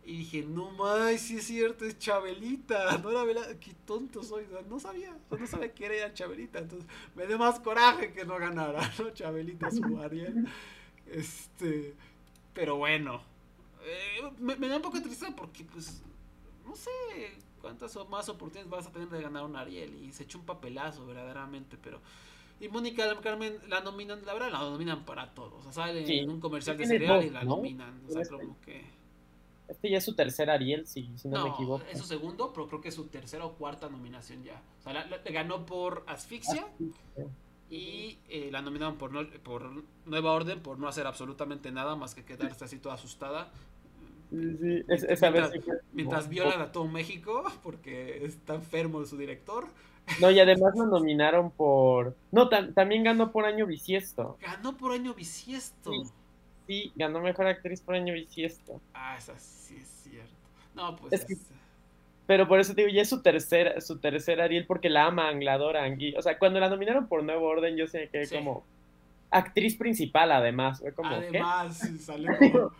Y 0.09 0.17
dije, 0.17 0.43
no 0.43 0.71
más, 0.71 1.21
si 1.21 1.37
es 1.37 1.45
cierto, 1.45 1.85
es 1.85 1.99
Chabelita. 1.99 2.97
No 3.03 3.11
era 3.11 3.25
Vela, 3.25 3.43
qué 3.61 3.75
tonto 3.85 4.23
soy. 4.23 4.47
No 4.67 4.81
sabía, 4.81 5.15
no 5.31 5.47
sabía 5.47 5.75
que 5.75 5.85
era 5.85 6.15
Chabelita. 6.15 6.61
Entonces 6.61 6.89
me 7.15 7.27
dio 7.27 7.37
más 7.37 7.61
coraje 7.61 8.11
que 8.15 8.25
no 8.25 8.39
ganara, 8.39 8.81
¿no? 8.99 9.11
Chabelita 9.11 9.71
su 9.71 10.01
Ariel. 10.01 10.49
Este, 11.07 11.95
pero 12.55 12.77
bueno, 12.77 13.21
eh, 13.85 14.23
me, 14.39 14.57
da 14.57 14.77
un 14.77 14.83
poco 14.83 14.97
de 14.97 15.03
tristeza 15.03 15.37
porque, 15.37 15.65
pues, 15.65 16.03
no 16.65 16.75
sé 16.75 16.91
cuántas 17.61 17.95
más 18.09 18.31
oportunidades 18.31 18.71
vas 18.71 18.87
a 18.87 18.93
tener 18.93 19.11
de 19.11 19.21
ganar 19.21 19.45
un 19.45 19.57
Ariel. 19.57 19.95
Y 19.95 20.13
se 20.15 20.23
echó 20.23 20.39
un 20.39 20.47
papelazo, 20.47 21.05
verdaderamente, 21.05 21.77
pero 21.77 22.01
Y 22.61 22.69
Mónica 22.69 23.15
Carmen 23.21 23.59
la 23.69 23.83
nominan, 23.83 24.25
la 24.25 24.33
verdad 24.33 24.53
la 24.53 24.61
nominan 24.61 25.05
para 25.05 25.35
todos. 25.35 25.67
O 25.67 25.71
sea, 25.71 25.85
sale 25.85 26.07
Sí. 26.07 26.21
en 26.21 26.31
un 26.31 26.41
comercial 26.41 26.79
de 26.79 26.87
cereal 26.87 27.23
y 27.27 27.29
la 27.29 27.45
¿no? 27.45 27.57
nominan. 27.57 28.01
O 28.09 28.11
sea, 28.11 28.25
como 28.25 28.59
que. 28.63 28.97
Este 29.69 29.91
ya 29.91 29.99
es 29.99 30.05
su 30.05 30.15
tercer 30.15 30.49
Ariel, 30.51 30.87
si, 30.87 31.11
si 31.17 31.29
no, 31.29 31.39
No, 31.39 31.45
me 31.45 31.51
equivoco. 31.51 31.85
es 31.91 31.99
su 31.99 32.05
segundo, 32.05 32.53
pero 32.53 32.67
creo 32.69 32.81
que 32.81 32.89
es 32.89 32.95
su 32.95 33.07
tercera 33.09 33.45
o 33.45 33.53
cuarta 33.53 33.89
nominación 33.89 34.43
ya. 34.43 34.63
O 34.81 34.83
sea, 34.83 34.93
la- 34.95 35.19
ganó 35.31 35.67
por 35.67 36.05
Asfixia 36.07 36.67
y 37.71 38.19
eh, 38.31 38.49
la 38.51 38.63
nominaron 38.63 38.97
por, 38.97 39.13
no- 39.13 39.29
por 39.43 39.71
Nueva 40.07 40.33
Orden 40.33 40.61
por 40.61 40.79
no 40.79 40.89
hacer 40.89 41.07
absolutamente 41.07 41.71
nada 41.71 41.97
más 41.97 42.15
que 42.15 42.25
quedarse 42.25 42.65
así 42.65 42.79
toda 42.79 42.95
asustada. 42.95 43.51
Sí, 44.31 44.57
sí, 44.61 44.85
es- 44.89 45.05
esa 45.05 45.31
vez 45.31 45.51
Mientras- 45.53 45.79
Mientras 45.93 46.29
violan 46.29 46.61
a 46.63 46.73
todo 46.73 46.87
México 46.87 47.45
porque 47.63 48.25
está 48.25 48.55
enfermo 48.55 49.05
su 49.05 49.17
director. 49.19 49.67
No, 50.23 50.31
y 50.31 50.41
además 50.41 50.73
lo 50.75 50.87
nominaron 50.87 51.51
por... 51.51 52.17
No, 52.33 52.49
tam- 52.49 52.73
también 52.73 53.05
ganó 53.05 53.31
por 53.31 53.45
año 53.45 53.67
bisiesto. 53.67 54.39
Ganó 54.41 54.75
por 54.79 54.93
año 54.93 55.13
bisiesto. 55.13 55.93
Sí. 55.93 56.03
Sí, 56.69 56.93
ganó 56.95 57.21
mejor 57.21 57.47
actriz 57.49 57.81
por 57.81 57.97
año 57.97 58.13
bisiesto. 58.15 58.81
Ah, 58.95 59.17
esa 59.19 59.37
sí 59.39 59.77
es 59.83 59.89
cierto. 59.89 60.31
No, 60.77 60.95
pues. 60.95 61.13
Es 61.15 61.25
que- 61.25 61.33
es- 61.33 61.51
Pero 62.27 62.47
por 62.47 62.61
eso 62.61 62.75
te 62.75 62.83
digo, 62.83 62.95
ya 62.95 63.01
es 63.03 63.09
su 63.09 63.23
tercer, 63.23 63.81
su 63.81 63.99
tercer 63.99 64.41
Ariel 64.43 64.67
porque 64.67 64.91
la 64.91 65.07
aman, 65.07 65.43
la 65.45 65.55
adoran. 65.55 65.99
Y, 66.01 66.15
o 66.15 66.21
sea, 66.23 66.39
cuando 66.39 66.61
la 66.61 66.69
nominaron 66.69 67.09
por 67.09 67.25
Nuevo 67.25 67.47
Orden, 67.49 67.75
yo 67.77 67.87
sé 67.87 68.09
que 68.13 68.27
Sí. 68.27 68.37
como 68.37 68.65
actriz 69.31 69.77
principal, 69.77 70.31
además. 70.31 70.81
Fue 70.81 70.93
como, 70.93 71.09
¿qué? 71.21 71.29
Además, 71.29 71.79
sí, 71.79 71.99
salió 71.99 72.29
como- 72.39 72.73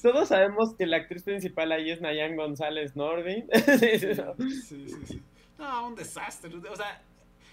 Todos 0.00 0.28
sabemos 0.28 0.74
que 0.76 0.86
la 0.86 0.98
actriz 0.98 1.24
principal 1.24 1.72
ahí 1.72 1.90
es 1.90 2.00
Nayan 2.00 2.36
González 2.36 2.94
Nordin. 2.94 3.48
Sí, 3.80 3.98
sí, 3.98 4.86
sí, 4.88 5.06
sí. 5.06 5.22
No, 5.58 5.88
un 5.88 5.96
desastre. 5.96 6.54
O 6.56 6.76
sea, 6.76 7.02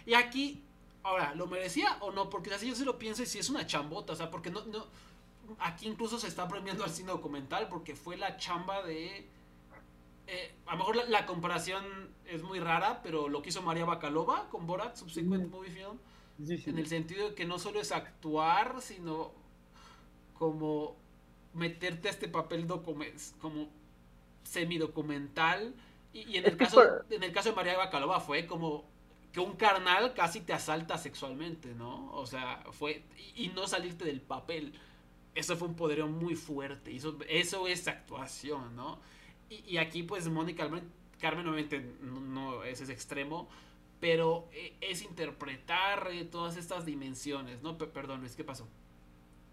y 0.05 0.13
aquí, 0.13 0.61
ahora, 1.01 1.33
¿lo 1.33 1.47
merecía 1.47 1.97
o 2.01 2.11
no? 2.11 2.29
Porque 2.29 2.53
así 2.53 2.67
yo 2.69 2.75
sí 2.75 2.85
lo 2.85 2.99
pienso 2.99 3.23
y 3.23 3.25
sí 3.25 3.39
es 3.39 3.49
una 3.49 3.65
chambota. 3.65 4.13
O 4.13 4.15
sea, 4.15 4.29
porque 4.29 4.51
no, 4.51 4.63
no. 4.67 4.85
Aquí 5.59 5.87
incluso 5.87 6.19
se 6.19 6.27
está 6.27 6.47
premiando 6.47 6.83
al 6.83 6.89
cine 6.91 7.11
documental 7.11 7.67
porque 7.69 7.95
fue 7.95 8.17
la 8.17 8.37
chamba 8.37 8.83
de. 8.83 9.29
eh, 10.27 10.55
a 10.65 10.73
lo 10.73 10.77
mejor 10.79 10.95
la, 10.95 11.05
la 11.05 11.25
comparación 11.25 11.85
es 12.25 12.43
muy 12.43 12.59
rara, 12.59 13.01
pero 13.03 13.29
lo 13.29 13.41
que 13.41 13.49
hizo 13.49 13.61
María 13.61 13.85
Bacalova 13.85 14.49
con 14.49 14.65
Borat, 14.67 14.95
Subsequent. 14.95 15.49
Movie 15.51 15.71
Film, 15.71 15.99
Sí, 16.37 16.57
sí. 16.57 16.71
en 16.71 16.79
el 16.79 16.87
sentido 16.87 17.29
de 17.29 17.35
que 17.35 17.45
no 17.45 17.59
solo 17.59 17.81
es 17.81 17.91
actuar, 17.91 18.81
sino 18.81 19.33
como 20.33 20.97
meterte 21.53 22.07
a 22.07 22.11
este 22.11 22.27
papel 22.27 22.67
como 23.39 23.69
semidocumental. 24.43 25.75
Y, 26.13 26.21
y 26.33 26.37
en, 26.37 26.45
el 26.45 26.57
caso, 26.57 26.81
en 27.09 27.23
el 27.23 27.31
caso 27.33 27.49
de 27.49 27.55
María 27.55 27.77
Bacalova 27.77 28.19
fue 28.19 28.47
como 28.47 28.85
que 29.31 29.39
un 29.39 29.55
carnal 29.55 30.13
casi 30.13 30.41
te 30.41 30.53
asalta 30.53 30.97
sexualmente, 30.97 31.73
¿no? 31.75 32.11
O 32.13 32.25
sea, 32.25 32.63
fue. 32.71 33.03
Y, 33.35 33.45
y 33.45 33.47
no 33.49 33.67
salirte 33.67 34.05
del 34.05 34.21
papel. 34.21 34.73
Eso 35.35 35.57
fue 35.57 35.67
un 35.67 35.75
poderío 35.75 36.07
muy 36.07 36.35
fuerte. 36.35 36.95
Eso, 36.95 37.17
eso 37.29 37.67
es 37.67 37.87
actuación, 37.87 38.75
¿no? 38.75 38.99
Y, 39.49 39.77
aquí, 39.77 40.03
pues, 40.03 40.27
Mónica 40.29 40.63
Carmen, 40.63 40.83
Carmen 41.19 41.47
obviamente 41.47 41.97
no, 42.01 42.19
no 42.21 42.63
es 42.63 42.81
ese 42.81 42.93
extremo, 42.93 43.49
pero 43.99 44.49
eh, 44.53 44.77
es 44.81 45.03
interpretar 45.03 46.07
eh, 46.11 46.25
todas 46.25 46.57
estas 46.57 46.85
dimensiones, 46.85 47.61
¿no? 47.63 47.77
Pe- 47.77 47.87
perdón, 47.87 48.21
Luis, 48.21 48.35
¿qué 48.35 48.43
pasó? 48.43 48.67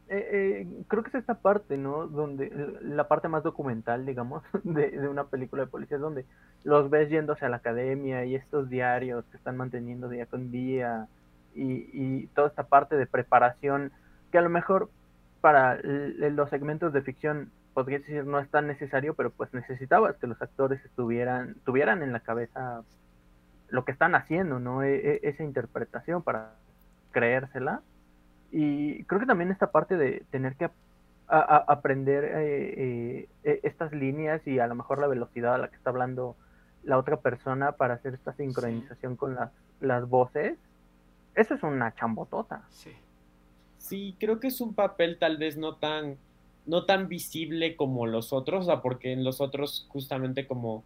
Eh, 0.08 0.66
eh, 0.68 0.84
creo 0.88 1.02
que 1.02 1.10
es 1.10 1.14
esta 1.14 1.40
parte, 1.40 1.78
¿no? 1.78 2.06
Donde 2.08 2.50
la 2.82 3.08
parte 3.08 3.28
más 3.28 3.42
documental, 3.42 4.04
digamos, 4.04 4.42
de, 4.64 4.90
de 4.90 5.08
una 5.08 5.28
película 5.28 5.64
de 5.64 5.70
policías, 5.70 6.00
donde 6.00 6.26
los 6.64 6.90
ves 6.90 7.08
yéndose 7.10 7.44
a 7.46 7.48
la 7.48 7.56
academia 7.58 8.24
y 8.24 8.34
estos 8.34 8.68
diarios 8.68 9.24
que 9.30 9.36
están 9.36 9.56
manteniendo 9.56 10.08
día 10.08 10.26
con 10.26 10.50
día 10.50 11.08
y 11.54 12.26
toda 12.28 12.48
esta 12.48 12.66
parte 12.68 12.96
de 12.96 13.06
preparación 13.06 13.92
que 14.30 14.38
a 14.38 14.42
lo 14.42 14.48
mejor 14.48 14.90
para 15.43 15.78
los 15.82 16.49
segmentos 16.49 16.95
de 16.95 17.03
ficción 17.03 17.51
podría 17.74 17.99
decir 17.99 18.24
no 18.24 18.38
es 18.38 18.49
tan 18.49 18.66
necesario, 18.66 19.14
pero 19.14 19.30
pues 19.30 19.53
necesitabas 19.53 20.16
que 20.16 20.26
los 20.26 20.40
actores 20.40 20.82
estuvieran, 20.84 21.57
tuvieran 21.64 22.03
en 22.03 22.12
la 22.12 22.20
cabeza 22.20 22.82
lo 23.68 23.84
que 23.84 23.93
están 23.93 24.14
haciendo, 24.14 24.61
¿no? 24.61 24.82
E- 24.82 25.16
e- 25.16 25.20
esa 25.24 25.43
interpretación 25.43 26.22
para 26.22 26.55
creérsela. 27.11 27.82
Y 28.51 29.05
creo 29.05 29.20
que 29.20 29.26
también 29.26 29.51
esta 29.51 29.70
parte 29.70 29.97
de 29.97 30.24
tener 30.30 30.57
que 30.57 30.70
aprender 31.28 32.24
eh, 32.24 32.74
eh, 32.76 33.28
eh, 33.45 33.61
estas 33.62 33.93
líneas 33.93 34.47
y 34.47 34.59
a 34.59 34.66
lo 34.66 34.74
mejor 34.74 35.01
la 35.01 35.07
velocidad 35.07 35.55
a 35.55 35.59
la 35.59 35.68
que 35.68 35.76
está 35.76 35.90
hablando 35.90 36.36
la 36.84 36.99
otra 36.99 37.16
persona 37.16 37.72
para 37.72 37.95
hacer 37.95 38.12
esta 38.14 38.34
sincronización 38.34 39.16
con 39.16 39.34
las, 39.34 39.51
las 39.80 40.07
voces, 40.09 40.59
eso 41.34 41.55
es 41.55 41.62
una 41.62 41.95
chambotota. 41.95 42.62
Sí. 42.68 42.95
Sí, 43.82 44.14
creo 44.20 44.38
que 44.38 44.46
es 44.46 44.60
un 44.60 44.74
papel 44.74 45.18
tal 45.18 45.38
vez 45.38 45.56
no 45.56 45.74
tan, 45.74 46.16
no 46.66 46.84
tan 46.84 47.08
visible 47.08 47.74
como 47.74 48.06
los 48.06 48.32
otros, 48.32 48.62
o 48.62 48.66
sea, 48.66 48.80
porque 48.80 49.12
en 49.12 49.24
los 49.24 49.40
otros 49.40 49.86
justamente 49.88 50.46
como 50.46 50.84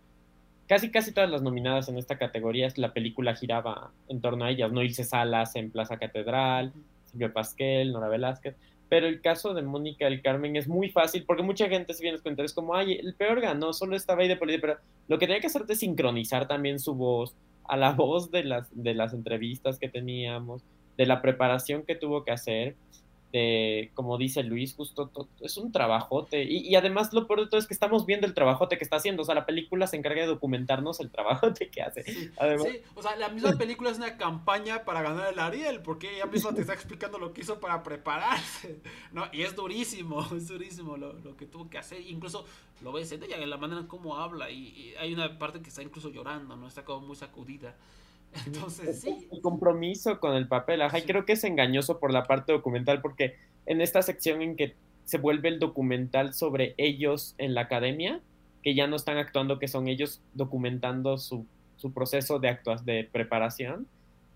casi 0.66 0.90
casi 0.90 1.12
todas 1.12 1.30
las 1.30 1.42
nominadas 1.42 1.90
en 1.90 1.98
esta 1.98 2.16
categoría, 2.16 2.68
la 2.76 2.94
película 2.94 3.36
giraba 3.36 3.92
en 4.08 4.22
torno 4.22 4.46
a 4.46 4.50
ellas, 4.50 4.72
no 4.72 4.82
Ilse 4.82 5.04
Salas 5.04 5.56
en 5.56 5.70
Plaza 5.70 5.98
Catedral, 5.98 6.72
Silvia 7.04 7.34
Pasquel, 7.34 7.92
Nora 7.92 8.08
Velázquez, 8.08 8.56
pero 8.88 9.06
el 9.06 9.20
caso 9.20 9.52
de 9.52 9.60
Mónica 9.60 10.06
del 10.06 10.22
Carmen 10.22 10.56
es 10.56 10.66
muy 10.66 10.88
fácil 10.88 11.24
porque 11.26 11.42
mucha 11.42 11.68
gente 11.68 11.92
se 11.92 12.00
viene 12.00 12.12
en 12.12 12.14
los 12.14 12.22
comentarios 12.22 12.54
como, 12.54 12.74
ay, 12.74 12.94
el 12.94 13.14
peor 13.14 13.42
ganó, 13.42 13.74
solo 13.74 13.94
estaba 13.94 14.22
ahí 14.22 14.28
de 14.28 14.36
policía, 14.36 14.60
pero 14.62 14.78
lo 15.06 15.18
que 15.18 15.26
tenía 15.26 15.40
que 15.42 15.48
hacer 15.48 15.66
es 15.68 15.80
sincronizar 15.80 16.48
también 16.48 16.80
su 16.80 16.94
voz 16.94 17.34
a 17.68 17.76
la 17.76 17.92
voz 17.92 18.30
de 18.30 18.42
las, 18.44 18.68
de 18.72 18.94
las 18.94 19.12
entrevistas 19.12 19.78
que 19.78 19.90
teníamos, 19.90 20.62
de 20.96 21.06
la 21.06 21.20
preparación 21.22 21.82
que 21.84 21.94
tuvo 21.94 22.24
que 22.24 22.32
hacer, 22.32 22.76
de, 23.32 23.90
como 23.94 24.16
dice 24.16 24.42
Luis, 24.44 24.74
justo 24.74 25.08
to- 25.08 25.28
es 25.40 25.56
un 25.58 25.70
trabajote. 25.72 26.44
Y, 26.44 26.58
y 26.68 26.74
además 26.76 27.12
lo 27.12 27.26
peor 27.26 27.40
de 27.40 27.46
todo 27.48 27.58
es 27.58 27.66
que 27.66 27.74
estamos 27.74 28.06
viendo 28.06 28.26
el 28.26 28.32
trabajote 28.32 28.78
que 28.78 28.84
está 28.84 28.96
haciendo. 28.96 29.22
O 29.22 29.24
sea, 29.26 29.34
la 29.34 29.44
película 29.44 29.86
se 29.88 29.96
encarga 29.96 30.22
de 30.22 30.28
documentarnos 30.28 31.00
el 31.00 31.10
trabajote 31.10 31.68
que 31.68 31.82
hace. 31.82 32.04
Sí, 32.04 32.30
Además, 32.38 32.68
sí, 32.70 32.80
o 32.94 33.02
sea, 33.02 33.16
la 33.16 33.28
misma 33.28 33.52
película 33.58 33.90
es 33.90 33.98
una 33.98 34.16
campaña 34.16 34.84
para 34.84 35.02
ganar 35.02 35.30
el 35.32 35.38
Ariel, 35.38 35.82
porque 35.82 36.14
ella 36.16 36.26
misma 36.26 36.54
te 36.54 36.62
está 36.62 36.72
explicando 36.72 37.18
lo 37.18 37.34
que 37.34 37.42
hizo 37.42 37.60
para 37.60 37.82
prepararse, 37.82 38.80
¿no? 39.12 39.24
Y 39.32 39.42
es 39.42 39.54
durísimo, 39.54 40.20
es 40.34 40.48
durísimo 40.48 40.96
lo, 40.96 41.12
lo 41.14 41.36
que 41.36 41.44
tuvo 41.46 41.68
que 41.68 41.76
hacer, 41.78 42.00
incluso 42.02 42.46
lo 42.80 42.92
ves 42.92 43.10
en 43.12 43.22
ella, 43.24 43.36
en 43.36 43.50
la 43.50 43.56
manera 43.58 43.80
en 43.80 43.86
cómo 43.88 44.16
habla, 44.16 44.50
y, 44.50 44.68
y 44.68 44.94
hay 44.98 45.12
una 45.12 45.36
parte 45.38 45.60
que 45.60 45.68
está 45.68 45.82
incluso 45.82 46.10
llorando, 46.10 46.56
¿no? 46.56 46.68
Está 46.68 46.84
como 46.84 47.08
muy 47.08 47.16
sacudida. 47.16 47.74
Entonces, 48.46 49.00
sí, 49.00 49.28
el 49.32 49.40
compromiso 49.40 50.20
con 50.20 50.34
el 50.34 50.48
papel. 50.48 50.82
Ajá, 50.82 50.98
y 50.98 51.02
creo 51.02 51.24
que 51.24 51.32
es 51.32 51.44
engañoso 51.44 51.98
por 51.98 52.12
la 52.12 52.24
parte 52.24 52.52
documental, 52.52 53.00
porque 53.00 53.36
en 53.66 53.80
esta 53.80 54.02
sección 54.02 54.42
en 54.42 54.56
que 54.56 54.74
se 55.04 55.18
vuelve 55.18 55.48
el 55.48 55.58
documental 55.58 56.34
sobre 56.34 56.74
ellos 56.78 57.34
en 57.38 57.54
la 57.54 57.62
academia, 57.62 58.20
que 58.62 58.74
ya 58.74 58.86
no 58.86 58.96
están 58.96 59.18
actuando, 59.18 59.58
que 59.58 59.68
son 59.68 59.88
ellos 59.88 60.20
documentando 60.34 61.18
su, 61.18 61.46
su 61.76 61.92
proceso 61.92 62.38
de 62.38 62.48
actua 62.48 62.76
de 62.76 63.08
preparación. 63.10 63.86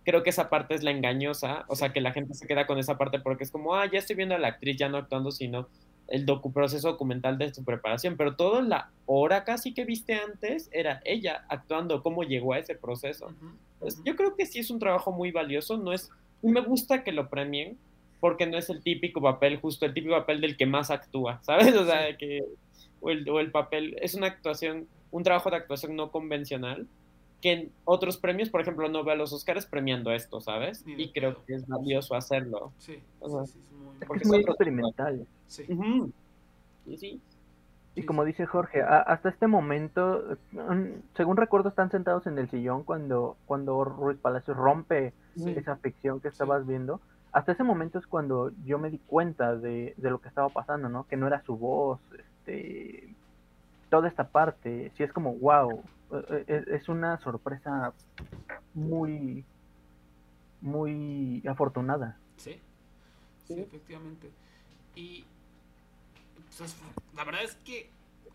Creo 0.05 0.23
que 0.23 0.31
esa 0.31 0.49
parte 0.49 0.75
es 0.75 0.83
la 0.83 0.93
engañosa, 0.93 1.65
o 1.69 1.75
sea, 1.75 1.93
que 1.93 2.01
la 2.01 2.13
gente 2.13 2.35
se 2.35 2.47
queda 2.47 2.67
con 2.67 2.79
esa 2.79 2.97
parte 2.97 3.19
porque 3.19 3.45
es 3.45 3.51
como, 3.51 3.75
ah, 3.75 3.91
ya 3.91 3.99
estoy 3.99 4.17
viendo 4.17 4.35
a 4.35 4.39
la 4.39 4.49
actriz 4.49 4.77
ya 4.77 4.89
no 4.89 4.99
actuando, 4.99 5.31
sino 5.31 5.69
el 6.11 6.27
docu 6.27 6.53
proceso 6.53 6.89
documental 6.89 7.39
de 7.39 7.55
su 7.55 7.65
preparación, 7.65 8.17
pero 8.17 8.35
toda 8.35 8.63
la 8.63 8.91
hora 9.07 9.45
casi 9.45 9.73
que 9.73 9.85
viste 9.85 10.15
antes 10.15 10.69
era 10.73 11.01
ella 11.05 11.45
actuando, 11.49 12.03
cómo 12.03 12.25
llegó 12.25 12.53
a 12.53 12.59
ese 12.59 12.75
proceso. 12.75 13.27
Pues, 13.39 13.53
ujú. 13.81 14.03
yo 14.05 14.17
creo 14.17 14.35
que 14.37 14.47
sí 14.47 14.59
es 14.59 14.71
un 14.71 14.79
trabajo 14.79 15.13
muy 15.13 15.31
valioso, 15.31 15.77
no 15.77 15.93
es, 15.93 16.11
y 16.43 16.49
me 16.49 16.61
gusta 16.61 17.03
que 17.05 17.13
lo 17.13 17.29
premien, 17.29 17.77
porque 18.21 18.47
no 18.47 18.59
es 18.59 18.69
el 18.71 18.83
típico 18.83 19.21
papel, 19.23 19.59
justo 19.61 19.87
el 19.87 19.95
típico 19.95 20.15
papel 20.15 20.41
del 20.41 20.57
que 20.57 20.67
más 20.67 20.91
actúa, 20.91 21.41
¿sabes? 21.43 21.75
O 21.75 21.85
sea, 21.87 22.09
Sí. 22.11 22.17
que, 22.19 22.45
o 23.01 23.11
el, 23.11 23.29
o 23.29 23.41
el 23.41 23.51
papel, 23.51 23.97
es 24.03 24.15
una 24.15 24.27
actuación, 24.27 24.87
un 25.11 25.23
trabajo 25.23 25.51
de 25.51 25.57
actuación 25.57 25.97
no 25.97 26.11
convencional, 26.11 26.87
que 27.41 27.53
en 27.53 27.73
otros 27.87 28.19
premios, 28.19 28.51
por 28.51 28.61
ejemplo, 28.61 28.87
no 28.91 29.03
veo 29.03 29.15
a 29.15 29.17
los 29.17 29.33
Oscars 29.33 29.65
premiando 29.65 30.13
esto, 30.13 30.43
¿sabes? 30.43 30.85
Y 30.87 31.09
creo 31.09 31.33
pedo. 31.33 31.45
que 31.47 31.55
es 31.55 31.67
valioso 31.67 32.15
hacerlo. 32.15 32.71
Sí, 32.79 32.99
Ajá. 33.25 33.47
sí, 33.47 33.53
sí, 33.55 33.59
es 33.65 33.73
muy, 33.73 33.95
Porque 34.07 34.23
es 34.25 34.29
muy 34.29 34.41
experimental. 34.41 35.27
Sí, 35.47 35.65
sí. 36.99 37.21
Y 37.97 38.03
Sí, 38.03 38.07
como 38.07 38.23
sí. 38.23 38.29
dice 38.29 38.47
Jorge, 38.47 38.83
a- 38.83 39.01
hasta 39.01 39.29
este 39.31 39.47
momento, 39.49 40.23
mm, 40.53 41.01
según 41.17 41.37
recuerdo, 41.37 41.69
están 41.69 41.91
sentados 41.91 42.27
en 42.27 42.39
el 42.39 42.49
sillón 42.49 42.85
cuando, 42.85 43.37
cuando 43.47 43.83
Ruiz 43.85 44.19
Palacios 44.19 44.57
rompe 44.57 45.13
Sí. 45.37 45.51
esa 45.57 45.77
ficción 45.77 46.21
que 46.21 46.29
estabas 46.29 46.67
viendo. 46.67 47.01
Hasta 47.33 47.53
ese 47.53 47.65
momento 47.65 47.99
es 47.99 48.07
cuando 48.07 48.51
yo 48.65 48.79
me 48.79 48.91
di 48.91 48.99
cuenta 48.99 49.57
de, 49.57 49.95
de 49.97 50.11
lo 50.11 50.21
que 50.21 50.29
estaba 50.29 50.49
pasando, 50.51 50.89
¿no? 50.89 51.05
Que 51.09 51.17
no 51.17 51.27
era 51.27 51.43
su 51.43 51.57
voz, 51.57 52.01
este, 52.19 53.15
toda 53.89 54.09
esta 54.09 54.29
parte. 54.29 54.93
Sí 54.97 55.03
es 55.03 55.13
como, 55.13 55.35
wow, 55.35 55.83
es, 56.47 56.67
es 56.69 56.89
una 56.89 57.19
sorpresa 57.19 57.93
muy, 58.75 59.45
muy 60.61 61.43
afortunada. 61.47 62.17
Sí, 62.37 62.61
sí, 63.47 63.55
Sí. 63.55 63.61
efectivamente. 63.61 64.31
Y 64.97 65.25
la 67.17 67.25
verdad 67.25 67.45
es 67.45 67.55
que 67.57 67.91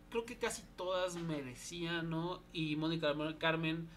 creo 0.09 0.25
que 0.25 0.37
casi 0.37 0.63
todas 0.75 1.15
merecían, 1.15 2.09
¿no? 2.09 2.41
Y 2.53 2.75
Mónica 2.75 3.13
Carmen 3.37 3.87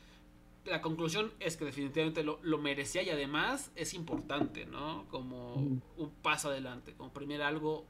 la 0.69 0.81
conclusión 0.81 1.33
es 1.41 1.57
que 1.57 1.65
definitivamente 1.65 2.23
lo, 2.23 2.39
lo, 2.43 2.59
merecía 2.59 3.03
y 3.03 3.11
además 3.11 3.71
es 3.75 3.95
importante, 3.95 4.67
¿no? 4.67 5.07
Como 5.09 5.55
un 5.55 6.11
paso 6.23 6.49
adelante, 6.49 6.95
como 6.95 7.13
primer 7.13 7.43
algo, 7.43 7.87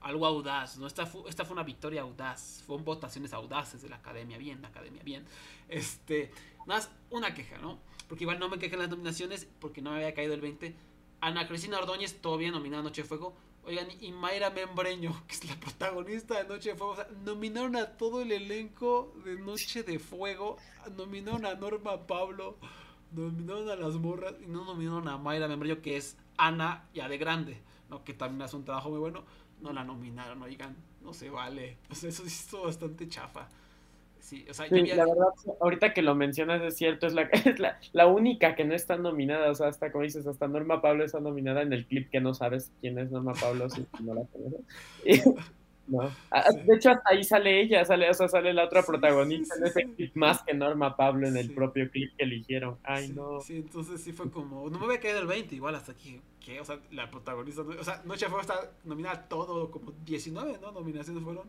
algo 0.00 0.26
audaz, 0.26 0.78
¿no? 0.78 0.86
Esta 0.86 1.06
fue, 1.06 1.22
esta 1.28 1.44
fue 1.44 1.54
una 1.54 1.62
victoria 1.62 2.02
audaz, 2.02 2.62
fueron 2.66 2.84
votaciones 2.84 3.32
audaces 3.32 3.82
de 3.82 3.88
la 3.88 3.96
academia, 3.96 4.38
bien, 4.38 4.62
la 4.62 4.68
academia, 4.68 5.02
bien. 5.02 5.24
Este, 5.68 6.30
más 6.66 6.90
una 7.10 7.34
queja, 7.34 7.58
¿no? 7.58 7.78
Porque 8.08 8.24
igual 8.24 8.38
no 8.38 8.48
me 8.48 8.58
quejan 8.58 8.78
las 8.78 8.88
nominaciones 8.88 9.48
porque 9.60 9.82
no 9.82 9.90
me 9.90 9.96
había 9.96 10.14
caído 10.14 10.34
el 10.34 10.40
20. 10.40 10.74
Ana 11.20 11.46
Cristina 11.46 11.78
Ordóñez, 11.78 12.20
todavía 12.20 12.50
nominada 12.50 12.82
Noche 12.82 13.02
de 13.02 13.08
Fuego, 13.08 13.34
Oigan, 13.64 13.86
y 14.00 14.10
Mayra 14.10 14.50
Membreño, 14.50 15.14
que 15.28 15.34
es 15.34 15.44
la 15.44 15.54
protagonista 15.56 16.42
de 16.42 16.48
Noche 16.48 16.70
de 16.70 16.76
Fuego, 16.76 16.92
o 16.92 16.96
sea, 16.96 17.08
nominaron 17.24 17.76
a 17.76 17.96
todo 17.96 18.22
el 18.22 18.32
elenco 18.32 19.14
de 19.24 19.36
Noche 19.36 19.84
de 19.84 19.98
Fuego, 19.98 20.56
nominaron 20.96 21.46
a 21.46 21.54
Norma 21.54 22.06
Pablo, 22.06 22.58
nominaron 23.12 23.70
a 23.70 23.76
las 23.76 23.94
morras 23.94 24.34
y 24.42 24.46
no 24.46 24.64
nominaron 24.64 25.06
a 25.08 25.16
Mayra 25.16 25.46
Membreño, 25.46 25.80
que 25.80 25.96
es 25.96 26.16
Ana 26.36 26.88
ya 26.92 27.08
de 27.08 27.18
grande, 27.18 27.62
¿no? 27.88 28.02
que 28.02 28.14
también 28.14 28.42
hace 28.42 28.56
un 28.56 28.64
trabajo 28.64 28.90
muy 28.90 28.98
bueno, 28.98 29.24
no 29.60 29.72
la 29.72 29.84
nominaron, 29.84 30.42
oigan, 30.42 30.76
no 31.00 31.14
se 31.14 31.30
vale, 31.30 31.78
o 31.90 31.94
sea, 31.94 32.08
eso 32.08 32.22
sí 32.24 32.28
estuvo 32.28 32.64
bastante 32.64 33.08
chafa. 33.08 33.48
Sí, 34.22 34.46
o 34.48 34.54
sea, 34.54 34.66
la 34.70 35.04
verdad, 35.04 35.26
ahorita 35.60 35.92
que 35.92 36.00
lo 36.00 36.14
mencionas 36.14 36.62
es 36.62 36.76
cierto, 36.76 37.08
es 37.08 37.12
la, 37.12 37.22
es 37.32 37.58
la, 37.58 37.80
la, 37.92 38.06
única 38.06 38.54
que 38.54 38.64
no 38.64 38.72
está 38.72 38.96
nominada, 38.96 39.50
o 39.50 39.54
sea, 39.54 39.66
hasta 39.66 39.90
como 39.90 40.04
dices, 40.04 40.24
hasta 40.28 40.46
Norma 40.46 40.80
Pablo 40.80 41.04
está 41.04 41.18
nominada 41.18 41.62
en 41.62 41.72
el 41.72 41.86
clip 41.86 42.08
que 42.08 42.20
no 42.20 42.32
sabes 42.32 42.70
quién 42.80 42.98
es 43.00 43.10
Norma 43.10 43.32
Pablo, 43.32 43.68
si 43.68 43.84
no 44.00 44.14
la 44.14 44.22
conoces. 44.26 44.60
no. 45.88 46.08
Ah, 46.30 46.52
de 46.52 46.76
hecho, 46.76 46.90
hasta 46.90 47.10
ahí 47.10 47.24
sale 47.24 47.62
ella, 47.62 47.84
sale, 47.84 48.08
o 48.08 48.14
sea, 48.14 48.28
sale 48.28 48.54
la 48.54 48.66
otra 48.66 48.84
protagonista 48.84 49.56
en 49.56 49.66
ese 49.66 49.82
clip 49.96 50.14
más 50.14 50.40
que 50.44 50.54
Norma 50.54 50.96
Pablo 50.96 51.26
en 51.26 51.36
el 51.36 51.52
propio 51.52 51.90
clip 51.90 52.16
que 52.16 52.22
eligieron. 52.22 52.78
Ay, 52.84 53.08
no. 53.08 53.40
Sí, 53.40 53.56
entonces 53.56 54.00
sí 54.00 54.12
fue 54.12 54.30
como, 54.30 54.70
no 54.70 54.78
me 54.78 54.84
había 54.84 55.00
caído 55.00 55.18
el 55.18 55.26
20, 55.26 55.56
igual 55.56 55.74
hasta 55.74 55.90
aquí, 55.90 56.20
¿qué? 56.38 56.60
O 56.60 56.64
sea, 56.64 56.78
la 56.92 57.10
protagonista, 57.10 57.62
o 57.62 57.84
sea, 57.84 58.00
Noche 58.04 58.26
Fuego 58.26 58.42
está 58.42 58.70
nominada 58.84 59.16
a 59.16 59.28
todo, 59.28 59.68
como 59.72 59.92
19, 60.06 60.58
¿no? 60.62 60.70
Nominaciones 60.70 61.24
fueron. 61.24 61.48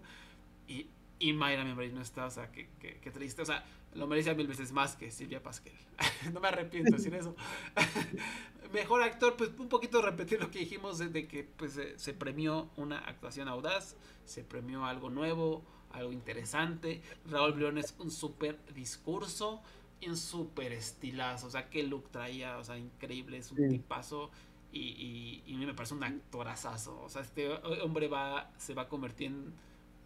Y 0.68 0.88
y 1.24 1.32
Mayra 1.32 1.64
Membray 1.64 1.90
no 1.94 2.02
está, 2.02 2.26
o 2.26 2.30
sea, 2.30 2.52
qué, 2.52 2.68
qué, 2.80 3.10
triste. 3.10 3.42
O 3.42 3.46
sea, 3.46 3.64
lo 3.94 4.08
merecía 4.08 4.34
mil 4.34 4.46
veces 4.46 4.74
más 4.74 4.98
que 4.98 5.10
Silvia 5.10 5.42
Pasquel. 5.42 5.72
no 6.34 6.42
me 6.42 6.50
arrepiento 6.50 6.92
de 6.92 6.98
decir 6.98 7.16
eso. 7.16 7.34
Mejor 8.74 9.02
actor, 9.02 9.38
pues 9.38 9.52
un 9.58 9.70
poquito 9.70 10.02
repetir 10.02 10.42
lo 10.42 10.52
que 10.52 10.60
dijimos 10.60 10.98
de, 10.98 11.26
que 11.30 11.46
pues 11.46 11.80
se 11.96 12.14
premió 12.14 12.70
una 12.76 12.98
actuación 12.98 13.48
audaz, 13.48 13.96
se 14.26 14.44
premió 14.44 14.84
algo 14.84 15.10
nuevo, 15.10 15.64
algo 15.92 16.12
interesante. 16.12 17.02
Raúl 17.26 17.54
Briones 17.54 17.96
un 18.00 18.12
súper 18.12 18.60
discurso 18.74 19.62
y 20.02 20.10
un 20.10 20.18
súper 20.18 20.74
estilazo. 20.74 21.48
O 21.48 21.52
sea, 21.52 21.70
qué 21.70 21.84
look 21.84 22.10
traía, 22.12 22.58
o 22.58 22.66
sea, 22.66 22.78
increíble, 22.78 23.38
es 23.38 23.50
un 23.50 23.70
tipazo. 23.70 24.30
Y, 24.74 25.42
y, 25.48 25.54
a 25.54 25.58
mí 25.58 25.66
me 25.66 25.74
parece 25.74 25.94
un 25.94 26.04
actorazazo. 26.04 27.00
O 27.02 27.08
sea, 27.08 27.22
este 27.22 27.50
hombre 27.82 28.10
va, 28.10 28.52
se 28.58 28.74
va 28.74 28.82
a 28.82 28.90
convertir 28.90 29.28
en 29.28 29.54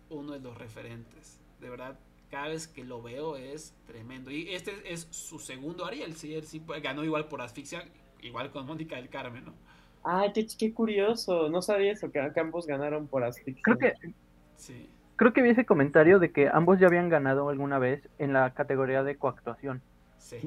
uno 0.10 0.34
de 0.34 0.40
los 0.40 0.58
referentes. 0.58 1.40
De 1.60 1.70
verdad, 1.70 1.98
cada 2.30 2.50
vez 2.50 2.68
que 2.68 2.84
lo 2.84 3.02
veo 3.02 3.36
es 3.36 3.74
tremendo. 3.86 4.32
Y 4.32 4.54
este 4.54 4.72
es 4.86 5.08
su 5.12 5.40
segundo 5.40 5.86
Ariel, 5.86 6.16
sí, 6.16 6.34
él 6.34 6.46
sí 6.46 6.62
ganó 6.82 7.04
igual 7.04 7.28
por 7.28 7.42
asfixia, 7.42 7.86
igual 8.22 8.52
con 8.52 8.66
Mónica 8.66 8.96
del 8.96 9.10
Carmen, 9.10 9.46
¿no? 9.46 9.54
Ay, 10.04 10.32
qué, 10.34 10.74
curioso, 10.74 11.50
no 11.50 11.62
sabía 11.62 11.92
eso, 11.92 12.12
que 12.12 12.20
ambos 12.40 12.66
ganaron 12.66 13.08
por 13.08 13.24
asfixia. 13.24 13.62
Creo 13.64 13.78
que, 13.78 13.94
sí. 14.56 14.90
creo 15.16 15.34
que 15.34 15.42
vi 15.42 15.50
ese 15.50 15.66
comentario 15.66 16.20
de 16.20 16.32
que 16.32 16.48
ambos 16.48 16.80
ya 16.80 16.88
habían 16.88 17.10
ganado 17.10 17.50
alguna 17.50 17.78
vez 17.78 18.08
en 18.18 18.32
la 18.32 18.54
categoría 18.54 19.04
de 19.04 19.18
coactuación. 19.18 19.82
Sí 20.18 20.40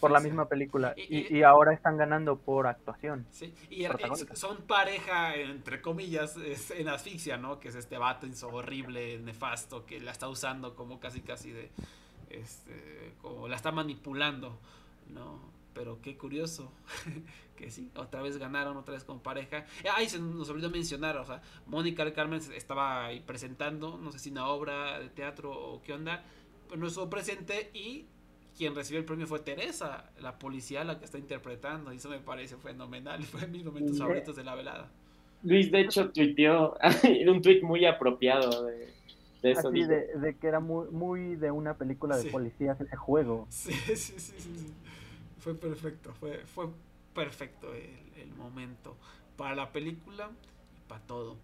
por 0.00 0.10
la 0.10 0.20
misma 0.20 0.48
película. 0.48 0.94
Y, 0.96 1.42
ahora 1.42 1.72
están 1.72 1.96
ganando 1.96 2.36
por 2.36 2.66
actuación. 2.66 3.26
Sí, 3.30 3.52
y 3.70 3.86
son 4.34 4.62
pareja, 4.62 5.36
entre 5.36 5.80
comillas, 5.80 6.36
en 6.70 6.88
asfixia, 6.88 7.36
¿no? 7.36 7.60
Que 7.60 7.68
es 7.68 7.74
este 7.74 7.98
vato 7.98 8.26
horrible, 8.50 9.18
nefasto, 9.18 9.84
que 9.84 10.00
la 10.00 10.12
está 10.12 10.28
usando 10.28 10.74
como 10.74 11.00
casi 11.00 11.20
casi 11.20 11.52
de. 11.52 11.70
Este, 12.30 13.14
como 13.20 13.46
la 13.46 13.56
está 13.56 13.72
manipulando, 13.72 14.58
¿no? 15.08 15.52
Pero 15.74 16.00
qué 16.00 16.16
curioso 16.16 16.72
que 17.56 17.70
sí, 17.70 17.90
otra 17.94 18.22
vez 18.22 18.38
ganaron, 18.38 18.76
otra 18.76 18.94
vez 18.94 19.04
como 19.04 19.22
pareja. 19.22 19.66
Ay, 19.94 20.08
se 20.08 20.18
nos 20.18 20.48
olvidó 20.48 20.70
mencionar, 20.70 21.16
o 21.18 21.26
sea, 21.26 21.42
Mónica 21.66 22.04
del 22.04 22.14
Carmen 22.14 22.40
estaba 22.54 23.06
ahí 23.06 23.20
presentando, 23.20 23.98
no 23.98 24.12
sé 24.12 24.18
si 24.18 24.30
una 24.30 24.48
obra 24.48 24.98
de 24.98 25.10
teatro 25.10 25.52
o 25.52 25.82
qué 25.82 25.92
onda, 25.92 26.24
pero 26.68 26.80
no 26.80 26.86
estuvo 26.86 27.10
presente 27.10 27.70
y 27.74 28.06
quien 28.56 28.74
recibió 28.74 29.00
el 29.00 29.04
premio 29.04 29.26
fue 29.26 29.40
Teresa, 29.40 30.10
la 30.20 30.38
policía 30.38 30.84
la 30.84 30.98
que 30.98 31.04
está 31.04 31.18
interpretando. 31.18 31.92
Y 31.92 31.96
eso 31.96 32.08
me 32.08 32.20
parece 32.20 32.56
fenomenal. 32.56 33.22
Fue 33.24 33.46
mis 33.46 33.64
momentos 33.64 33.98
favoritos 33.98 34.36
de 34.36 34.44
la 34.44 34.54
velada. 34.54 34.90
Luis, 35.42 35.70
de 35.70 35.80
hecho, 35.80 36.10
tuiteó 36.10 36.76
un 37.28 37.42
tuit 37.42 37.62
muy 37.62 37.84
apropiado 37.84 38.66
de, 38.66 38.92
eso. 39.42 39.68
Así 39.68 39.84
de, 39.84 40.36
que 40.40 40.46
era 40.46 40.60
muy, 40.60 40.88
muy 40.90 41.34
de 41.34 41.50
una 41.50 41.74
película 41.74 42.16
de 42.16 42.30
policías 42.30 42.80
ese 42.80 42.96
juego. 42.96 43.46
Sí, 43.50 43.72
sí, 43.72 43.96
sí, 43.96 44.34
sí, 44.38 44.74
Fue 45.38 45.54
perfecto, 45.54 46.12
fue, 46.12 46.38
fue 46.46 46.68
perfecto 47.12 47.72
el, 47.74 48.32
momento 48.36 48.96
para 49.36 49.54
la 49.54 49.70
película 49.70 50.30
y 50.76 50.88
para 50.88 51.00
todo. 51.02 51.36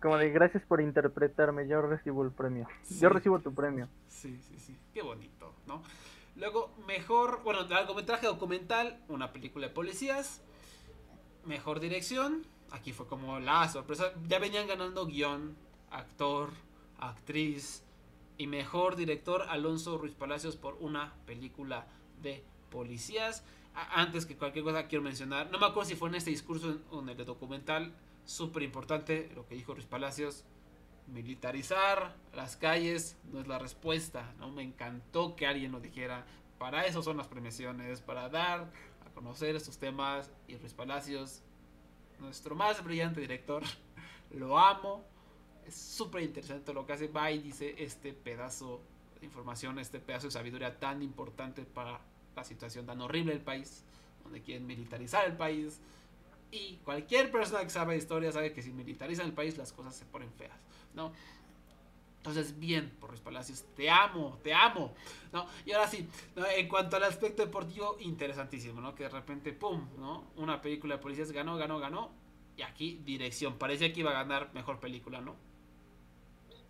Como 0.00 0.16
de 0.16 0.30
gracias 0.30 0.62
por 0.64 0.80
interpretarme, 0.80 1.66
yo 1.66 1.82
recibo 1.82 2.24
el 2.24 2.30
premio. 2.30 2.68
Yo 3.00 3.08
recibo 3.08 3.38
tu 3.40 3.54
premio. 3.54 3.88
Sí, 4.08 4.38
sí, 4.42 4.58
sí. 4.58 4.76
Qué 4.92 5.02
bonito, 5.02 5.54
¿no? 5.66 5.82
Luego, 6.36 6.74
mejor, 6.86 7.42
bueno, 7.42 7.62
largometraje 7.62 8.26
documental, 8.26 9.02
una 9.08 9.32
película 9.32 9.68
de 9.68 9.72
policías. 9.72 10.42
Mejor 11.46 11.80
dirección, 11.80 12.46
aquí 12.70 12.92
fue 12.92 13.06
como 13.06 13.40
la 13.40 13.68
sorpresa. 13.68 14.12
Ya 14.28 14.38
venían 14.38 14.66
ganando 14.66 15.06
guion, 15.06 15.56
actor, 15.90 16.50
actriz 16.98 17.84
y 18.36 18.46
mejor 18.46 18.96
director 18.96 19.46
Alonso 19.48 19.96
Ruiz 19.96 20.14
Palacios 20.14 20.56
por 20.56 20.74
una 20.80 21.14
película 21.24 21.86
de 22.20 22.44
policías. 22.70 23.42
Antes 23.74 24.26
que 24.26 24.36
cualquier 24.36 24.64
cosa 24.64 24.88
quiero 24.88 25.04
mencionar, 25.04 25.50
no 25.50 25.58
me 25.58 25.66
acuerdo 25.66 25.88
si 25.88 25.96
fue 25.96 26.10
en 26.10 26.16
este 26.16 26.30
discurso 26.30 26.78
o 26.90 27.00
en 27.00 27.08
el 27.08 27.24
documental, 27.24 27.94
súper 28.24 28.62
importante 28.62 29.30
lo 29.34 29.46
que 29.46 29.54
dijo 29.54 29.74
Ruiz 29.74 29.86
Palacios, 29.86 30.44
militarizar 31.08 32.14
las 32.34 32.56
calles 32.56 33.16
no 33.32 33.40
es 33.40 33.46
la 33.46 33.58
respuesta, 33.58 34.32
¿no? 34.38 34.50
Me 34.50 34.62
encantó 34.62 35.36
que 35.36 35.46
alguien 35.46 35.72
lo 35.72 35.80
dijera. 35.80 36.26
Para 36.58 36.86
eso 36.86 37.02
son 37.02 37.16
las 37.16 37.28
premiaciones, 37.28 38.00
para 38.00 38.28
dar 38.28 38.70
a 39.04 39.10
conocer 39.14 39.56
estos 39.56 39.78
temas. 39.78 40.30
Y 40.48 40.56
Ruiz 40.56 40.72
Palacios, 40.72 41.42
nuestro 42.18 42.54
más 42.54 42.82
brillante 42.82 43.20
director, 43.20 43.62
lo 44.30 44.58
amo. 44.58 45.04
Es 45.66 45.74
súper 45.74 46.22
interesante 46.22 46.72
lo 46.72 46.86
que 46.86 46.92
hace. 46.92 47.08
Va 47.08 47.30
y 47.30 47.38
dice 47.38 47.74
este 47.78 48.12
pedazo 48.12 48.80
de 49.20 49.26
información, 49.26 49.78
este 49.78 50.00
pedazo 50.00 50.28
de 50.28 50.32
sabiduría 50.32 50.78
tan 50.78 51.02
importante 51.02 51.64
para 51.64 52.00
la 52.34 52.44
situación 52.44 52.86
tan 52.86 53.00
horrible 53.00 53.32
del 53.32 53.42
país, 53.42 53.84
donde 54.22 54.42
quieren 54.42 54.66
militarizar 54.66 55.26
el 55.26 55.36
país. 55.36 55.80
Y 56.50 56.76
cualquier 56.84 57.30
persona 57.32 57.62
que 57.62 57.70
sabe 57.70 57.96
historia 57.96 58.30
sabe 58.30 58.52
que 58.52 58.62
si 58.62 58.72
militarizan 58.72 59.26
el 59.26 59.32
país 59.32 59.58
las 59.58 59.72
cosas 59.72 59.96
se 59.96 60.04
ponen 60.04 60.30
feas. 60.32 60.65
¿No? 60.96 61.12
Entonces, 62.18 62.58
bien, 62.58 62.90
por 62.98 63.10
Ruiz 63.10 63.20
Palacios, 63.20 63.64
te 63.76 63.88
amo, 63.88 64.40
te 64.42 64.52
amo, 64.52 64.92
¿no? 65.32 65.46
Y 65.64 65.70
ahora 65.70 65.86
sí, 65.86 66.08
en 66.56 66.68
cuanto 66.68 66.96
al 66.96 67.04
aspecto 67.04 67.44
deportivo, 67.44 67.96
interesantísimo, 68.00 68.80
¿no? 68.80 68.96
Que 68.96 69.04
de 69.04 69.10
repente, 69.10 69.52
¡pum!, 69.52 69.86
¿no? 69.96 70.24
Una 70.36 70.60
película 70.60 70.96
de 70.96 71.02
policías 71.02 71.30
ganó, 71.30 71.56
ganó, 71.56 71.78
ganó. 71.78 72.10
Y 72.56 72.62
aquí, 72.62 73.00
dirección. 73.04 73.58
Parecía 73.58 73.92
que 73.92 74.00
iba 74.00 74.10
a 74.10 74.24
ganar 74.24 74.50
mejor 74.54 74.80
película, 74.80 75.20
¿no? 75.20 75.36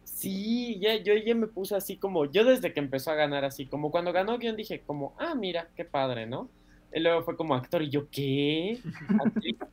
Sí, 0.04 0.78
ya, 0.78 0.96
yo 0.96 1.14
ya 1.14 1.34
me 1.34 1.46
puse 1.46 1.74
así 1.74 1.96
como, 1.96 2.26
yo 2.26 2.44
desde 2.44 2.74
que 2.74 2.80
empezó 2.80 3.10
a 3.12 3.14
ganar 3.14 3.44
así, 3.44 3.64
como 3.64 3.90
cuando 3.90 4.12
ganó 4.12 4.36
guion 4.36 4.56
dije 4.56 4.82
como, 4.86 5.14
ah, 5.18 5.34
mira, 5.34 5.70
qué 5.74 5.86
padre, 5.86 6.26
¿no? 6.26 6.50
Y 6.92 7.00
luego 7.00 7.22
fue 7.22 7.36
como 7.36 7.54
actor 7.54 7.82
y 7.82 7.88
yo, 7.88 8.10
¿qué? 8.10 8.78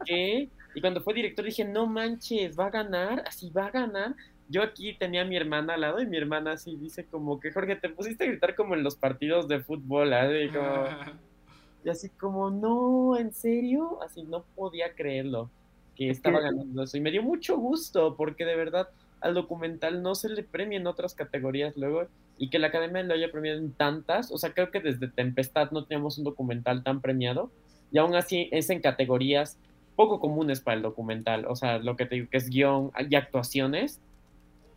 ¿Qué? 0.06 0.50
Y 0.76 0.82
cuando 0.82 1.02
fue 1.02 1.14
director 1.14 1.46
dije, 1.46 1.66
no 1.66 1.88
manches, 1.88 2.58
va 2.58 2.68
a 2.68 2.72
ganar, 2.72 3.24
así 3.28 3.50
va 3.50 3.68
a 3.68 3.72
ganar 3.72 4.16
yo 4.50 4.62
aquí 4.62 4.94
tenía 4.94 5.22
a 5.22 5.26
mi 5.26 5.38
hermana 5.38 5.76
al 5.76 5.82
lado 5.82 6.02
y 6.02 6.06
mi 6.06 6.18
hermana 6.18 6.54
así 6.54 6.76
dice 6.76 7.06
como 7.06 7.40
que 7.40 7.52
Jorge, 7.52 7.76
te 7.76 7.90
pusiste 7.90 8.24
a 8.24 8.28
gritar 8.28 8.56
como 8.56 8.76
en 8.76 8.84
los 8.84 8.96
partidos 8.96 9.48
de 9.48 9.60
fútbol, 9.60 10.14
¿eh? 10.14 10.50
y, 11.86 11.90
así 11.90 12.10
como, 12.10 12.50
no, 12.50 13.18
¿en 13.18 13.34
serio? 13.34 14.00
Así 14.04 14.24
no 14.24 14.44
podía 14.56 14.94
creerlo 14.94 15.50
que 15.96 16.10
estaba 16.10 16.40
ganando 16.40 16.84
eso. 16.84 16.98
Y 16.98 17.02
me 17.02 17.12
dio 17.12 17.24
mucho 17.24 17.58
gusto 17.58 18.16
porque 18.16 18.46
de 18.46 18.56
verdad 18.56 18.90
al 19.22 19.34
documental 19.34 20.02
no 20.02 20.16
se 20.16 20.30
le 20.30 20.44
premia 20.44 20.78
en 20.78 20.88
otras 20.88 21.16
categorías 21.16 21.78
luego 21.78 22.08
y 22.38 22.50
que 22.50 22.60
la 22.60 22.68
academia 22.68 23.04
lo 23.04 23.14
haya 23.14 23.32
premiado 23.32 23.60
en 23.60 23.72
tantas. 23.72 24.32
O 24.32 24.38
sea, 24.38 24.54
creo 24.54 24.72
que 24.72 24.80
desde 24.80 25.08
Tempestad 25.08 25.72
no 25.72 25.86
teníamos 25.86 26.18
un 26.18 26.26
documental 26.26 26.84
tan 26.84 27.00
premiado 27.00 27.52
y 27.92 28.00
aún 28.00 28.16
así 28.16 28.50
es 28.52 28.70
en 28.70 28.82
categorías 28.82 29.58
poco 29.96 30.20
comunes 30.20 30.62
para 30.62 30.76
el 30.76 30.84
documental. 30.84 31.46
O 31.48 31.56
sea, 31.56 31.78
lo 31.78 31.96
que 31.96 32.06
te 32.06 32.16
digo 32.16 32.28
que 32.30 32.38
es 32.38 32.50
guion 32.50 32.92
y 33.10 33.16
actuaciones 33.16 34.02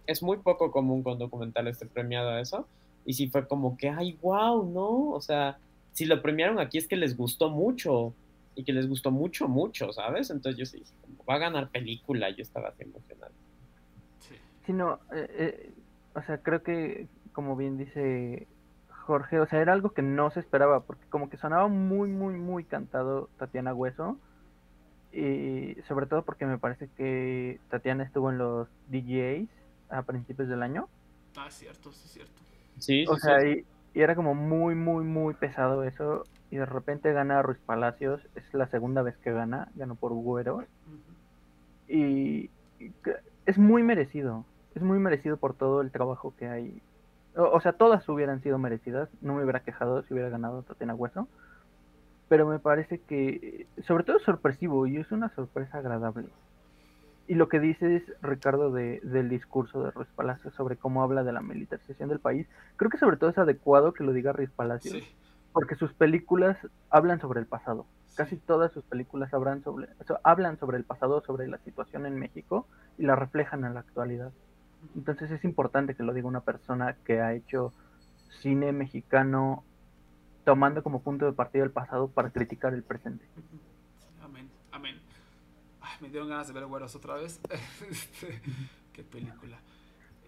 es 0.06 0.22
muy 0.22 0.38
poco 0.38 0.70
común 0.70 1.02
con 1.02 1.18
documentales 1.18 1.76
esté 1.76 1.86
premiado 1.86 2.30
a 2.30 2.40
eso. 2.40 2.66
Y 3.04 3.14
sí 3.14 3.28
fue 3.28 3.46
como 3.46 3.76
que, 3.76 3.88
ay, 3.88 4.18
wow, 4.20 4.68
¿no? 4.68 5.10
O 5.10 5.20
sea, 5.20 5.58
si 5.92 6.04
lo 6.04 6.20
premiaron 6.22 6.58
aquí 6.58 6.78
es 6.78 6.88
que 6.88 6.96
les 6.96 7.16
gustó 7.16 7.50
mucho 7.50 8.12
y 8.54 8.64
que 8.64 8.72
les 8.72 8.88
gustó 8.88 9.10
mucho, 9.10 9.48
mucho, 9.48 9.92
¿sabes? 9.92 10.30
Entonces 10.30 10.58
yo 10.58 10.66
sí 10.66 10.78
dije, 10.78 10.92
como, 11.02 11.24
va 11.28 11.34
a 11.34 11.38
ganar 11.38 11.68
película, 11.70 12.30
yo 12.30 12.42
estaba 12.42 12.68
así 12.68 12.82
emocionado. 12.82 13.32
Sí, 14.64 14.72
no, 14.72 14.98
eh, 15.12 15.28
eh, 15.38 15.70
o 16.14 16.22
sea, 16.22 16.38
creo 16.38 16.62
que, 16.62 17.06
como 17.32 17.54
bien 17.54 17.78
dice 17.78 18.48
Jorge, 18.88 19.38
o 19.38 19.46
sea, 19.46 19.60
era 19.60 19.72
algo 19.72 19.90
que 19.90 20.02
no 20.02 20.30
se 20.32 20.40
esperaba, 20.40 20.80
porque 20.80 21.06
como 21.08 21.30
que 21.30 21.36
sonaba 21.36 21.68
muy, 21.68 22.10
muy, 22.10 22.34
muy 22.34 22.64
cantado 22.64 23.28
Tatiana 23.38 23.72
Hueso, 23.72 24.18
y 25.12 25.76
sobre 25.88 26.06
todo 26.06 26.22
porque 26.22 26.44
me 26.44 26.58
parece 26.58 26.88
que 26.96 27.60
Tatiana 27.70 28.02
estuvo 28.02 28.30
en 28.30 28.38
los 28.38 28.68
DJs 28.88 29.48
a 29.90 30.02
principios 30.02 30.48
del 30.48 30.62
año. 30.62 30.88
Ah, 31.36 31.50
cierto, 31.50 31.92
sí, 31.92 32.08
cierto. 32.08 32.42
Sí, 32.78 33.04
O 33.08 33.14
sí, 33.16 33.20
sea, 33.22 33.40
sí. 33.40 33.66
y, 33.94 33.98
y 33.98 34.02
era 34.02 34.14
como 34.14 34.34
muy, 34.34 34.74
muy, 34.74 35.04
muy 35.04 35.34
pesado 35.34 35.82
eso, 35.84 36.24
y 36.50 36.56
de 36.56 36.66
repente 36.66 37.12
gana 37.12 37.42
Ruiz 37.42 37.58
Palacios, 37.64 38.20
es 38.34 38.54
la 38.54 38.66
segunda 38.68 39.02
vez 39.02 39.16
que 39.18 39.32
gana, 39.32 39.68
ganó 39.74 39.94
por 39.94 40.12
Güero, 40.12 40.64
y 41.88 42.50
es 43.46 43.58
muy 43.58 43.82
merecido, 43.82 44.44
es 44.74 44.82
muy 44.82 44.98
merecido 44.98 45.36
por 45.36 45.54
todo 45.54 45.80
el 45.80 45.90
trabajo 45.90 46.34
que 46.38 46.48
hay. 46.48 46.82
O, 47.36 47.44
o 47.44 47.60
sea, 47.60 47.72
todas 47.72 48.08
hubieran 48.08 48.42
sido 48.42 48.58
merecidas, 48.58 49.08
no 49.20 49.34
me 49.34 49.42
hubiera 49.42 49.60
quejado 49.60 50.02
si 50.02 50.14
hubiera 50.14 50.28
ganado 50.30 50.62
Tatiana 50.62 50.94
Hueso, 50.94 51.28
pero 52.28 52.46
me 52.46 52.58
parece 52.58 52.98
que, 52.98 53.66
sobre 53.86 54.04
todo 54.04 54.16
es 54.16 54.24
sorpresivo 54.24 54.86
y 54.86 54.96
es 54.96 55.10
una 55.12 55.28
sorpresa 55.30 55.78
agradable. 55.78 56.28
Y 57.28 57.34
lo 57.34 57.48
que 57.48 57.58
dices, 57.58 58.02
Ricardo, 58.22 58.70
de, 58.70 59.00
del 59.02 59.28
discurso 59.28 59.82
de 59.82 59.90
Ruiz 59.90 60.08
Palacios 60.14 60.54
sobre 60.54 60.76
cómo 60.76 61.02
habla 61.02 61.24
de 61.24 61.32
la 61.32 61.40
militarización 61.40 62.08
del 62.08 62.20
país, 62.20 62.46
creo 62.76 62.90
que 62.90 62.98
sobre 62.98 63.16
todo 63.16 63.30
es 63.30 63.38
adecuado 63.38 63.92
que 63.92 64.04
lo 64.04 64.12
diga 64.12 64.32
Ruiz 64.32 64.50
Palacios, 64.50 64.94
Sí, 64.94 65.04
porque 65.52 65.74
sus 65.74 65.92
películas 65.94 66.58
hablan 66.90 67.20
sobre 67.20 67.40
el 67.40 67.46
pasado. 67.46 67.86
Casi 68.14 68.36
todas 68.36 68.72
sus 68.72 68.84
películas 68.84 69.32
hablan 69.34 69.62
sobre, 69.62 69.88
o 69.98 70.04
sea, 70.04 70.20
hablan 70.22 70.58
sobre 70.58 70.76
el 70.76 70.84
pasado, 70.84 71.22
sobre 71.22 71.48
la 71.48 71.58
situación 71.58 72.06
en 72.06 72.18
México 72.18 72.66
y 72.98 73.04
la 73.04 73.16
reflejan 73.16 73.64
en 73.64 73.74
la 73.74 73.80
actualidad. 73.80 74.32
Entonces 74.94 75.30
es 75.30 75.44
importante 75.44 75.94
que 75.94 76.02
lo 76.02 76.12
diga 76.12 76.28
una 76.28 76.40
persona 76.40 76.96
que 77.04 77.20
ha 77.20 77.32
hecho 77.32 77.72
cine 78.40 78.72
mexicano 78.72 79.64
tomando 80.44 80.82
como 80.82 81.00
punto 81.00 81.26
de 81.26 81.32
partida 81.32 81.64
el 81.64 81.70
pasado 81.70 82.08
para 82.08 82.30
criticar 82.30 82.74
el 82.74 82.82
presente. 82.82 83.24
me 86.00 86.08
dieron 86.08 86.28
ganas 86.28 86.48
de 86.48 86.52
ver 86.54 86.66
Güeros 86.66 86.94
otra 86.94 87.14
vez. 87.14 87.40
Este, 87.90 88.40
qué 88.92 89.02
película. 89.02 89.58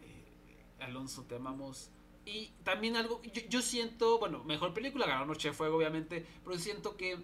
Eh, 0.02 0.66
Alonso, 0.80 1.24
te 1.24 1.36
amamos. 1.36 1.90
Y 2.24 2.48
también 2.62 2.96
algo, 2.96 3.22
yo, 3.48 3.62
siento, 3.62 4.18
bueno, 4.18 4.44
mejor 4.44 4.74
película, 4.74 5.06
ganó 5.06 5.24
Noche 5.26 5.48
de 5.48 5.54
Fuego, 5.54 5.76
obviamente, 5.78 6.26
pero 6.44 6.58
siento 6.58 6.96
que, 6.98 7.18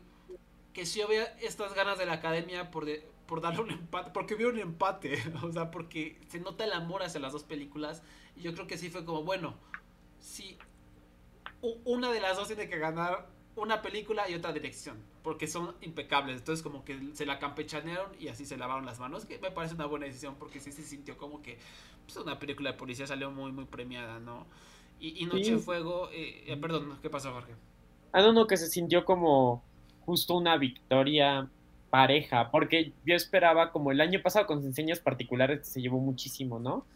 que 0.73 0.87
si 0.87 1.03
había 1.03 1.25
estas 1.41 1.75
ganas 1.75 1.99
de 1.99 2.07
la 2.07 2.15
academia 2.15 2.71
por, 2.71 2.87
de- 2.87 3.07
por 3.27 3.43
darle 3.43 3.61
un 3.62 3.71
empate, 3.71 4.11
porque 4.12 4.35
hubo 4.35 4.49
un 4.49 4.59
empate, 4.59 5.23
o 5.43 5.53
sea, 5.53 5.71
porque 5.71 6.19
se 6.29 6.41
nota 6.41 6.65
el 6.65 6.73
amor 6.73 7.03
hacia 7.03 7.21
las 7.21 7.33
dos 7.35 7.45
películas, 7.45 8.03
y 8.37 8.43
yo 8.43 8.55
creo 8.55 8.66
que 8.66 8.79
sí 8.79 8.89
fue 8.91 9.05
como, 9.05 9.25
bueno, 9.25 9.55
u- 11.62 11.79
una 11.85 12.11
de 12.12 12.21
las 12.21 12.37
dos 12.37 12.49
tiene 12.49 12.69
que 12.69 12.79
ganar 12.79 13.27
una 13.57 13.83
película 13.83 14.29
y 14.29 14.35
otra 14.35 14.53
dirección, 14.53 14.97
porque 15.23 15.47
son 15.47 15.75
impecables. 15.81 16.39
Entonces 16.39 16.63
como 16.63 16.85
que 16.85 16.99
se 17.15 17.27
la 17.27 17.39
campechanearon 17.39 18.13
y 18.21 18.29
así 18.29 18.45
se 18.47 18.57
lavaron 18.57 18.87
las 18.87 18.99
manos, 19.01 19.27
que 19.27 19.39
me 19.39 19.51
parece 19.51 19.75
una 19.75 19.87
buena 19.87 20.07
decisión 20.07 20.37
porque 20.39 20.61
sí 20.61 20.73
se 20.73 20.83
sintió 20.83 21.17
como 21.17 21.43
que 21.43 21.59
pues, 22.07 22.17
una 22.19 22.39
película 22.39 22.73
de 22.73 22.79
policía 22.79 23.07
salió 23.07 23.31
muy 23.31 23.53
muy 23.53 23.65
premiada, 23.67 24.19
¿no? 24.21 24.47
Y, 24.99 25.23
y 25.23 25.27
Noche 25.27 25.53
Sí. 25.53 25.55
de 25.55 25.59
Fuego, 25.59 26.09
eh, 26.13 26.45
eh, 26.47 26.57
perdón, 26.57 26.99
¿qué 27.03 27.11
pasó 27.11 27.33
Jorge? 27.33 27.55
Ah, 28.13 28.23
no, 28.23 28.33
no, 28.33 28.47
que 28.47 28.57
se 28.57 28.69
sintió 28.69 29.05
como 29.05 29.69
justo 30.01 30.37
una 30.37 30.57
victoria 30.57 31.51
pareja, 31.91 32.51
porque 32.51 32.95
yo 33.05 33.15
esperaba, 33.15 33.73
como 33.73 33.91
el 33.93 34.01
año 34.01 34.21
pasado 34.23 34.47
con 34.47 34.65
enseñas 34.65 35.01
particulares 35.01 35.69
se 35.69 35.81
llevó 35.81 36.01
muchísimo, 36.01 36.61
¿no? 36.61 36.89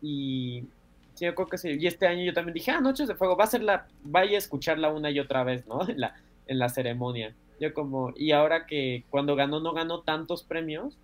Y 0.00 0.70
sí, 1.18 1.24
yo 1.24 1.34
creo 1.34 1.48
que 1.48 1.58
sí. 1.58 1.76
Y 1.78 1.86
este 1.86 2.06
año 2.06 2.24
yo 2.24 2.32
también 2.32 2.54
dije, 2.54 2.70
ah, 2.70 2.80
Noches 2.80 3.08
de 3.08 3.14
Fuego, 3.14 3.36
va 3.36 3.44
a 3.44 3.48
ser 3.48 3.62
la, 3.62 3.86
vaya 4.04 4.36
a 4.36 4.38
escucharla 4.38 4.90
una 4.90 5.10
y 5.10 5.18
otra 5.18 5.44
vez, 5.44 5.66
¿no? 5.66 5.80
En 5.88 6.00
la, 6.00 6.14
en 6.46 6.58
la 6.58 6.68
ceremonia. 6.68 7.34
Yo 7.60 7.74
como, 7.74 8.12
y 8.16 8.32
ahora 8.32 8.66
que 8.66 9.04
cuando 9.10 9.34
ganó 9.34 9.60
no 9.60 9.72
ganó 9.72 10.02
tantos 10.02 10.44
premios, 10.44 10.96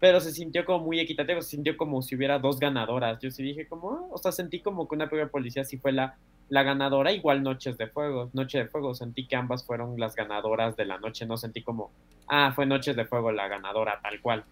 pero 0.00 0.20
se 0.20 0.32
sintió 0.32 0.64
como 0.64 0.84
muy 0.84 0.98
equitativo, 0.98 1.40
se 1.40 1.50
sintió 1.50 1.76
como 1.76 2.02
si 2.02 2.16
hubiera 2.16 2.38
dos 2.38 2.58
ganadoras. 2.58 3.20
Yo 3.20 3.30
sí 3.30 3.42
dije 3.42 3.66
como, 3.66 3.92
ah, 3.92 4.06
o 4.10 4.18
sea, 4.18 4.32
sentí 4.32 4.60
como 4.60 4.88
que 4.88 4.96
una 4.96 5.06
película 5.06 5.26
de 5.26 5.30
policía 5.30 5.64
sí 5.64 5.78
fue 5.78 5.92
la, 5.92 6.16
la 6.48 6.62
ganadora, 6.62 7.12
igual 7.12 7.42
Noches 7.42 7.78
de 7.78 7.86
Fuego, 7.86 8.28
Noche 8.32 8.58
de 8.58 8.66
Fuego, 8.66 8.94
sentí 8.94 9.26
que 9.26 9.36
ambas 9.36 9.64
fueron 9.64 9.98
las 9.98 10.14
ganadoras 10.14 10.76
de 10.76 10.84
la 10.84 10.98
noche, 10.98 11.26
no 11.26 11.36
sentí 11.36 11.62
como, 11.62 11.90
ah, 12.26 12.52
fue 12.54 12.66
Noches 12.66 12.96
de 12.96 13.04
Fuego 13.04 13.32
la 13.32 13.48
ganadora, 13.48 14.00
tal 14.02 14.20
cual. 14.20 14.44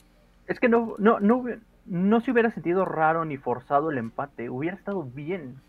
Es 0.47 0.59
que 0.59 0.69
no, 0.69 0.95
no, 0.99 1.21
no, 1.21 1.45
no 1.87 2.21
se 2.21 2.31
hubiera 2.33 2.51
sentido 2.51 2.85
raro 2.85 3.25
ni 3.25 3.37
forzado 3.37 3.91
el 3.91 3.99
empate, 3.99 4.51
hubiera 4.51 4.77
estado 4.77 5.03
bien. 5.05 5.61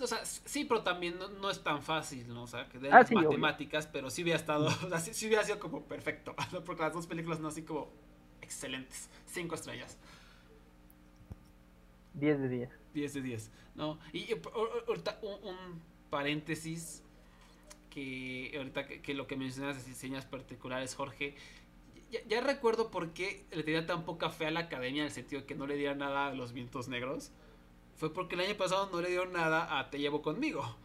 O 0.00 0.06
sea, 0.06 0.24
sí, 0.24 0.64
pero 0.64 0.82
también 0.82 1.18
no, 1.18 1.28
no 1.28 1.50
es 1.50 1.62
tan 1.62 1.80
fácil, 1.82 2.26
¿no? 2.28 2.42
O 2.42 2.46
sea, 2.48 2.68
que 2.68 2.78
de 2.78 2.90
Ah, 2.90 2.98
las 2.98 3.08
sí, 3.08 3.14
obvio. 3.14 3.38
matemáticas, 3.38 3.86
pero 3.86 4.10
sí 4.10 4.22
hubiera 4.22 4.38
estado, 4.38 4.66
o 4.84 4.88
sea, 4.88 4.98
sí, 5.00 5.14
sí 5.14 5.26
hubiera 5.28 5.44
sido 5.44 5.60
como 5.60 5.82
perfecto, 5.84 6.34
¿no? 6.52 6.64
porque 6.64 6.82
las 6.82 6.92
dos 6.92 7.06
películas 7.06 7.38
no 7.40 7.48
así 7.48 7.62
como 7.62 7.90
excelentes, 8.42 9.08
cinco 9.26 9.54
estrellas. 9.54 9.96
10 12.14 12.40
de 12.40 12.48
10. 12.48 12.70
10 12.94 13.14
de 13.14 13.22
10, 13.22 13.50
¿no? 13.74 13.98
Y 14.12 14.28
ahorita 14.86 15.18
un, 15.22 15.48
un 15.50 15.82
paréntesis 16.10 17.02
que 17.90 18.52
ahorita 18.56 18.86
que, 18.86 19.02
que 19.02 19.14
lo 19.14 19.26
que 19.26 19.36
mencionas 19.36 19.76
de 19.82 19.88
diseños 19.90 20.24
particulares, 20.26 20.94
Jorge, 20.94 21.36
ya, 22.14 22.20
ya 22.28 22.40
recuerdo 22.40 22.90
por 22.90 23.12
qué 23.12 23.44
le 23.52 23.62
tenía 23.62 23.86
tan 23.86 24.04
poca 24.04 24.30
fe 24.30 24.46
a 24.46 24.50
la 24.50 24.60
academia 24.60 25.02
en 25.02 25.06
el 25.08 25.12
sentido 25.12 25.42
de 25.42 25.46
que 25.46 25.54
no 25.54 25.66
le 25.66 25.76
dieron 25.76 25.98
nada 25.98 26.28
a 26.28 26.34
los 26.34 26.52
vientos 26.52 26.88
negros. 26.88 27.30
Fue 27.96 28.12
porque 28.12 28.34
el 28.34 28.42
año 28.42 28.56
pasado 28.56 28.88
no 28.92 29.00
le 29.00 29.08
dieron 29.08 29.32
nada 29.32 29.78
a 29.78 29.90
Te 29.90 29.98
llevo 29.98 30.22
conmigo. 30.22 30.76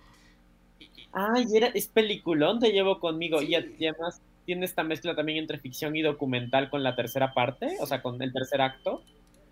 Y- 0.80 0.86
y- 0.86 1.08
Ay, 1.12 1.46
era, 1.54 1.68
es 1.68 1.88
peliculón, 1.88 2.60
te 2.60 2.72
llevo 2.72 3.00
conmigo. 3.00 3.40
Sí. 3.40 3.48
Y 3.80 3.86
además 3.88 4.22
tiene 4.46 4.66
esta 4.66 4.84
mezcla 4.84 5.16
también 5.16 5.38
entre 5.40 5.60
ficción 5.60 5.96
y 5.96 6.02
documental 6.02 6.70
con 6.70 6.82
la 6.84 6.96
tercera 6.96 7.34
parte, 7.34 7.78
o 7.82 7.86
sea, 7.86 8.02
con 8.02 8.22
el 8.22 8.34
tercer 8.34 8.62
acto, 8.62 9.04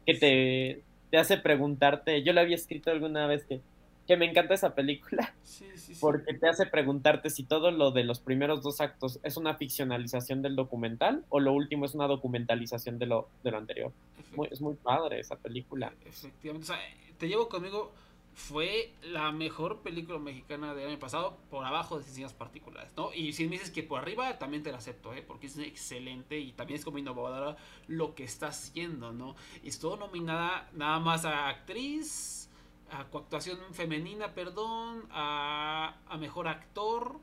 que 0.05 0.13
te, 0.15 0.81
te 1.11 1.17
hace 1.17 1.37
preguntarte, 1.37 2.23
yo 2.23 2.33
lo 2.33 2.41
había 2.41 2.55
escrito 2.55 2.89
alguna 2.91 3.27
vez 3.27 3.43
que, 3.45 3.61
que 4.07 4.17
me 4.17 4.25
encanta 4.29 4.53
esa 4.53 4.73
película, 4.73 5.35
sí, 5.43 5.65
sí, 5.75 5.93
sí. 5.93 5.97
porque 6.01 6.33
te 6.33 6.47
hace 6.47 6.65
preguntarte 6.65 7.29
si 7.29 7.43
todo 7.43 7.71
lo 7.71 7.91
de 7.91 8.03
los 8.03 8.19
primeros 8.19 8.63
dos 8.63 8.81
actos 8.81 9.19
es 9.23 9.37
una 9.37 9.55
ficcionalización 9.55 10.41
del 10.41 10.55
documental 10.55 11.25
o 11.29 11.39
lo 11.39 11.53
último 11.53 11.85
es 11.85 11.93
una 11.93 12.07
documentalización 12.07 12.97
de 12.99 13.05
lo, 13.07 13.29
de 13.43 13.51
lo 13.51 13.57
anterior. 13.57 13.91
Muy- 14.35 14.47
es 14.51 14.61
muy 14.61 14.75
padre 14.75 15.19
esa 15.19 15.35
película. 15.35 15.93
Efectivamente, 16.05 16.71
o 16.71 16.75
sea, 16.75 16.79
Te 17.17 17.27
llevo 17.27 17.49
conmigo 17.49 17.91
fue 18.35 18.93
la 19.01 19.31
mejor 19.31 19.81
película 19.81 20.19
mexicana 20.19 20.75
del 20.75 20.89
año 20.89 20.99
pasado 20.99 21.37
por 21.49 21.65
abajo 21.65 21.97
de 21.97 22.05
diseños 22.05 22.33
particulares, 22.33 22.91
¿no? 22.95 23.11
Y 23.11 23.33
si 23.33 23.45
me 23.45 23.53
dices 23.53 23.71
que 23.71 23.81
por 23.81 23.99
arriba 23.99 24.37
también 24.37 24.61
te 24.61 24.71
la 24.71 24.77
acepto, 24.77 25.11
¿eh? 25.15 25.23
Porque 25.27 25.47
es 25.47 25.57
excelente 25.57 26.37
y 26.39 26.51
también 26.51 26.77
es 26.77 26.85
como 26.85 26.99
innovadora 26.99 27.57
lo 27.87 28.13
que 28.13 28.23
está 28.23 28.49
haciendo, 28.49 29.11
¿no? 29.11 29.35
Estuvo 29.63 29.95
nominada 29.97 30.69
nada 30.73 30.99
más 30.99 31.25
a 31.25 31.49
actriz, 31.49 32.46
a 32.91 33.05
coactuación 33.09 33.59
femenina, 33.73 34.33
perdón, 34.33 35.07
a, 35.11 35.97
a 36.07 36.17
mejor 36.17 36.47
actor 36.47 37.19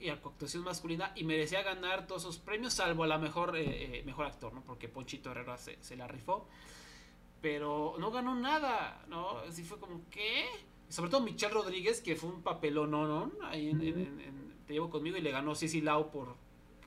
y 0.00 0.08
a 0.08 0.20
coactuación 0.20 0.64
masculina 0.64 1.12
y 1.14 1.24
merecía 1.24 1.62
ganar 1.62 2.06
todos 2.06 2.22
esos 2.22 2.38
premios 2.38 2.72
salvo 2.74 3.04
a 3.04 3.06
la 3.06 3.18
mejor 3.18 3.56
eh, 3.56 3.98
eh, 3.98 4.02
mejor 4.04 4.26
actor, 4.26 4.52
¿no? 4.52 4.62
Porque 4.62 4.88
Ponchito 4.88 5.30
Herrera 5.30 5.56
se, 5.58 5.82
se 5.82 5.96
la 5.96 6.08
rifó 6.08 6.48
pero 7.40 7.96
no 7.98 8.10
ganó 8.10 8.34
nada, 8.36 9.04
¿no? 9.08 9.38
Así 9.38 9.64
fue 9.64 9.78
como, 9.80 10.02
¿qué? 10.10 10.44
Sobre 10.88 11.10
todo 11.10 11.22
Michelle 11.22 11.52
Rodríguez, 11.52 12.00
que 12.00 12.14
fue 12.14 12.30
un 12.30 12.42
papelón, 12.42 12.90
¿no? 12.92 13.06
¿no? 13.06 13.32
Ahí 13.46 13.70
en, 13.70 13.80
en- 13.80 13.98
en- 13.98 14.20
en 14.20 14.56
Te 14.66 14.74
llevo 14.74 14.90
conmigo 14.90 15.16
y 15.16 15.20
le 15.22 15.30
ganó 15.32 15.54
Cici 15.56 15.80
Lau 15.80 16.10
por 16.10 16.36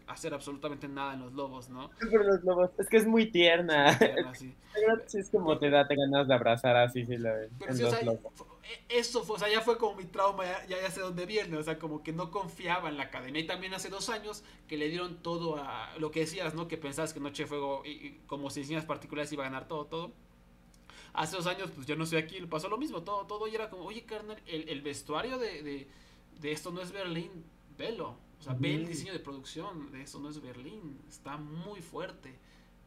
hacer 0.08 0.34
absolutamente 0.34 0.88
nada 0.88 1.14
en 1.14 1.22
los 1.22 1.34
lobos, 1.34 1.70
¿no? 1.70 1.90
Por 2.12 2.26
los 2.26 2.44
lobos. 2.44 2.72
Es 2.80 2.88
que 2.90 2.98
es 2.98 3.06
muy 3.08 3.32
tierna. 3.32 3.98
Tierna, 4.00 4.30
así. 4.32 4.56
Sí, 5.08 5.20
es 5.20 5.30
como 5.30 5.58
te 5.60 5.70
da 5.70 5.88
te 5.88 5.96
ganas 5.96 6.28
de 6.28 6.34
abrazar 6.34 6.76
así, 6.78 7.06
sí, 7.06 7.18
la 7.18 7.34
ven. 7.34 7.50
Pero 7.58 7.72
en 7.72 7.74
sí, 7.74 7.84
o 7.84 7.88
los 7.88 7.90
sea, 7.90 8.02
lobos. 8.02 8.34
fu- 8.34 8.46
eso 8.90 9.24
fue, 9.24 9.38
o 9.38 9.40
sea, 9.40 9.50
ya 9.50 9.62
fue 9.62 9.78
como 9.78 9.96
mi 9.96 10.06
trauma, 10.06 10.44
ya, 10.68 10.82
ya, 10.82 10.92
sé 10.92 11.00
dónde 11.02 11.26
viene, 11.26 11.56
o 11.58 11.64
sea, 11.64 11.80
como 11.80 12.04
que 12.04 12.12
no 12.12 12.30
confiaba 12.32 12.90
en 12.90 12.98
la 12.98 13.04
academia. 13.04 13.42
Y 13.42 13.48
también 13.48 13.74
hace 13.74 13.90
dos 13.90 14.10
años 14.10 14.44
que 14.68 14.78
le 14.78 14.90
dieron 14.90 15.22
todo 15.22 15.56
a 15.58 15.94
lo 15.98 16.12
que 16.12 16.22
decías, 16.22 16.54
¿no? 16.54 16.68
Que 16.68 16.78
pensabas 16.78 17.14
que 17.14 17.20
Noche 17.20 17.44
de 17.44 17.48
Fuego, 17.48 17.84
y, 17.86 17.90
y 17.92 18.22
como 18.28 18.50
si 18.50 18.62
enseñas 18.62 18.86
particulares, 18.86 19.32
iba 19.32 19.44
a 19.46 19.48
ganar 19.50 19.68
todo, 19.68 19.86
todo. 19.86 20.12
Hace 21.14 21.38
dos 21.38 21.48
años, 21.48 21.72
pues 21.74 21.88
yo 21.88 21.96
no 21.96 22.04
estoy 22.04 22.20
aquí, 22.20 22.40
le 22.40 22.48
pasó 22.48 22.68
lo 22.70 22.78
mismo, 22.78 23.04
todo, 23.04 23.26
todo, 23.26 23.48
y 23.48 23.56
era 23.56 23.70
como, 23.70 23.86
oye, 23.86 24.04
carnal, 24.06 24.42
el, 24.48 24.68
el 24.70 24.82
vestuario 24.82 25.38
de, 25.38 25.64
de, 25.64 25.88
de 26.42 26.52
esto 26.52 26.72
no 26.72 26.82
es 26.82 26.92
Berlín, 26.92 27.32
velo. 27.78 28.18
O 28.40 28.44
sea, 28.44 28.54
ve 28.54 28.76
el 28.76 28.88
diseño 28.88 29.14
de 29.14 29.20
producción 29.20 29.92
de 29.92 30.02
esto 30.02 30.20
no 30.20 30.30
es 30.30 30.42
Berlín, 30.42 31.00
está 31.10 31.38
muy 31.38 31.82
fuerte. 31.82 32.38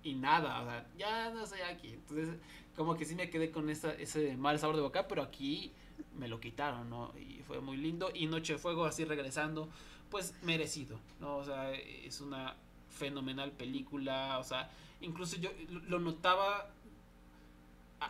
Y 0.02 0.14
nada, 0.14 0.60
o 0.62 0.64
sea, 0.64 0.86
ya 0.96 1.30
no 1.30 1.42
estoy 1.42 1.60
aquí. 1.60 1.88
Entonces, 1.88 2.36
como 2.76 2.96
que 2.96 3.04
sí 3.04 3.14
me 3.14 3.30
quedé 3.30 3.50
con 3.50 3.68
esa, 3.68 3.92
ese 3.94 4.36
mal 4.36 4.58
sabor 4.58 4.76
de 4.76 4.82
boca, 4.82 5.08
pero 5.08 5.22
aquí 5.22 5.72
me 6.16 6.28
lo 6.28 6.38
quitaron, 6.38 6.88
¿no? 6.88 7.12
Y 7.18 7.42
fue 7.42 7.60
muy 7.60 7.76
lindo. 7.76 8.10
Y 8.14 8.26
Noche 8.26 8.54
de 8.54 8.58
Fuego, 8.58 8.84
así 8.84 9.04
regresando, 9.04 9.68
pues 10.10 10.34
merecido, 10.42 10.98
¿no? 11.20 11.36
O 11.36 11.44
sea, 11.44 11.72
es 11.72 12.20
una 12.20 12.56
fenomenal 12.88 13.52
película, 13.52 14.38
o 14.38 14.44
sea, 14.44 14.70
incluso 15.00 15.36
yo 15.36 15.50
lo 15.88 15.98
notaba 16.00 16.70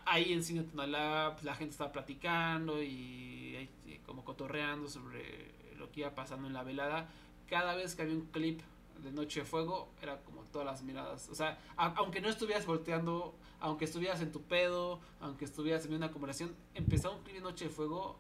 ahí 0.07 0.33
en 0.33 0.43
Cine 0.43 0.63
Tonalá, 0.63 1.31
pues, 1.35 1.45
la 1.45 1.55
gente 1.55 1.73
estaba 1.73 1.93
platicando 1.93 2.83
y, 2.83 3.69
como 4.07 4.25
cotorreando 4.25 4.89
sobre 4.89 5.53
lo 5.77 5.91
que 5.91 6.01
iba 6.01 6.15
pasando 6.15 6.47
en 6.47 6.55
la 6.55 6.63
velada. 6.63 7.09
Cada 7.49 7.75
vez 7.75 7.95
que 7.95 8.03
había 8.03 8.15
un 8.15 8.27
clip 8.27 8.61
de 9.03 9.13
Noche 9.13 9.41
de 9.41 9.47
Fuego, 9.47 9.91
era 10.03 10.21
como 10.23 10.43
todas 10.45 10.67
las 10.67 10.83
miradas. 10.83 11.29
O 11.29 11.35
sea, 11.35 11.59
aunque 11.77 12.21
no 12.21 12.29
estuvieras 12.29 12.67
volteando, 12.67 13.35
aunque 13.61 13.85
estuvieras 13.85 14.21
en 14.21 14.33
tu 14.33 14.43
pedo, 14.43 15.01
aunque 15.21 15.45
estuvieras 15.45 15.87
en 15.87 15.95
una 15.95 16.11
conversación, 16.11 16.55
empezaba 16.75 17.15
un 17.15 17.23
clip 17.23 17.37
de 17.37 17.43
Noche 17.43 17.67
de 17.67 17.71
Fuego 17.71 18.19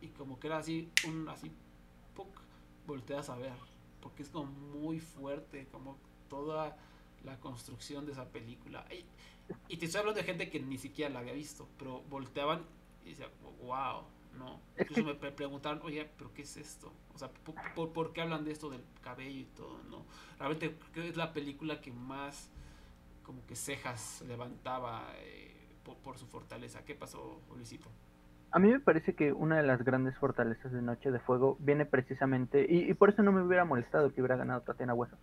y 0.00 0.08
como 0.08 0.38
que 0.38 0.46
era 0.48 0.58
así, 0.58 0.90
un 1.06 1.28
así, 1.28 1.50
¡puc! 2.14 2.28
volteas 2.86 3.28
a 3.28 3.36
ver. 3.36 3.52
Porque 4.00 4.22
es 4.22 4.28
como 4.28 4.46
muy 4.46 5.00
fuerte, 5.00 5.66
como 5.70 5.98
toda 6.28 6.76
la 7.24 7.38
construcción 7.40 8.06
de 8.06 8.12
esa 8.12 8.28
película. 8.28 8.86
Y, 9.68 9.76
te 9.76 9.86
estoy 9.86 10.00
hablando 10.00 10.20
de 10.20 10.26
gente 10.26 10.50
que 10.50 10.60
ni 10.60 10.78
siquiera 10.78 11.12
la 11.12 11.20
había 11.20 11.32
visto, 11.32 11.68
pero 11.78 12.02
volteaban 12.02 12.64
y 13.04 13.10
decían, 13.10 13.30
wow, 13.62 14.04
no. 14.38 14.60
Incluso 14.78 15.04
me 15.04 15.14
preguntaron, 15.14 15.80
oye, 15.82 16.08
pero 16.16 16.32
¿qué 16.32 16.42
es 16.42 16.56
esto? 16.56 16.92
O 17.14 17.18
sea, 17.18 17.30
¿por, 17.74 17.92
por, 17.92 18.12
qué 18.12 18.22
hablan 18.22 18.44
de 18.44 18.52
esto 18.52 18.70
del 18.70 18.82
cabello 19.02 19.40
y 19.40 19.44
todo? 19.44 19.82
No. 19.90 20.04
Realmente 20.38 20.76
creo 20.92 21.04
que 21.04 21.10
es 21.10 21.16
la 21.16 21.32
película 21.32 21.80
que 21.80 21.92
más 21.92 22.50
como 23.22 23.44
que 23.46 23.56
cejas 23.56 24.24
levantaba 24.26 25.12
eh, 25.18 25.76
por, 26.02 26.16
su 26.16 26.26
fortaleza. 26.26 26.84
¿Qué 26.84 26.94
pasó, 26.94 27.42
Luisito? 27.54 27.88
A 28.50 28.58
mí 28.58 28.70
me 28.70 28.80
parece 28.80 29.14
que 29.14 29.32
una 29.32 29.58
de 29.58 29.64
las 29.64 29.84
grandes 29.84 30.16
fortalezas 30.16 30.72
de 30.72 30.80
Noche 30.80 31.10
de 31.10 31.18
Fuego 31.18 31.58
viene 31.60 31.84
precisamente, 31.84 32.64
y, 32.66 32.90
y 32.90 32.94
por 32.94 33.10
eso 33.10 33.22
no 33.22 33.32
me 33.32 33.42
hubiera 33.42 33.66
molestado 33.66 34.14
que 34.14 34.22
hubiera 34.22 34.36
ganado 34.36 34.62
Tatiana 34.62 34.94
Hueso, 34.94 35.18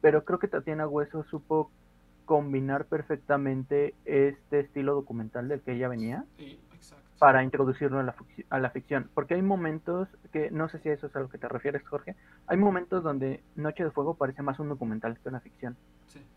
pero 0.00 0.24
creo 0.24 0.40
que 0.40 0.48
Tatiana 0.48 0.88
Hueso 0.88 1.22
supo 1.24 1.70
combinar 2.24 2.86
perfectamente 2.86 3.94
este 4.04 4.60
estilo 4.60 4.94
documental 4.94 5.48
del 5.48 5.60
que 5.62 5.72
ella 5.72 5.88
venía 5.88 6.24
para 7.20 7.44
introducirlo 7.44 8.00
a 8.00 8.02
la, 8.02 8.14
a 8.48 8.58
la 8.58 8.70
ficción. 8.70 9.10
Porque 9.12 9.34
hay 9.34 9.42
momentos 9.42 10.08
que, 10.32 10.50
no 10.50 10.70
sé 10.70 10.78
si 10.78 10.88
eso 10.88 11.06
es 11.06 11.14
a 11.14 11.20
lo 11.20 11.28
que 11.28 11.36
te 11.36 11.48
refieres, 11.48 11.86
Jorge, 11.86 12.16
hay 12.46 12.56
momentos 12.56 13.04
donde 13.04 13.42
Noche 13.56 13.84
de 13.84 13.90
Fuego 13.90 14.14
parece 14.14 14.42
más 14.42 14.58
un 14.58 14.70
documental 14.70 15.18
que 15.18 15.28
una 15.28 15.40
ficción. 15.40 15.76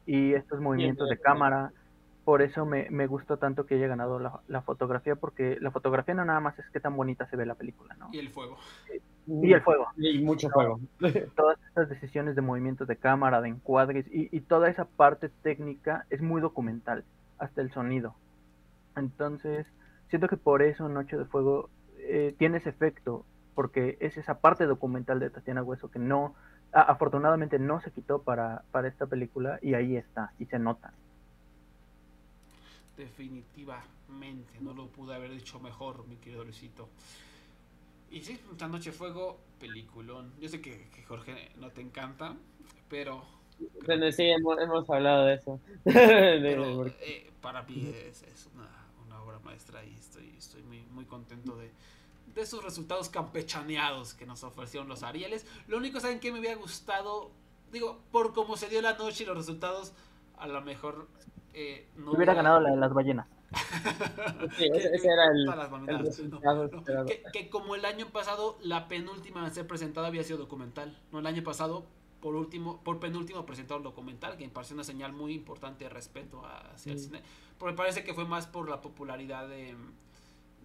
Y 0.05 0.33
estos 0.33 0.59
movimientos 0.59 1.07
de 1.07 1.17
cámara, 1.17 1.71
por 2.25 2.41
eso 2.41 2.65
me, 2.65 2.89
me, 2.89 3.07
gustó 3.07 3.37
tanto 3.37 3.65
que 3.65 3.75
haya 3.75 3.87
ganado 3.87 4.19
la, 4.19 4.41
la, 4.49 4.61
fotografía, 4.61 5.15
porque 5.15 5.57
la 5.61 5.71
fotografía 5.71 6.15
no 6.15 6.25
nada 6.25 6.41
más 6.41 6.59
es 6.59 6.69
que 6.69 6.81
tan 6.81 6.97
bonita 6.97 7.29
se 7.29 7.37
ve 7.37 7.45
la 7.45 7.55
película, 7.55 7.95
¿no? 7.95 8.09
Y 8.11 8.19
el 8.19 8.29
fuego. 8.29 8.57
Y 9.25 9.53
el 9.53 9.61
fuego. 9.61 9.87
Y 9.95 10.19
mucho 10.19 10.49
fuego. 10.49 10.81
Todas 11.37 11.59
estas 11.65 11.87
decisiones 11.87 12.35
de 12.35 12.41
movimientos 12.41 12.89
de 12.89 12.97
cámara, 12.97 13.39
de 13.39 13.47
encuadres, 13.47 14.05
y, 14.11 14.27
y, 14.35 14.41
toda 14.41 14.69
esa 14.69 14.83
parte 14.83 15.29
técnica 15.29 16.05
es 16.09 16.21
muy 16.21 16.41
documental, 16.41 17.05
hasta 17.39 17.61
el 17.61 17.71
sonido. 17.71 18.15
Entonces, 18.97 19.65
siento 20.13 20.27
que 20.27 20.37
por 20.37 20.61
eso 20.61 20.87
Noche 20.89 21.17
de 21.17 21.25
Fuego 21.25 21.69
eh, 21.97 22.35
tiene 22.37 22.59
ese 22.59 22.69
efecto, 22.69 23.25
porque 23.55 23.97
es 23.99 24.15
esa 24.17 24.39
parte 24.39 24.65
documental 24.65 25.19
de 25.19 25.31
Tatiana 25.31 25.63
Hueso 25.63 25.89
que 25.89 25.99
no, 25.99 26.35
afortunadamente 26.71 27.57
no 27.57 27.81
se 27.81 27.91
quitó 27.91 28.21
para, 28.21 28.63
para 28.71 28.87
esta 28.87 29.07
película, 29.07 29.57
y 29.61 29.73
ahí 29.73 29.95
está, 29.95 30.31
y 30.37 30.45
se 30.45 30.59
nota 30.59 30.93
definitivamente. 32.97 34.59
No 34.61 34.73
lo 34.73 34.87
pude 34.87 35.15
haber 35.15 35.31
dicho 35.31 35.59
mejor, 35.59 36.05
mi 36.07 36.17
querido 36.17 36.43
Luisito. 36.43 36.89
Y 38.11 38.21
sí, 38.21 38.39
esta 38.51 38.67
noche 38.67 38.91
fuego, 38.91 39.39
peliculón. 39.59 40.33
Yo 40.39 40.49
sé 40.49 40.61
que, 40.61 40.87
Jorge 41.07 41.51
no 41.57 41.71
te 41.71 41.81
encanta, 41.81 42.35
pero. 42.89 43.23
Bueno, 43.85 44.11
sí, 44.11 44.23
hemos, 44.23 44.89
hablado 44.89 45.25
de 45.25 45.35
eso. 45.35 45.59
Eh, 45.85 47.31
para 47.41 47.63
mí 47.63 47.91
es, 47.93 48.49
una, 48.53 48.82
obra 49.33 49.39
maestra 49.43 49.83
y 49.83 49.93
estoy, 49.93 50.33
estoy 50.37 50.61
muy, 50.63 50.83
muy 50.91 51.05
contento 51.05 51.55
de, 51.55 51.71
de 52.33 52.41
esos 52.41 52.63
resultados 52.63 53.09
campechaneados 53.09 54.13
que 54.13 54.25
nos 54.25 54.43
ofrecieron 54.43 54.87
los 54.87 55.03
Arieles. 55.03 55.45
Lo 55.67 55.77
único, 55.77 55.99
¿saben 55.99 56.19
que 56.19 56.31
me 56.31 56.39
había 56.39 56.55
gustado? 56.55 57.31
Digo, 57.71 57.99
por 58.11 58.33
cómo 58.33 58.57
se 58.57 58.69
dio 58.69 58.81
la 58.81 58.93
noche 58.93 59.23
y 59.23 59.27
los 59.27 59.37
resultados, 59.37 59.93
a 60.37 60.47
lo 60.47 60.61
mejor 60.61 61.07
eh, 61.53 61.87
no 61.95 62.11
hubiera 62.11 62.33
ganado 62.33 62.59
la 62.59 62.71
de 62.71 62.77
las 62.77 62.93
ballenas. 62.93 63.27
sí, 64.57 64.67
ese, 64.73 65.07
era 65.07 65.27
el, 65.27 65.45
que, 67.31 67.49
como 67.49 67.75
el 67.75 67.85
año 67.85 68.07
pasado 68.07 68.57
la 68.63 68.87
penúltima 68.87 69.45
a 69.45 69.49
ser 69.51 69.67
presentada 69.67 70.07
había 70.07 70.23
sido 70.23 70.39
documental, 70.39 70.97
no 71.11 71.19
el 71.19 71.27
año 71.27 71.43
pasado 71.43 71.85
por 72.23 72.35
último, 72.35 72.81
por 72.81 73.01
penúltimo 73.01 73.45
presentaron 73.45 73.83
documental, 73.83 74.37
que 74.37 74.45
me 74.45 74.49
pareció 74.49 74.75
una 74.75 74.85
señal 74.85 75.11
muy 75.11 75.33
importante 75.33 75.83
de 75.83 75.89
respeto 75.89 76.41
hacia 76.45 76.93
el 76.93 76.99
cine, 76.99 77.21
porque 77.57 77.75
parece 77.75 78.05
que 78.05 78.13
fue 78.13 78.23
más 78.23 78.47
por 78.47 78.69
la 78.69 78.79
popularidad 78.79 79.45
de, 79.49 79.75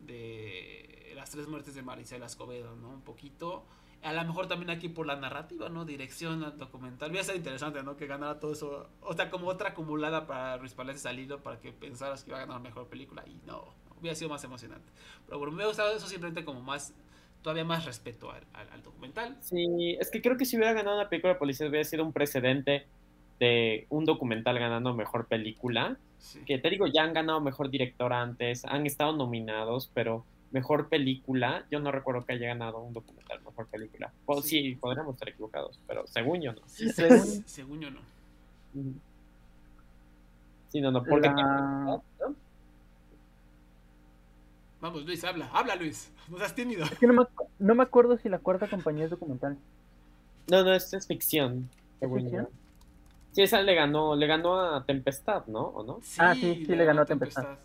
de 0.07 1.13
las 1.17 1.31
tres 1.31 1.49
muertes 1.49 1.75
de 1.75 1.83
Maricela 1.83 2.27
Escobedo, 2.27 2.77
¿no? 2.77 2.91
Un 2.91 3.03
poquito 3.03 3.65
a 4.05 4.13
lo 4.13 4.25
mejor 4.25 4.47
también 4.47 4.71
aquí 4.71 4.89
por 4.89 5.05
la 5.05 5.17
narrativa, 5.17 5.69
¿no? 5.69 5.85
Dirección 5.85 6.57
documental. 6.57 7.11
Voy 7.11 7.19
a 7.19 7.25
ser 7.25 7.35
interesante, 7.35 7.83
¿no? 7.83 7.97
Que 7.97 8.07
ganara 8.07 8.39
todo 8.39 8.53
eso. 8.53 8.89
O 9.01 9.15
sea, 9.15 9.29
como 9.29 9.49
otra 9.49 9.71
acumulada 9.71 10.29
para 10.29 10.59
Luis 10.59 10.75
Palacio 10.75 11.01
salido 11.01 11.43
para 11.43 11.61
que 11.61 11.73
pensaras 11.73 12.23
que 12.23 12.31
iba 12.31 12.39
a 12.39 12.47
ganar 12.47 12.61
mejor 12.61 12.87
película. 12.87 13.25
Y 13.27 13.41
no, 13.45 13.75
hubiera 13.99 14.15
sido 14.15 14.31
más 14.31 14.45
emocionante. 14.45 14.93
Pero 15.27 15.41
bueno, 15.41 15.57
me 15.57 15.65
ha 15.65 15.67
gustado 15.67 15.97
eso 15.97 16.07
simplemente 16.07 16.45
como 16.45 16.61
más, 16.61 16.95
todavía 17.49 17.65
más 17.65 17.87
respeto 17.87 18.31
al, 18.31 18.43
al, 18.53 18.83
documental. 18.83 19.35
Sí, 19.41 19.97
es 19.99 20.11
que 20.11 20.21
creo 20.21 20.37
que 20.37 20.45
si 20.45 20.59
hubiera 20.59 20.75
ganado 20.75 20.97
una 20.97 21.09
película 21.09 21.33
de 21.33 21.39
policía 21.39 21.67
hubiera 21.67 21.83
sido 21.83 22.05
un 22.05 22.13
precedente 22.13 22.85
de 23.41 23.87
un 23.89 24.05
documental 24.05 24.59
ganando 24.59 24.93
mejor 24.93 25.29
película. 25.29 25.97
Que 26.45 26.59
te 26.59 26.69
digo, 26.69 26.87
ya 26.89 27.05
han 27.05 27.15
ganado 27.15 27.41
mejor 27.41 27.71
director 27.71 28.13
antes, 28.13 28.67
han 28.67 28.85
estado 28.85 29.17
nominados, 29.17 29.91
pero 29.95 30.27
mejor 30.51 30.91
película, 30.91 31.65
yo 31.71 31.81
no 31.81 31.91
recuerdo 31.91 32.27
que 32.27 32.35
haya 32.35 32.49
ganado 32.49 32.83
un 32.83 32.93
documental 32.93 33.41
mejor 33.43 33.67
película. 33.69 34.13
O, 34.27 34.43
sí. 34.43 34.77
podríamos 34.79 35.15
estar 35.15 35.31
equivocados, 35.31 35.81
pero 35.87 36.07
según 36.07 36.43
yo 36.43 36.53
no. 36.53 36.61
según, 36.67 37.81
yo 37.81 37.91
no. 37.91 38.01
Sí, 40.69 40.83
no, 40.83 40.91
no, 40.91 41.03
porque... 41.03 41.31
Vamos, 44.81 45.05
Luis, 45.05 45.25
habla, 45.25 45.49
habla, 45.53 45.75
Luis. 45.77 46.13
No 46.29 46.39
seas 46.39 46.55
tímido. 46.55 46.85
Es 46.85 46.99
que 46.99 47.07
no 47.07 47.15
me, 47.15 47.25
no 47.59 47.75
me 47.75 47.83
acuerdo 47.83 48.17
si 48.19 48.29
la 48.29 48.39
cuarta 48.39 48.69
compañía 48.69 49.05
es 49.05 49.11
documental. 49.11 49.57
No, 50.49 50.63
no, 50.63 50.73
es, 50.73 50.93
es 50.95 51.07
ficción. 51.07 51.69
¿Es 52.01 52.11
ficción? 52.11 52.49
Sí, 53.33 53.43
esa 53.43 53.61
le 53.63 53.75
ganó, 53.75 54.17
le 54.17 54.27
ganó 54.27 54.61
a 54.61 54.85
Tempestad, 54.85 55.47
¿no? 55.47 55.61
¿O 55.61 55.85
no? 55.85 56.01
ah, 56.19 56.35
sí, 56.35 56.65
sí, 56.65 56.75
le 56.75 56.85
ganó 56.85 57.03
a 57.03 57.05
Tempestad. 57.05 57.59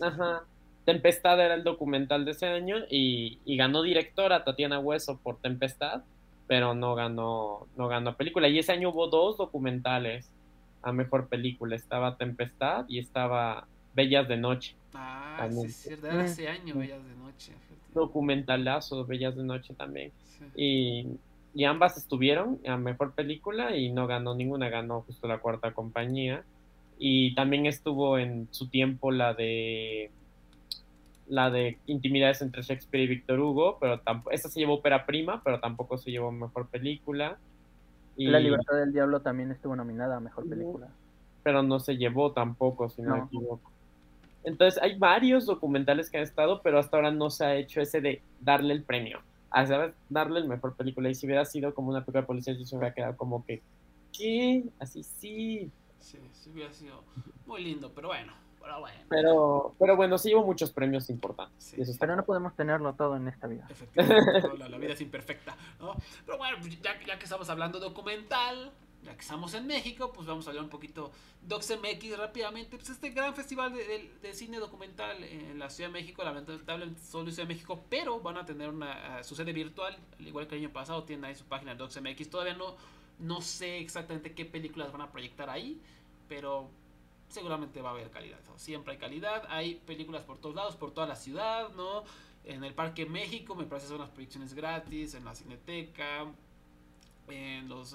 Ajá. 0.00 0.42
Tempestad 0.84 1.40
era 1.40 1.54
el 1.54 1.64
documental 1.64 2.24
de 2.24 2.30
ese 2.30 2.46
año 2.46 2.76
y, 2.90 3.38
ganó 3.56 3.82
directora 3.82 4.44
Tatiana 4.44 4.78
Hueso 4.78 5.18
por 5.18 5.36
Tempestad, 5.36 6.02
pero 6.46 6.74
no 6.74 6.94
ganó, 6.94 7.66
no 7.76 7.88
ganó 7.88 8.16
película. 8.16 8.48
Y 8.48 8.58
ese 8.58 8.72
año 8.72 8.90
hubo 8.90 9.08
dos 9.08 9.36
documentales 9.36 10.30
a 10.82 10.92
mejor 10.92 11.28
película. 11.28 11.76
Estaba 11.76 12.16
Tempestad 12.16 12.86
y 12.88 12.98
estaba 12.98 13.66
Bellas 13.94 14.28
de 14.28 14.36
Noche. 14.36 14.74
Ah, 14.94 15.48
sí, 15.50 15.66
es 15.66 15.76
cierto, 15.76 16.06
era 16.06 16.24
ese 16.24 16.48
año 16.48 16.76
Bellas 16.76 17.04
de 17.04 17.14
Noche. 17.16 17.52
Documentalazo, 17.94 19.04
Bellas 19.06 19.36
de 19.36 19.44
Noche 19.44 19.74
también. 19.74 20.12
Y, 20.54 21.06
y 21.54 21.64
ambas 21.64 21.96
estuvieron 21.96 22.60
a 22.66 22.76
mejor 22.76 23.12
película 23.12 23.76
y 23.76 23.90
no 23.90 24.06
ganó 24.06 24.34
ninguna, 24.34 24.68
ganó 24.68 25.02
justo 25.02 25.26
la 25.28 25.38
cuarta 25.38 25.72
compañía. 25.72 26.44
Y 26.98 27.34
también 27.34 27.66
estuvo 27.66 28.18
en 28.18 28.48
su 28.50 28.68
tiempo 28.68 29.10
la 29.10 29.34
de 29.34 30.10
la 31.28 31.50
de 31.50 31.78
Intimidades 31.86 32.42
entre 32.42 32.62
Shakespeare 32.62 33.04
y 33.04 33.06
Víctor 33.06 33.38
Hugo, 33.38 33.78
pero 33.78 34.00
tampoco, 34.00 34.30
esa 34.30 34.48
se 34.48 34.60
llevó 34.60 34.74
ópera 34.74 35.04
prima, 35.04 35.42
pero 35.44 35.60
tampoco 35.60 35.98
se 35.98 36.10
llevó 36.10 36.32
mejor 36.32 36.68
película. 36.68 37.38
Y... 38.16 38.26
La 38.26 38.40
Libertad 38.40 38.76
del 38.76 38.92
Diablo 38.92 39.20
también 39.20 39.50
estuvo 39.50 39.76
nominada 39.76 40.16
a 40.16 40.20
mejor 40.20 40.48
película. 40.48 40.88
Pero 41.42 41.62
no 41.62 41.80
se 41.80 41.96
llevó 41.96 42.32
tampoco, 42.32 42.88
si 42.88 43.02
no, 43.02 43.16
me 43.16 43.24
equivoco. 43.24 43.70
Entonces 44.44 44.82
hay 44.82 44.98
varios 44.98 45.46
documentales 45.46 46.10
que 46.10 46.18
han 46.18 46.22
estado, 46.22 46.62
pero 46.62 46.78
hasta 46.78 46.96
ahora 46.96 47.10
no 47.10 47.30
se 47.30 47.44
ha 47.44 47.54
hecho 47.56 47.80
ese 47.80 48.00
de 48.00 48.22
darle 48.40 48.74
el 48.74 48.82
premio. 48.82 49.20
A 49.50 49.66
saber, 49.66 49.94
darle 50.08 50.40
el 50.40 50.48
mejor 50.48 50.76
película. 50.76 51.08
Y 51.08 51.14
si 51.14 51.26
hubiera 51.26 51.44
sido 51.44 51.74
como 51.74 51.90
una 51.90 52.00
película 52.00 52.20
de 52.22 52.26
policía, 52.26 52.54
yo 52.54 52.64
se 52.64 52.76
hubiera 52.76 52.94
quedado 52.94 53.16
como 53.16 53.44
que, 53.44 53.62
¿qué? 54.16 54.64
Así 54.78 55.02
sí. 55.02 55.70
Sí, 55.98 56.18
sí 56.32 56.50
hubiera 56.50 56.72
sido 56.72 57.02
muy 57.46 57.64
lindo, 57.64 57.90
pero 57.94 58.08
bueno 58.08 58.32
pero 58.68 58.80
bueno. 58.80 58.98
Pero, 59.08 59.74
pero 59.78 59.96
bueno, 59.96 60.18
sí 60.18 60.34
hubo 60.34 60.44
muchos 60.44 60.70
premios 60.70 61.08
importantes. 61.08 61.74
pero 61.98 62.16
no 62.16 62.24
podemos 62.24 62.54
tenerlo 62.54 62.92
todo 62.94 63.16
en 63.16 63.28
esta 63.28 63.46
vida. 63.46 63.66
Efectivamente, 63.70 64.58
la, 64.68 64.78
vida 64.78 64.92
es 64.92 65.00
imperfecta. 65.00 65.56
¿no? 65.80 65.96
Pero 66.26 66.38
bueno, 66.38 66.58
pues 66.60 66.80
ya, 66.80 66.98
ya, 67.06 67.18
que 67.18 67.24
estamos 67.24 67.48
hablando 67.48 67.80
documental, 67.80 68.70
ya 69.02 69.14
que 69.14 69.20
estamos 69.20 69.54
en 69.54 69.66
México, 69.66 70.12
pues 70.12 70.26
vamos 70.26 70.46
a 70.46 70.50
hablar 70.50 70.64
un 70.64 70.70
poquito 70.70 71.12
DocsMX 71.42 72.18
rápidamente. 72.18 72.76
Pues 72.76 72.90
este 72.90 73.10
gran 73.10 73.34
festival 73.34 73.72
de, 73.72 74.34
cine 74.34 74.58
documental 74.58 75.22
en 75.22 75.58
la 75.58 75.70
Ciudad 75.70 75.88
de 75.88 75.92
México, 75.92 76.24
lamentablemente 76.24 77.00
solo 77.00 77.28
en 77.28 77.34
Ciudad 77.34 77.48
de 77.48 77.54
México, 77.54 77.84
pero 77.88 78.20
van 78.20 78.38
a 78.38 78.44
tener 78.44 78.68
una 78.68 79.22
su 79.22 79.34
sede 79.34 79.52
virtual, 79.52 79.96
al 80.18 80.26
igual 80.26 80.48
que 80.48 80.56
el 80.56 80.62
año 80.62 80.72
pasado, 80.72 81.04
tienen 81.04 81.24
ahí 81.26 81.34
su 81.34 81.44
página 81.44 81.72
de 81.72 81.78
DocsMX. 81.78 82.28
Todavía 82.28 82.54
no, 82.54 82.76
no 83.18 83.40
sé 83.40 83.78
exactamente 83.78 84.34
qué 84.34 84.44
películas 84.44 84.90
van 84.92 85.02
a 85.02 85.12
proyectar 85.12 85.48
ahí, 85.48 85.80
pero 86.28 86.68
seguramente 87.28 87.80
va 87.82 87.90
a 87.90 87.92
haber 87.92 88.10
calidad. 88.10 88.38
Siempre 88.56 88.94
hay 88.94 88.98
calidad, 88.98 89.44
hay 89.48 89.76
películas 89.76 90.24
por 90.24 90.38
todos 90.38 90.54
lados, 90.54 90.76
por 90.76 90.92
toda 90.92 91.06
la 91.06 91.16
ciudad, 91.16 91.70
¿no? 91.74 92.04
En 92.44 92.64
el 92.64 92.74
Parque 92.74 93.06
México 93.06 93.54
me 93.54 93.64
parece 93.64 93.88
son 93.88 93.98
las 93.98 94.10
proyecciones 94.10 94.54
gratis, 94.54 95.14
en 95.14 95.24
la 95.24 95.34
Cineteca, 95.34 96.26
en 97.28 97.68
los 97.68 97.94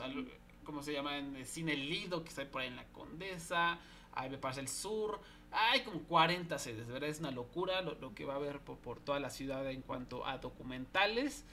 ¿cómo 0.63 0.81
se 0.81 0.93
llama? 0.93 1.17
En 1.17 1.35
el 1.35 1.45
Cine 1.45 1.75
Lido, 1.75 2.23
que 2.23 2.29
está 2.29 2.45
por 2.45 2.61
ahí 2.61 2.67
en 2.67 2.75
la 2.75 2.85
Condesa, 2.85 3.79
ahí 4.13 4.29
me 4.29 4.37
parece 4.37 4.61
el 4.61 4.67
sur, 4.67 5.19
hay 5.51 5.81
como 5.81 5.99
40 6.01 6.57
sedes, 6.57 6.87
de 6.87 6.93
verdad 6.93 7.09
es 7.09 7.19
una 7.19 7.31
locura 7.31 7.81
lo, 7.81 8.15
que 8.15 8.25
va 8.25 8.33
a 8.33 8.37
haber 8.37 8.59
por, 8.59 8.99
toda 8.99 9.19
la 9.19 9.29
ciudad 9.29 9.69
en 9.69 9.81
cuanto 9.81 10.25
a 10.25 10.37
documentales. 10.37 11.45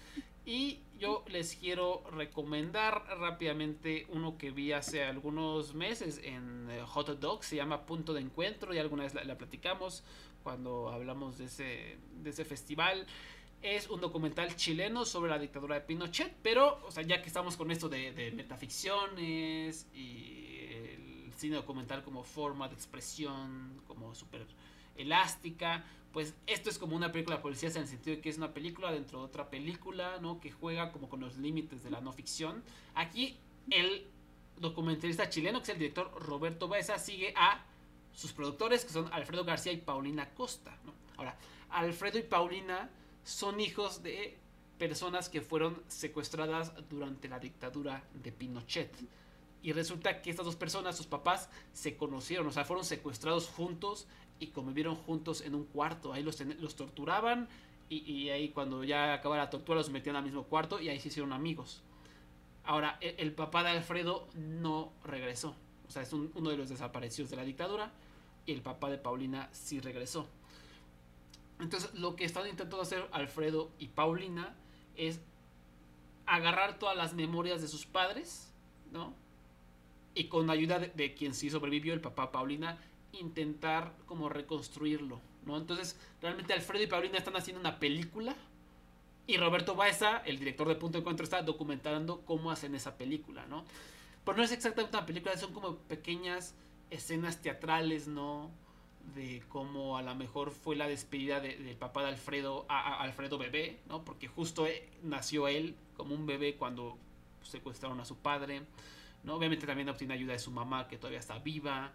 Y 0.47 0.81
yo 0.99 1.23
les 1.29 1.55
quiero 1.55 2.03
recomendar 2.11 3.05
rápidamente 3.19 4.07
uno 4.09 4.39
que 4.39 4.51
vi 4.51 4.73
hace 4.73 5.05
algunos 5.05 5.75
meses 5.75 6.19
en 6.25 6.69
eh, 6.71 6.81
Hot 6.87 7.21
Dog, 7.21 7.45
se 7.45 7.57
llama 7.57 7.85
Punto 7.85 8.15
de 8.15 8.23
Encuentro, 8.23 8.73
y 8.73 8.79
alguna 8.79 9.03
vez 9.03 9.15
la, 9.15 9.37
platicamos 9.37 10.03
cuando 10.43 10.89
hablamos 10.89 11.37
de 11.37 11.45
ese, 11.45 11.99
de 12.23 12.31
ese 12.31 12.47
festival 12.47 13.07
es 13.63 13.89
un 13.91 14.01
documental 14.01 14.55
chileno 14.57 15.05
sobre 15.05 15.31
la 15.31 15.39
dictadura 15.39 15.75
de 15.75 15.83
Pinochet, 15.83 16.35
pero, 16.43 16.81
o 16.87 16.91
sea, 16.91 17.03
ya 17.03 17.21
que 17.21 17.29
estamos 17.29 17.57
con 17.57 17.71
esto 17.71 17.89
de, 17.89 18.33
metaficciones 18.35 19.87
y 19.95 20.67
el 20.71 21.33
cine 21.35 21.57
documental 21.57 22.03
como 22.03 22.23
forma 22.23 22.69
de 22.69 22.75
expresión, 22.75 23.83
como 23.87 24.15
súper 24.15 24.47
elástica, 24.97 25.85
pues 26.13 26.35
esto 26.47 26.71
es 26.71 26.79
como 26.79 26.97
una 26.97 27.13
película 27.13 27.37
de 27.37 27.43
policías 27.43 27.77
en 27.77 27.83
el 27.83 27.89
sentido 27.89 28.17
de 28.17 28.23
que 28.23 28.31
es 28.31 28.39
una 28.39 28.53
película 28.53 28.91
dentro 28.93 29.21
de 29.21 29.25
otra 29.27 29.49
película, 29.49 30.19
¿no? 30.21 30.41
Que 30.41 30.51
juega 30.51 30.91
como 30.91 31.09
con 31.09 31.21
los 31.21 31.37
límites 31.37 31.85
de 31.85 31.91
la 31.91 32.01
no 32.01 32.13
ficción. 32.13 32.65
Aquí 32.95 33.37
el 33.71 34.07
documentalista 34.59 35.29
chileno, 35.29 35.59
que 35.59 35.65
es 35.65 35.69
el 35.71 35.79
director 35.79 36.13
Roberto 36.21 36.67
Baeza, 36.67 36.99
sigue 36.99 37.33
a 37.37 37.65
sus 38.13 38.33
productores, 38.33 38.85
que 38.85 38.93
son 38.93 39.09
Alfredo 39.13 39.45
García 39.45 39.73
y 39.73 39.77
Paulina 39.77 40.31
Costa. 40.31 40.77
Ahora, 41.17 41.37
Alfredo 41.71 42.19
y 42.19 42.23
Paulina 42.23 42.91
son 43.25 43.61
hijos 43.61 44.03
de 44.03 44.39
personas 44.79 45.29
que 45.29 45.43
fueron 45.43 45.83
secuestradas 45.89 46.73
durante 46.89 47.29
la 47.29 47.39
dictadura 47.39 48.03
de 48.15 48.33
Pinochet. 48.33 48.91
Y 49.63 49.73
resulta 49.73 50.23
que 50.23 50.31
estas 50.31 50.47
dos 50.47 50.57
personas, 50.57 50.97
sus 50.97 51.07
papás, 51.07 51.51
se 51.73 51.97
conocieron, 51.97 52.47
o 52.47 52.51
sea, 52.51 52.65
fueron 52.65 52.85
secuestrados 52.85 53.49
juntos 53.49 54.07
y 54.39 54.49
convivieron 54.49 54.97
juntos 54.97 55.43
en 55.43 55.55
un 55.55 55.65
cuarto. 55.67 56.15
Ahí 56.15 56.23
los, 56.23 56.41
los 56.41 56.77
torturaban 56.77 57.49
y, 57.91 58.31
ahí 58.31 58.51
cuando 58.51 58.85
ya 58.85 59.13
acababa 59.13 59.43
la 59.43 59.51
tortura 59.51 59.79
los 59.79 59.91
metían 59.91 60.17
al 60.17 60.23
mismo 60.23 60.45
cuarto 60.45 60.81
y 60.81 60.89
ahí 60.89 60.99
se 60.99 61.09
hicieron 61.09 61.33
amigos. 61.33 61.83
Ahora, 62.65 62.97
el, 63.01 63.17
el 63.19 63.33
papá 63.33 63.63
de 63.65 63.71
Alfredo 63.71 64.29
no 64.35 64.93
regresó. 65.05 65.57
O 65.87 65.91
sea, 65.91 66.03
es 66.03 66.13
uno 66.13 66.51
de 66.51 66.57
los 66.57 66.69
desaparecidos 66.71 67.31
de 67.31 67.37
la 67.37 67.45
dictadura. 67.45 67.93
Y 68.47 68.53
el 68.53 68.63
papá 68.63 68.89
de 68.89 68.97
Paulina 68.97 69.51
sí 69.53 69.81
regresó. 69.81 70.27
Entonces, 71.61 71.93
lo 71.95 72.17
que 72.17 72.25
están 72.25 72.47
intentando 72.47 72.83
hacer 72.83 73.07
Alfredo 73.13 73.71
y 73.79 73.89
Paulina 73.89 74.55
es 74.97 75.21
agarrar 76.27 76.79
todas 76.79 76.97
las 76.97 77.15
memorias 77.15 77.61
de 77.61 77.69
sus 77.69 77.87
padres, 77.87 78.53
¿no? 78.93 79.15
Y 80.15 80.25
con 80.25 80.51
ayuda 80.51 80.79
de, 80.79 81.15
quien 81.15 81.35
sí 81.35 81.51
sobrevivió, 81.51 81.95
el 81.95 82.01
papá 82.01 82.33
Paulina, 82.33 82.79
intentar 83.13 83.95
como 84.07 84.29
reconstruirlo, 84.29 85.21
¿no? 85.45 85.57
Entonces, 85.57 85.99
realmente 86.23 86.53
Alfredo 86.53 86.85
y 86.85 86.87
Paulina 86.87 87.19
están 87.19 87.37
haciendo 87.37 87.61
una 87.61 87.79
película 87.79 88.37
y 89.27 89.37
Roberto 89.37 89.77
Baeza, 89.77 90.19
el 90.25 90.39
director 90.39 90.67
de 90.67 90.75
Punto 90.75 90.99
de 90.99 91.01
Encuentro, 91.01 91.25
está 91.25 91.43
documentando 91.43 92.23
cómo 92.23 92.51
hacen 92.51 92.75
esa 92.75 92.97
película, 92.97 93.47
¿no? 93.47 93.65
Pero 94.25 94.37
no 94.37 94.43
es 94.43 94.53
exactamente 94.53 94.97
una 94.97 95.07
película, 95.07 95.37
son 95.37 95.53
como 95.53 95.77
pequeñas 95.77 96.55
escenas 96.91 97.41
teatrales, 97.41 98.09
¿no? 98.09 98.51
De 99.15 99.43
cómo 99.49 99.97
a 99.97 100.03
lo 100.03 100.15
mejor 100.15 100.51
fue 100.51 100.77
la 100.77 100.87
despedida 100.87 101.41
del 101.41 101.77
papá 101.77 102.03
de 102.03 102.09
Alfredo 102.09 102.67
a, 102.69 103.03
Alfredo 103.03 103.39
bebé, 103.39 103.81
¿no? 103.89 104.05
Porque 104.05 104.29
justo 104.29 104.67
eh, 104.67 104.89
nació 105.03 105.49
él 105.49 105.75
como 105.97 106.15
un 106.15 106.27
bebé 106.27 106.57
cuando 106.57 106.97
secuestraron 107.43 108.01
a 108.01 108.05
su 108.05 108.17
padre, 108.17 108.63
¿no? 109.25 109.35
Obviamente 109.35 109.67
también 109.67 109.89
obtiene 109.89 110.15
ayuda 110.15 110.35
de 110.35 110.39
su 110.39 110.51
mamá 110.51 110.87
que 110.89 110.97
todavía 110.97 111.19
está 111.19 111.39
viva 111.39 111.93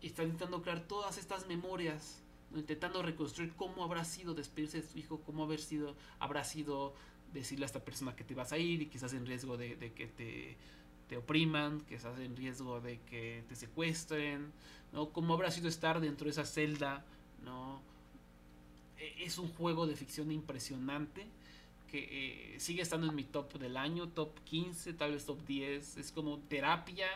y 0.00 0.08
está 0.08 0.22
intentando 0.22 0.62
crear 0.62 0.80
todas 0.80 1.18
estas 1.18 1.46
memorias, 1.46 2.22
intentando 2.54 3.02
reconstruir 3.02 3.54
cómo 3.54 3.84
habrá 3.84 4.04
sido 4.04 4.34
despedirse 4.34 4.82
de 4.82 4.88
su 4.88 4.98
hijo, 4.98 5.20
cómo 5.22 5.44
haber 5.44 5.60
sido, 5.60 5.96
habrá 6.18 6.44
sido 6.44 6.94
decirle 7.32 7.64
a 7.64 7.66
esta 7.66 7.84
persona 7.84 8.16
que 8.16 8.24
te 8.24 8.34
vas 8.34 8.52
a 8.52 8.58
ir 8.58 8.82
y 8.82 8.86
que 8.86 8.96
estás 8.96 9.12
en 9.12 9.26
riesgo 9.26 9.56
de, 9.56 9.76
de 9.76 9.92
que 9.92 10.06
te, 10.06 10.56
te 11.08 11.16
opriman, 11.16 11.80
que 11.82 11.94
estás 11.94 12.18
en 12.18 12.36
riesgo 12.36 12.80
de 12.80 13.00
que 13.00 13.44
te 13.48 13.56
secuestren, 13.56 14.52
¿no? 14.92 15.10
¿Cómo 15.10 15.34
habrá 15.34 15.50
sido 15.50 15.68
estar 15.68 16.00
dentro 16.00 16.26
de 16.26 16.32
esa 16.32 16.44
celda, 16.44 17.04
¿no? 17.44 17.80
E, 18.98 19.24
es 19.24 19.38
un 19.38 19.48
juego 19.48 19.86
de 19.86 19.96
ficción 19.96 20.30
impresionante 20.30 21.26
que 21.90 22.54
eh, 22.54 22.60
sigue 22.60 22.82
estando 22.82 23.06
en 23.06 23.14
mi 23.14 23.24
top 23.24 23.54
del 23.54 23.76
año, 23.76 24.08
top 24.08 24.38
15, 24.44 24.92
tal 24.92 25.12
vez 25.12 25.24
top 25.24 25.44
10. 25.46 25.96
Es 25.96 26.12
como 26.12 26.38
terapia, 26.40 27.08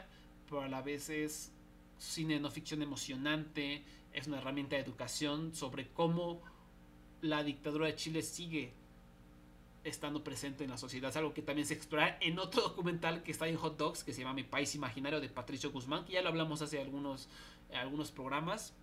pero 0.48 0.62
a 0.62 0.68
la 0.68 0.80
vez 0.80 1.10
es 1.10 1.52
cine 1.98 2.40
no 2.40 2.50
ficción 2.50 2.82
emocionante, 2.82 3.84
es 4.12 4.26
una 4.26 4.38
herramienta 4.38 4.76
de 4.76 4.82
educación 4.82 5.54
sobre 5.54 5.88
cómo 5.88 6.42
la 7.20 7.44
dictadura 7.44 7.86
de 7.86 7.94
Chile 7.94 8.22
sigue 8.22 8.72
estando 9.84 10.22
presente 10.22 10.64
en 10.64 10.70
la 10.70 10.78
sociedad. 10.78 11.10
Es 11.10 11.16
algo 11.16 11.34
que 11.34 11.42
también 11.42 11.66
se 11.66 11.74
explora 11.74 12.18
en 12.20 12.38
otro 12.38 12.62
documental 12.68 13.22
que 13.22 13.32
está 13.32 13.48
en 13.48 13.56
Hot 13.56 13.76
Dogs, 13.76 14.04
que 14.04 14.12
se 14.12 14.20
llama 14.20 14.34
Mi 14.34 14.44
País 14.44 14.74
Imaginario 14.74 15.20
de 15.20 15.28
Patricio 15.28 15.70
Guzmán, 15.70 16.04
que 16.04 16.12
ya 16.12 16.22
lo 16.22 16.28
hablamos 16.28 16.62
hace 16.62 16.80
algunos, 16.80 17.28
algunos 17.74 18.10
programas. 18.10 18.74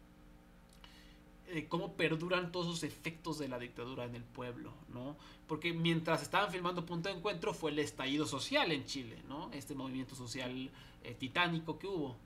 De 1.53 1.67
cómo 1.67 1.93
perduran 1.93 2.51
todos 2.51 2.67
los 2.67 2.83
efectos 2.83 3.39
de 3.39 3.47
la 3.47 3.57
dictadura 3.57 4.05
en 4.05 4.13
el 4.13 4.23
pueblo, 4.23 4.71
¿no? 4.93 5.17
Porque 5.47 5.73
mientras 5.73 6.21
estaban 6.21 6.51
filmando 6.51 6.85
Punto 6.85 7.09
de 7.09 7.15
Encuentro 7.15 7.55
fue 7.55 7.71
el 7.71 7.79
estallido 7.79 8.27
social 8.27 8.71
en 8.71 8.85
Chile, 8.85 9.17
¿no? 9.27 9.49
Este 9.51 9.73
movimiento 9.73 10.13
social 10.13 10.69
eh, 11.03 11.15
titánico 11.15 11.79
que 11.79 11.87
hubo. 11.87 12.17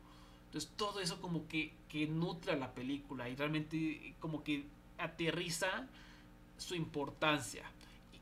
Entonces 0.47 0.71
todo 0.75 0.99
eso 0.99 1.21
como 1.21 1.47
que, 1.47 1.73
que 1.87 2.05
nutre 2.05 2.57
la 2.59 2.73
película 2.73 3.29
y 3.29 3.35
realmente 3.37 4.13
como 4.19 4.43
que 4.43 4.65
aterriza 4.97 5.87
su 6.57 6.75
importancia. 6.75 7.63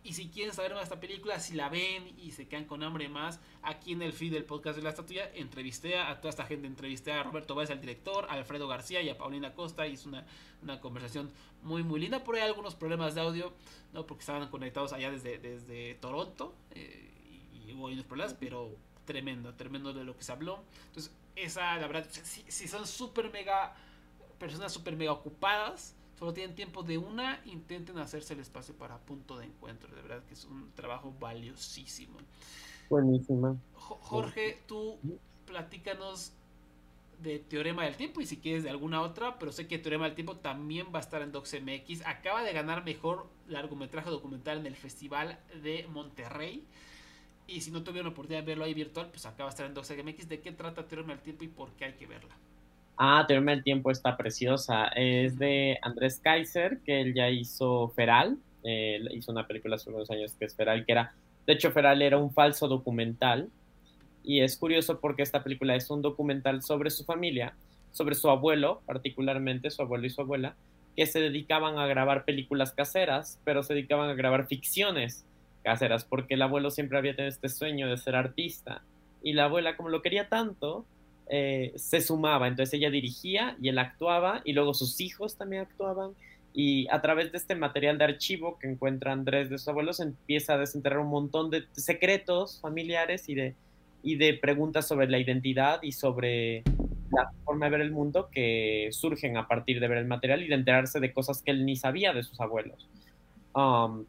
Y 0.03 0.13
si 0.13 0.29
quieren 0.29 0.53
saber 0.53 0.71
más 0.71 0.79
de 0.79 0.83
esta 0.85 0.99
película, 0.99 1.39
si 1.39 1.53
la 1.53 1.69
ven 1.69 2.17
y 2.17 2.31
se 2.31 2.47
quedan 2.47 2.65
con 2.65 2.81
hambre 2.81 3.07
más, 3.07 3.39
aquí 3.61 3.91
en 3.91 4.01
el 4.01 4.13
feed 4.13 4.33
del 4.33 4.45
podcast 4.45 4.75
de 4.75 4.81
la 4.81 4.89
estatua, 4.89 5.25
entrevisté 5.35 5.99
a 5.99 6.19
toda 6.19 6.31
esta 6.31 6.45
gente, 6.45 6.65
entrevisté 6.65 7.11
a 7.11 7.21
Roberto 7.21 7.53
Báez, 7.53 7.69
al 7.69 7.79
director, 7.79 8.25
a 8.27 8.33
Alfredo 8.33 8.67
García 8.67 9.01
y 9.03 9.09
a 9.09 9.17
Paulina 9.17 9.53
Costa, 9.53 9.85
y 9.85 9.93
es 9.93 10.07
una, 10.07 10.25
una 10.63 10.79
conversación 10.81 11.31
muy, 11.61 11.83
muy 11.83 11.99
linda. 11.99 12.23
Por 12.23 12.35
ahí 12.35 12.41
algunos 12.41 12.73
problemas 12.73 13.13
de 13.13 13.21
audio, 13.21 13.53
¿no? 13.93 14.07
porque 14.07 14.21
estaban 14.21 14.49
conectados 14.49 14.91
allá 14.91 15.11
desde, 15.11 15.37
desde 15.37 15.93
Toronto, 15.95 16.55
eh, 16.71 17.11
y, 17.67 17.73
hubo 17.73 17.85
unos 17.85 18.05
problemas, 18.05 18.35
pero 18.39 18.75
tremendo, 19.05 19.53
tremendo 19.53 19.93
de 19.93 20.03
lo 20.03 20.17
que 20.17 20.23
se 20.23 20.31
habló. 20.31 20.63
Entonces, 20.87 21.13
esa, 21.35 21.77
la 21.77 21.85
verdad, 21.85 22.07
si, 22.09 22.43
si 22.47 22.67
son 22.67 22.87
súper 22.87 23.31
mega, 23.31 23.75
personas 24.39 24.73
súper 24.73 24.95
mega 24.95 25.11
ocupadas, 25.11 25.95
solo 26.21 26.33
tienen 26.33 26.55
tiempo 26.55 26.83
de 26.83 26.99
una, 26.99 27.41
intenten 27.45 27.97
hacerse 27.97 28.35
el 28.35 28.41
espacio 28.41 28.75
para 28.75 28.99
punto 28.99 29.39
de 29.39 29.47
encuentro. 29.47 29.89
De 29.95 30.03
verdad 30.03 30.23
que 30.25 30.35
es 30.35 30.45
un 30.45 30.71
trabajo 30.75 31.11
valiosísimo. 31.19 32.19
Buenísima. 32.91 33.57
Jorge, 33.73 34.61
tú 34.67 34.99
platícanos 35.47 36.33
de 37.23 37.39
Teorema 37.39 37.85
del 37.85 37.95
Tiempo 37.95 38.21
y 38.21 38.27
si 38.27 38.37
quieres 38.37 38.61
de 38.61 38.69
alguna 38.69 39.01
otra, 39.01 39.39
pero 39.39 39.51
sé 39.51 39.65
que 39.67 39.79
Teorema 39.79 40.05
del 40.05 40.13
Tiempo 40.13 40.37
también 40.37 40.93
va 40.93 40.99
a 40.99 41.01
estar 41.01 41.23
en 41.23 41.31
DocsMX. 41.31 42.05
Acaba 42.05 42.43
de 42.43 42.53
ganar 42.53 42.85
mejor 42.85 43.25
largometraje 43.47 44.11
documental 44.11 44.59
en 44.59 44.67
el 44.67 44.75
Festival 44.75 45.39
de 45.63 45.87
Monterrey. 45.87 46.63
Y 47.47 47.61
si 47.61 47.71
no 47.71 47.81
tuvieron 47.81 48.11
oportunidad 48.11 48.41
de 48.41 48.45
verlo 48.45 48.65
ahí 48.65 48.75
virtual, 48.75 49.09
pues 49.09 49.25
acaba 49.25 49.49
de 49.49 49.53
estar 49.53 49.65
en 49.65 49.73
DocsMX. 49.73 50.29
¿De 50.29 50.39
qué 50.39 50.51
trata 50.51 50.87
Teorema 50.87 51.13
del 51.13 51.23
Tiempo 51.23 51.45
y 51.45 51.47
por 51.47 51.71
qué 51.71 51.85
hay 51.85 51.93
que 51.93 52.05
verla? 52.05 52.37
Ah, 53.03 53.25
Teorema 53.27 53.53
del 53.53 53.63
Tiempo 53.63 53.89
está 53.89 54.15
preciosa. 54.15 54.85
Es 54.89 55.39
de 55.39 55.79
Andrés 55.81 56.19
Kaiser, 56.23 56.81
que 56.85 57.01
él 57.01 57.15
ya 57.15 57.31
hizo 57.31 57.87
Feral. 57.95 58.37
Él 58.61 59.09
hizo 59.13 59.31
una 59.31 59.47
película 59.47 59.77
hace 59.77 59.89
unos 59.89 60.11
años 60.11 60.35
que 60.37 60.45
es 60.45 60.55
Feral, 60.55 60.85
que 60.85 60.91
era, 60.91 61.11
de 61.47 61.53
hecho, 61.53 61.71
Feral 61.71 62.03
era 62.03 62.19
un 62.19 62.31
falso 62.31 62.67
documental. 62.67 63.49
Y 64.23 64.41
es 64.41 64.55
curioso 64.55 64.99
porque 64.99 65.23
esta 65.23 65.41
película 65.41 65.73
es 65.75 65.89
un 65.89 66.03
documental 66.03 66.61
sobre 66.61 66.91
su 66.91 67.03
familia, 67.03 67.55
sobre 67.91 68.13
su 68.13 68.29
abuelo, 68.29 68.83
particularmente 68.85 69.71
su 69.71 69.81
abuelo 69.81 70.05
y 70.05 70.11
su 70.11 70.21
abuela, 70.21 70.53
que 70.95 71.07
se 71.07 71.19
dedicaban 71.19 71.79
a 71.79 71.87
grabar 71.87 72.23
películas 72.23 72.71
caseras, 72.71 73.39
pero 73.43 73.63
se 73.63 73.73
dedicaban 73.73 74.11
a 74.11 74.13
grabar 74.13 74.45
ficciones 74.45 75.25
caseras, 75.63 76.05
porque 76.05 76.35
el 76.35 76.43
abuelo 76.43 76.69
siempre 76.69 76.99
había 76.99 77.15
tenido 77.15 77.33
este 77.33 77.49
sueño 77.49 77.89
de 77.89 77.97
ser 77.97 78.15
artista 78.15 78.83
y 79.23 79.33
la 79.33 79.45
abuela, 79.45 79.75
como 79.75 79.89
lo 79.89 80.03
quería 80.03 80.29
tanto, 80.29 80.85
eh, 81.33 81.71
se 81.77 82.01
sumaba. 82.01 82.49
Entonces 82.49 82.73
ella 82.73 82.89
dirigía 82.89 83.55
y 83.61 83.69
él 83.69 83.79
actuaba 83.79 84.41
y 84.43 84.51
luego 84.51 84.73
sus 84.73 84.99
hijos 84.99 85.37
también 85.37 85.61
actuaban. 85.61 86.11
Y 86.53 86.89
a 86.91 87.01
través 87.01 87.31
de 87.31 87.37
este 87.37 87.55
material 87.55 87.97
de 87.97 88.03
archivo 88.03 88.59
que 88.59 88.67
encuentra 88.67 89.13
Andrés 89.13 89.49
de 89.49 89.57
sus 89.57 89.69
abuelos, 89.69 90.01
empieza 90.01 90.55
a 90.55 90.57
desenterrar 90.57 90.99
un 90.99 91.07
montón 91.07 91.49
de 91.49 91.63
secretos 91.71 92.59
familiares 92.59 93.29
y 93.29 93.35
de, 93.35 93.55
y 94.03 94.15
de 94.15 94.33
preguntas 94.33 94.85
sobre 94.85 95.07
la 95.07 95.19
identidad 95.19 95.81
y 95.81 95.93
sobre 95.93 96.63
la 97.13 97.31
forma 97.45 97.67
de 97.67 97.71
ver 97.71 97.81
el 97.81 97.91
mundo 97.91 98.27
que 98.29 98.89
surgen 98.91 99.37
a 99.37 99.47
partir 99.47 99.79
de 99.79 99.87
ver 99.87 99.99
el 99.99 100.07
material 100.07 100.43
y 100.43 100.49
de 100.49 100.55
enterarse 100.55 100.99
de 100.99 101.13
cosas 101.13 101.41
que 101.41 101.51
él 101.51 101.65
ni 101.65 101.77
sabía 101.77 102.11
de 102.11 102.23
sus 102.23 102.41
abuelos. 102.41 102.89
Um, 103.53 104.03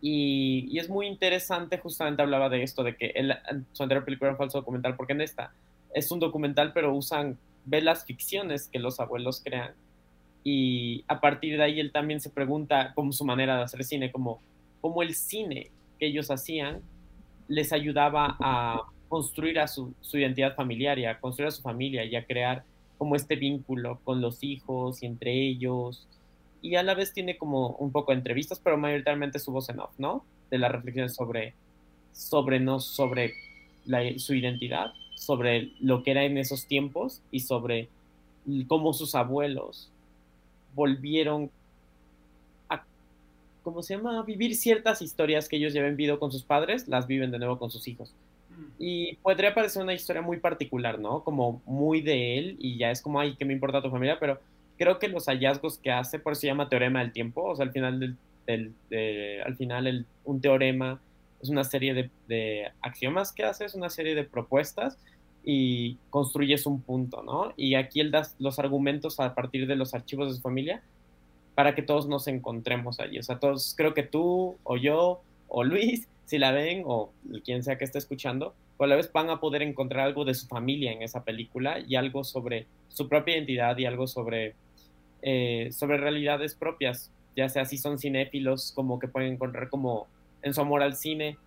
y, 0.00 0.68
y, 0.70 0.78
es 0.78 0.88
muy 0.88 1.06
interesante, 1.06 1.76
justamente 1.76 2.22
hablaba 2.22 2.48
de 2.48 2.62
esto, 2.62 2.82
de 2.82 2.96
que 2.96 3.12
él, 3.14 3.34
su 3.72 3.82
anterior 3.82 4.06
película 4.06 4.28
era 4.28 4.34
un 4.36 4.38
falso 4.38 4.56
documental, 4.56 4.96
porque 4.96 5.12
en 5.12 5.20
esta 5.20 5.52
es 5.94 6.10
un 6.10 6.20
documental, 6.20 6.72
pero 6.72 6.94
usan, 6.94 7.38
ve 7.64 7.80
las 7.80 8.04
ficciones 8.04 8.68
que 8.68 8.78
los 8.78 9.00
abuelos 9.00 9.40
crean. 9.42 9.72
Y 10.42 11.04
a 11.08 11.20
partir 11.20 11.56
de 11.56 11.62
ahí 11.62 11.80
él 11.80 11.92
también 11.92 12.20
se 12.20 12.28
pregunta 12.28 12.92
cómo 12.94 13.12
su 13.12 13.24
manera 13.24 13.56
de 13.56 13.62
hacer 13.62 13.82
cine, 13.84 14.12
como, 14.12 14.42
como 14.80 15.02
el 15.02 15.14
cine 15.14 15.70
que 15.98 16.06
ellos 16.06 16.30
hacían 16.30 16.82
les 17.48 17.72
ayudaba 17.72 18.36
a 18.40 18.82
construir 19.08 19.60
a 19.60 19.68
su, 19.68 19.94
su, 20.00 20.18
identidad 20.18 20.54
familiar 20.54 20.98
y 20.98 21.06
a 21.06 21.20
construir 21.20 21.48
a 21.48 21.50
su 21.50 21.62
familia 21.62 22.04
y 22.04 22.16
a 22.16 22.26
crear 22.26 22.64
como 22.98 23.16
este 23.16 23.36
vínculo 23.36 24.00
con 24.02 24.20
los 24.20 24.42
hijos 24.42 25.02
y 25.02 25.06
entre 25.06 25.32
ellos. 25.32 26.08
Y 26.60 26.74
a 26.76 26.82
la 26.82 26.94
vez 26.94 27.12
tiene 27.12 27.36
como 27.36 27.68
un 27.76 27.92
poco 27.92 28.12
de 28.12 28.18
entrevistas, 28.18 28.60
pero 28.62 28.76
mayoritariamente 28.76 29.38
su 29.38 29.52
voz 29.52 29.68
en 29.68 29.80
off, 29.80 29.92
¿no? 29.98 30.24
De 30.50 30.58
las 30.58 30.72
reflexiones 30.72 31.14
sobre, 31.14 31.54
sobre, 32.12 32.60
no, 32.60 32.80
sobre 32.80 33.34
su 34.16 34.34
identidad 34.34 34.92
sobre 35.14 35.72
lo 35.80 36.02
que 36.02 36.10
era 36.10 36.24
en 36.24 36.38
esos 36.38 36.66
tiempos 36.66 37.22
y 37.30 37.40
sobre 37.40 37.88
cómo 38.66 38.92
sus 38.92 39.14
abuelos 39.14 39.90
volvieron 40.74 41.50
a, 42.68 42.84
¿cómo 43.62 43.82
se 43.82 43.96
llama? 43.96 44.18
A 44.18 44.22
vivir 44.22 44.54
ciertas 44.54 45.02
historias 45.02 45.48
que 45.48 45.56
ellos 45.56 45.72
ya 45.72 45.80
habían 45.80 45.96
vivido 45.96 46.18
con 46.18 46.32
sus 46.32 46.42
padres, 46.42 46.88
las 46.88 47.06
viven 47.06 47.30
de 47.30 47.38
nuevo 47.38 47.58
con 47.58 47.70
sus 47.70 47.86
hijos. 47.88 48.12
Mm. 48.50 48.62
Y 48.78 49.14
podría 49.16 49.54
parecer 49.54 49.82
una 49.82 49.94
historia 49.94 50.22
muy 50.22 50.38
particular, 50.38 50.98
¿no? 50.98 51.22
Como 51.22 51.62
muy 51.64 52.00
de 52.00 52.38
él 52.38 52.56
y 52.58 52.76
ya 52.76 52.90
es 52.90 53.00
como, 53.00 53.20
ay, 53.20 53.36
¿qué 53.36 53.44
me 53.44 53.52
importa 53.52 53.82
tu 53.82 53.90
familia? 53.90 54.18
Pero 54.18 54.38
creo 54.76 54.98
que 54.98 55.08
los 55.08 55.26
hallazgos 55.26 55.78
que 55.78 55.92
hace, 55.92 56.18
por 56.18 56.32
eso 56.32 56.40
se 56.40 56.48
llama 56.48 56.68
teorema 56.68 57.00
del 57.00 57.12
tiempo, 57.12 57.44
o 57.44 57.56
sea, 57.56 57.64
al 57.64 57.72
final, 57.72 58.00
del, 58.46 58.74
del 58.90 59.42
al 59.44 59.56
final 59.56 59.86
el, 59.86 60.06
un 60.24 60.40
teorema 60.40 61.00
es 61.44 61.50
una 61.50 61.64
serie 61.64 61.94
de, 61.94 62.10
de, 62.26 62.72
axiomas 62.80 63.32
que 63.32 63.44
hace, 63.44 63.64
es 63.64 63.74
una 63.74 63.90
serie 63.90 64.14
de 64.14 64.24
propuestas 64.24 64.98
y 65.44 65.96
construyes 66.10 66.66
un 66.66 66.80
punto, 66.80 67.22
¿no? 67.22 67.52
Y 67.56 67.74
aquí 67.74 68.00
él 68.00 68.10
da 68.10 68.26
los 68.38 68.58
argumentos 68.58 69.20
a 69.20 69.34
partir 69.34 69.66
de 69.66 69.76
los 69.76 69.94
archivos 69.94 70.28
de 70.28 70.34
su 70.36 70.40
familia 70.40 70.82
para 71.54 71.74
que 71.74 71.82
todos 71.82 72.08
nos 72.08 72.26
encontremos 72.26 72.98
allí. 72.98 73.18
O 73.18 73.22
sea, 73.22 73.38
todos, 73.38 73.74
creo 73.76 73.94
que 73.94 74.02
tú 74.02 74.56
o 74.64 74.76
yo 74.76 75.20
o 75.48 75.64
Luis, 75.64 76.08
si 76.24 76.38
la 76.38 76.50
ven, 76.52 76.82
o 76.86 77.12
quien 77.44 77.62
sea 77.62 77.76
que 77.76 77.84
esté 77.84 77.98
escuchando, 77.98 78.54
pues 78.76 78.88
a 78.88 78.90
la 78.90 78.96
vez 78.96 79.12
van 79.12 79.30
a 79.30 79.38
poder 79.38 79.62
encontrar 79.62 80.06
algo 80.06 80.24
de 80.24 80.34
su 80.34 80.46
familia 80.46 80.92
en 80.92 81.02
esa 81.02 81.24
película 81.24 81.78
y 81.78 81.94
algo 81.94 82.24
sobre 82.24 82.66
su 82.88 83.08
propia 83.08 83.36
identidad 83.36 83.76
y 83.76 83.84
algo 83.84 84.06
sobre, 84.06 84.54
eh, 85.22 85.68
sobre 85.72 85.98
realidades 85.98 86.54
propias, 86.54 87.12
ya 87.36 87.48
sea 87.48 87.66
si 87.66 87.76
son 87.76 87.98
cinéfilos, 87.98 88.72
como 88.72 88.98
que 88.98 89.08
pueden 89.08 89.34
encontrar 89.34 89.68
como 89.68 90.08
en 90.44 90.54
su 90.54 90.60
amor 90.60 90.82
al 90.82 90.94
cine, 90.94 91.38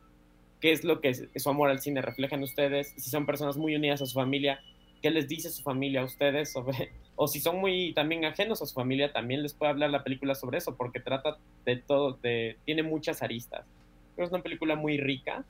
qué 0.59 0.71
es 0.71 0.83
lo 0.83 0.99
que 0.99 1.13
su 1.13 1.49
amor 1.49 1.69
al 1.69 1.79
cine 1.79 2.01
refleja 2.01 2.35
en 2.35 2.43
ustedes, 2.43 2.93
si 2.97 3.09
son 3.09 3.25
personas 3.25 3.55
muy 3.55 3.75
unidas 3.75 4.01
a 4.01 4.05
su 4.05 4.13
familia, 4.13 4.59
qué 5.01 5.11
les 5.11 5.27
dice 5.27 5.49
su 5.51 5.61
familia 5.61 6.01
a 6.01 6.05
ustedes 6.05 6.51
sobre, 6.51 6.91
o 7.15 7.27
si 7.27 7.39
son 7.39 7.57
muy 7.59 7.93
también 7.93 8.25
ajenos 8.25 8.61
a 8.61 8.65
su 8.65 8.73
familia, 8.73 9.13
también 9.13 9.43
les 9.43 9.53
puede 9.53 9.71
hablar 9.71 9.91
la 9.91 10.03
película 10.03 10.33
sobre 10.35 10.57
eso, 10.57 10.75
porque 10.75 10.99
trata 10.99 11.37
de 11.63 11.77
todo, 11.77 12.17
de, 12.23 12.57
tiene 12.65 12.83
muchas 12.83 13.21
aristas. 13.21 13.65
Pero 14.15 14.25
es 14.25 14.33
una 14.33 14.41
película 14.41 14.75
muy 14.75 14.97
rica 14.97 15.45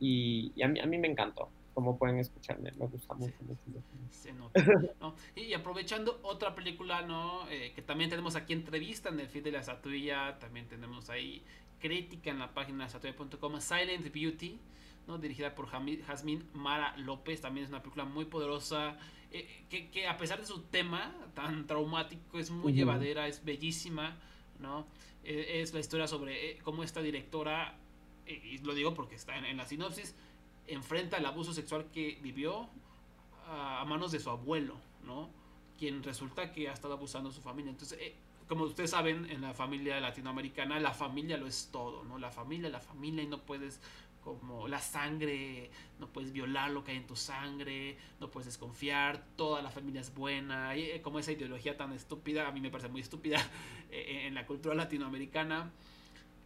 y, 0.00 0.52
a, 0.60 0.66
mí, 0.66 0.80
a 0.80 0.86
mí 0.86 0.98
me 0.98 1.08
encantó. 1.08 1.48
Como 1.72 1.96
pueden 1.96 2.18
escucharme, 2.18 2.70
me 2.72 2.86
gusta 2.86 3.14
mucho. 3.14 3.34
Se 4.10 4.30
nota, 4.34 4.62
Y 5.34 5.54
aprovechando 5.54 6.20
otra 6.22 6.54
película, 6.54 7.00
¿no? 7.00 7.48
Eh, 7.48 7.72
que 7.74 7.80
también 7.80 8.10
tenemos 8.10 8.36
aquí 8.36 8.52
entrevista 8.52 9.08
en 9.08 9.20
el 9.20 9.28
feed 9.28 9.44
de 9.44 9.52
la 9.52 9.60
estatuilla, 9.60 10.38
también 10.38 10.66
tenemos 10.68 11.08
ahí 11.08 11.42
crítica 11.82 12.30
en 12.30 12.38
la 12.38 12.54
página 12.54 12.88
satoya.com, 12.88 13.60
Silent 13.60 14.10
Beauty, 14.12 14.58
¿no? 15.08 15.18
dirigida 15.18 15.54
por 15.54 15.66
Jasmine 15.66 16.44
Mara 16.54 16.96
López, 16.96 17.40
también 17.40 17.64
es 17.64 17.70
una 17.70 17.82
película 17.82 18.04
muy 18.04 18.24
poderosa, 18.24 18.96
eh, 19.32 19.64
que, 19.68 20.06
a 20.06 20.16
pesar 20.16 20.40
de 20.40 20.46
su 20.46 20.62
tema 20.62 21.12
tan 21.34 21.66
traumático 21.66 22.38
es 22.38 22.50
muy 22.50 22.72
llevadera, 22.72 23.26
es 23.26 23.44
bellísima, 23.44 24.16
¿no? 24.60 24.86
E, 25.24 25.60
es 25.60 25.74
la 25.74 25.80
historia 25.80 26.06
sobre 26.06 26.50
eh, 26.50 26.58
cómo 26.62 26.84
esta 26.84 27.02
directora, 27.02 27.76
eh, 28.26 28.40
y 28.44 28.58
lo 28.58 28.74
digo 28.74 28.94
porque 28.94 29.16
está 29.16 29.36
en, 29.36 29.56
la 29.56 29.66
sinopsis, 29.66 30.14
enfrenta 30.68 31.16
el 31.16 31.26
abuso 31.26 31.52
sexual 31.52 31.90
que 31.90 32.18
vivió 32.22 32.68
a, 33.48 33.84
manos 33.88 34.12
de 34.12 34.20
su 34.20 34.30
abuelo, 34.30 34.76
¿no? 35.04 35.30
Quien 35.78 36.04
resulta 36.04 36.52
que 36.52 36.68
ha 36.68 36.72
estado 36.72 36.94
abusando 36.94 37.30
de 37.30 37.34
su 37.34 37.42
familia. 37.42 37.70
Entonces, 37.70 37.98
como 38.48 38.64
ustedes 38.64 38.90
saben, 38.90 39.30
en 39.30 39.40
la 39.40 39.54
familia 39.54 40.00
latinoamericana, 40.00 40.78
la 40.80 40.92
familia 40.92 41.36
lo 41.36 41.46
es 41.46 41.70
todo, 41.72 42.04
¿no? 42.04 42.18
La 42.18 42.30
familia, 42.30 42.68
la 42.68 42.80
familia, 42.80 43.22
y 43.22 43.26
no 43.26 43.38
puedes, 43.42 43.80
como 44.22 44.68
la 44.68 44.78
sangre, 44.80 45.70
no 45.98 46.08
puedes 46.08 46.32
violar 46.32 46.70
lo 46.70 46.84
que 46.84 46.92
hay 46.92 46.98
en 46.98 47.06
tu 47.06 47.16
sangre, 47.16 47.96
no 48.20 48.30
puedes 48.30 48.46
desconfiar, 48.46 49.24
toda 49.36 49.62
la 49.62 49.70
familia 49.70 50.00
es 50.00 50.14
buena, 50.14 50.76
y, 50.76 50.90
eh, 50.90 51.02
como 51.02 51.18
esa 51.18 51.32
ideología 51.32 51.76
tan 51.76 51.92
estúpida, 51.92 52.48
a 52.48 52.52
mí 52.52 52.60
me 52.60 52.70
parece 52.70 52.88
muy 52.88 53.00
estúpida 53.00 53.38
eh, 53.90 54.26
en 54.26 54.34
la 54.34 54.46
cultura 54.46 54.74
latinoamericana. 54.74 55.70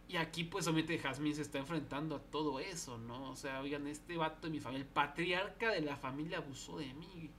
Y 0.09 0.15
aquí, 0.15 0.45
pues, 0.45 0.65
obviamente, 0.67 0.97
Jasmine 0.99 1.35
se 1.35 1.41
está 1.41 1.57
enfrentando 1.57 2.15
a 2.15 2.19
todo 2.19 2.61
eso, 2.61 2.97
¿no? 2.97 3.31
O 3.31 3.35
sea, 3.35 3.59
oigan, 3.59 3.87
este 3.87 4.15
vato 4.15 4.47
de 4.47 4.51
mi 4.51 4.61
familia, 4.61 4.85
el 4.85 4.89
patriarca 4.89 5.71
de 5.71 5.81
la 5.81 5.97
familia 5.97 6.37
abusó 6.37 6.77
de 6.77 6.93
mí 6.93 7.29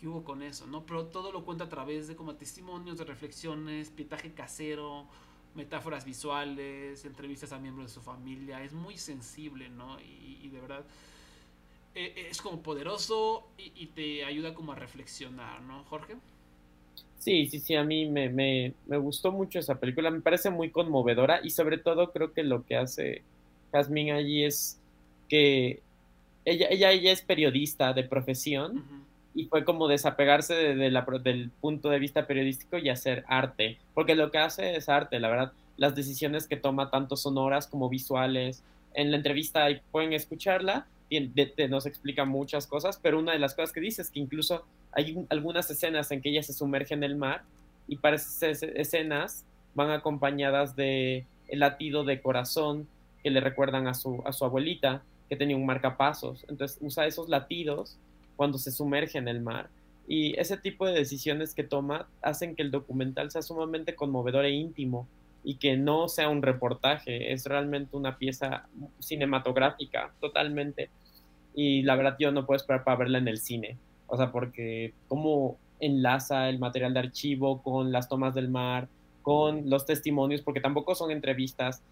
que 0.00 0.08
hubo 0.08 0.24
con 0.24 0.42
eso, 0.42 0.66
¿no? 0.66 0.86
Pero 0.86 1.06
todo 1.06 1.30
lo 1.30 1.44
cuenta 1.44 1.64
a 1.64 1.68
través 1.68 2.08
de 2.08 2.16
como 2.16 2.34
testimonios, 2.34 2.96
de 2.98 3.04
reflexiones, 3.04 3.90
pietaje 3.90 4.32
casero, 4.32 5.06
metáforas 5.54 6.04
visuales, 6.04 7.04
entrevistas 7.04 7.52
a 7.52 7.58
miembros 7.58 7.90
de 7.90 7.94
su 7.94 8.00
familia. 8.00 8.64
Es 8.64 8.72
muy 8.72 8.96
sensible, 8.96 9.68
¿no? 9.68 9.98
Y, 10.00 10.48
de 10.48 10.60
verdad 10.60 10.84
eh, 11.94 12.28
es 12.30 12.40
como 12.40 12.60
poderoso 12.62 13.46
y, 13.58 13.86
te 13.86 14.24
ayuda 14.24 14.54
como 14.54 14.72
a 14.72 14.74
reflexionar, 14.74 15.60
¿no, 15.62 15.84
Jorge? 15.84 16.16
Sí, 17.18 17.46
sí, 17.46 17.60
sí, 17.60 17.74
a 17.74 17.84
mí 17.84 18.06
me, 18.06 18.30
me, 18.30 18.72
me, 18.86 18.96
gustó 18.96 19.30
mucho 19.30 19.58
esa 19.58 19.78
película, 19.78 20.10
me 20.10 20.22
parece 20.22 20.48
muy 20.48 20.70
conmovedora 20.70 21.40
y 21.44 21.50
sobre 21.50 21.76
todo 21.76 22.10
creo 22.12 22.32
que 22.32 22.42
lo 22.42 22.64
que 22.64 22.76
hace 22.76 23.22
Jasmine 23.72 24.12
allí 24.12 24.44
es 24.44 24.80
que 25.28 25.82
ella, 26.46 26.68
ella, 26.70 26.90
ella 26.90 27.12
es 27.12 27.20
periodista 27.20 27.92
de 27.92 28.04
profesión 28.04 28.99
y 29.34 29.46
fue 29.46 29.64
como 29.64 29.88
desapegarse 29.88 30.54
de, 30.54 30.90
la, 30.90 31.06
del 31.22 31.50
punto 31.60 31.88
de 31.90 31.98
vista 31.98 32.26
periodístico 32.26 32.78
y 32.78 32.88
hacer 32.88 33.24
arte, 33.28 33.78
porque 33.94 34.14
lo 34.14 34.30
que 34.30 34.38
hace 34.38 34.76
es 34.76 34.88
arte, 34.88 35.20
la 35.20 35.28
verdad, 35.28 35.52
las 35.76 35.94
decisiones 35.94 36.46
que 36.46 36.56
toma 36.56 36.90
tanto 36.90 37.16
sonoras 37.16 37.66
como 37.66 37.88
visuales, 37.88 38.64
en 38.94 39.10
la 39.10 39.16
entrevista 39.16 39.66
pueden 39.92 40.12
escucharla, 40.12 40.86
y 41.10 41.28
nos 41.68 41.86
explica 41.86 42.24
muchas 42.24 42.68
cosas, 42.68 42.98
pero 43.02 43.18
una 43.18 43.32
de 43.32 43.40
las 43.40 43.54
cosas 43.54 43.72
que 43.72 43.80
dice 43.80 44.00
es 44.00 44.10
que 44.10 44.20
incluso 44.20 44.64
hay 44.92 45.26
algunas 45.28 45.68
escenas 45.68 46.10
en 46.12 46.22
que 46.22 46.30
ella 46.30 46.42
se 46.42 46.52
sumerge 46.52 46.94
en 46.94 47.02
el 47.02 47.16
mar 47.16 47.42
y 47.88 47.96
para 47.96 48.14
esas 48.14 48.62
escenas 48.62 49.44
van 49.74 49.90
acompañadas 49.90 50.76
de 50.76 51.26
el 51.48 51.58
latido 51.58 52.04
de 52.04 52.22
corazón 52.22 52.86
que 53.24 53.30
le 53.30 53.40
recuerdan 53.40 53.88
a 53.88 53.94
su, 53.94 54.22
a 54.24 54.32
su 54.32 54.44
abuelita 54.44 55.02
que 55.28 55.34
tenía 55.34 55.56
un 55.56 55.66
marcapasos. 55.66 56.44
Entonces 56.48 56.78
usa 56.80 57.06
esos 57.06 57.28
latidos 57.28 57.98
cuando 58.40 58.56
se 58.56 58.70
sumerge 58.70 59.18
en 59.18 59.28
el 59.28 59.42
mar. 59.42 59.68
Y 60.08 60.34
ese 60.40 60.56
tipo 60.56 60.86
de 60.86 60.94
decisiones 60.94 61.52
que 61.52 61.62
toma 61.62 62.08
hacen 62.22 62.56
que 62.56 62.62
el 62.62 62.70
documental 62.70 63.30
sea 63.30 63.42
sumamente 63.42 63.94
conmovedor 63.94 64.46
e 64.46 64.50
íntimo 64.50 65.06
y 65.44 65.56
que 65.56 65.76
no 65.76 66.08
sea 66.08 66.30
un 66.30 66.40
reportaje, 66.40 67.34
es 67.34 67.44
realmente 67.44 67.98
una 67.98 68.16
pieza 68.16 68.66
cinematográfica 68.98 70.14
totalmente. 70.22 70.88
Y 71.54 71.82
la 71.82 71.96
verdad 71.96 72.16
yo 72.18 72.32
no 72.32 72.46
puedo 72.46 72.56
esperar 72.56 72.82
para 72.82 72.96
verla 72.96 73.18
en 73.18 73.28
el 73.28 73.36
cine, 73.36 73.76
o 74.06 74.16
sea, 74.16 74.32
porque 74.32 74.94
cómo 75.06 75.58
enlaza 75.78 76.48
el 76.48 76.58
material 76.58 76.94
de 76.94 77.00
archivo 77.00 77.60
con 77.60 77.92
las 77.92 78.08
tomas 78.08 78.34
del 78.34 78.48
mar, 78.48 78.88
con 79.20 79.68
los 79.68 79.84
testimonios, 79.84 80.40
porque 80.40 80.62
tampoco 80.62 80.94
son 80.94 81.10
entrevistas 81.10 81.82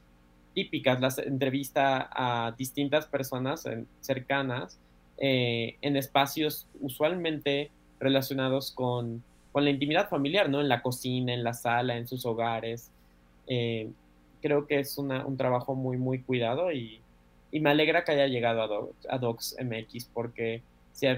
típicas, 0.54 0.98
las 0.98 1.18
entrevista 1.18 2.08
a 2.10 2.52
distintas 2.52 3.04
personas 3.04 3.68
cercanas 4.00 4.80
eh, 5.20 5.76
en 5.82 5.96
espacios 5.96 6.66
usualmente 6.80 7.70
relacionados 8.00 8.70
con, 8.72 9.22
con, 9.52 9.64
la 9.64 9.70
intimidad 9.70 10.08
familiar, 10.08 10.48
¿no? 10.48 10.60
En 10.60 10.68
la 10.68 10.82
cocina, 10.82 11.34
en 11.34 11.42
la 11.42 11.54
sala, 11.54 11.96
en 11.96 12.06
sus 12.06 12.24
hogares. 12.24 12.90
Eh, 13.46 13.90
creo 14.40 14.66
que 14.66 14.78
es 14.78 14.98
una, 14.98 15.26
un 15.26 15.36
trabajo 15.36 15.74
muy, 15.74 15.96
muy 15.96 16.20
cuidado 16.20 16.70
y, 16.70 17.00
y 17.50 17.60
me 17.60 17.70
alegra 17.70 18.04
que 18.04 18.12
haya 18.12 18.26
llegado 18.26 18.94
a, 19.08 19.14
a 19.14 19.18
Docs 19.18 19.56
MX 19.60 20.06
porque 20.12 20.62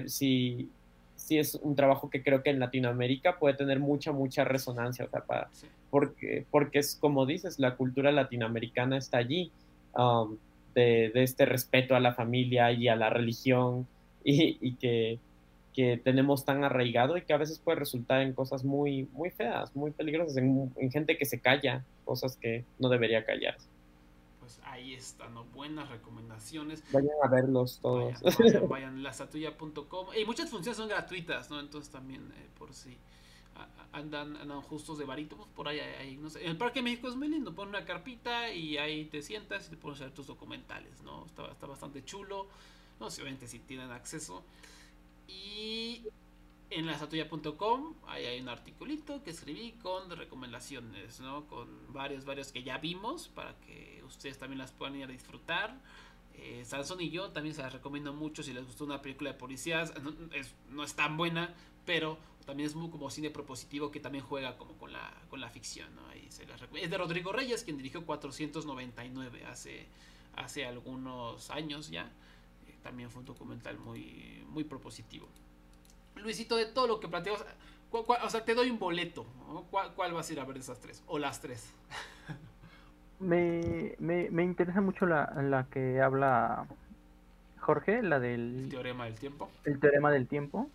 si, 0.07 0.69
si, 1.15 1.37
es 1.37 1.55
un 1.55 1.75
trabajo 1.75 2.09
que 2.09 2.23
creo 2.23 2.43
que 2.43 2.49
en 2.49 2.59
Latinoamérica 2.59 3.37
puede 3.39 3.55
tener 3.55 3.79
mucha, 3.79 4.11
mucha 4.11 4.43
resonancia, 4.43 5.05
o 5.05 5.09
sea, 5.09 5.21
para, 5.21 5.49
porque, 5.89 6.45
porque 6.51 6.79
es 6.79 6.95
como 6.95 7.25
dices, 7.25 7.59
la 7.59 7.75
cultura 7.75 8.11
latinoamericana 8.11 8.97
está 8.97 9.17
allí, 9.17 9.51
um, 9.95 10.37
de, 10.73 11.11
de, 11.13 11.23
este 11.23 11.45
respeto 11.45 11.95
a 11.95 11.99
la 11.99 12.13
familia 12.13 12.71
y 12.71 12.87
a 12.87 12.95
la 12.95 13.09
religión 13.09 13.87
y, 14.23 14.57
y 14.61 14.75
que, 14.75 15.19
que, 15.73 15.97
tenemos 15.97 16.45
tan 16.45 16.63
arraigado 16.63 17.17
y 17.17 17.23
que 17.23 17.33
a 17.33 17.37
veces 17.37 17.59
puede 17.59 17.79
resultar 17.79 18.21
en 18.21 18.33
cosas 18.33 18.63
muy, 18.63 19.07
muy 19.13 19.29
feas, 19.29 19.75
muy 19.75 19.91
peligrosas, 19.91 20.37
en, 20.37 20.71
en 20.77 20.91
gente 20.91 21.17
que 21.17 21.25
se 21.25 21.39
calla, 21.39 21.83
cosas 22.05 22.37
que 22.37 22.65
no 22.79 22.89
debería 22.89 23.25
callarse 23.25 23.67
ahí 24.71 24.93
están, 24.93 25.33
¿no? 25.33 25.43
Buenas 25.45 25.89
recomendaciones. 25.89 26.83
Vayan 26.91 27.11
a 27.23 27.27
verlos 27.27 27.79
todos. 27.81 28.21
Vayan, 28.21 28.67
vayan, 28.67 29.03
lasatuya.com. 29.03 30.07
Y 30.19 30.25
muchas 30.25 30.49
funciones 30.49 30.77
son 30.77 30.89
gratuitas, 30.89 31.49
¿no? 31.49 31.59
Entonces 31.59 31.91
también, 31.91 32.31
eh, 32.37 32.49
por 32.57 32.73
si 32.73 32.97
andan, 33.91 34.37
andan 34.37 34.61
justos 34.61 34.97
de 34.97 35.05
varito, 35.05 35.35
pues 35.35 35.49
por 35.49 35.67
ahí, 35.67 35.79
ahí, 35.79 36.17
no 36.17 36.29
sé. 36.29 36.45
El 36.45 36.57
Parque 36.57 36.81
México 36.81 37.09
es 37.09 37.15
muy 37.15 37.27
lindo, 37.27 37.53
pon 37.53 37.69
una 37.69 37.85
carpita 37.85 38.51
y 38.53 38.77
ahí 38.77 39.05
te 39.05 39.21
sientas 39.21 39.67
y 39.67 39.71
te 39.71 39.77
pones 39.77 40.01
a 40.01 40.05
ver 40.05 40.13
tus 40.13 40.27
documentales, 40.27 41.01
¿no? 41.01 41.25
Está, 41.25 41.47
está 41.51 41.67
bastante 41.67 42.03
chulo. 42.03 42.47
No 42.99 43.09
sé, 43.09 43.21
obviamente 43.21 43.47
si 43.47 43.59
tienen 43.59 43.91
acceso. 43.91 44.43
Y 45.27 46.03
en 46.69 46.85
lasatuya.com 46.85 47.95
ahí 48.07 48.25
hay 48.25 48.39
un 48.39 48.47
articulito 48.47 49.21
que 49.23 49.31
escribí 49.31 49.73
con 49.73 50.09
recomendaciones, 50.09 51.19
¿no? 51.19 51.45
Con 51.47 51.67
varios, 51.91 52.25
varios 52.25 52.51
que 52.51 52.63
ya 52.63 52.77
vimos 52.77 53.27
para 53.27 53.55
que 53.59 54.01
ustedes 54.07 54.37
también 54.37 54.59
las 54.59 54.71
puedan 54.71 54.95
ir 54.95 55.03
a 55.03 55.07
disfrutar. 55.07 55.77
Eh, 56.35 56.63
Sansón 56.65 57.01
y 57.01 57.09
yo 57.09 57.29
también 57.31 57.53
se 57.53 57.61
las 57.61 57.73
recomiendo 57.73 58.13
mucho 58.13 58.41
si 58.41 58.53
les 58.53 58.65
gustó 58.65 58.85
una 58.85 59.01
película 59.01 59.33
de 59.33 59.37
policías. 59.37 59.93
Es, 60.33 60.53
no 60.69 60.83
es 60.83 60.95
tan 60.95 61.17
buena, 61.17 61.53
pero 61.85 62.17
también 62.45 62.67
es 62.67 62.75
muy 62.75 62.89
como 62.89 63.09
cine 63.09 63.29
propositivo 63.29 63.91
que 63.91 63.99
también 63.99 64.23
juega 64.23 64.57
como 64.57 64.73
con 64.73 64.91
la, 64.91 65.13
con 65.29 65.39
la 65.39 65.49
ficción, 65.49 65.93
¿no? 65.95 66.07
Ahí 66.07 66.27
se 66.29 66.45
las 66.45 66.61
es 66.61 66.89
de 66.89 66.97
Rodrigo 66.97 67.31
Reyes, 67.31 67.63
quien 67.63 67.77
dirigió 67.77 68.05
499 68.05 69.45
hace, 69.45 69.85
hace 70.35 70.65
algunos 70.65 71.49
años 71.51 71.89
ya. 71.89 72.11
Eh, 72.67 72.75
también 72.83 73.09
fue 73.09 73.19
un 73.19 73.25
documental 73.25 73.77
muy, 73.77 74.43
muy 74.49 74.63
propositivo. 74.63 75.27
Luisito, 76.15 76.55
de 76.55 76.65
todo 76.65 76.87
lo 76.87 76.99
que 76.99 77.07
planteamos, 77.07 77.43
o 77.91 78.29
sea, 78.29 78.43
te 78.45 78.53
doy 78.53 78.69
un 78.69 78.79
boleto. 78.79 79.25
¿Cuál, 79.69 80.13
vas 80.13 80.29
a 80.29 80.33
ir 80.33 80.39
a 80.39 80.45
ver 80.45 80.55
de 80.55 80.61
esas 80.61 80.79
tres? 80.79 81.03
O 81.07 81.19
las 81.19 81.41
tres. 81.41 81.73
me, 83.19 83.95
me, 83.99 84.29
me, 84.29 84.43
interesa 84.43 84.81
mucho 84.81 85.05
la, 85.05 85.25
la 85.41 85.67
que 85.69 86.01
habla 86.01 86.67
Jorge, 87.59 88.01
la 88.01 88.19
del... 88.19 88.63
El 88.63 88.69
teorema 88.69 89.05
del 89.05 89.15
tiempo. 89.15 89.49
El 89.65 89.79
teorema 89.79 90.11
del 90.11 90.27
tiempo. 90.27 90.69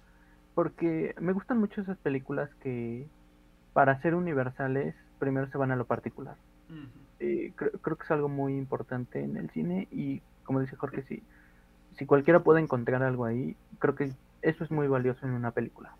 Porque 0.56 1.14
me 1.20 1.34
gustan 1.34 1.60
mucho 1.60 1.82
esas 1.82 1.98
películas 1.98 2.48
que, 2.62 3.06
para 3.74 4.00
ser 4.00 4.14
universales, 4.14 4.94
primero 5.18 5.50
se 5.50 5.58
van 5.58 5.70
a 5.70 5.76
lo 5.76 5.84
particular. 5.84 6.36
Eh, 7.20 7.52
creo, 7.54 7.72
creo, 7.72 7.96
que 7.96 8.04
es 8.04 8.10
algo 8.10 8.30
muy 8.30 8.56
importante 8.56 9.20
en 9.20 9.36
el 9.36 9.50
cine 9.50 9.86
y, 9.90 10.22
como 10.44 10.60
dice 10.60 10.74
Jorge, 10.74 11.02
si, 11.02 11.22
si 11.98 12.06
cualquiera 12.06 12.40
puede 12.42 12.62
encontrar 12.62 13.02
algo 13.02 13.26
ahí, 13.26 13.54
creo 13.78 13.94
que 13.94 14.12
eso 14.40 14.64
es 14.64 14.70
muy 14.70 14.88
valioso 14.88 15.26
en 15.26 15.32
una 15.32 15.50
película. 15.50 15.94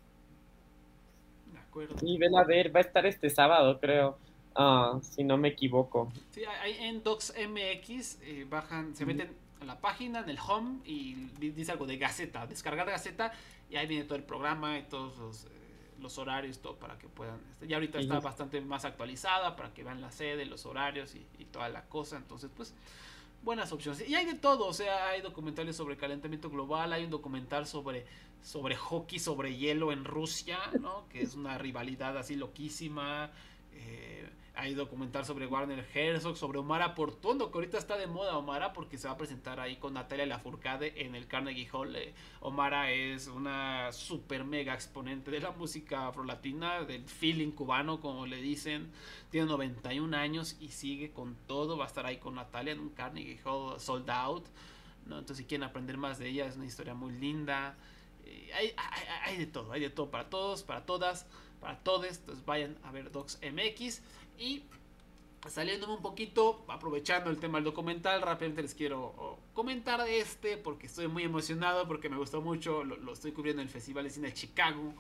De 1.53 1.59
acuerdo. 1.59 1.95
Y 2.01 2.17
ven 2.17 2.35
a 2.35 2.45
ver, 2.45 2.75
va 2.75 2.81
a 2.81 2.85
estar 2.85 3.05
este 3.05 3.29
sábado, 3.29 3.79
creo. 3.79 4.17
Ah, 4.55 4.99
si 5.03 5.23
no 5.23 5.37
me 5.37 5.49
equivoco. 5.49 6.11
Sí, 6.31 6.45
hay 6.63 6.79
en 6.87 7.03
DocsMX 7.03 8.23
eh, 8.23 8.47
bajan, 8.49 8.97
se 8.97 9.05
meten 9.05 9.29
a 9.61 9.65
la 9.65 9.81
página, 9.81 10.21
en 10.21 10.29
el 10.29 10.39
home, 10.39 10.81
y 10.85 11.15
dice 11.39 11.73
algo 11.73 11.87
de 11.87 11.97
Gaceta, 11.97 12.47
descargar 12.47 12.87
Gaceta, 12.87 13.33
y 13.71 13.77
ahí 13.77 13.87
viene 13.87 14.05
todo 14.05 14.17
el 14.17 14.25
programa 14.25 14.79
y 14.79 14.83
todos 14.85 15.19
los, 15.19 15.45
eh, 15.45 15.49
los 16.01 16.19
horarios, 16.19 16.61
todo 16.61 16.77
para 16.77 16.99
que 16.99 17.09
puedan. 17.09 17.41
Este, 17.53 17.67
ya 17.67 17.77
ahorita 17.77 17.99
está 17.99 18.21
bastante 18.21 18.61
más 18.61 18.85
actualizada 18.85 19.57
para 19.57 19.73
que 19.73 19.83
vean 19.83 20.01
la 20.01 20.11
sede, 20.11 20.45
los 20.47 20.67
horarios 20.67 21.15
y, 21.15 21.27
y 21.39 21.47
toda 21.47 21.69
la 21.69 21.85
cosa. 21.85 22.17
Entonces, 22.17 22.51
pues 22.55 22.75
buenas 23.43 23.73
opciones. 23.73 24.07
Y 24.09 24.15
hay 24.15 24.27
de 24.27 24.35
todo, 24.35 24.67
o 24.67 24.73
sea, 24.73 25.09
hay 25.09 25.23
documentales 25.23 25.77
sobre 25.77 25.97
calentamiento 25.97 26.51
global, 26.51 26.93
hay 26.93 27.05
un 27.05 27.11
documental 27.11 27.67
sobre, 27.67 28.05
sobre 28.43 28.77
hockey 28.77 29.19
sobre 29.19 29.57
hielo 29.57 29.93
en 29.93 30.05
Rusia, 30.05 30.59
¿no? 30.81 31.09
Que 31.09 31.23
es 31.23 31.35
una 31.35 31.57
rivalidad 31.57 32.19
así 32.19 32.35
loquísima. 32.35 33.31
Eh, 33.73 34.29
hay 34.57 34.75
documental 34.75 35.27
sobre 35.27 35.47
Warner 35.47 35.87
Herzog, 35.95 36.37
sobre 36.37 36.59
Omar 36.59 36.95
Portuondo, 36.95 37.51
que 37.51 37.59
ahorita 37.59 37.77
está 37.77 37.99
de 37.99 38.07
moda 38.07 38.39
Omara 38.39 38.73
porque 38.73 38.97
se 38.97 39.07
va 39.07 39.13
a 39.15 39.17
presentar 39.19 39.61
ahí 39.61 39.77
con 39.77 39.93
Natalia 39.93 40.25
Lafourcade 40.25 41.05
en 41.05 41.15
el 41.15 41.27
Carnegie 41.27 41.69
Hall. 41.71 41.95
Eh, 41.95 42.15
Omara 42.41 42.91
es 42.91 43.29
una 43.29 43.93
super 43.93 44.45
mega 44.45 44.73
exponente 44.73 45.31
de 45.31 45.41
la 45.41 45.51
música 45.51 46.09
afrolatina, 46.09 46.85
del 46.85 47.05
feeling 47.05 47.51
cubano, 47.51 48.01
como 48.01 48.27
le 48.27 48.41
dicen. 48.41 48.91
Tiene 49.31 49.47
91 49.47 50.17
años 50.17 50.57
y 50.59 50.69
sigue 50.69 51.13
con 51.13 51.37
todo. 51.47 51.77
Va 51.77 51.85
a 51.85 51.89
estar 51.89 52.07
ahí 52.07 52.17
con 52.17 52.37
Natalia 52.37 52.73
en 52.73 52.81
un 52.81 52.91
Carnegie 52.91 53.39
Hall 53.45 53.79
sold 53.79 54.09
out. 54.09 54.47
¿no? 55.05 55.19
Entonces, 55.19 55.39
si 55.39 55.45
quieren 55.45 55.69
aprender 55.69 55.99
más 55.99 56.19
de 56.19 56.29
ella, 56.29 56.47
es 56.47 56.57
una 56.57 56.65
historia 56.67 56.95
muy 56.95 57.13
linda. 57.13 57.77
Eh, 58.25 58.51
hay, 58.55 58.75
hay, 59.25 59.37
de 59.37 59.47
todo, 59.47 59.71
hay 59.73 59.83
de 59.83 59.91
todo 59.91 60.11
para 60.11 60.31
todos, 60.31 60.63
para 60.63 60.87
todas, 60.87 61.27
para 61.61 61.79
todos. 61.81 62.07
Entonces, 62.07 62.45
vayan 62.47 62.79
a 62.85 62.91
ver 62.91 63.13
Docs 63.13 63.39
MX. 63.43 64.01
Y 64.39 64.63
saliéndome 65.49 65.95
un 65.95 66.03
poquito, 66.03 66.65
aprovechando 66.69 67.31
el 67.31 67.39
tema 67.39 67.59
del 67.59 67.65
documental, 67.65 68.21
rápidamente 68.23 68.63
les 68.63 68.75
quiero 68.75 69.39
comentar 69.55 70.01
este 70.09 70.57
porque 70.57 70.87
estoy 70.87 71.09
muy 71.09 71.23
emocionado, 71.23 71.87
porque 71.87 72.09
me 72.09 72.17
gustó 72.17 72.43
mucho, 72.43 72.85
lo, 72.85 73.13
estoy 73.13 73.33
cubriendo 73.33 73.63
en 73.63 73.69
el 73.69 73.73
Festival 73.73 74.05
de 74.05 74.11
Cine 74.11 74.29
de 74.29 74.35
Chicago. 74.35 74.95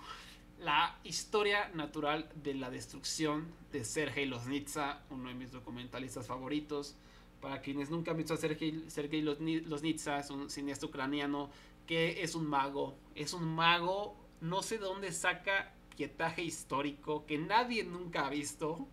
La 0.60 0.98
historia 1.04 1.70
natural 1.74 2.30
de 2.42 2.54
la 2.54 2.70
destrucción 2.70 3.46
de 3.72 3.84
Sergei 3.84 4.24
Loznitsa, 4.24 5.02
uno 5.10 5.28
de 5.28 5.34
mis 5.34 5.52
documentalistas 5.52 6.26
favoritos. 6.26 6.96
Para 7.42 7.60
quienes 7.60 7.90
nunca 7.90 8.12
han 8.12 8.16
visto 8.16 8.32
a 8.32 8.38
Sergei, 8.38 8.84
Sergei 8.88 9.20
Loznitsa, 9.20 10.18
es 10.18 10.30
un 10.30 10.48
cineasta 10.48 10.86
ucraniano 10.86 11.50
que 11.86 12.22
es 12.22 12.34
un 12.34 12.46
mago. 12.46 12.96
Es 13.14 13.34
un 13.34 13.54
mago, 13.54 14.16
no 14.40 14.62
sé 14.62 14.78
de 14.78 14.84
dónde 14.84 15.12
saca 15.12 15.74
pietaje 15.94 16.42
histórico 16.42 17.24
que 17.26 17.38
nadie 17.38 17.84
nunca 17.84 18.26
ha 18.26 18.30
visto 18.30 18.86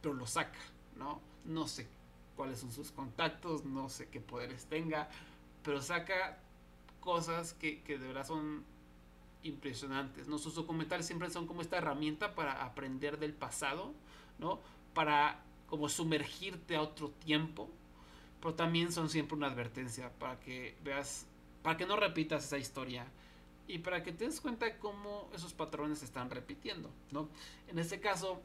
pero 0.00 0.14
lo 0.14 0.26
saca, 0.26 0.58
¿no? 0.96 1.20
No 1.44 1.66
sé 1.66 1.88
cuáles 2.36 2.58
son 2.58 2.72
sus 2.72 2.90
contactos, 2.90 3.64
no 3.64 3.88
sé 3.88 4.08
qué 4.08 4.20
poderes 4.20 4.66
tenga, 4.66 5.08
pero 5.62 5.82
saca 5.82 6.38
cosas 7.00 7.54
que, 7.54 7.82
de 7.86 7.98
verdad 7.98 8.26
son 8.26 8.64
impresionantes, 9.42 10.28
¿no? 10.28 10.38
Sus 10.38 10.54
documentales 10.54 11.06
siempre 11.06 11.30
son 11.30 11.46
como 11.46 11.62
esta 11.62 11.78
herramienta 11.78 12.34
para 12.34 12.64
aprender 12.64 13.18
del 13.18 13.32
pasado, 13.32 13.94
¿no? 14.38 14.60
Para 14.94 15.42
como 15.66 15.88
sumergirte 15.88 16.76
a 16.76 16.82
otro 16.82 17.10
tiempo, 17.10 17.70
pero 18.40 18.54
también 18.54 18.92
son 18.92 19.08
siempre 19.08 19.36
una 19.36 19.46
advertencia 19.46 20.12
para 20.18 20.38
que 20.40 20.76
veas, 20.82 21.26
para 21.62 21.76
que 21.76 21.86
no 21.86 21.96
repitas 21.96 22.44
esa 22.44 22.58
historia 22.58 23.06
y 23.66 23.78
para 23.78 24.02
que 24.02 24.12
te 24.12 24.24
des 24.24 24.40
cuenta 24.40 24.78
cómo 24.78 25.30
esos 25.34 25.54
patrones 25.54 26.00
se 26.00 26.04
están 26.04 26.30
repitiendo, 26.30 26.90
¿no? 27.12 27.28
En 27.68 27.78
este 27.78 28.00
caso, 28.00 28.42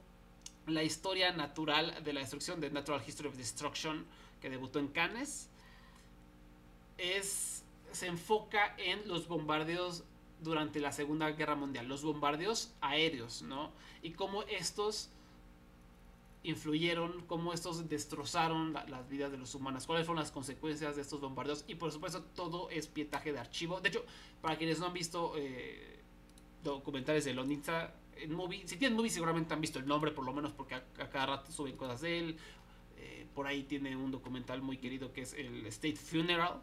la 0.67 0.83
historia 0.83 1.31
natural 1.31 2.03
de 2.03 2.13
la 2.13 2.21
destrucción 2.21 2.59
de 2.59 2.69
Natural 2.71 3.01
History 3.05 3.29
of 3.29 3.35
Destruction 3.35 4.05
que 4.41 4.49
debutó 4.49 4.79
en 4.79 4.87
Cannes 4.87 5.49
es 6.97 7.63
se 7.91 8.07
enfoca 8.07 8.75
en 8.77 9.07
los 9.07 9.27
bombardeos 9.27 10.03
durante 10.41 10.79
la 10.79 10.91
Segunda 10.91 11.31
Guerra 11.31 11.55
Mundial, 11.55 11.87
los 11.87 12.03
bombardeos 12.03 12.73
aéreos, 12.81 13.41
¿no? 13.41 13.71
Y 14.01 14.11
cómo 14.11 14.43
estos 14.43 15.09
influyeron, 16.43 17.25
cómo 17.25 17.53
estos 17.53 17.89
destrozaron 17.89 18.73
las 18.73 19.09
vidas 19.09 19.31
de 19.31 19.37
los 19.37 19.55
humanos, 19.55 19.87
cuáles 19.87 20.05
fueron 20.05 20.21
las 20.21 20.31
consecuencias 20.31 20.95
de 20.95 21.01
estos 21.01 21.21
bombardeos 21.21 21.63
y 21.67 21.75
por 21.75 21.91
supuesto 21.91 22.21
todo 22.35 22.69
es 22.69 22.87
pietaje 22.87 23.31
de 23.31 23.39
archivo. 23.39 23.81
De 23.81 23.89
hecho, 23.89 24.05
para 24.41 24.57
quienes 24.57 24.79
no 24.79 24.87
han 24.87 24.93
visto 24.93 25.33
eh, 25.37 25.99
documentales 26.63 27.25
de 27.25 27.33
Lonitza, 27.33 27.93
en 28.17 28.33
movie, 28.33 28.67
si 28.67 28.77
tienen 28.77 28.95
movie 28.95 29.09
seguramente 29.09 29.53
han 29.53 29.61
visto 29.61 29.79
el 29.79 29.87
nombre 29.87 30.11
por 30.11 30.25
lo 30.25 30.33
menos 30.33 30.51
porque 30.53 30.75
a, 30.75 30.83
cada 31.09 31.25
rato 31.25 31.51
suben 31.51 31.77
cosas 31.77 32.01
de 32.01 32.19
él. 32.19 32.37
Eh, 32.97 33.27
por 33.33 33.47
ahí 33.47 33.63
tiene 33.63 33.95
un 33.95 34.11
documental 34.11 34.61
muy 34.61 34.77
querido 34.77 35.11
que 35.11 35.21
es 35.21 35.33
el 35.33 35.65
State 35.67 35.97
Funeral. 35.97 36.61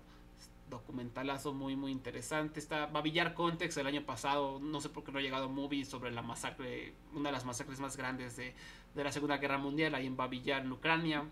Documentalazo 0.70 1.52
muy 1.52 1.76
muy 1.76 1.92
interesante. 1.92 2.58
Está 2.58 2.86
Babillar 2.86 3.34
Context 3.34 3.76
el 3.78 3.86
año 3.86 4.04
pasado. 4.04 4.58
No 4.60 4.80
sé 4.80 4.88
por 4.88 5.04
qué 5.04 5.12
no 5.12 5.18
ha 5.18 5.22
llegado 5.22 5.48
movie 5.48 5.84
sobre 5.84 6.10
la 6.10 6.22
masacre, 6.22 6.94
una 7.12 7.28
de 7.28 7.32
las 7.32 7.44
masacres 7.44 7.78
más 7.80 7.96
grandes 7.96 8.36
de, 8.36 8.54
de 8.94 9.04
la 9.04 9.12
Segunda 9.12 9.36
Guerra 9.36 9.58
Mundial 9.58 9.94
ahí 9.94 10.06
en 10.06 10.16
Babillar, 10.16 10.62
en 10.62 10.72
Ucrania. 10.72 11.24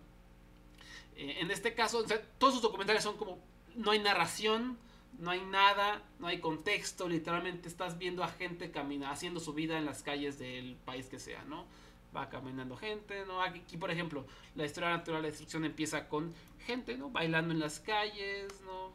Eh, 1.16 1.38
en 1.40 1.50
este 1.50 1.74
caso, 1.74 2.04
todos 2.38 2.54
sus 2.54 2.62
documentales 2.62 3.02
son 3.02 3.16
como 3.16 3.38
no 3.76 3.90
hay 3.92 3.98
narración 3.98 4.78
no 5.18 5.30
hay 5.30 5.40
nada, 5.42 6.02
no 6.18 6.26
hay 6.26 6.40
contexto, 6.40 7.08
literalmente 7.08 7.68
estás 7.68 7.98
viendo 7.98 8.24
a 8.24 8.28
gente 8.28 8.70
caminar, 8.70 9.12
haciendo 9.12 9.40
su 9.40 9.52
vida 9.52 9.78
en 9.78 9.84
las 9.84 10.02
calles 10.02 10.38
del 10.38 10.76
país 10.84 11.06
que 11.06 11.18
sea, 11.18 11.44
¿no? 11.44 11.66
va 12.14 12.28
caminando 12.28 12.76
gente, 12.76 13.24
¿no? 13.26 13.42
Aquí, 13.42 13.76
por 13.76 13.90
ejemplo, 13.90 14.26
la 14.54 14.64
historia 14.64 14.90
natural 14.90 15.22
de 15.22 15.28
destrucción 15.28 15.64
empieza 15.64 16.08
con 16.08 16.34
gente, 16.66 16.96
¿no? 16.96 17.10
Bailando 17.10 17.52
en 17.54 17.60
las 17.60 17.80
calles, 17.80 18.48
¿no? 18.64 18.92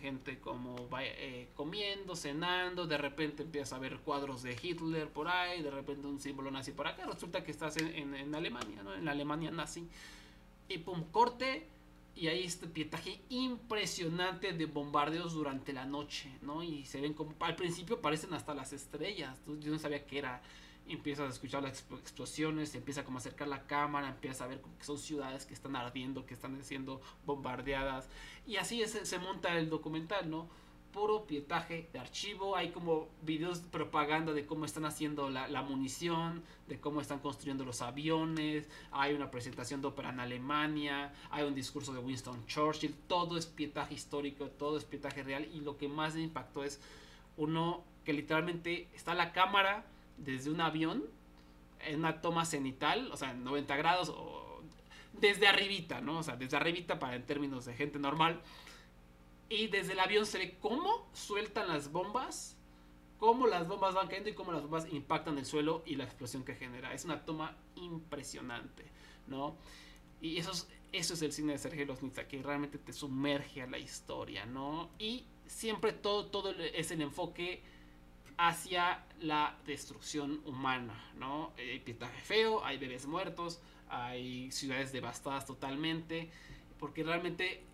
Gente 0.00 0.38
como 0.38 0.88
eh, 1.00 1.48
comiendo, 1.54 2.14
cenando, 2.14 2.86
de 2.86 2.98
repente 2.98 3.42
empieza 3.42 3.76
a 3.76 3.78
ver 3.78 3.98
cuadros 3.98 4.42
de 4.42 4.56
Hitler 4.60 5.08
por 5.08 5.28
ahí, 5.28 5.62
de 5.62 5.70
repente 5.70 6.06
un 6.06 6.20
símbolo 6.20 6.50
nazi 6.50 6.72
por 6.72 6.86
acá, 6.86 7.06
resulta 7.06 7.42
que 7.42 7.50
estás 7.50 7.76
en, 7.78 8.14
en 8.14 8.34
Alemania, 8.34 8.82
¿no? 8.82 8.94
En 8.94 9.04
la 9.04 9.12
Alemania 9.12 9.50
nazi. 9.50 9.88
Y 10.68 10.78
pum, 10.78 11.04
corte, 11.10 11.66
y 12.18 12.26
hay 12.26 12.42
este 12.42 12.66
pietaje 12.66 13.20
impresionante 13.28 14.52
de 14.52 14.66
bombardeos 14.66 15.34
durante 15.34 15.72
la 15.72 15.84
noche, 15.84 16.28
¿no? 16.42 16.64
Y 16.64 16.84
se 16.84 17.00
ven 17.00 17.14
como, 17.14 17.32
al 17.38 17.54
principio 17.54 17.96
aparecen 17.96 18.34
hasta 18.34 18.54
las 18.54 18.72
estrellas, 18.72 19.38
yo 19.46 19.70
no 19.70 19.78
sabía 19.78 20.04
qué 20.04 20.18
era. 20.18 20.42
Empiezas 20.88 21.28
a 21.28 21.32
escuchar 21.32 21.62
las 21.62 21.84
explosiones, 21.92 22.70
se 22.70 22.78
empieza 22.78 23.04
como 23.04 23.18
a 23.18 23.20
acercar 23.20 23.46
la 23.46 23.66
cámara, 23.66 24.08
empieza 24.08 24.44
a 24.44 24.46
ver 24.48 24.62
que 24.78 24.84
son 24.84 24.98
ciudades 24.98 25.44
que 25.44 25.52
están 25.52 25.76
ardiendo, 25.76 26.24
que 26.24 26.32
están 26.34 26.64
siendo 26.64 27.00
bombardeadas. 27.26 28.08
Y 28.46 28.56
así 28.56 28.82
se 28.86 29.18
monta 29.18 29.56
el 29.58 29.68
documental, 29.68 30.30
¿no? 30.30 30.48
Puro 30.92 31.26
pietaje 31.26 31.88
de 31.92 31.98
archivo. 31.98 32.56
Hay 32.56 32.70
como 32.70 33.08
videos 33.22 33.62
de 33.62 33.68
propaganda 33.68 34.32
de 34.32 34.46
cómo 34.46 34.64
están 34.64 34.84
haciendo 34.84 35.30
la, 35.30 35.62
munición, 35.62 36.42
de 36.66 36.80
cómo 36.80 37.00
están 37.00 37.20
construyendo 37.20 37.64
los 37.64 37.82
aviones. 37.82 38.68
Hay 38.90 39.14
una 39.14 39.30
presentación 39.30 39.80
de 39.80 39.88
ópera 39.88 40.10
en 40.10 40.20
Alemania. 40.20 41.12
Hay 41.30 41.44
un 41.44 41.54
discurso 41.54 41.92
de 41.92 42.00
Winston 42.00 42.46
Churchill. 42.46 42.94
Todo 43.06 43.36
es 43.36 43.46
pietaje 43.46 43.94
histórico, 43.94 44.46
todo 44.46 44.76
es 44.76 44.84
pietaje 44.84 45.22
real. 45.22 45.46
Y 45.52 45.60
lo 45.60 45.76
que 45.76 45.88
más 45.88 46.14
me 46.14 46.22
impactó 46.22 46.64
es 46.64 46.80
uno 47.36 47.84
que 48.04 48.12
literalmente 48.12 48.88
está 48.94 49.14
la 49.14 49.32
cámara 49.32 49.84
desde 50.16 50.50
un 50.50 50.60
avión 50.60 51.04
en 51.80 52.00
una 52.00 52.20
toma 52.20 52.44
cenital, 52.44 53.10
o 53.12 53.16
sea, 53.16 53.30
en 53.30 53.44
90 53.44 53.76
grados 53.76 54.08
o 54.08 54.62
desde 55.12 55.46
arribita, 55.46 56.00
¿no? 56.00 56.18
O 56.18 56.22
sea, 56.22 56.36
desde 56.36 56.56
arribita 56.56 56.98
para 56.98 57.16
en 57.16 57.24
términos 57.24 57.64
de 57.66 57.74
gente 57.74 57.98
normal 57.98 58.40
y 59.48 59.68
desde 59.68 59.92
el 59.92 60.00
avión 60.00 60.26
se 60.26 60.38
ve 60.38 60.56
cómo 60.60 61.08
sueltan 61.12 61.68
las 61.68 61.90
bombas, 61.90 62.56
cómo 63.18 63.46
las 63.46 63.66
bombas 63.66 63.94
van 63.94 64.08
cayendo 64.08 64.30
y 64.30 64.34
cómo 64.34 64.52
las 64.52 64.62
bombas 64.62 64.86
impactan 64.92 65.38
el 65.38 65.46
suelo 65.46 65.82
y 65.86 65.96
la 65.96 66.04
explosión 66.04 66.44
que 66.44 66.54
genera. 66.54 66.92
Es 66.92 67.04
una 67.04 67.24
toma 67.24 67.56
impresionante, 67.76 68.84
¿no? 69.26 69.56
Y 70.20 70.38
eso 70.38 70.52
es, 70.52 70.68
eso 70.92 71.14
es 71.14 71.22
el 71.22 71.32
cine 71.32 71.52
de 71.52 71.58
Sergio 71.58 71.86
Losnitsa, 71.86 72.28
que 72.28 72.42
realmente 72.42 72.78
te 72.78 72.92
sumerge 72.92 73.62
a 73.62 73.66
la 73.66 73.78
historia, 73.78 74.46
¿no? 74.46 74.90
Y 74.98 75.24
siempre 75.46 75.92
todo, 75.92 76.26
todo 76.26 76.50
es 76.50 76.90
el 76.90 77.02
enfoque 77.02 77.62
hacia 78.36 79.04
la 79.20 79.58
destrucción 79.66 80.40
humana, 80.44 81.10
¿no? 81.16 81.52
Hay 81.58 81.80
pietaje 81.80 82.20
feo, 82.20 82.64
hay 82.64 82.78
bebés 82.78 83.06
muertos, 83.06 83.60
hay 83.88 84.50
ciudades 84.52 84.92
devastadas 84.92 85.46
totalmente, 85.46 86.30
porque 86.78 87.02
realmente 87.02 87.64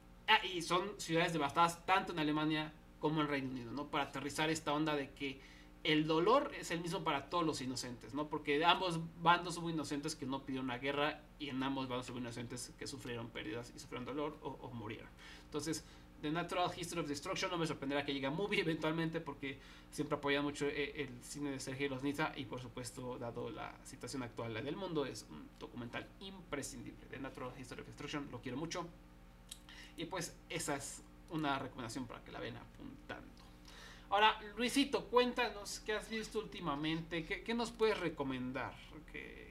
y 0.52 0.62
son 0.62 0.98
ciudades 0.98 1.32
devastadas 1.32 1.84
tanto 1.86 2.12
en 2.12 2.18
Alemania 2.18 2.72
como 3.00 3.20
en 3.20 3.28
Reino 3.28 3.50
Unido, 3.50 3.72
¿no? 3.72 3.86
Para 3.88 4.04
aterrizar 4.04 4.50
esta 4.50 4.72
onda 4.72 4.96
de 4.96 5.10
que 5.10 5.38
el 5.84 6.06
dolor 6.06 6.50
es 6.58 6.70
el 6.70 6.80
mismo 6.80 7.04
para 7.04 7.28
todos 7.28 7.44
los 7.44 7.60
inocentes, 7.60 8.14
¿no? 8.14 8.28
Porque 8.28 8.64
ambos 8.64 8.98
bandos 9.22 9.58
hubo 9.58 9.68
inocentes 9.68 10.16
que 10.16 10.24
no 10.24 10.42
pidieron 10.42 10.68
la 10.68 10.78
guerra 10.78 11.20
y 11.38 11.50
en 11.50 11.62
ambos 11.62 11.88
bandos 11.88 12.08
hubo 12.08 12.18
inocentes 12.18 12.72
que 12.78 12.86
sufrieron 12.86 13.28
pérdidas 13.28 13.70
y 13.76 13.78
sufrieron 13.78 14.06
dolor 14.06 14.38
o, 14.42 14.70
murieron. 14.70 15.10
Entonces, 15.44 15.84
The 16.22 16.30
Natural 16.30 16.70
History 16.74 17.02
of 17.02 17.06
Destruction 17.06 17.50
no 17.50 17.58
me 17.58 17.66
sorprenderá 17.66 18.02
que 18.02 18.14
llegue 18.14 18.26
a 18.26 18.30
movie 18.30 18.60
eventualmente 18.60 19.20
porque 19.20 19.58
siempre 19.90 20.16
apoya 20.16 20.40
mucho 20.40 20.66
eh, 20.66 21.02
el, 21.02 21.22
cine 21.22 21.50
de 21.50 21.60
Sergio 21.60 21.90
Losnitsa 21.90 22.32
y 22.34 22.46
por 22.46 22.62
supuesto, 22.62 23.18
dado 23.18 23.50
la 23.50 23.74
situación 23.84 24.22
actual 24.22 24.54
del 24.54 24.76
mundo, 24.76 25.04
es 25.04 25.26
un 25.28 25.46
documental 25.60 26.06
imprescindible. 26.20 27.04
The 27.10 27.18
Natural 27.18 27.52
History 27.60 27.82
of 27.82 27.86
Destruction, 27.86 28.28
lo 28.32 28.40
quiero 28.40 28.56
mucho. 28.56 28.88
Y 29.96 30.06
pues 30.06 30.36
esa 30.48 30.76
es 30.76 31.02
una 31.30 31.58
recomendación 31.58 32.06
para 32.06 32.22
que 32.22 32.32
la 32.32 32.40
ven 32.40 32.56
apuntando. 32.56 33.34
Ahora, 34.10 34.34
Luisito, 34.56 35.06
cuéntanos 35.06 35.80
qué 35.80 35.94
has 35.94 36.08
visto 36.08 36.38
últimamente, 36.38 37.24
qué, 37.24 37.54
nos 37.54 37.72
puedes 37.72 37.98
recomendar 37.98 38.72
que, 39.10 39.44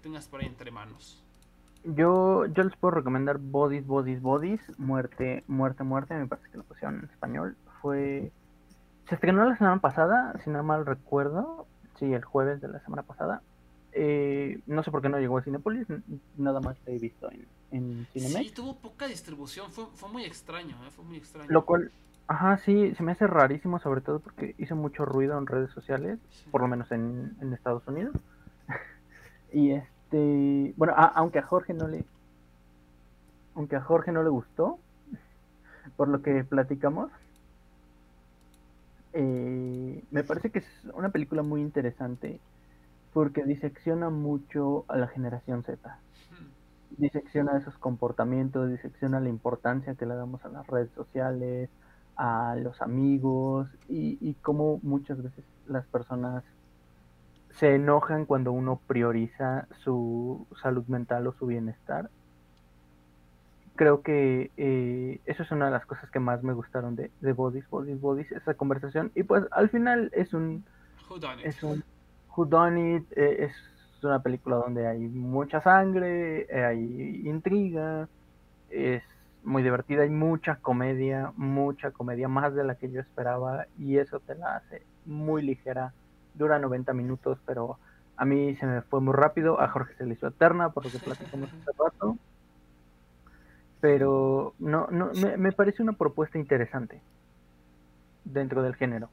tengas 0.00 0.28
por 0.28 0.40
ahí 0.40 0.46
entre 0.46 0.70
manos. 0.70 1.20
Yo, 1.82 2.46
yo 2.46 2.62
les 2.62 2.76
puedo 2.76 2.94
recomendar 2.94 3.38
Bodies, 3.38 3.84
Bodies, 3.86 4.22
Bodies, 4.22 4.78
Muerte, 4.78 5.42
Muerte, 5.48 5.82
Muerte, 5.82 6.14
me 6.14 6.26
parece 6.28 6.50
que 6.50 6.58
la 6.58 6.62
pusieron 6.62 7.00
en 7.00 7.04
español. 7.10 7.56
Fue. 7.80 8.30
Se 9.08 9.14
estrenó 9.16 9.44
la 9.48 9.56
semana 9.56 9.80
pasada, 9.80 10.34
si 10.44 10.50
no 10.50 10.62
mal 10.62 10.86
recuerdo. 10.86 11.66
Sí, 11.98 12.12
el 12.12 12.24
jueves 12.24 12.60
de 12.60 12.68
la 12.68 12.80
semana 12.80 13.02
pasada. 13.02 13.42
Eh, 13.92 14.60
no 14.66 14.82
sé 14.82 14.90
por 14.90 15.02
qué 15.02 15.08
no 15.08 15.18
llegó 15.18 15.38
a 15.38 15.42
Cinepolis, 15.42 15.86
nada 16.36 16.60
más 16.60 16.76
la 16.84 16.92
he 16.92 16.98
visto 16.98 17.30
en, 17.30 17.46
en 17.70 18.06
Sí, 18.14 18.50
tuvo 18.54 18.76
poca 18.76 19.06
distribución, 19.06 19.70
fue, 19.70 19.86
fue 19.94 20.08
muy 20.08 20.24
extraño, 20.24 20.76
¿eh? 20.86 20.90
fue 20.90 21.04
muy 21.04 21.16
extraño. 21.16 21.50
Lo 21.50 21.64
cual, 21.64 21.90
ajá, 22.28 22.58
sí, 22.58 22.94
se 22.94 23.02
me 23.02 23.12
hace 23.12 23.26
rarísimo, 23.26 23.78
sobre 23.80 24.00
todo 24.00 24.20
porque 24.20 24.54
hizo 24.58 24.76
mucho 24.76 25.04
ruido 25.04 25.38
en 25.38 25.46
redes 25.46 25.70
sociales, 25.70 26.18
por 26.50 26.60
lo 26.60 26.68
menos 26.68 26.90
en, 26.92 27.36
en 27.40 27.52
Estados 27.52 27.86
Unidos. 27.86 28.14
y 29.52 29.72
este, 29.72 30.74
bueno, 30.76 30.94
aunque 30.96 31.38
a 31.38 31.42
Jorge 31.42 31.74
no 31.74 31.88
le, 31.88 32.04
aunque 33.54 33.76
a 33.76 33.80
Jorge 33.80 34.12
no 34.12 34.22
le 34.22 34.30
gustó, 34.30 34.78
por 35.96 36.08
lo 36.08 36.22
que 36.22 36.44
platicamos, 36.44 37.10
eh, 39.12 40.04
me 40.10 40.24
parece 40.24 40.50
que 40.50 40.58
es 40.60 40.66
una 40.92 41.08
película 41.08 41.42
muy 41.42 41.62
interesante 41.62 42.38
porque 43.12 43.44
disecciona 43.44 44.10
mucho 44.10 44.84
a 44.88 44.98
la 44.98 45.08
generación 45.08 45.62
Z 45.62 45.98
disecciona 46.90 47.56
esos 47.56 47.76
comportamientos, 47.78 48.70
disecciona 48.70 49.20
la 49.20 49.28
importancia 49.28 49.94
que 49.94 50.06
le 50.06 50.14
damos 50.14 50.44
a 50.44 50.48
las 50.48 50.66
redes 50.66 50.90
sociales, 50.92 51.68
a 52.16 52.56
los 52.56 52.80
amigos 52.80 53.68
y, 53.88 54.18
y 54.20 54.34
cómo 54.34 54.80
muchas 54.82 55.22
veces 55.22 55.44
las 55.66 55.86
personas 55.86 56.44
se 57.50 57.74
enojan 57.74 58.26
cuando 58.26 58.52
uno 58.52 58.80
prioriza 58.86 59.66
su 59.82 60.46
salud 60.62 60.84
mental 60.86 61.26
o 61.26 61.32
su 61.32 61.46
bienestar. 61.46 62.10
Creo 63.76 64.02
que 64.02 64.50
eh, 64.56 65.20
eso 65.26 65.42
es 65.42 65.50
una 65.50 65.66
de 65.66 65.70
las 65.70 65.84
cosas 65.86 66.10
que 66.10 66.18
más 66.18 66.42
me 66.42 66.54
gustaron 66.54 66.96
de, 66.96 67.10
de 67.20 67.32
Bodies, 67.32 67.68
Bodies, 67.68 68.00
Bodies, 68.00 68.32
esa 68.32 68.54
conversación. 68.54 69.12
Y 69.14 69.22
pues 69.22 69.44
al 69.50 69.68
final 69.68 70.10
es 70.14 70.32
un... 70.34 70.64
Es 71.44 71.62
un... 71.62 71.84
Who 72.34 72.46
done 72.46 72.96
it, 72.96 73.12
eh, 73.12 73.44
es 73.44 73.52
una 74.06 74.22
película 74.22 74.56
donde 74.56 74.86
hay 74.86 74.98
mucha 74.98 75.60
sangre, 75.60 76.46
eh, 76.50 76.64
hay 76.64 77.22
intriga, 77.24 78.08
es 78.70 79.02
muy 79.44 79.62
divertida, 79.62 80.02
hay 80.02 80.10
mucha 80.10 80.56
comedia, 80.56 81.32
mucha 81.36 81.90
comedia, 81.90 82.28
más 82.28 82.54
de 82.54 82.64
la 82.64 82.74
que 82.74 82.90
yo 82.90 83.00
esperaba 83.00 83.66
y 83.78 83.98
eso 83.98 84.20
te 84.20 84.34
la 84.34 84.56
hace 84.56 84.82
muy 85.04 85.42
ligera. 85.42 85.92
Dura 86.34 86.58
90 86.58 86.92
minutos, 86.92 87.38
pero 87.46 87.78
a 88.16 88.24
mí 88.24 88.56
se 88.56 88.66
me 88.66 88.82
fue 88.82 89.00
muy 89.00 89.14
rápido, 89.14 89.60
a 89.60 89.68
Jorge 89.68 89.94
se 89.94 90.04
le 90.04 90.14
hizo 90.14 90.26
eterna 90.26 90.70
por 90.70 90.84
lo 90.84 90.90
que 90.90 90.98
platicamos 90.98 91.48
hace 91.52 91.70
rato. 91.78 92.18
Pero 93.80 94.54
no, 94.58 94.88
no, 94.90 95.10
me, 95.14 95.36
me 95.36 95.52
parece 95.52 95.82
una 95.82 95.92
propuesta 95.92 96.38
interesante 96.38 97.00
dentro 98.24 98.62
del 98.62 98.74
género. 98.74 99.08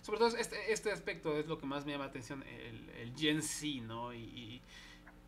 Sobre 0.00 0.18
todo 0.18 0.36
este, 0.36 0.72
este 0.72 0.90
aspecto 0.90 1.36
es 1.38 1.46
lo 1.46 1.58
que 1.58 1.66
más 1.66 1.84
me 1.84 1.92
llama 1.92 2.04
la 2.04 2.10
atención, 2.10 2.42
el, 2.42 2.88
el 2.90 3.16
Gen 3.16 3.42
Z, 3.42 3.82
¿no? 3.82 4.14
Y, 4.14 4.62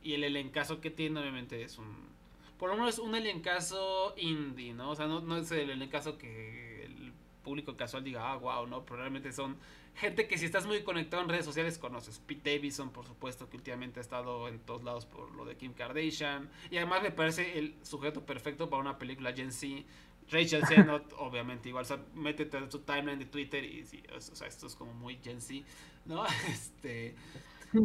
y, 0.02 0.14
el 0.14 0.24
elencazo 0.24 0.80
que 0.80 0.90
tiene, 0.90 1.20
obviamente, 1.20 1.62
es 1.62 1.78
un. 1.78 2.14
Por 2.58 2.70
lo 2.70 2.76
menos 2.76 2.98
un 2.98 3.14
elencazo 3.14 4.14
indie, 4.16 4.74
¿no? 4.74 4.90
O 4.90 4.96
sea, 4.96 5.06
no, 5.06 5.20
no 5.20 5.36
es 5.38 5.50
el 5.50 5.70
elencazo 5.70 6.18
que 6.18 6.84
el 6.84 7.12
público 7.42 7.76
casual 7.76 8.04
diga, 8.04 8.32
ah, 8.32 8.36
wow, 8.36 8.66
¿no? 8.66 8.84
Probablemente 8.84 9.32
son 9.32 9.56
gente 9.94 10.26
que 10.26 10.38
si 10.38 10.46
estás 10.46 10.66
muy 10.66 10.82
conectado 10.82 11.22
en 11.22 11.28
redes 11.28 11.44
sociales 11.44 11.78
conoces. 11.78 12.18
Pete 12.18 12.56
Davidson, 12.56 12.90
por 12.90 13.06
supuesto, 13.06 13.48
que 13.48 13.56
últimamente 13.56 14.00
ha 14.00 14.02
estado 14.02 14.48
en 14.48 14.58
todos 14.60 14.82
lados 14.82 15.06
por 15.06 15.32
lo 15.34 15.44
de 15.44 15.56
Kim 15.56 15.72
Kardashian. 15.72 16.50
Y 16.70 16.78
además 16.78 17.02
me 17.02 17.10
parece 17.10 17.58
el 17.58 17.76
sujeto 17.82 18.24
perfecto 18.26 18.68
para 18.68 18.80
una 18.80 18.98
película 18.98 19.32
Gen 19.32 19.52
Z 19.52 19.84
Rachel 20.30 20.64
Sennott, 20.66 21.12
obviamente, 21.18 21.68
igual, 21.68 21.82
o 21.82 21.86
sea, 21.86 21.98
métete 22.14 22.58
en 22.58 22.70
su 22.70 22.80
timeline 22.80 23.18
de 23.18 23.26
Twitter 23.26 23.64
y 23.64 23.84
sí, 23.84 24.02
o 24.16 24.20
sea, 24.20 24.48
esto 24.48 24.66
es 24.66 24.74
como 24.74 24.92
muy 24.94 25.16
Gen 25.16 25.40
Z, 25.40 25.64
¿no? 26.06 26.24
Este... 26.48 27.14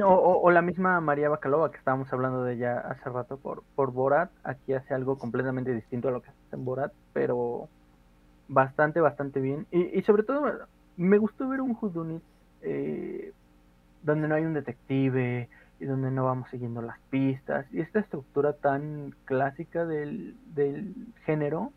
o, 0.04 0.52
la 0.52 0.62
misma 0.62 1.02
María 1.02 1.30
Bacalova 1.30 1.72
que 1.72 1.78
estábamos 1.78 2.12
hablando 2.14 2.44
de 2.44 2.54
ella 2.56 2.80
hace 2.80 3.10
rato 3.10 3.38
por, 3.38 3.64
por 3.76 3.92
Borat, 3.92 4.32
aquí 4.44 4.74
hace 4.74 4.94
algo 4.94 5.18
completamente 5.18 5.74
distinto 5.74 6.10
a 6.10 6.12
lo 6.12 6.22
que 6.22 6.30
hace 6.30 6.38
en 6.56 6.66
Borat, 6.66 6.94
pero 7.14 7.68
bastante, 8.48 9.00
bastante 9.00 9.40
bien. 9.40 9.66
Y, 9.72 9.98
y 9.98 10.02
sobre 10.04 10.24
todo, 10.24 10.46
me 10.98 11.18
gustó 11.18 11.48
ver 11.48 11.62
un 11.62 11.78
Whodunit 11.80 12.24
eh, 12.62 13.32
donde 14.04 14.28
no 14.28 14.36
hay 14.36 14.44
un 14.44 14.54
detective 14.54 15.50
y 15.80 15.86
donde 15.86 16.12
no 16.12 16.26
vamos 16.26 16.50
siguiendo 16.50 16.82
las 16.82 17.00
pistas. 17.10 17.66
Y 17.72 17.80
esta 17.80 18.00
estructura 18.00 18.54
tan 18.54 19.16
clásica 19.26 19.86
del, 19.86 20.36
del 20.54 20.94
género 21.26 21.72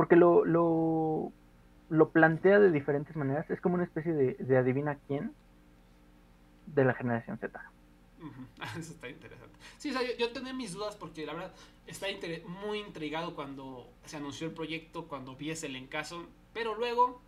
porque 0.00 0.16
lo, 0.16 0.46
lo, 0.46 1.30
lo, 1.90 2.08
plantea 2.08 2.58
de 2.58 2.70
diferentes 2.70 3.14
maneras. 3.16 3.50
Es 3.50 3.60
como 3.60 3.74
una 3.74 3.84
especie 3.84 4.14
de, 4.14 4.56
adivina 4.56 4.96
quién 5.06 5.34
de 6.64 6.86
la 6.86 6.94
generación 6.94 7.36
Z. 7.36 7.70
Eso 8.78 8.92
está 8.94 9.10
interesante. 9.10 9.58
Sí, 9.76 9.90
o 9.90 9.92
sea, 9.92 10.00
yo, 10.16 10.32
tenía 10.32 10.54
mis 10.54 10.72
dudas 10.72 10.96
porque 10.96 11.26
la 11.26 11.34
verdad 11.34 11.52
está 11.86 12.06
muy 12.46 12.78
intrigado 12.78 13.34
cuando 13.34 13.92
se 14.06 14.16
anunció 14.16 14.46
el 14.46 14.54
proyecto, 14.54 15.06
cuando 15.06 15.36
vi 15.36 15.50
ese 15.50 15.66
encaso, 15.66 16.26
pero 16.54 16.74
luego 16.74 17.20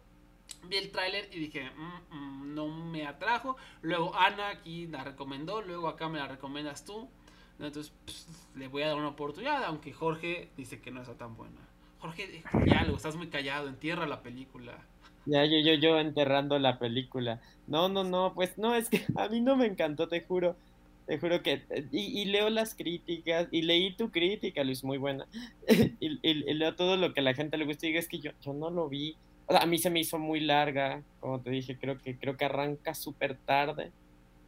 vi 0.66 0.78
el 0.78 0.90
tráiler 0.92 1.28
y 1.30 1.40
dije, 1.40 1.70
mm, 1.76 2.16
mm, 2.16 2.54
no 2.54 2.68
me 2.68 3.06
atrajo. 3.06 3.58
Luego 3.82 4.16
Ana 4.16 4.48
aquí 4.48 4.86
la 4.86 5.04
recomendó, 5.04 5.60
luego 5.60 5.88
acá 5.88 6.08
me 6.08 6.18
la 6.18 6.26
recomiendas 6.26 6.86
tú. 6.86 7.10
Entonces 7.58 7.92
pues, 8.06 8.26
le 8.54 8.68
voy 8.68 8.80
a 8.80 8.88
dar 8.88 8.96
una 8.96 9.08
oportunidad, 9.08 9.62
aunque 9.64 9.92
Jorge 9.92 10.50
dice 10.56 10.80
que 10.80 10.90
no 10.90 11.02
está 11.02 11.18
tan 11.18 11.36
buena. 11.36 11.60
Jorge, 12.02 12.42
ya 12.66 12.82
lo 12.82 12.96
estás 12.96 13.14
muy 13.14 13.28
callado, 13.28 13.68
entierra 13.68 14.08
la 14.08 14.22
película. 14.22 14.76
Ya, 15.24 15.44
yo, 15.44 15.60
yo, 15.60 15.74
yo 15.74 16.00
enterrando 16.00 16.58
la 16.58 16.80
película. 16.80 17.40
No, 17.68 17.88
no, 17.88 18.02
no, 18.02 18.34
pues 18.34 18.58
no, 18.58 18.74
es 18.74 18.88
que 18.88 19.04
a 19.16 19.28
mí 19.28 19.40
no 19.40 19.54
me 19.54 19.66
encantó, 19.66 20.08
te 20.08 20.20
juro. 20.20 20.56
Te 21.06 21.18
juro 21.18 21.44
que. 21.44 21.62
Y, 21.92 22.24
leo 22.24 22.50
las 22.50 22.74
críticas, 22.74 23.46
y 23.52 23.62
leí 23.62 23.94
tu 23.94 24.10
crítica, 24.10 24.64
Luis, 24.64 24.82
muy 24.82 24.98
buena. 24.98 25.28
y, 26.00 26.34
leo 26.54 26.74
todo 26.74 26.96
lo 26.96 27.14
que 27.14 27.20
a 27.20 27.22
la 27.22 27.34
gente 27.34 27.56
le 27.56 27.66
gusta 27.66 27.86
y 27.86 27.90
digo, 27.90 28.00
es 28.00 28.08
que 28.08 28.18
yo, 28.18 28.32
yo 28.40 28.52
no 28.52 28.70
lo 28.70 28.88
vi. 28.88 29.16
a 29.46 29.64
mí 29.66 29.78
se 29.78 29.90
me 29.90 30.00
hizo 30.00 30.18
muy 30.18 30.40
larga, 30.40 31.02
como 31.20 31.40
te 31.40 31.50
dije, 31.50 31.78
creo 31.78 31.98
que, 31.98 32.16
creo 32.16 32.36
que 32.36 32.46
arranca 32.46 32.96
súper 32.96 33.36
tarde. 33.36 33.92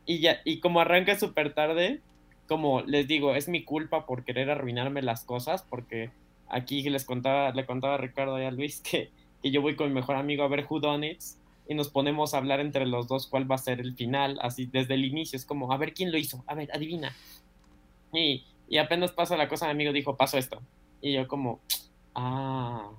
Y 0.07 0.19
ya, 0.19 0.41
y 0.45 0.59
como 0.59 0.81
arranca 0.81 1.17
súper 1.17 1.55
tarde, 1.55 2.01
como 2.49 2.83
les 2.83 3.07
digo, 3.07 3.37
es 3.37 3.49
mi 3.49 3.63
culpa 3.63 4.07
por 4.07 4.25
querer 4.25 4.51
arruinarme 4.51 5.03
las 5.03 5.25
cosas, 5.25 5.63
porque 5.63 6.11
aquí 6.49 6.83
les 6.89 7.05
contaba, 7.05 7.51
le 7.53 7.67
contaba 7.67 7.95
a 7.95 7.99
Ricardo 7.99 8.41
y 8.41 8.45
a 8.45 8.51
Luis 8.51 8.81
que, 8.81 9.11
que 9.43 9.51
yo 9.51 9.63
voy 9.63 9.77
con 9.77 9.89
mi 9.89 9.95
mejor 9.95 10.17
amigo 10.17 10.43
a 10.43 10.49
ver 10.49 10.67
Who 10.69 10.81
Done 10.81 11.19
y 11.69 11.75
nos 11.75 11.89
ponemos 11.89 12.35
a 12.35 12.39
hablar 12.39 12.61
entre 12.61 12.87
los 12.87 13.09
dos 13.09 13.27
cuál 13.27 13.51
va 13.51 13.55
a 13.55 13.59
ser 13.59 13.81
el 13.81 13.95
final, 13.95 14.39
así 14.43 14.67
desde 14.67 14.95
el 14.95 15.05
inicio, 15.05 15.37
es 15.37 15.45
como, 15.45 15.73
a 15.73 15.77
ver 15.77 15.95
quién 15.95 16.13
lo 16.13 16.19
hizo, 16.19 16.45
a 16.47 16.55
ver, 16.55 16.71
adivina. 16.73 17.15
Y, 18.13 18.45
y 18.69 18.79
apenas 18.79 19.13
pasa 19.13 19.37
la 19.37 19.49
cosa, 19.49 19.67
mi 19.67 19.73
amigo 19.73 19.93
dijo, 19.93 20.17
paso 20.17 20.39
esto. 20.39 20.61
Y 21.01 21.13
yo 21.13 21.27
como, 21.27 21.61
ah. 22.15 22.91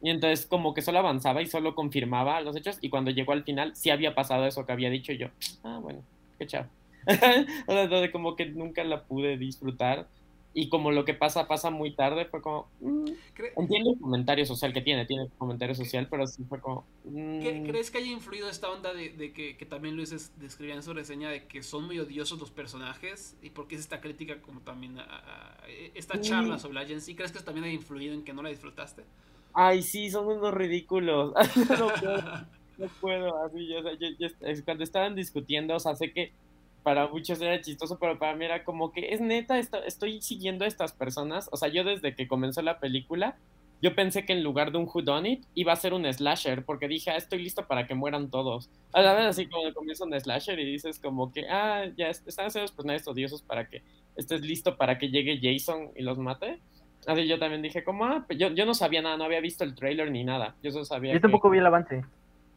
Y 0.00 0.10
entonces 0.10 0.46
como 0.46 0.74
que 0.74 0.82
solo 0.82 1.00
avanzaba 1.00 1.42
y 1.42 1.46
solo 1.46 1.74
confirmaba 1.74 2.40
los 2.40 2.54
hechos 2.54 2.78
y 2.80 2.88
cuando 2.88 3.10
llegó 3.10 3.32
al 3.32 3.42
final 3.42 3.74
sí 3.74 3.90
había 3.90 4.14
pasado 4.14 4.46
eso 4.46 4.64
que 4.64 4.70
había 4.70 4.90
dicho 4.90 5.12
yo, 5.12 5.28
ah, 5.64 5.80
bueno, 5.82 6.02
qué 6.38 6.46
chao. 6.46 6.66
o 7.66 7.72
sea, 7.72 8.12
como 8.12 8.36
que 8.36 8.46
nunca 8.46 8.84
la 8.84 9.04
pude 9.04 9.38
disfrutar 9.38 10.06
y 10.58 10.68
como 10.68 10.90
lo 10.90 11.04
que 11.04 11.14
pasa 11.14 11.46
pasa 11.46 11.70
muy 11.70 11.92
tarde, 11.92 12.24
fue 12.24 12.42
como... 12.42 12.68
Mm, 12.80 13.04
entiendo 13.56 13.92
el 13.92 14.00
comentario 14.00 14.44
social 14.44 14.72
que 14.72 14.80
tiene, 14.80 15.06
tiene 15.06 15.28
comentario 15.38 15.72
social, 15.72 16.08
pero 16.10 16.26
sí 16.26 16.42
fue 16.48 16.60
como... 16.60 16.84
Mm. 17.04 17.38
¿Crees 17.68 17.92
que 17.92 17.98
haya 17.98 18.10
influido 18.10 18.50
esta 18.50 18.68
onda 18.68 18.92
de, 18.92 19.32
que, 19.32 19.66
también 19.66 19.94
Luis 19.94 20.32
describía 20.36 20.74
en 20.74 20.82
su 20.82 20.92
reseña 20.94 21.30
de 21.30 21.46
que 21.46 21.62
son 21.62 21.84
muy 21.86 22.00
odiosos 22.00 22.40
los 22.40 22.50
personajes? 22.50 23.36
¿Y 23.40 23.50
por 23.50 23.68
qué 23.68 23.76
es 23.76 23.82
esta 23.82 24.00
crítica 24.00 24.42
como 24.42 24.60
también 24.60 24.98
esta 25.94 26.20
charla 26.20 26.58
sobre 26.58 26.74
la 26.74 26.86
Gen 26.86 26.98
¿Crees 27.00 27.30
que 27.30 27.38
eso 27.38 27.44
también 27.44 27.64
ha 27.64 27.72
influido 27.72 28.14
en 28.14 28.24
que 28.24 28.32
no 28.32 28.42
la 28.42 28.48
disfrutaste? 28.48 29.04
Ay, 29.54 29.82
sí, 29.82 30.10
son 30.10 30.26
unos 30.26 30.52
ridículos. 30.52 31.34
no 31.78 31.88
puedo, 32.00 32.22
no 32.78 32.88
puedo, 33.00 33.44
así, 33.44 33.68
cuando 34.64 34.82
estaban 34.82 35.14
discutiendo, 35.14 35.76
o 35.76 35.80
sea, 35.80 35.94
sé 35.94 36.12
que 36.12 36.32
para 36.88 37.06
muchos 37.06 37.38
era 37.42 37.60
chistoso, 37.60 37.98
pero 37.98 38.18
para 38.18 38.34
mí 38.34 38.46
era 38.46 38.64
como 38.64 38.92
que 38.92 39.12
es 39.12 39.20
neta, 39.20 39.58
estoy 39.58 40.22
siguiendo 40.22 40.64
a 40.64 40.68
estas 40.68 40.94
personas. 40.94 41.50
O 41.52 41.58
sea, 41.58 41.68
yo 41.68 41.84
desde 41.84 42.14
que 42.14 42.26
comenzó 42.26 42.62
la 42.62 42.80
película, 42.80 43.36
yo 43.82 43.94
pensé 43.94 44.24
que 44.24 44.32
en 44.32 44.42
lugar 44.42 44.72
de 44.72 44.78
un 44.78 44.88
Whodunit 44.90 45.44
iba 45.52 45.70
a 45.70 45.76
ser 45.76 45.92
un 45.92 46.10
slasher, 46.10 46.64
porque 46.64 46.88
dije, 46.88 47.10
ah, 47.10 47.16
estoy 47.16 47.42
listo 47.42 47.66
para 47.66 47.86
que 47.86 47.94
mueran 47.94 48.30
todos. 48.30 48.70
A 48.94 49.02
la 49.02 49.12
vez, 49.12 49.26
así 49.26 49.46
como 49.48 49.70
comienza 49.74 50.06
un 50.06 50.18
slasher 50.18 50.58
y 50.58 50.64
dices 50.64 50.98
como 50.98 51.30
que, 51.30 51.46
ah, 51.50 51.84
ya 51.94 52.08
están 52.08 52.46
haciendo 52.46 52.62
los 52.62 52.72
personajes 52.72 53.06
odiosos 53.06 53.42
para 53.42 53.68
que 53.68 53.82
estés 54.16 54.40
listo 54.40 54.78
para 54.78 54.96
que 54.96 55.10
llegue 55.10 55.40
Jason 55.42 55.90
y 55.94 56.02
los 56.02 56.16
mate. 56.16 56.58
Así 57.06 57.28
yo 57.28 57.38
también 57.38 57.60
dije 57.60 57.84
como, 57.84 58.06
ah, 58.06 58.24
yo, 58.30 58.48
yo 58.48 58.64
no 58.64 58.72
sabía 58.72 59.02
nada, 59.02 59.18
no 59.18 59.24
había 59.24 59.42
visto 59.42 59.62
el 59.62 59.74
trailer 59.74 60.10
ni 60.10 60.24
nada. 60.24 60.56
Yo 60.62 60.70
solo 60.70 60.86
sabía 60.86 61.12
Yo 61.12 61.20
tampoco 61.20 61.50
vi 61.50 61.58
el 61.58 61.66
avance. 61.66 62.02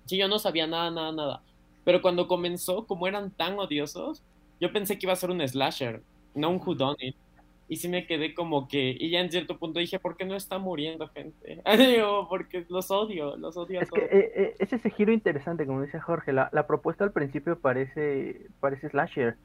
Sí, 0.05 0.15
yo 0.15 0.29
no 0.29 0.39
sabía 0.39 0.67
nada, 0.67 0.89
nada, 0.89 1.11
nada. 1.11 1.43
Pero 1.83 2.01
cuando 2.01 2.27
comenzó, 2.27 2.85
como 2.85 3.07
eran 3.07 3.31
tan 3.31 3.57
odiosos, 3.57 4.23
yo 4.59 4.71
pensé 4.71 4.97
que 4.97 5.07
iba 5.07 5.13
a 5.13 5.17
ser 5.17 5.31
un 5.31 5.45
slasher, 5.47 6.03
no 6.35 6.49
un 6.49 6.61
whodunit. 6.63 7.15
Y 7.67 7.77
sí 7.77 7.87
me 7.87 8.05
quedé 8.05 8.33
como 8.33 8.67
que, 8.67 8.97
y 8.99 9.11
ya 9.11 9.21
en 9.21 9.31
cierto 9.31 9.57
punto 9.57 9.79
dije, 9.79 9.97
¿por 9.97 10.17
qué 10.17 10.25
no 10.25 10.35
está 10.35 10.59
muriendo 10.59 11.07
gente? 11.07 11.61
porque 12.29 12.65
los 12.67 12.91
odio, 12.91 13.37
los 13.37 13.55
odio 13.55 13.79
a 13.79 13.83
es 13.83 13.89
Que, 13.89 14.01
eh, 14.01 14.31
eh, 14.35 14.55
es 14.59 14.73
ese 14.73 14.89
giro 14.89 15.13
interesante, 15.13 15.65
como 15.65 15.81
dice 15.81 15.99
Jorge, 16.01 16.33
la, 16.33 16.49
la, 16.51 16.67
propuesta 16.67 17.05
al 17.05 17.13
principio 17.13 17.57
parece, 17.57 18.47
parece 18.59 18.89
slasher. 18.89 19.37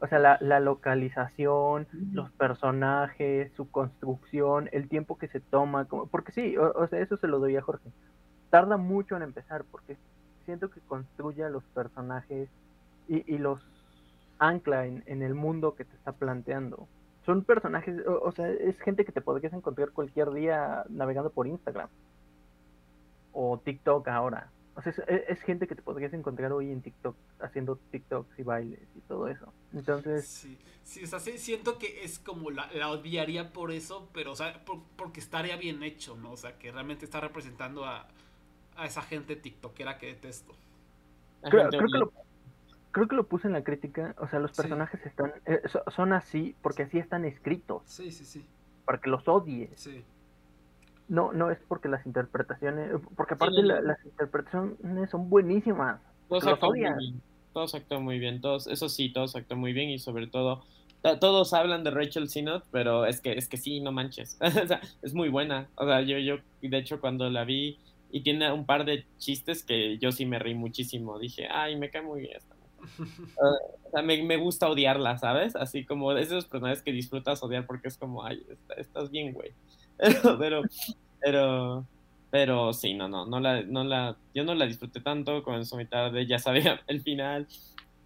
O 0.00 0.06
sea, 0.06 0.18
la, 0.18 0.38
la 0.40 0.60
localización, 0.60 1.86
los 2.12 2.30
personajes, 2.32 3.52
su 3.54 3.70
construcción, 3.70 4.70
el 4.72 4.88
tiempo 4.88 5.18
que 5.18 5.28
se 5.28 5.40
toma, 5.40 5.84
como, 5.84 6.06
porque 6.06 6.32
sí, 6.32 6.56
o, 6.56 6.72
o 6.72 6.88
sea, 6.88 7.00
eso 7.00 7.18
se 7.18 7.28
lo 7.28 7.38
doy 7.38 7.56
a 7.56 7.62
Jorge. 7.62 7.90
Tarda 8.48 8.78
mucho 8.78 9.14
en 9.14 9.22
empezar, 9.22 9.64
porque 9.70 9.98
siento 10.44 10.70
que 10.70 10.80
construye 10.80 11.44
a 11.44 11.48
los 11.48 11.64
personajes 11.64 12.48
y, 13.08 13.38
los 13.38 13.60
ancla 14.38 14.86
en, 14.86 15.22
el 15.22 15.34
mundo 15.34 15.74
que 15.74 15.84
te 15.84 15.94
está 15.96 16.12
planteando. 16.12 16.88
Son 17.26 17.42
personajes, 17.42 18.06
o, 18.06 18.32
sea, 18.32 18.48
es 18.48 18.78
gente 18.80 19.04
que 19.04 19.12
te 19.12 19.20
podrías 19.20 19.52
encontrar 19.52 19.90
cualquier 19.90 20.30
día 20.32 20.84
navegando 20.88 21.30
por 21.30 21.46
Instagram 21.46 21.88
o 23.32 23.58
TikTok 23.58 24.08
ahora. 24.08 24.50
O 24.76 24.82
sea, 24.82 24.92
es, 25.06 25.40
gente 25.42 25.68
que 25.68 25.76
te 25.76 25.82
podrías 25.82 26.12
encontrar 26.12 26.52
hoy 26.52 26.70
en 26.70 26.82
TikTok 26.82 27.14
haciendo 27.40 27.78
TikToks 27.92 28.38
y 28.38 28.42
bailes 28.42 28.80
y 28.96 29.00
todo 29.02 29.28
eso. 29.28 29.52
Entonces. 29.72 30.26
Sí, 30.26 30.58
sí, 30.82 31.04
o 31.04 31.06
sea, 31.06 31.20
siento 31.20 31.78
que 31.78 32.04
es 32.04 32.18
como 32.18 32.50
la, 32.50 32.68
la 32.72 32.90
odiaría 32.90 33.52
por 33.52 33.70
eso, 33.70 34.08
pero, 34.12 34.32
o 34.32 34.36
sea, 34.36 34.64
porque 34.96 35.20
estaría 35.20 35.56
bien 35.56 35.82
hecho, 35.84 36.16
¿no? 36.16 36.32
O 36.32 36.36
sea, 36.36 36.58
que 36.58 36.72
realmente 36.72 37.04
está 37.04 37.20
representando 37.20 37.84
a, 37.84 38.08
a 38.76 38.86
esa 38.86 39.02
gente 39.02 39.36
tiktokera 39.36 39.98
que 39.98 40.06
detesto. 40.06 40.54
Creo, 41.42 41.68
que 41.68 41.98
lo, 41.98 42.12
creo 42.90 43.08
que 43.08 43.16
lo 43.16 43.26
puse 43.26 43.46
en 43.46 43.52
la 43.52 43.62
crítica, 43.62 44.14
o 44.18 44.28
sea, 44.28 44.38
los 44.38 44.52
personajes 44.52 45.04
están 45.04 45.32
eh, 45.46 45.60
son 45.94 46.12
así 46.12 46.54
porque 46.62 46.84
así 46.84 46.98
están 46.98 47.24
escritos. 47.24 47.82
Sí, 47.84 48.10
sí, 48.10 48.24
sí. 48.24 48.44
Para 48.84 48.98
que 48.98 49.10
los 49.10 49.26
odies. 49.28 49.70
Sí. 49.76 50.02
No, 51.08 51.32
no 51.32 51.50
es 51.50 51.58
porque 51.68 51.88
las 51.88 52.06
interpretaciones, 52.06 52.92
porque 53.14 53.34
aparte 53.34 53.62
las 53.62 54.02
interpretaciones 54.04 55.10
son 55.10 55.28
buenísimas. 55.28 56.00
Todos 56.28 56.46
actúan 56.46 56.70
muy 56.70 56.80
bien, 56.80 57.22
todos 57.52 57.74
actúan 57.74 58.02
muy 58.02 58.18
bien, 58.18 58.40
todos, 58.40 58.66
eso 58.66 58.88
sí, 58.88 59.12
todos 59.12 59.36
actúan 59.36 59.60
muy 59.60 59.74
bien 59.74 59.90
y 59.90 59.98
sobre 59.98 60.26
todo 60.26 60.64
todos 61.20 61.52
hablan 61.52 61.84
de 61.84 61.90
Rachel 61.90 62.28
Sinot, 62.28 62.64
pero 62.70 63.04
es 63.04 63.20
que 63.20 63.32
es 63.32 63.48
que 63.48 63.58
sí, 63.58 63.80
no 63.80 63.92
manches. 63.92 64.38
o 64.40 64.66
sea, 64.66 64.80
es 65.02 65.12
muy 65.12 65.28
buena. 65.28 65.68
O 65.74 65.84
sea, 65.84 66.00
yo 66.00 66.18
yo 66.18 66.36
de 66.62 66.78
hecho 66.78 67.00
cuando 67.00 67.28
la 67.28 67.44
vi 67.44 67.78
y 68.14 68.20
tiene 68.20 68.52
un 68.52 68.64
par 68.64 68.84
de 68.84 69.04
chistes 69.18 69.64
que 69.64 69.98
yo 69.98 70.12
sí 70.12 70.24
me 70.24 70.38
reí 70.38 70.54
muchísimo. 70.54 71.18
Dije, 71.18 71.48
ay, 71.50 71.74
me 71.74 71.90
cae 71.90 72.02
muy 72.02 72.20
bien 72.20 72.36
esta. 72.36 72.54
o 73.86 73.90
sea, 73.90 74.02
me, 74.02 74.36
gusta 74.36 74.68
odiarla, 74.68 75.18
¿sabes? 75.18 75.56
Así 75.56 75.84
como 75.84 76.14
de 76.14 76.22
esos 76.22 76.44
personajes 76.44 76.80
que 76.80 76.92
disfrutas 76.92 77.42
odiar 77.42 77.66
porque 77.66 77.88
es 77.88 77.98
como, 77.98 78.24
ay, 78.24 78.40
estás 78.76 79.10
bien, 79.10 79.32
güey. 79.32 79.50
Pero, 80.38 80.62
pero, 81.20 81.86
pero, 82.30 82.72
sí, 82.72 82.94
no, 82.94 83.08
no, 83.08 83.26
no 83.26 83.40
la, 83.40 83.62
no 83.62 83.84
la, 83.84 84.16
yo 84.34 84.44
no 84.44 84.54
la 84.54 84.66
disfruté 84.66 85.00
tanto 85.00 85.42
con 85.42 85.64
su 85.64 85.76
mitad 85.76 86.12
de 86.12 86.26
ya 86.26 86.38
sabía 86.38 86.82
el 86.86 87.00
final. 87.00 87.48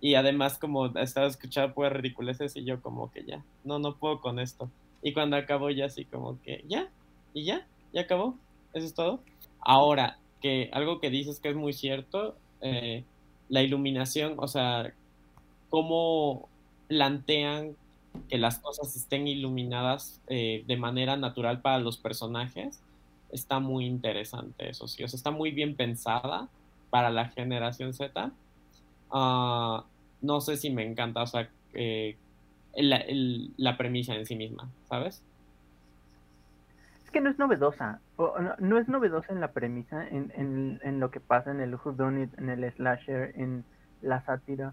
Y 0.00 0.14
además, 0.14 0.58
como 0.58 0.86
estaba 0.98 1.26
escuchando 1.26 1.74
pues 1.74 1.92
ridiculeces 1.92 2.56
y 2.56 2.64
yo 2.64 2.80
como 2.80 3.10
que 3.10 3.24
ya, 3.24 3.44
no, 3.64 3.78
no 3.78 3.96
puedo 3.96 4.20
con 4.20 4.38
esto. 4.38 4.70
Y 5.02 5.12
cuando 5.12 5.36
acabó 5.36 5.68
ya 5.68 5.86
así 5.86 6.06
como 6.06 6.40
que, 6.40 6.64
ya, 6.66 6.88
y 7.34 7.44
ya, 7.44 7.66
ya 7.92 8.02
acabó, 8.02 8.38
eso 8.72 8.86
es 8.86 8.94
todo. 8.94 9.22
Ahora, 9.60 10.18
que 10.40 10.70
algo 10.72 11.00
que 11.00 11.10
dices 11.10 11.40
que 11.40 11.50
es 11.50 11.56
muy 11.56 11.72
cierto, 11.72 12.36
eh, 12.60 13.04
la 13.48 13.62
iluminación, 13.62 14.34
o 14.38 14.48
sea, 14.48 14.92
cómo 15.70 16.48
plantean 16.88 17.76
que 18.28 18.38
las 18.38 18.58
cosas 18.58 18.96
estén 18.96 19.28
iluminadas 19.28 20.20
eh, 20.28 20.64
de 20.66 20.76
manera 20.76 21.16
natural 21.16 21.60
para 21.60 21.78
los 21.78 21.98
personajes, 21.98 22.80
está 23.30 23.60
muy 23.60 23.86
interesante, 23.86 24.70
eso 24.70 24.88
sí, 24.88 25.02
o 25.04 25.08
sea, 25.08 25.16
está 25.16 25.30
muy 25.30 25.50
bien 25.50 25.76
pensada 25.76 26.48
para 26.90 27.10
la 27.10 27.28
generación 27.28 27.92
Z. 27.94 28.32
Ah, 29.10 29.84
no 30.22 30.40
sé 30.40 30.56
si 30.56 30.70
me 30.70 30.84
encanta, 30.84 31.22
o 31.22 31.26
sea, 31.26 31.50
eh, 31.74 32.16
la 32.74 33.76
premisa 33.76 34.14
en 34.14 34.26
sí 34.26 34.36
misma, 34.36 34.70
¿sabes? 34.88 35.22
No 37.20 37.30
es 37.30 37.38
novedosa. 37.38 38.00
no, 38.58 38.78
es 38.78 38.88
novedosa 38.88 39.32
en 39.32 39.40
la 39.40 39.52
premisa, 39.52 40.06
en, 40.06 40.80
en, 40.82 41.00
lo 41.00 41.10
que 41.10 41.20
pasa 41.20 41.50
en 41.50 41.60
el 41.60 41.74
Whodunit, 41.74 42.38
en 42.38 42.48
el 42.48 42.70
slasher, 42.72 43.32
en 43.36 43.64
la 44.02 44.20
sátira. 44.24 44.72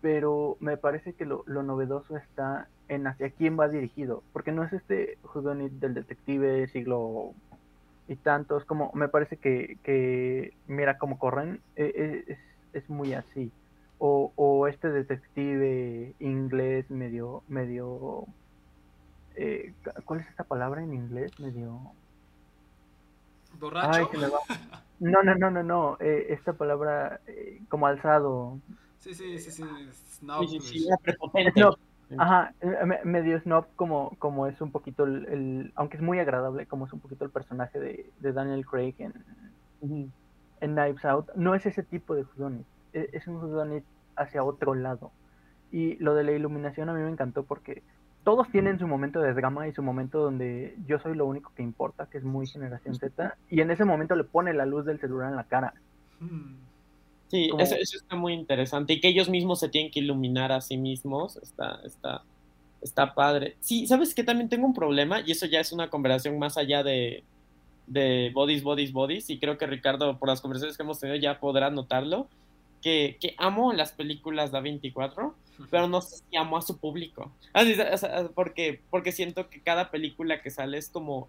Pero 0.00 0.56
me 0.60 0.76
parece 0.76 1.12
que 1.12 1.24
lo, 1.24 1.44
lo 1.46 1.62
novedoso 1.62 2.16
está 2.16 2.68
en 2.88 3.06
hacia 3.06 3.30
quién 3.30 3.58
va 3.58 3.68
dirigido. 3.68 4.22
Porque 4.32 4.52
no 4.52 4.64
es 4.64 4.72
este 4.72 5.18
Whodunit 5.34 5.72
del 5.72 5.94
detective 5.94 6.66
siglo 6.68 7.32
y 8.08 8.16
tantos. 8.16 8.64
Como 8.64 8.90
me 8.94 9.08
parece 9.08 9.36
que, 9.36 9.78
que 9.82 10.54
mira 10.66 10.98
cómo 10.98 11.18
corren, 11.18 11.60
e, 11.76 11.84
e, 11.84 12.32
es, 12.32 12.38
es 12.72 12.90
muy 12.90 13.12
así. 13.14 13.52
O 13.98 14.32
o 14.36 14.68
este 14.68 14.90
detective 14.90 16.14
inglés 16.20 16.90
medio, 16.90 17.42
medio, 17.48 18.26
eh, 19.38 19.74
¿cuál 20.04 20.20
es 20.20 20.28
esta 20.28 20.44
palabra 20.44 20.82
en 20.82 20.92
inglés? 20.92 21.38
Medio... 21.38 21.80
¿Borracho? 23.58 24.10
No, 25.00 25.22
no, 25.22 25.34
no, 25.34 25.50
no, 25.50 25.62
no, 25.62 25.96
eh, 26.00 26.26
esta 26.30 26.52
palabra 26.52 27.20
eh, 27.26 27.60
como 27.68 27.86
alzado. 27.86 28.58
Sí, 28.98 29.14
sí, 29.14 29.38
sí, 29.38 29.50
sí, 29.50 29.64
snob. 30.18 30.48
Sí, 30.48 30.60
sí, 30.60 30.88
Ajá, 32.16 32.54
medio 33.04 33.38
snob 33.40 33.66
como, 33.76 34.16
como 34.18 34.46
es 34.46 34.60
un 34.62 34.72
poquito 34.72 35.04
el, 35.04 35.72
aunque 35.74 35.98
es 35.98 36.02
muy 36.02 36.18
agradable, 36.18 36.66
como 36.66 36.86
es 36.86 36.92
un 36.92 37.00
poquito 37.00 37.24
el 37.24 37.30
personaje 37.30 37.78
de, 37.78 38.10
de 38.20 38.32
Daniel 38.32 38.64
Craig 38.64 38.94
en, 38.98 39.12
en 39.82 40.74
Knives 40.74 41.04
Out, 41.04 41.34
no 41.34 41.54
es 41.54 41.66
ese 41.66 41.82
tipo 41.82 42.14
de 42.14 42.24
judones, 42.24 42.64
e, 42.94 43.10
es 43.12 43.26
un 43.26 43.40
judones 43.40 43.84
hacia 44.16 44.42
otro 44.42 44.74
lado. 44.74 45.12
Y 45.70 45.96
lo 45.96 46.14
de 46.14 46.24
la 46.24 46.32
iluminación 46.32 46.88
a 46.88 46.94
mí 46.94 47.02
me 47.02 47.10
encantó 47.10 47.42
porque 47.42 47.82
todos 48.28 48.50
tienen 48.50 48.78
su 48.78 48.86
momento 48.86 49.22
de 49.22 49.32
drama 49.32 49.68
y 49.68 49.72
su 49.72 49.82
momento 49.82 50.18
donde 50.18 50.76
yo 50.86 50.98
soy 50.98 51.16
lo 51.16 51.24
único 51.24 51.50
que 51.56 51.62
importa, 51.62 52.10
que 52.10 52.18
es 52.18 52.24
muy 52.24 52.46
generación 52.46 52.94
Z, 52.94 53.38
y 53.48 53.62
en 53.62 53.70
ese 53.70 53.86
momento 53.86 54.14
le 54.16 54.24
pone 54.24 54.52
la 54.52 54.66
luz 54.66 54.84
del 54.84 55.00
celular 55.00 55.30
en 55.30 55.36
la 55.36 55.44
cara. 55.44 55.72
Sí, 57.28 57.48
eso, 57.58 57.76
está 57.80 58.16
muy 58.16 58.34
interesante. 58.34 58.92
Y 58.92 59.00
que 59.00 59.08
ellos 59.08 59.30
mismos 59.30 59.60
se 59.60 59.70
tienen 59.70 59.90
que 59.90 60.00
iluminar 60.00 60.52
a 60.52 60.60
sí 60.60 60.76
mismos, 60.76 61.38
está, 61.38 61.80
está, 61.86 62.22
está 62.82 63.14
padre. 63.14 63.56
Sí, 63.60 63.86
¿sabes 63.86 64.14
que 64.14 64.24
También 64.24 64.50
tengo 64.50 64.66
un 64.66 64.74
problema, 64.74 65.22
y 65.24 65.30
eso 65.30 65.46
ya 65.46 65.60
es 65.60 65.72
una 65.72 65.88
conversación 65.88 66.38
más 66.38 66.58
allá 66.58 66.82
de, 66.82 67.24
de 67.86 68.30
bodies, 68.34 68.62
bodies, 68.62 68.92
bodies, 68.92 69.30
y 69.30 69.38
creo 69.38 69.56
que 69.56 69.66
Ricardo, 69.66 70.18
por 70.18 70.28
las 70.28 70.42
conversaciones 70.42 70.76
que 70.76 70.82
hemos 70.82 71.00
tenido, 71.00 71.16
ya 71.16 71.40
podrá 71.40 71.70
notarlo, 71.70 72.28
que, 72.82 73.16
que 73.22 73.34
amo 73.38 73.72
las 73.72 73.92
películas 73.92 74.52
de 74.52 74.58
A24, 74.58 75.32
pero 75.70 75.88
no 75.88 76.00
sé 76.00 76.16
si 76.18 76.36
amo 76.36 76.56
a 76.56 76.62
su 76.62 76.78
público. 76.78 77.32
Así, 77.52 77.76
porque, 78.34 78.80
porque 78.90 79.12
siento 79.12 79.48
que 79.48 79.60
cada 79.60 79.90
película 79.90 80.42
que 80.42 80.50
sale 80.50 80.78
es 80.78 80.88
como 80.88 81.28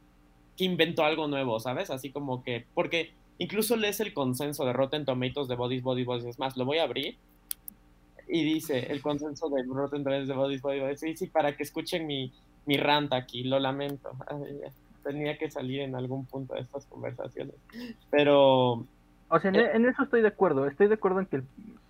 que 0.57 0.65
inventó 0.65 1.03
algo 1.03 1.27
nuevo, 1.27 1.59
¿sabes? 1.59 1.89
Así 1.89 2.11
como 2.11 2.43
que, 2.43 2.65
porque 2.73 3.11
incluso 3.37 3.75
lees 3.75 3.99
el 3.99 4.13
consenso 4.13 4.65
de 4.65 4.73
Rotten 4.73 5.05
Tomatoes 5.05 5.47
de 5.47 5.55
Bodies, 5.55 5.83
Bodies, 5.83 6.05
Bodies, 6.05 6.25
es 6.25 6.39
más, 6.39 6.57
lo 6.57 6.65
voy 6.65 6.79
a 6.79 6.83
abrir 6.83 7.17
y 8.27 8.43
dice 8.43 8.91
el 8.91 9.01
consenso 9.01 9.49
de 9.49 9.63
Rotten 9.63 10.03
Tomatoes 10.03 10.27
de 10.27 10.33
Bodies, 10.33 10.61
Bodies, 10.61 10.81
Bodies, 10.81 10.99
sí, 10.99 11.15
sí, 11.15 11.27
para 11.27 11.55
que 11.55 11.63
escuchen 11.63 12.05
mi, 12.05 12.31
mi 12.65 12.77
rant 12.77 13.13
aquí, 13.13 13.43
lo 13.43 13.59
lamento 13.59 14.11
tenía 15.03 15.37
que 15.37 15.49
salir 15.49 15.81
en 15.81 15.95
algún 15.95 16.25
punto 16.25 16.53
de 16.53 16.61
estas 16.61 16.85
conversaciones. 16.85 17.55
Pero... 18.09 18.85
O 19.31 19.39
sea, 19.39 19.51
en, 19.51 19.85
eso 19.85 20.03
estoy 20.03 20.21
de 20.21 20.27
acuerdo. 20.27 20.65
Estoy 20.65 20.87
de 20.87 20.95
acuerdo 20.95 21.19
en 21.19 21.25
que 21.27 21.41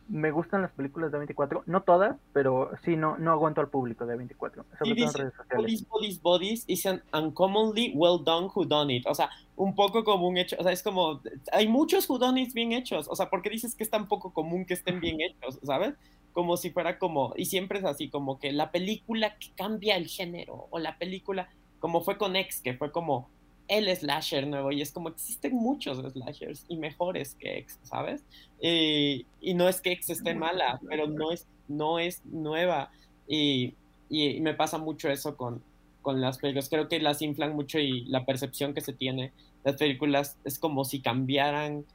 me 0.10 0.32
gustan 0.32 0.62
las 0.64 0.72
películas 0.72 1.12
de 1.12 1.20
24, 1.20 1.64
no 1.68 1.84
todas, 1.84 2.18
pero 2.34 2.72
sí, 2.84 2.96
no, 2.96 3.18
no 3.18 3.32
aguanto 3.32 3.62
al 3.62 3.70
público 3.70 4.06
de 4.06 4.18
24, 4.18 4.66
sobre 4.78 4.96
todo 4.96 5.08
en 5.08 5.14
redes 5.14 5.34
sociales. 5.36 5.58
Bodies, 5.58 5.88
bodies, 5.88 6.22
bodies 6.22 6.64
is 6.68 6.86
an 6.86 7.04
uncommonly 7.14 7.94
well 7.96 8.22
done 8.24 8.50
who 8.54 8.66
done 8.66 8.94
it. 8.94 9.06
O 9.08 9.14
sea, 9.14 9.30
un 9.56 9.76
poco 9.76 10.04
como 10.04 10.28
un 10.28 10.38
hecho, 10.38 10.56
o 10.60 10.64
sea, 10.64 10.72
es 10.72 10.82
como, 10.82 11.22
hay 11.52 11.68
muchos 11.68 12.10
who 12.10 12.18
done 12.18 12.42
it 12.42 12.54
bien 12.54 12.72
hechos, 12.72 13.08
o 13.08 13.16
sea, 13.16 13.30
porque 13.30 13.50
dices 13.50 13.76
que 13.76 13.84
es 13.84 13.90
tan 13.90 14.08
poco 14.08 14.34
común 14.34 14.66
que 14.66 14.74
estén 14.74 15.00
bien 15.00 15.22
hechos, 15.22 15.60
¿sabes? 15.64 15.94
Como 16.34 16.58
si 16.58 16.72
fuera 16.72 16.98
como, 16.98 17.34
y 17.36 17.46
siempre 17.46 17.80
es 17.80 17.86
así, 17.86 18.10
como 18.10 18.40
que 18.40 18.52
la 18.52 18.72
película 18.72 19.38
que 19.38 19.52
cambia 19.56 19.96
el 19.96 20.08
género, 20.08 20.68
o 20.72 20.80
la 20.80 20.98
película, 20.98 21.50
como 21.80 22.02
fue 22.02 22.18
con 22.18 22.36
X, 22.36 22.62
que 22.62 22.74
fue 22.74 22.92
como 22.92 23.30
el 23.70 23.96
slasher 23.96 24.48
nuevo, 24.48 24.72
y 24.72 24.82
es 24.82 24.92
como 24.92 25.10
existen 25.10 25.56
muchos 25.56 26.00
slashers 26.00 26.66
y 26.68 26.76
mejores 26.76 27.36
que 27.36 27.60
X, 27.60 27.80
¿sabes? 27.84 28.24
y 28.62 29.54
no 29.54 29.70
es 29.70 29.80
que 29.80 29.92
X 29.94 30.10
esté 30.10 30.36
mala, 30.36 30.82
pero 30.90 31.08
no 31.08 31.32
es, 31.32 31.48
no 31.68 32.00
es 32.00 32.26
nueva, 32.26 32.92
y, 33.28 33.76
y, 34.10 34.42
me 34.42 34.54
pasa 34.54 34.78
mucho 34.78 35.10
eso 35.10 35.38
con, 35.38 35.62
con 36.02 36.20
las 36.20 36.40
películas, 36.40 36.68
creo 36.68 36.90
que 36.90 37.00
las 37.00 37.22
inflan 37.22 37.56
mucho 37.56 37.80
y 37.80 38.06
la 38.06 38.26
percepción 38.26 38.74
que 38.74 38.82
se 38.82 38.92
tiene, 38.92 39.32
las 39.64 39.76
películas 39.76 40.38
es 40.44 40.58
como 40.60 40.84
si 40.84 41.00
cambiaran 41.00 41.86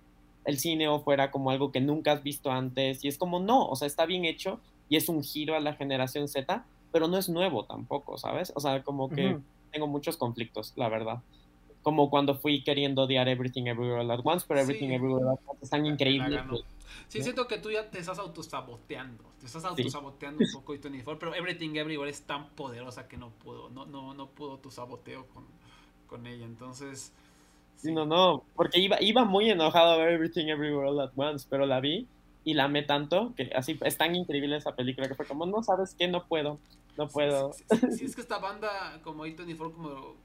el 0.44 0.58
cine 0.58 0.88
o 0.88 1.00
fuera 1.00 1.30
como 1.30 1.50
algo 1.50 1.72
que 1.72 1.80
nunca 1.80 2.12
has 2.12 2.22
visto 2.22 2.50
antes, 2.50 3.04
y 3.04 3.08
es 3.08 3.18
como 3.18 3.40
no, 3.40 3.66
o 3.66 3.76
sea, 3.76 3.86
está 3.86 4.06
bien 4.06 4.24
hecho 4.24 4.60
y 4.88 4.96
es 4.96 5.08
un 5.08 5.22
giro 5.22 5.56
a 5.56 5.60
la 5.60 5.74
generación 5.74 6.28
Z, 6.28 6.64
pero 6.92 7.08
no 7.08 7.18
es 7.18 7.28
nuevo 7.28 7.64
tampoco, 7.64 8.16
¿sabes? 8.16 8.52
O 8.54 8.60
sea, 8.60 8.82
como 8.84 9.08
que 9.08 9.38
tengo 9.72 9.88
muchos 9.88 10.16
conflictos, 10.16 10.72
la 10.76 10.88
verdad. 10.88 11.20
Como 11.84 12.10
cuando 12.10 12.34
fui 12.34 12.64
queriendo 12.64 13.02
odiar 13.02 13.28
Everything 13.28 13.66
Everywhere 13.66 14.00
All 14.00 14.10
At 14.10 14.20
Once, 14.24 14.44
pero 14.48 14.58
Everything 14.58 14.88
Everywhere 14.88 15.24
All 15.24 15.32
At 15.34 15.40
Once 15.46 15.62
es 15.62 15.70
tan 15.70 15.86
increíble. 15.86 16.42
Sí, 17.08 17.22
siento 17.22 17.46
que 17.46 17.58
tú 17.58 17.70
ya 17.70 17.88
te 17.90 18.00
estás 18.00 18.18
autosaboteando. 18.18 19.22
Te 19.38 19.46
estás 19.46 19.64
autosaboteando 19.64 20.42
un 20.44 20.52
poco 20.52 20.74
y 20.74 20.78
24, 20.78 21.18
pero 21.18 21.34
Everything 21.34 21.76
Everywhere 21.76 22.10
es 22.10 22.22
tan 22.22 22.48
poderosa 22.50 23.06
que 23.06 23.16
no 23.16 23.30
puedo. 23.30 23.70
No, 23.70 23.86
no, 23.86 24.14
no 24.14 24.26
puedo 24.30 24.58
tu 24.58 24.72
saboteo 24.72 25.26
con, 25.28 25.44
con 26.08 26.26
ella. 26.26 26.44
Entonces. 26.44 27.12
Sí. 27.76 27.92
no, 27.92 28.06
no. 28.06 28.42
Porque 28.56 28.80
iba, 28.80 29.00
iba 29.00 29.24
muy 29.24 29.50
enojado 29.50 29.92
a 29.92 29.96
ver 29.98 30.14
Everything 30.14 30.46
Everywhere 30.46 30.88
All 30.88 31.00
At 31.00 31.12
Once, 31.14 31.46
pero 31.48 31.66
la 31.66 31.78
vi 31.80 32.08
y 32.44 32.54
la 32.54 32.64
amé 32.64 32.82
tanto 32.82 33.32
que 33.36 33.50
así 33.54 33.78
es 33.82 33.96
tan 33.96 34.14
increíble 34.14 34.56
esa 34.56 34.74
película 34.74 35.08
que 35.08 35.14
fue 35.14 35.26
como, 35.26 35.46
no 35.46 35.62
sabes 35.62 35.94
qué, 35.98 36.08
no 36.08 36.26
puedo. 36.26 36.58
No 36.96 37.08
puedo. 37.08 37.52
Sí, 37.52 38.04
es 38.04 38.14
que 38.14 38.20
esta 38.20 38.38
banda, 38.38 39.00
como 39.02 39.26
A24, 39.26 39.56
como. 39.72 40.16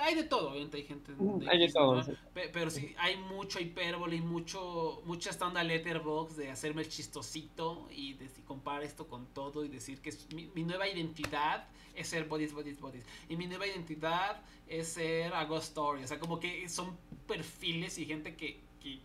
Hay 0.00 0.14
de 0.14 0.24
todo, 0.24 0.50
obviamente 0.50 0.76
hay 0.76 0.84
gente. 0.84 1.12
Hay 1.48 1.58
de 1.58 1.72
todo. 1.72 2.02
Pero, 2.32 2.70
sí, 2.70 2.94
hay 2.98 3.16
mucho 3.16 3.60
hipérbole 3.60 4.16
y 4.16 4.20
mucho, 4.20 5.02
mucha 5.04 5.30
esta 5.30 5.62
letterbox 5.62 6.36
de 6.36 6.50
hacerme 6.50 6.82
el 6.82 6.88
chistosito 6.88 7.88
y 7.90 8.14
de 8.14 8.28
comparar 8.44 8.82
esto 8.82 9.06
con 9.06 9.26
todo 9.26 9.64
y 9.64 9.68
decir 9.68 10.00
que 10.00 10.12
mi, 10.34 10.64
nueva 10.64 10.88
identidad 10.88 11.68
es 11.94 12.08
ser 12.08 12.24
bodies, 12.24 12.52
bodies, 12.52 12.80
bodies. 12.80 13.04
Y 13.28 13.36
mi 13.36 13.46
nueva 13.46 13.66
identidad 13.66 14.42
es 14.66 14.88
ser 14.88 15.32
a 15.34 15.44
ghost 15.44 15.68
story. 15.68 16.02
O 16.02 16.06
sea, 16.06 16.18
como 16.18 16.40
que 16.40 16.68
son 16.68 16.96
perfiles 17.26 17.98
y 17.98 18.06
gente 18.06 18.34
que, 18.34 18.60
que 18.80 18.98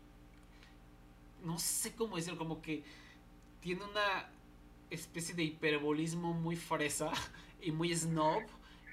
no 1.43 1.59
sé 1.59 1.93
cómo 1.95 2.15
decirlo, 2.15 2.37
como 2.39 2.61
que 2.61 2.83
tiene 3.59 3.83
una 3.83 4.29
especie 4.89 5.35
de 5.35 5.43
hiperbolismo 5.43 6.33
muy 6.33 6.55
fresa 6.55 7.11
y 7.61 7.71
muy 7.71 7.95
snob. 7.95 8.43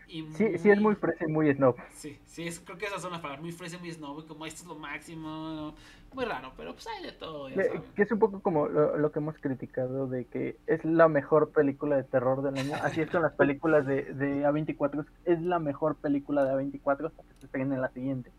Y 0.09 0.23
Sí, 0.35 0.59
sí, 0.59 0.71
es 0.71 0.81
muy 0.81 0.95
fresa 0.95 1.25
y 1.25 1.33
muy 1.33 1.53
snob. 1.53 1.77
Sí, 1.93 2.19
sí, 2.27 2.47
es, 2.47 2.61
creo 2.61 2.79
que 2.79 2.87
esas 2.87 3.03
son 3.03 3.13
las 3.13 3.21
palabras, 3.21 3.43
muy 3.43 3.53
fresa 3.53 3.77
y 3.77 3.81
muy 3.81 3.93
snob, 3.93 4.21
y 4.21 4.27
como 4.27 4.47
esto 4.47 4.63
es 4.63 4.69
lo 4.69 4.77
máximo, 4.77 5.75
muy 6.13 6.25
raro, 6.25 6.53
pero 6.57 6.73
pues 6.75 6.87
hay 6.87 7.05
de 7.05 7.13
todo. 7.13 7.49
que 7.49 8.03
es 8.03 8.13
un 8.13 8.19
poco 8.19 8.41
como 8.41 8.69
lo, 8.69 9.11
que 9.11 9.19
hemos 9.19 9.37
criticado 9.39 10.07
de 10.07 10.25
que 10.27 10.57
es 10.67 10.85
la 10.85 11.09
mejor 11.09 11.51
película 11.51 11.97
de 11.97 12.05
terror 12.05 12.43
del 12.43 12.57
año. 12.57 12.77
Así 12.83 13.01
es 13.01 13.11
con 13.11 13.23
las 13.23 13.33
películas 13.33 13.87
de, 13.87 14.05
de 14.05 14.43
A24, 14.43 15.05
es 15.25 15.43
la 15.43 15.59
mejor 15.59 15.97
película 15.97 16.45
de 16.45 16.53
A24 16.53 17.07
hasta 17.07 17.23
que 17.23 17.35
se 17.41 17.47
estrene 17.47 17.75
en 17.75 17.81
la 17.81 17.91
siguiente. 17.91 18.31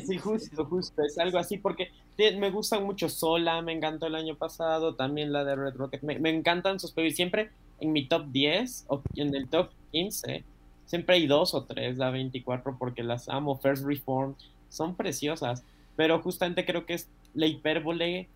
Sí, 0.00 0.18
justo, 0.18 0.64
justo, 0.64 1.02
es 1.02 1.18
algo 1.18 1.38
así, 1.38 1.58
porque 1.58 1.90
me 2.18 2.50
gustan 2.50 2.84
mucho 2.84 3.08
Sola, 3.08 3.62
me 3.62 3.72
encantó 3.72 4.06
el 4.06 4.14
año 4.14 4.34
pasado, 4.36 4.94
también 4.94 5.32
la 5.32 5.44
de 5.44 5.54
Red 5.54 5.76
Rocket, 5.76 6.02
me, 6.02 6.30
encantan 6.30 6.80
sus 6.80 6.92
películas, 6.92 7.16
siempre 7.16 7.50
en 7.80 7.92
mi 7.92 8.08
top 8.08 8.26
10 8.28 8.86
o 8.88 9.02
en 9.16 9.34
el 9.34 9.48
top 9.48 9.70
15, 9.92 10.44
siempre 10.86 11.16
hay 11.16 11.26
dos 11.26 11.54
o 11.54 11.64
tres 11.64 11.98
de 11.98 12.10
24 12.10 12.76
porque 12.78 13.02
las 13.02 13.28
amo, 13.28 13.58
First 13.58 13.84
Reform, 13.84 14.34
son 14.68 14.94
preciosas, 14.96 15.64
pero 15.96 16.20
justamente 16.20 16.64
creo 16.64 16.86
que 16.86 16.94
es 16.94 17.08
la 17.34 17.46
hipérbole, 17.46 18.28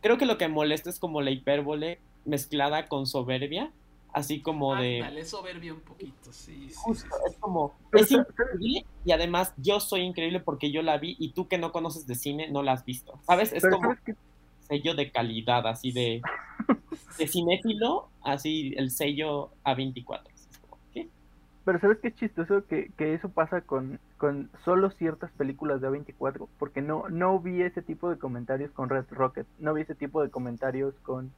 creo 0.00 0.18
que 0.18 0.26
lo 0.26 0.38
que 0.38 0.48
molesta 0.48 0.90
es 0.90 0.98
como 0.98 1.22
la 1.22 1.30
hipérbole 1.30 1.98
mezclada 2.24 2.88
con 2.88 3.06
soberbia, 3.06 3.70
así 4.12 4.40
como 4.40 4.76
de... 4.76 5.00
Dale, 5.00 5.24
soberbia 5.24 5.72
un 5.72 5.80
poquito, 5.80 6.32
sí. 6.32 6.68
Justo, 6.74 7.08
es 7.28 7.36
como... 7.38 7.74
Es 7.92 8.10
increíble 8.10 8.84
y 9.04 9.12
además 9.12 9.54
yo 9.56 9.80
soy 9.80 10.02
increíble 10.02 10.40
porque 10.40 10.70
yo 10.70 10.82
la 10.82 10.98
vi 10.98 11.16
y 11.18 11.30
tú 11.30 11.48
que 11.48 11.58
no 11.58 11.72
conoces 11.72 12.06
de 12.06 12.14
cine 12.14 12.48
no 12.50 12.62
la 12.62 12.72
has 12.72 12.84
visto, 12.84 13.18
¿sabes? 13.26 13.52
Es 13.52 13.64
como 13.66 13.96
sello 14.60 14.94
de 14.94 15.10
calidad, 15.10 15.66
así 15.66 15.92
de... 15.92 16.22
de 17.18 17.26
cinéfilo, 17.26 18.08
así 18.22 18.74
el 18.76 18.90
sello 18.90 19.50
A24. 19.64 20.31
Pero 21.64 21.78
¿sabes 21.80 21.98
qué 22.00 22.12
chistoso? 22.12 22.66
Que, 22.66 22.90
que 22.96 23.14
eso 23.14 23.28
pasa 23.28 23.60
con, 23.60 24.00
con 24.18 24.50
solo 24.64 24.90
ciertas 24.90 25.30
películas 25.32 25.80
de 25.80 25.88
A24, 25.88 26.48
porque 26.58 26.82
no, 26.82 27.08
no 27.08 27.38
vi 27.38 27.62
ese 27.62 27.82
tipo 27.82 28.10
de 28.10 28.18
comentarios 28.18 28.72
con 28.72 28.88
Red 28.88 29.06
Rocket, 29.10 29.46
no 29.58 29.74
vi 29.74 29.82
ese 29.82 29.94
tipo 29.94 30.22
de 30.22 30.30
comentarios 30.30 30.94
con 31.02 31.32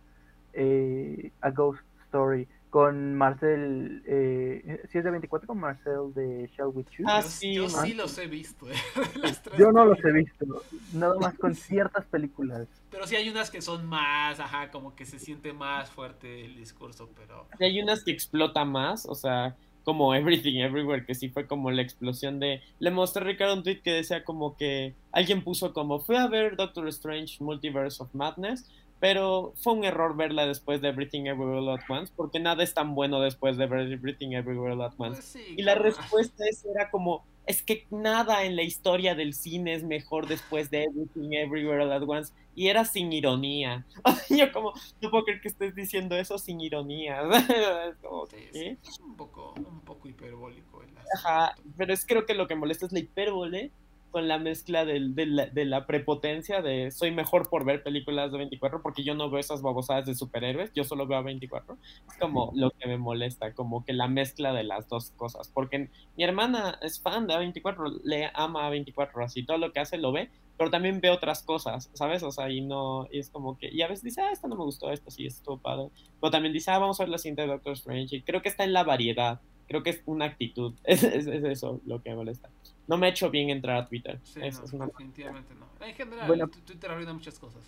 eh, 0.55 1.33
A 1.41 1.51
Ghost 1.51 1.83
Story, 2.07 2.49
con 2.71 3.15
Marcel, 3.15 4.03
eh, 4.05 4.83
si 4.91 4.99
es 4.99 5.05
de 5.05 5.11
24 5.13 5.47
con 5.47 5.61
Marcel 5.61 6.13
de 6.13 6.51
Shall 6.57 6.71
We 6.75 6.85
Choose. 6.85 7.05
Ah, 7.07 7.23
sí, 7.23 7.55
yo 7.55 7.69
sí 7.69 7.95
los 7.95 8.19
he 8.19 8.27
visto. 8.27 8.69
Eh, 8.69 8.75
yo 9.59 9.71
no 9.71 9.85
los 9.85 10.05
he 10.05 10.11
visto, 10.11 10.45
nada 10.93 11.15
más 11.21 11.39
con 11.39 11.55
ciertas 11.55 12.05
películas. 12.07 12.67
Pero 12.91 13.07
sí 13.07 13.15
hay 13.15 13.29
unas 13.29 13.51
que 13.51 13.63
son 13.63 13.87
más, 13.87 14.41
ajá, 14.41 14.71
como 14.71 14.97
que 14.97 15.07
se 15.07 15.21
siente 15.21 15.53
más 15.53 15.91
fuerte 15.91 16.45
el 16.45 16.57
discurso, 16.57 17.11
pero... 17.15 17.47
hay 17.61 17.81
unas 17.81 18.03
que 18.03 18.11
explota 18.11 18.65
más, 18.65 19.07
o 19.07 19.15
sea, 19.15 19.55
como 19.85 20.15
Everything 20.15 20.61
Everywhere, 20.61 21.05
que 21.07 21.15
sí 21.15 21.29
fue 21.29 21.47
como 21.47 21.71
la 21.71 21.83
explosión 21.83 22.41
de... 22.41 22.63
Le 22.81 22.91
mostré 22.91 23.23
a 23.23 23.27
Ricardo 23.27 23.55
un 23.55 23.63
tweet 23.63 23.83
que 23.83 23.93
decía 23.93 24.25
como 24.25 24.57
que 24.57 24.95
alguien 25.13 25.45
puso 25.45 25.73
como, 25.73 26.01
fue 26.01 26.19
a 26.19 26.27
ver 26.27 26.57
Doctor 26.57 26.89
Strange 26.89 27.37
Multiverse 27.45 28.03
of 28.03 28.15
Madness, 28.15 28.69
pero 28.99 29.53
fue 29.57 29.75
un 29.75 29.85
error 29.85 30.17
verla 30.17 30.47
después 30.47 30.81
de 30.81 30.89
Everything 30.89 31.27
Everywhere 31.27 31.59
All 31.59 31.69
At 31.69 31.83
Once, 31.89 32.13
porque 32.17 32.41
nada 32.41 32.63
es 32.63 32.73
tan 32.73 32.95
bueno 32.95 33.21
después 33.21 33.57
de 33.59 33.67
ver 33.67 33.93
Everything 33.93 34.33
Everywhere 34.33 34.73
All 34.73 34.83
At 34.83 34.95
Once. 34.97 35.21
Pues 35.21 35.25
sí, 35.25 35.55
y 35.57 35.63
la 35.63 35.75
respuesta 35.75 36.45
es, 36.49 36.65
era 36.65 36.91
como, 36.91 37.25
es 37.47 37.63
que 37.63 37.87
nada 37.91 38.45
en 38.45 38.57
la 38.57 38.63
historia 38.63 39.15
del 39.15 39.35
cine 39.35 39.75
es 39.75 39.85
mejor 39.85 40.27
después 40.27 40.71
de 40.71 40.85
Everything 40.85 41.33
Everywhere 41.33 41.83
All 41.85 41.93
At 41.93 42.03
Once, 42.07 42.33
y 42.55 42.69
era 42.69 42.85
sin 42.85 43.13
ironía. 43.13 43.85
Yo 44.31 44.51
como, 44.53 44.73
no 45.01 45.11
puedo 45.11 45.25
creer 45.25 45.41
que 45.41 45.49
estés 45.49 45.75
diciendo 45.75 46.17
eso 46.17 46.39
sin 46.39 46.61
ironía. 46.61 47.23
Es 47.89 47.97
como, 48.03 48.27
Sí, 48.27 48.37
¿qué? 48.53 48.77
sí, 48.83 49.03
un 49.03 49.17
poco, 49.17 49.55
un 49.57 49.81
poco 49.81 50.09
hiperbólico 50.09 50.83
el 50.83 50.91
Ajá, 51.17 51.55
pero 51.77 51.93
es 51.93 52.07
creo 52.07 52.27
que 52.27 52.35
lo 52.35 52.47
que 52.47 52.55
molesta 52.55 52.87
es 52.87 52.93
la 52.93 52.99
hipérbole 53.01 53.71
con 54.15 54.29
la 54.29 54.39
mezcla 54.39 54.87
del- 54.87 55.15
de, 55.15 55.27
la, 55.27 55.47
de 55.47 55.65
la 55.67 55.87
prepotencia 55.87 56.63
de 56.63 56.91
soy 56.93 57.11
mejor 57.11 57.51
por 57.51 57.65
ver 57.67 57.83
películas 57.83 58.33
de 58.33 58.39
24 58.39 58.81
porque 58.83 59.05
yo 59.05 59.15
no 59.15 59.29
veo 59.31 59.41
esas 59.41 59.61
babosadas 59.63 60.07
de 60.07 60.15
superhéroes, 60.15 60.73
yo 60.75 60.85
solo 60.85 61.07
veo 61.07 61.19
a 61.19 61.23
24. 61.23 61.77
Es 62.09 62.17
como 62.19 62.53
lo 62.55 62.71
que 62.71 62.89
me 62.89 62.97
molesta, 62.99 63.53
como 63.55 63.85
que 63.85 63.93
la 63.93 64.09
mezcla 64.09 64.53
de 64.53 64.65
las 64.65 64.89
dos 64.89 65.11
cosas, 65.17 65.51
porque 65.53 65.91
mi 66.17 66.25
hermana 66.25 66.79
es 66.83 67.01
fan 67.03 67.27
de 67.27 67.35
A24, 67.35 68.01
le 68.05 68.31
ama 68.35 68.67
a 68.67 68.71
24, 68.71 69.25
así 69.25 69.45
todo 69.45 69.59
lo 69.59 69.73
que 69.73 69.81
hace 69.81 69.99
lo 69.99 70.13
ve, 70.13 70.31
pero 70.57 70.71
también 70.71 71.01
ve 71.01 71.11
otras 71.11 71.43
cosas, 71.43 71.91
¿sabes? 71.95 72.23
O 72.23 72.31
sea, 72.31 72.49
y 72.51 72.61
no, 72.61 73.09
y 73.11 73.19
es 73.19 73.31
como 73.31 73.59
que, 73.59 73.69
y 73.73 73.83
a 73.83 73.89
veces 73.89 74.05
dice, 74.05 74.21
ah, 74.23 74.31
esto 74.33 74.47
no 74.49 74.57
me 74.57 74.65
gustó, 74.65 74.91
esto 74.93 75.11
sí, 75.11 75.27
esto 75.27 75.59
padre, 75.59 75.89
pero 76.21 76.31
también 76.31 76.53
dice, 76.55 76.71
ah, 76.71 76.79
vamos 76.79 77.01
a 77.01 77.03
ver 77.05 77.11
la 77.11 77.19
siguiente 77.19 77.43
de 77.43 77.49
Doctor 77.49 77.73
Strange, 77.75 78.17
y 78.17 78.23
creo 78.23 78.41
que 78.43 78.49
está 78.49 78.65
en 78.65 78.73
la 78.73 78.85
variedad 78.85 79.41
creo 79.69 79.83
que 79.83 79.91
es 79.91 80.03
una 80.07 80.27
actitud. 80.27 80.75
Es, 80.85 81.03
es, 81.03 81.27
es 81.27 81.45
eso 81.45 81.81
lo 81.87 82.03
que 82.03 82.11
me 82.11 82.17
molesta. 82.17 82.49
No 82.87 82.97
me 82.99 83.07
ha 83.07 83.11
hecho 83.11 83.31
bien 83.31 83.51
entrar 83.51 83.77
a 83.77 83.87
Twitter. 83.89 84.21
Sí, 84.25 84.41
es, 84.43 84.59
no, 84.59 84.65
es 84.67 84.73
una... 84.73 84.87
definitivamente 84.87 85.55
no. 85.55 85.67
En 85.87 85.95
general, 85.95 86.27
Bueno. 86.27 86.49
tu- 86.49 86.61
Twitter 86.61 86.91
arruina 86.91 87.13
muchas 87.13 87.39
cosas. 87.39 87.63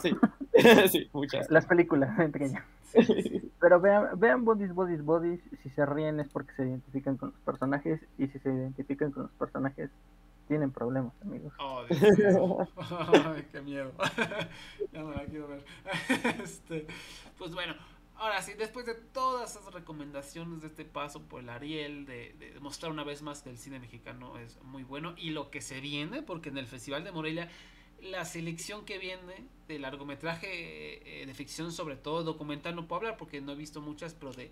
Sí, 0.00 0.14
sí, 0.90 1.08
muchas. 1.12 1.50
Las 1.50 1.66
películas, 1.66 2.18
entre 2.18 2.46
ellas. 2.46 2.62
Sí, 2.84 3.02
sí, 3.04 3.22
sí. 3.22 3.50
Pero 3.60 3.80
vean, 3.80 4.18
vean 4.18 4.44
Bodies, 4.44 4.72
Bodies, 4.74 5.02
Bodies. 5.04 5.40
Si 5.62 5.70
se 5.70 5.84
ríen 5.84 6.20
es 6.20 6.28
porque 6.28 6.52
se 6.54 6.62
identifican 6.62 7.16
con 7.16 7.30
los 7.30 7.40
personajes. 7.40 8.00
Y 8.18 8.26
si 8.28 8.38
se 8.38 8.48
identifican 8.50 9.10
con 9.10 9.24
los 9.24 9.32
personajes, 9.32 9.90
tienen 10.48 10.70
problemas, 10.70 11.12
amigos. 11.22 11.52
Oh, 11.58 11.82
Dios 11.88 12.18
mío. 12.18 12.68
Ay, 13.34 13.46
qué 13.50 13.60
miedo. 13.62 13.92
ya 14.92 15.00
no 15.02 15.10
la 15.12 15.24
quiero 15.24 15.48
ver. 15.48 15.64
Este, 16.42 16.86
pues 17.38 17.52
bueno, 17.54 17.74
ahora 18.16 18.42
sí, 18.42 18.52
después 18.54 18.86
de 18.86 18.94
todas 18.94 19.56
esas 19.56 19.72
recomendaciones 19.72 20.60
de 20.62 20.68
este 20.68 20.84
paso 20.84 21.22
por 21.22 21.40
el 21.42 21.48
Ariel, 21.48 22.06
de, 22.06 22.34
de 22.34 22.58
mostrar 22.60 22.90
una 22.92 23.04
vez 23.04 23.22
más 23.22 23.42
que 23.42 23.50
el 23.50 23.58
cine 23.58 23.78
mexicano 23.80 24.38
es 24.38 24.60
muy 24.62 24.82
bueno 24.84 25.14
y 25.16 25.30
lo 25.30 25.50
que 25.50 25.60
se 25.60 25.80
viene, 25.80 26.22
porque 26.22 26.48
en 26.48 26.58
el 26.58 26.66
Festival 26.66 27.04
de 27.04 27.12
Morelia 27.12 27.50
la 28.00 28.24
selección 28.24 28.84
que 28.84 28.98
viene 28.98 29.46
de 29.66 29.78
largometraje 29.78 31.22
eh, 31.22 31.26
de 31.26 31.34
ficción, 31.34 31.72
sobre 31.72 31.96
todo 31.96 32.22
documental, 32.22 32.74
no 32.76 32.86
puedo 32.86 32.98
hablar 32.98 33.16
porque 33.16 33.40
no 33.40 33.52
he 33.52 33.56
visto 33.56 33.80
muchas, 33.80 34.12
pero 34.14 34.32
de, 34.32 34.50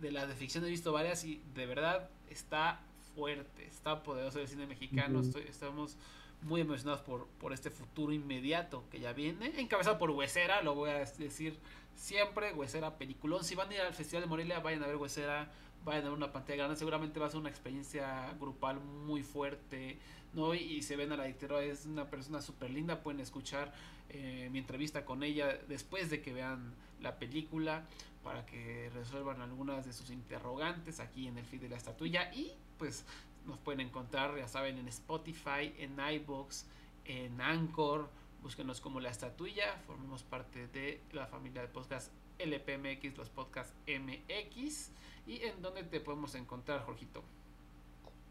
de 0.00 0.12
la 0.12 0.26
de 0.26 0.34
ficción 0.34 0.64
he 0.64 0.68
visto 0.68 0.92
varias 0.92 1.24
y 1.24 1.40
de 1.54 1.66
verdad 1.66 2.10
está 2.28 2.80
fuerte, 3.14 3.66
está 3.66 4.02
poderoso 4.02 4.38
el 4.40 4.48
cine 4.48 4.66
mexicano. 4.66 5.20
Estoy- 5.20 5.46
estamos 5.48 5.96
muy 6.42 6.60
emocionados 6.60 7.02
por, 7.02 7.26
por 7.38 7.52
este 7.52 7.70
futuro 7.70 8.12
inmediato 8.12 8.84
que 8.90 9.00
ya 9.00 9.12
viene, 9.12 9.60
encabezado 9.60 9.98
por 9.98 10.10
Huesera, 10.10 10.62
lo 10.62 10.74
voy 10.74 10.90
a 10.90 10.98
decir 10.98 11.58
siempre, 11.94 12.52
Huesera 12.54 12.96
peliculón. 12.96 13.44
Si 13.44 13.54
van 13.54 13.70
a 13.70 13.74
ir 13.74 13.80
al 13.80 13.94
Festival 13.94 14.22
de 14.22 14.28
Morelia, 14.28 14.60
vayan 14.60 14.82
a 14.82 14.86
ver 14.86 14.96
Huesera, 14.96 15.50
vayan 15.84 16.06
a 16.06 16.08
ver 16.08 16.16
una 16.16 16.32
pantalla 16.32 16.56
grande, 16.58 16.76
seguramente 16.76 17.20
va 17.20 17.26
a 17.26 17.30
ser 17.30 17.40
una 17.40 17.50
experiencia 17.50 18.32
grupal 18.40 18.80
muy 18.80 19.22
fuerte, 19.22 19.98
¿no? 20.32 20.54
Y, 20.54 20.82
se 20.82 20.96
ven 20.96 21.12
a 21.12 21.16
la 21.16 21.24
directora, 21.24 21.62
es 21.62 21.86
una 21.86 22.08
persona 22.08 22.40
súper 22.40 22.70
linda, 22.70 23.02
pueden 23.02 23.20
escuchar 23.20 23.72
eh, 24.08 24.48
mi 24.50 24.58
entrevista 24.58 25.04
con 25.04 25.22
ella 25.22 25.58
después 25.68 26.10
de 26.10 26.22
que 26.22 26.32
vean 26.32 26.74
la 27.00 27.18
película 27.18 27.86
para 28.22 28.44
que 28.44 28.90
resuelvan 28.92 29.40
algunas 29.40 29.86
de 29.86 29.92
sus 29.92 30.10
interrogantes 30.10 31.00
aquí 31.00 31.26
en 31.26 31.38
el 31.38 31.44
feed 31.46 31.62
de 31.62 31.68
la 31.70 31.76
estatuilla 31.76 32.32
y 32.34 32.52
pues 32.78 33.06
nos 33.46 33.58
pueden 33.58 33.80
encontrar, 33.80 34.36
ya 34.36 34.48
saben, 34.48 34.78
en 34.78 34.88
Spotify, 34.88 35.72
en 35.78 35.96
iBox, 35.98 36.66
en 37.04 37.40
Anchor, 37.40 38.08
búsquenos 38.42 38.80
como 38.80 39.00
la 39.00 39.10
estatuilla, 39.10 39.76
formamos 39.86 40.22
parte 40.22 40.66
de 40.68 41.00
la 41.12 41.26
familia 41.26 41.62
de 41.62 41.68
podcast 41.68 42.12
LPMX, 42.38 43.16
los 43.16 43.28
podcasts 43.28 43.74
MX 43.86 44.90
y 45.26 45.42
en 45.42 45.60
dónde 45.60 45.82
te 45.84 46.00
podemos 46.00 46.34
encontrar, 46.34 46.84
Jorgito. 46.84 47.22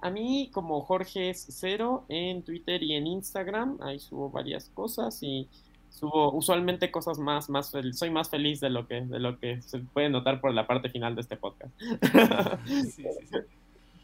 A 0.01 0.09
mí, 0.09 0.49
como 0.53 0.81
Jorge 0.81 1.29
es 1.29 1.45
cero 1.49 2.05
en 2.07 2.41
Twitter 2.43 2.81
y 2.81 2.93
en 2.93 3.05
Instagram, 3.05 3.77
ahí 3.81 3.99
subo 3.99 4.29
varias 4.29 4.69
cosas 4.69 5.21
y 5.21 5.47
subo 5.89 6.31
usualmente 6.31 6.91
cosas 6.91 7.19
más, 7.19 7.49
más 7.49 7.73
soy 7.91 8.09
más 8.09 8.29
feliz 8.29 8.59
de 8.61 8.69
lo 8.69 8.87
que, 8.87 9.01
de 9.01 9.19
lo 9.19 9.37
que 9.39 9.61
se 9.61 9.79
puede 9.79 10.09
notar 10.09 10.39
por 10.39 10.53
la 10.53 10.67
parte 10.67 10.89
final 10.89 11.15
de 11.15 11.21
este 11.21 11.35
podcast. 11.35 11.73
Sí, 12.65 12.83
sí, 12.91 13.03
sí. 13.29 13.37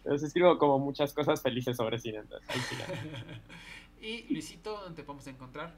Entonces 0.06 0.27
escribo 0.27 0.60
como 0.60 0.77
muchas 0.77 1.14
cosas 1.14 1.41
felices 1.41 1.76
sobre 1.76 1.98
cine, 1.98 2.19
entonces 2.19 2.48
ahí 2.48 2.60
sigan. 2.60 2.88
y 3.99 4.32
Luisito, 4.32 4.80
¿dónde 4.80 4.98
te 4.98 5.03
podemos 5.03 5.26
encontrar? 5.26 5.73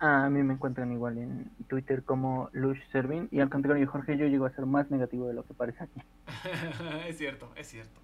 A 0.00 0.28
mí 0.28 0.42
me 0.42 0.52
encuentran 0.52 0.92
igual 0.92 1.16
en 1.16 1.50
Twitter 1.66 2.04
como 2.04 2.50
Lush 2.52 2.78
Servin. 2.92 3.26
Y 3.30 3.40
al 3.40 3.48
contrario, 3.48 3.88
Jorge, 3.88 4.18
yo 4.18 4.26
llego 4.26 4.44
a 4.44 4.50
ser 4.50 4.66
más 4.66 4.90
negativo 4.90 5.26
de 5.26 5.32
lo 5.32 5.46
que 5.46 5.54
parece 5.54 5.84
aquí. 5.84 5.98
es 7.08 7.16
cierto, 7.16 7.50
es 7.56 7.68
cierto. 7.68 8.02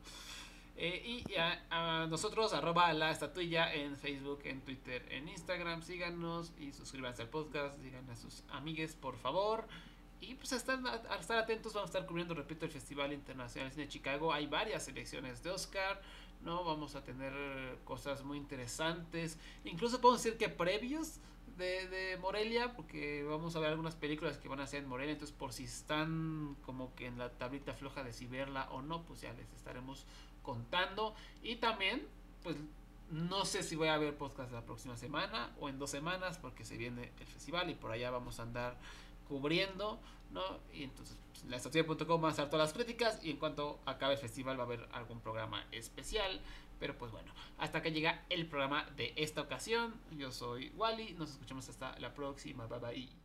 Eh, 0.77 1.25
y 1.29 1.35
a, 1.37 1.59
a 1.69 2.07
nosotros, 2.07 2.55
arroba 2.55 2.91
la 2.95 3.11
estatuilla 3.11 3.71
en 3.75 3.99
Facebook, 3.99 4.41
en 4.45 4.63
Twitter, 4.63 5.05
en 5.11 5.29
Instagram. 5.29 5.83
Síganos 5.83 6.55
y 6.59 6.73
suscríbanse 6.73 7.21
al 7.21 7.29
podcast. 7.29 7.79
Digan 7.81 8.09
a 8.09 8.17
sus 8.17 8.45
amigues, 8.49 8.95
por 8.95 9.19
favor. 9.19 9.67
Y 10.21 10.35
pues 10.35 10.53
a 10.53 10.57
estar, 10.57 10.79
estar 11.19 11.39
atentos, 11.39 11.73
vamos 11.73 11.89
a 11.89 11.93
estar 11.93 12.07
cubriendo, 12.07 12.35
repito, 12.35 12.67
el 12.67 12.71
Festival 12.71 13.13
Internacional 13.13 13.71
de 13.71 13.75
Cine 13.75 13.87
de 13.87 13.93
Chicago. 13.93 14.33
Hay 14.33 14.47
varias 14.47 14.85
selecciones 14.85 15.43
de 15.43 15.51
Oscar, 15.51 16.03
¿no? 16.43 16.63
Vamos 16.65 16.95
a 16.95 17.03
tener 17.03 17.33
cosas 17.85 18.23
muy 18.23 18.37
interesantes. 18.37 19.39
Incluso 19.65 20.01
podemos 20.01 20.23
decir 20.23 20.39
que 20.39 20.51
previos 20.51 21.21
de, 21.57 21.89
de 21.89 22.17
Morelia, 22.19 22.75
porque 22.75 23.25
vamos 23.25 23.57
a 23.57 23.61
ver 23.61 23.71
algunas 23.71 23.97
películas 23.97 24.37
que 24.37 24.49
van 24.49 24.61
a 24.61 24.67
ser 24.67 24.83
en 24.83 24.89
Morelia. 24.89 25.13
Entonces, 25.13 25.35
por 25.35 25.55
si 25.55 25.65
están 25.65 26.57
como 26.67 26.95
que 26.95 27.07
en 27.07 27.19
la 27.19 27.31
tablita 27.31 27.73
floja 27.73 28.05
de 28.05 28.13
si 28.13 28.27
verla 28.27 28.69
o 28.73 28.83
no, 28.83 29.03
pues 29.05 29.23
ya 29.23 29.33
les 29.33 29.51
estaremos 29.55 30.05
contando. 30.43 31.15
Y 31.43 31.57
también, 31.57 32.07
pues 32.43 32.57
no 33.11 33.45
sé 33.45 33.63
si 33.63 33.75
voy 33.75 33.89
a 33.89 33.99
ver 33.99 34.17
podcast 34.17 34.53
la 34.53 34.65
próxima 34.65 34.97
semana 34.97 35.51
o 35.59 35.69
en 35.69 35.79
dos 35.79 35.91
semanas, 35.91 36.39
porque 36.39 36.65
se 36.65 36.77
viene 36.77 37.11
el 37.19 37.27
festival 37.27 37.71
y 37.71 37.75
por 37.75 37.91
allá 37.91 38.11
vamos 38.11 38.39
a 38.39 38.45
andar 38.45 38.77
cubriendo, 39.31 40.01
¿no? 40.33 40.43
Y 40.75 40.83
entonces, 40.83 41.17
pues, 41.31 41.45
la 41.45 41.57
estatua.com 41.57 42.21
van 42.21 42.29
a 42.29 42.33
estar 42.33 42.51
todas 42.51 42.67
las 42.69 42.75
críticas 42.75 43.25
y 43.25 43.31
en 43.31 43.37
cuanto 43.37 43.79
acabe 43.87 44.15
el 44.15 44.19
festival 44.19 44.59
va 44.59 44.65
a 44.65 44.67
haber 44.67 44.89
algún 44.93 45.21
programa 45.21 45.65
especial. 45.71 46.41
Pero 46.81 46.97
pues 46.97 47.13
bueno, 47.13 47.31
hasta 47.59 47.83
que 47.83 47.93
llega 47.93 48.25
el 48.31 48.47
programa 48.47 48.85
de 48.97 49.13
esta 49.17 49.43
ocasión. 49.43 49.95
Yo 50.17 50.33
soy 50.33 50.71
Wally, 50.77 51.13
nos 51.13 51.31
escuchamos 51.31 51.69
hasta 51.69 51.99
la 51.99 52.13
próxima. 52.13 52.67
Bye 52.67 52.79
bye. 52.79 53.20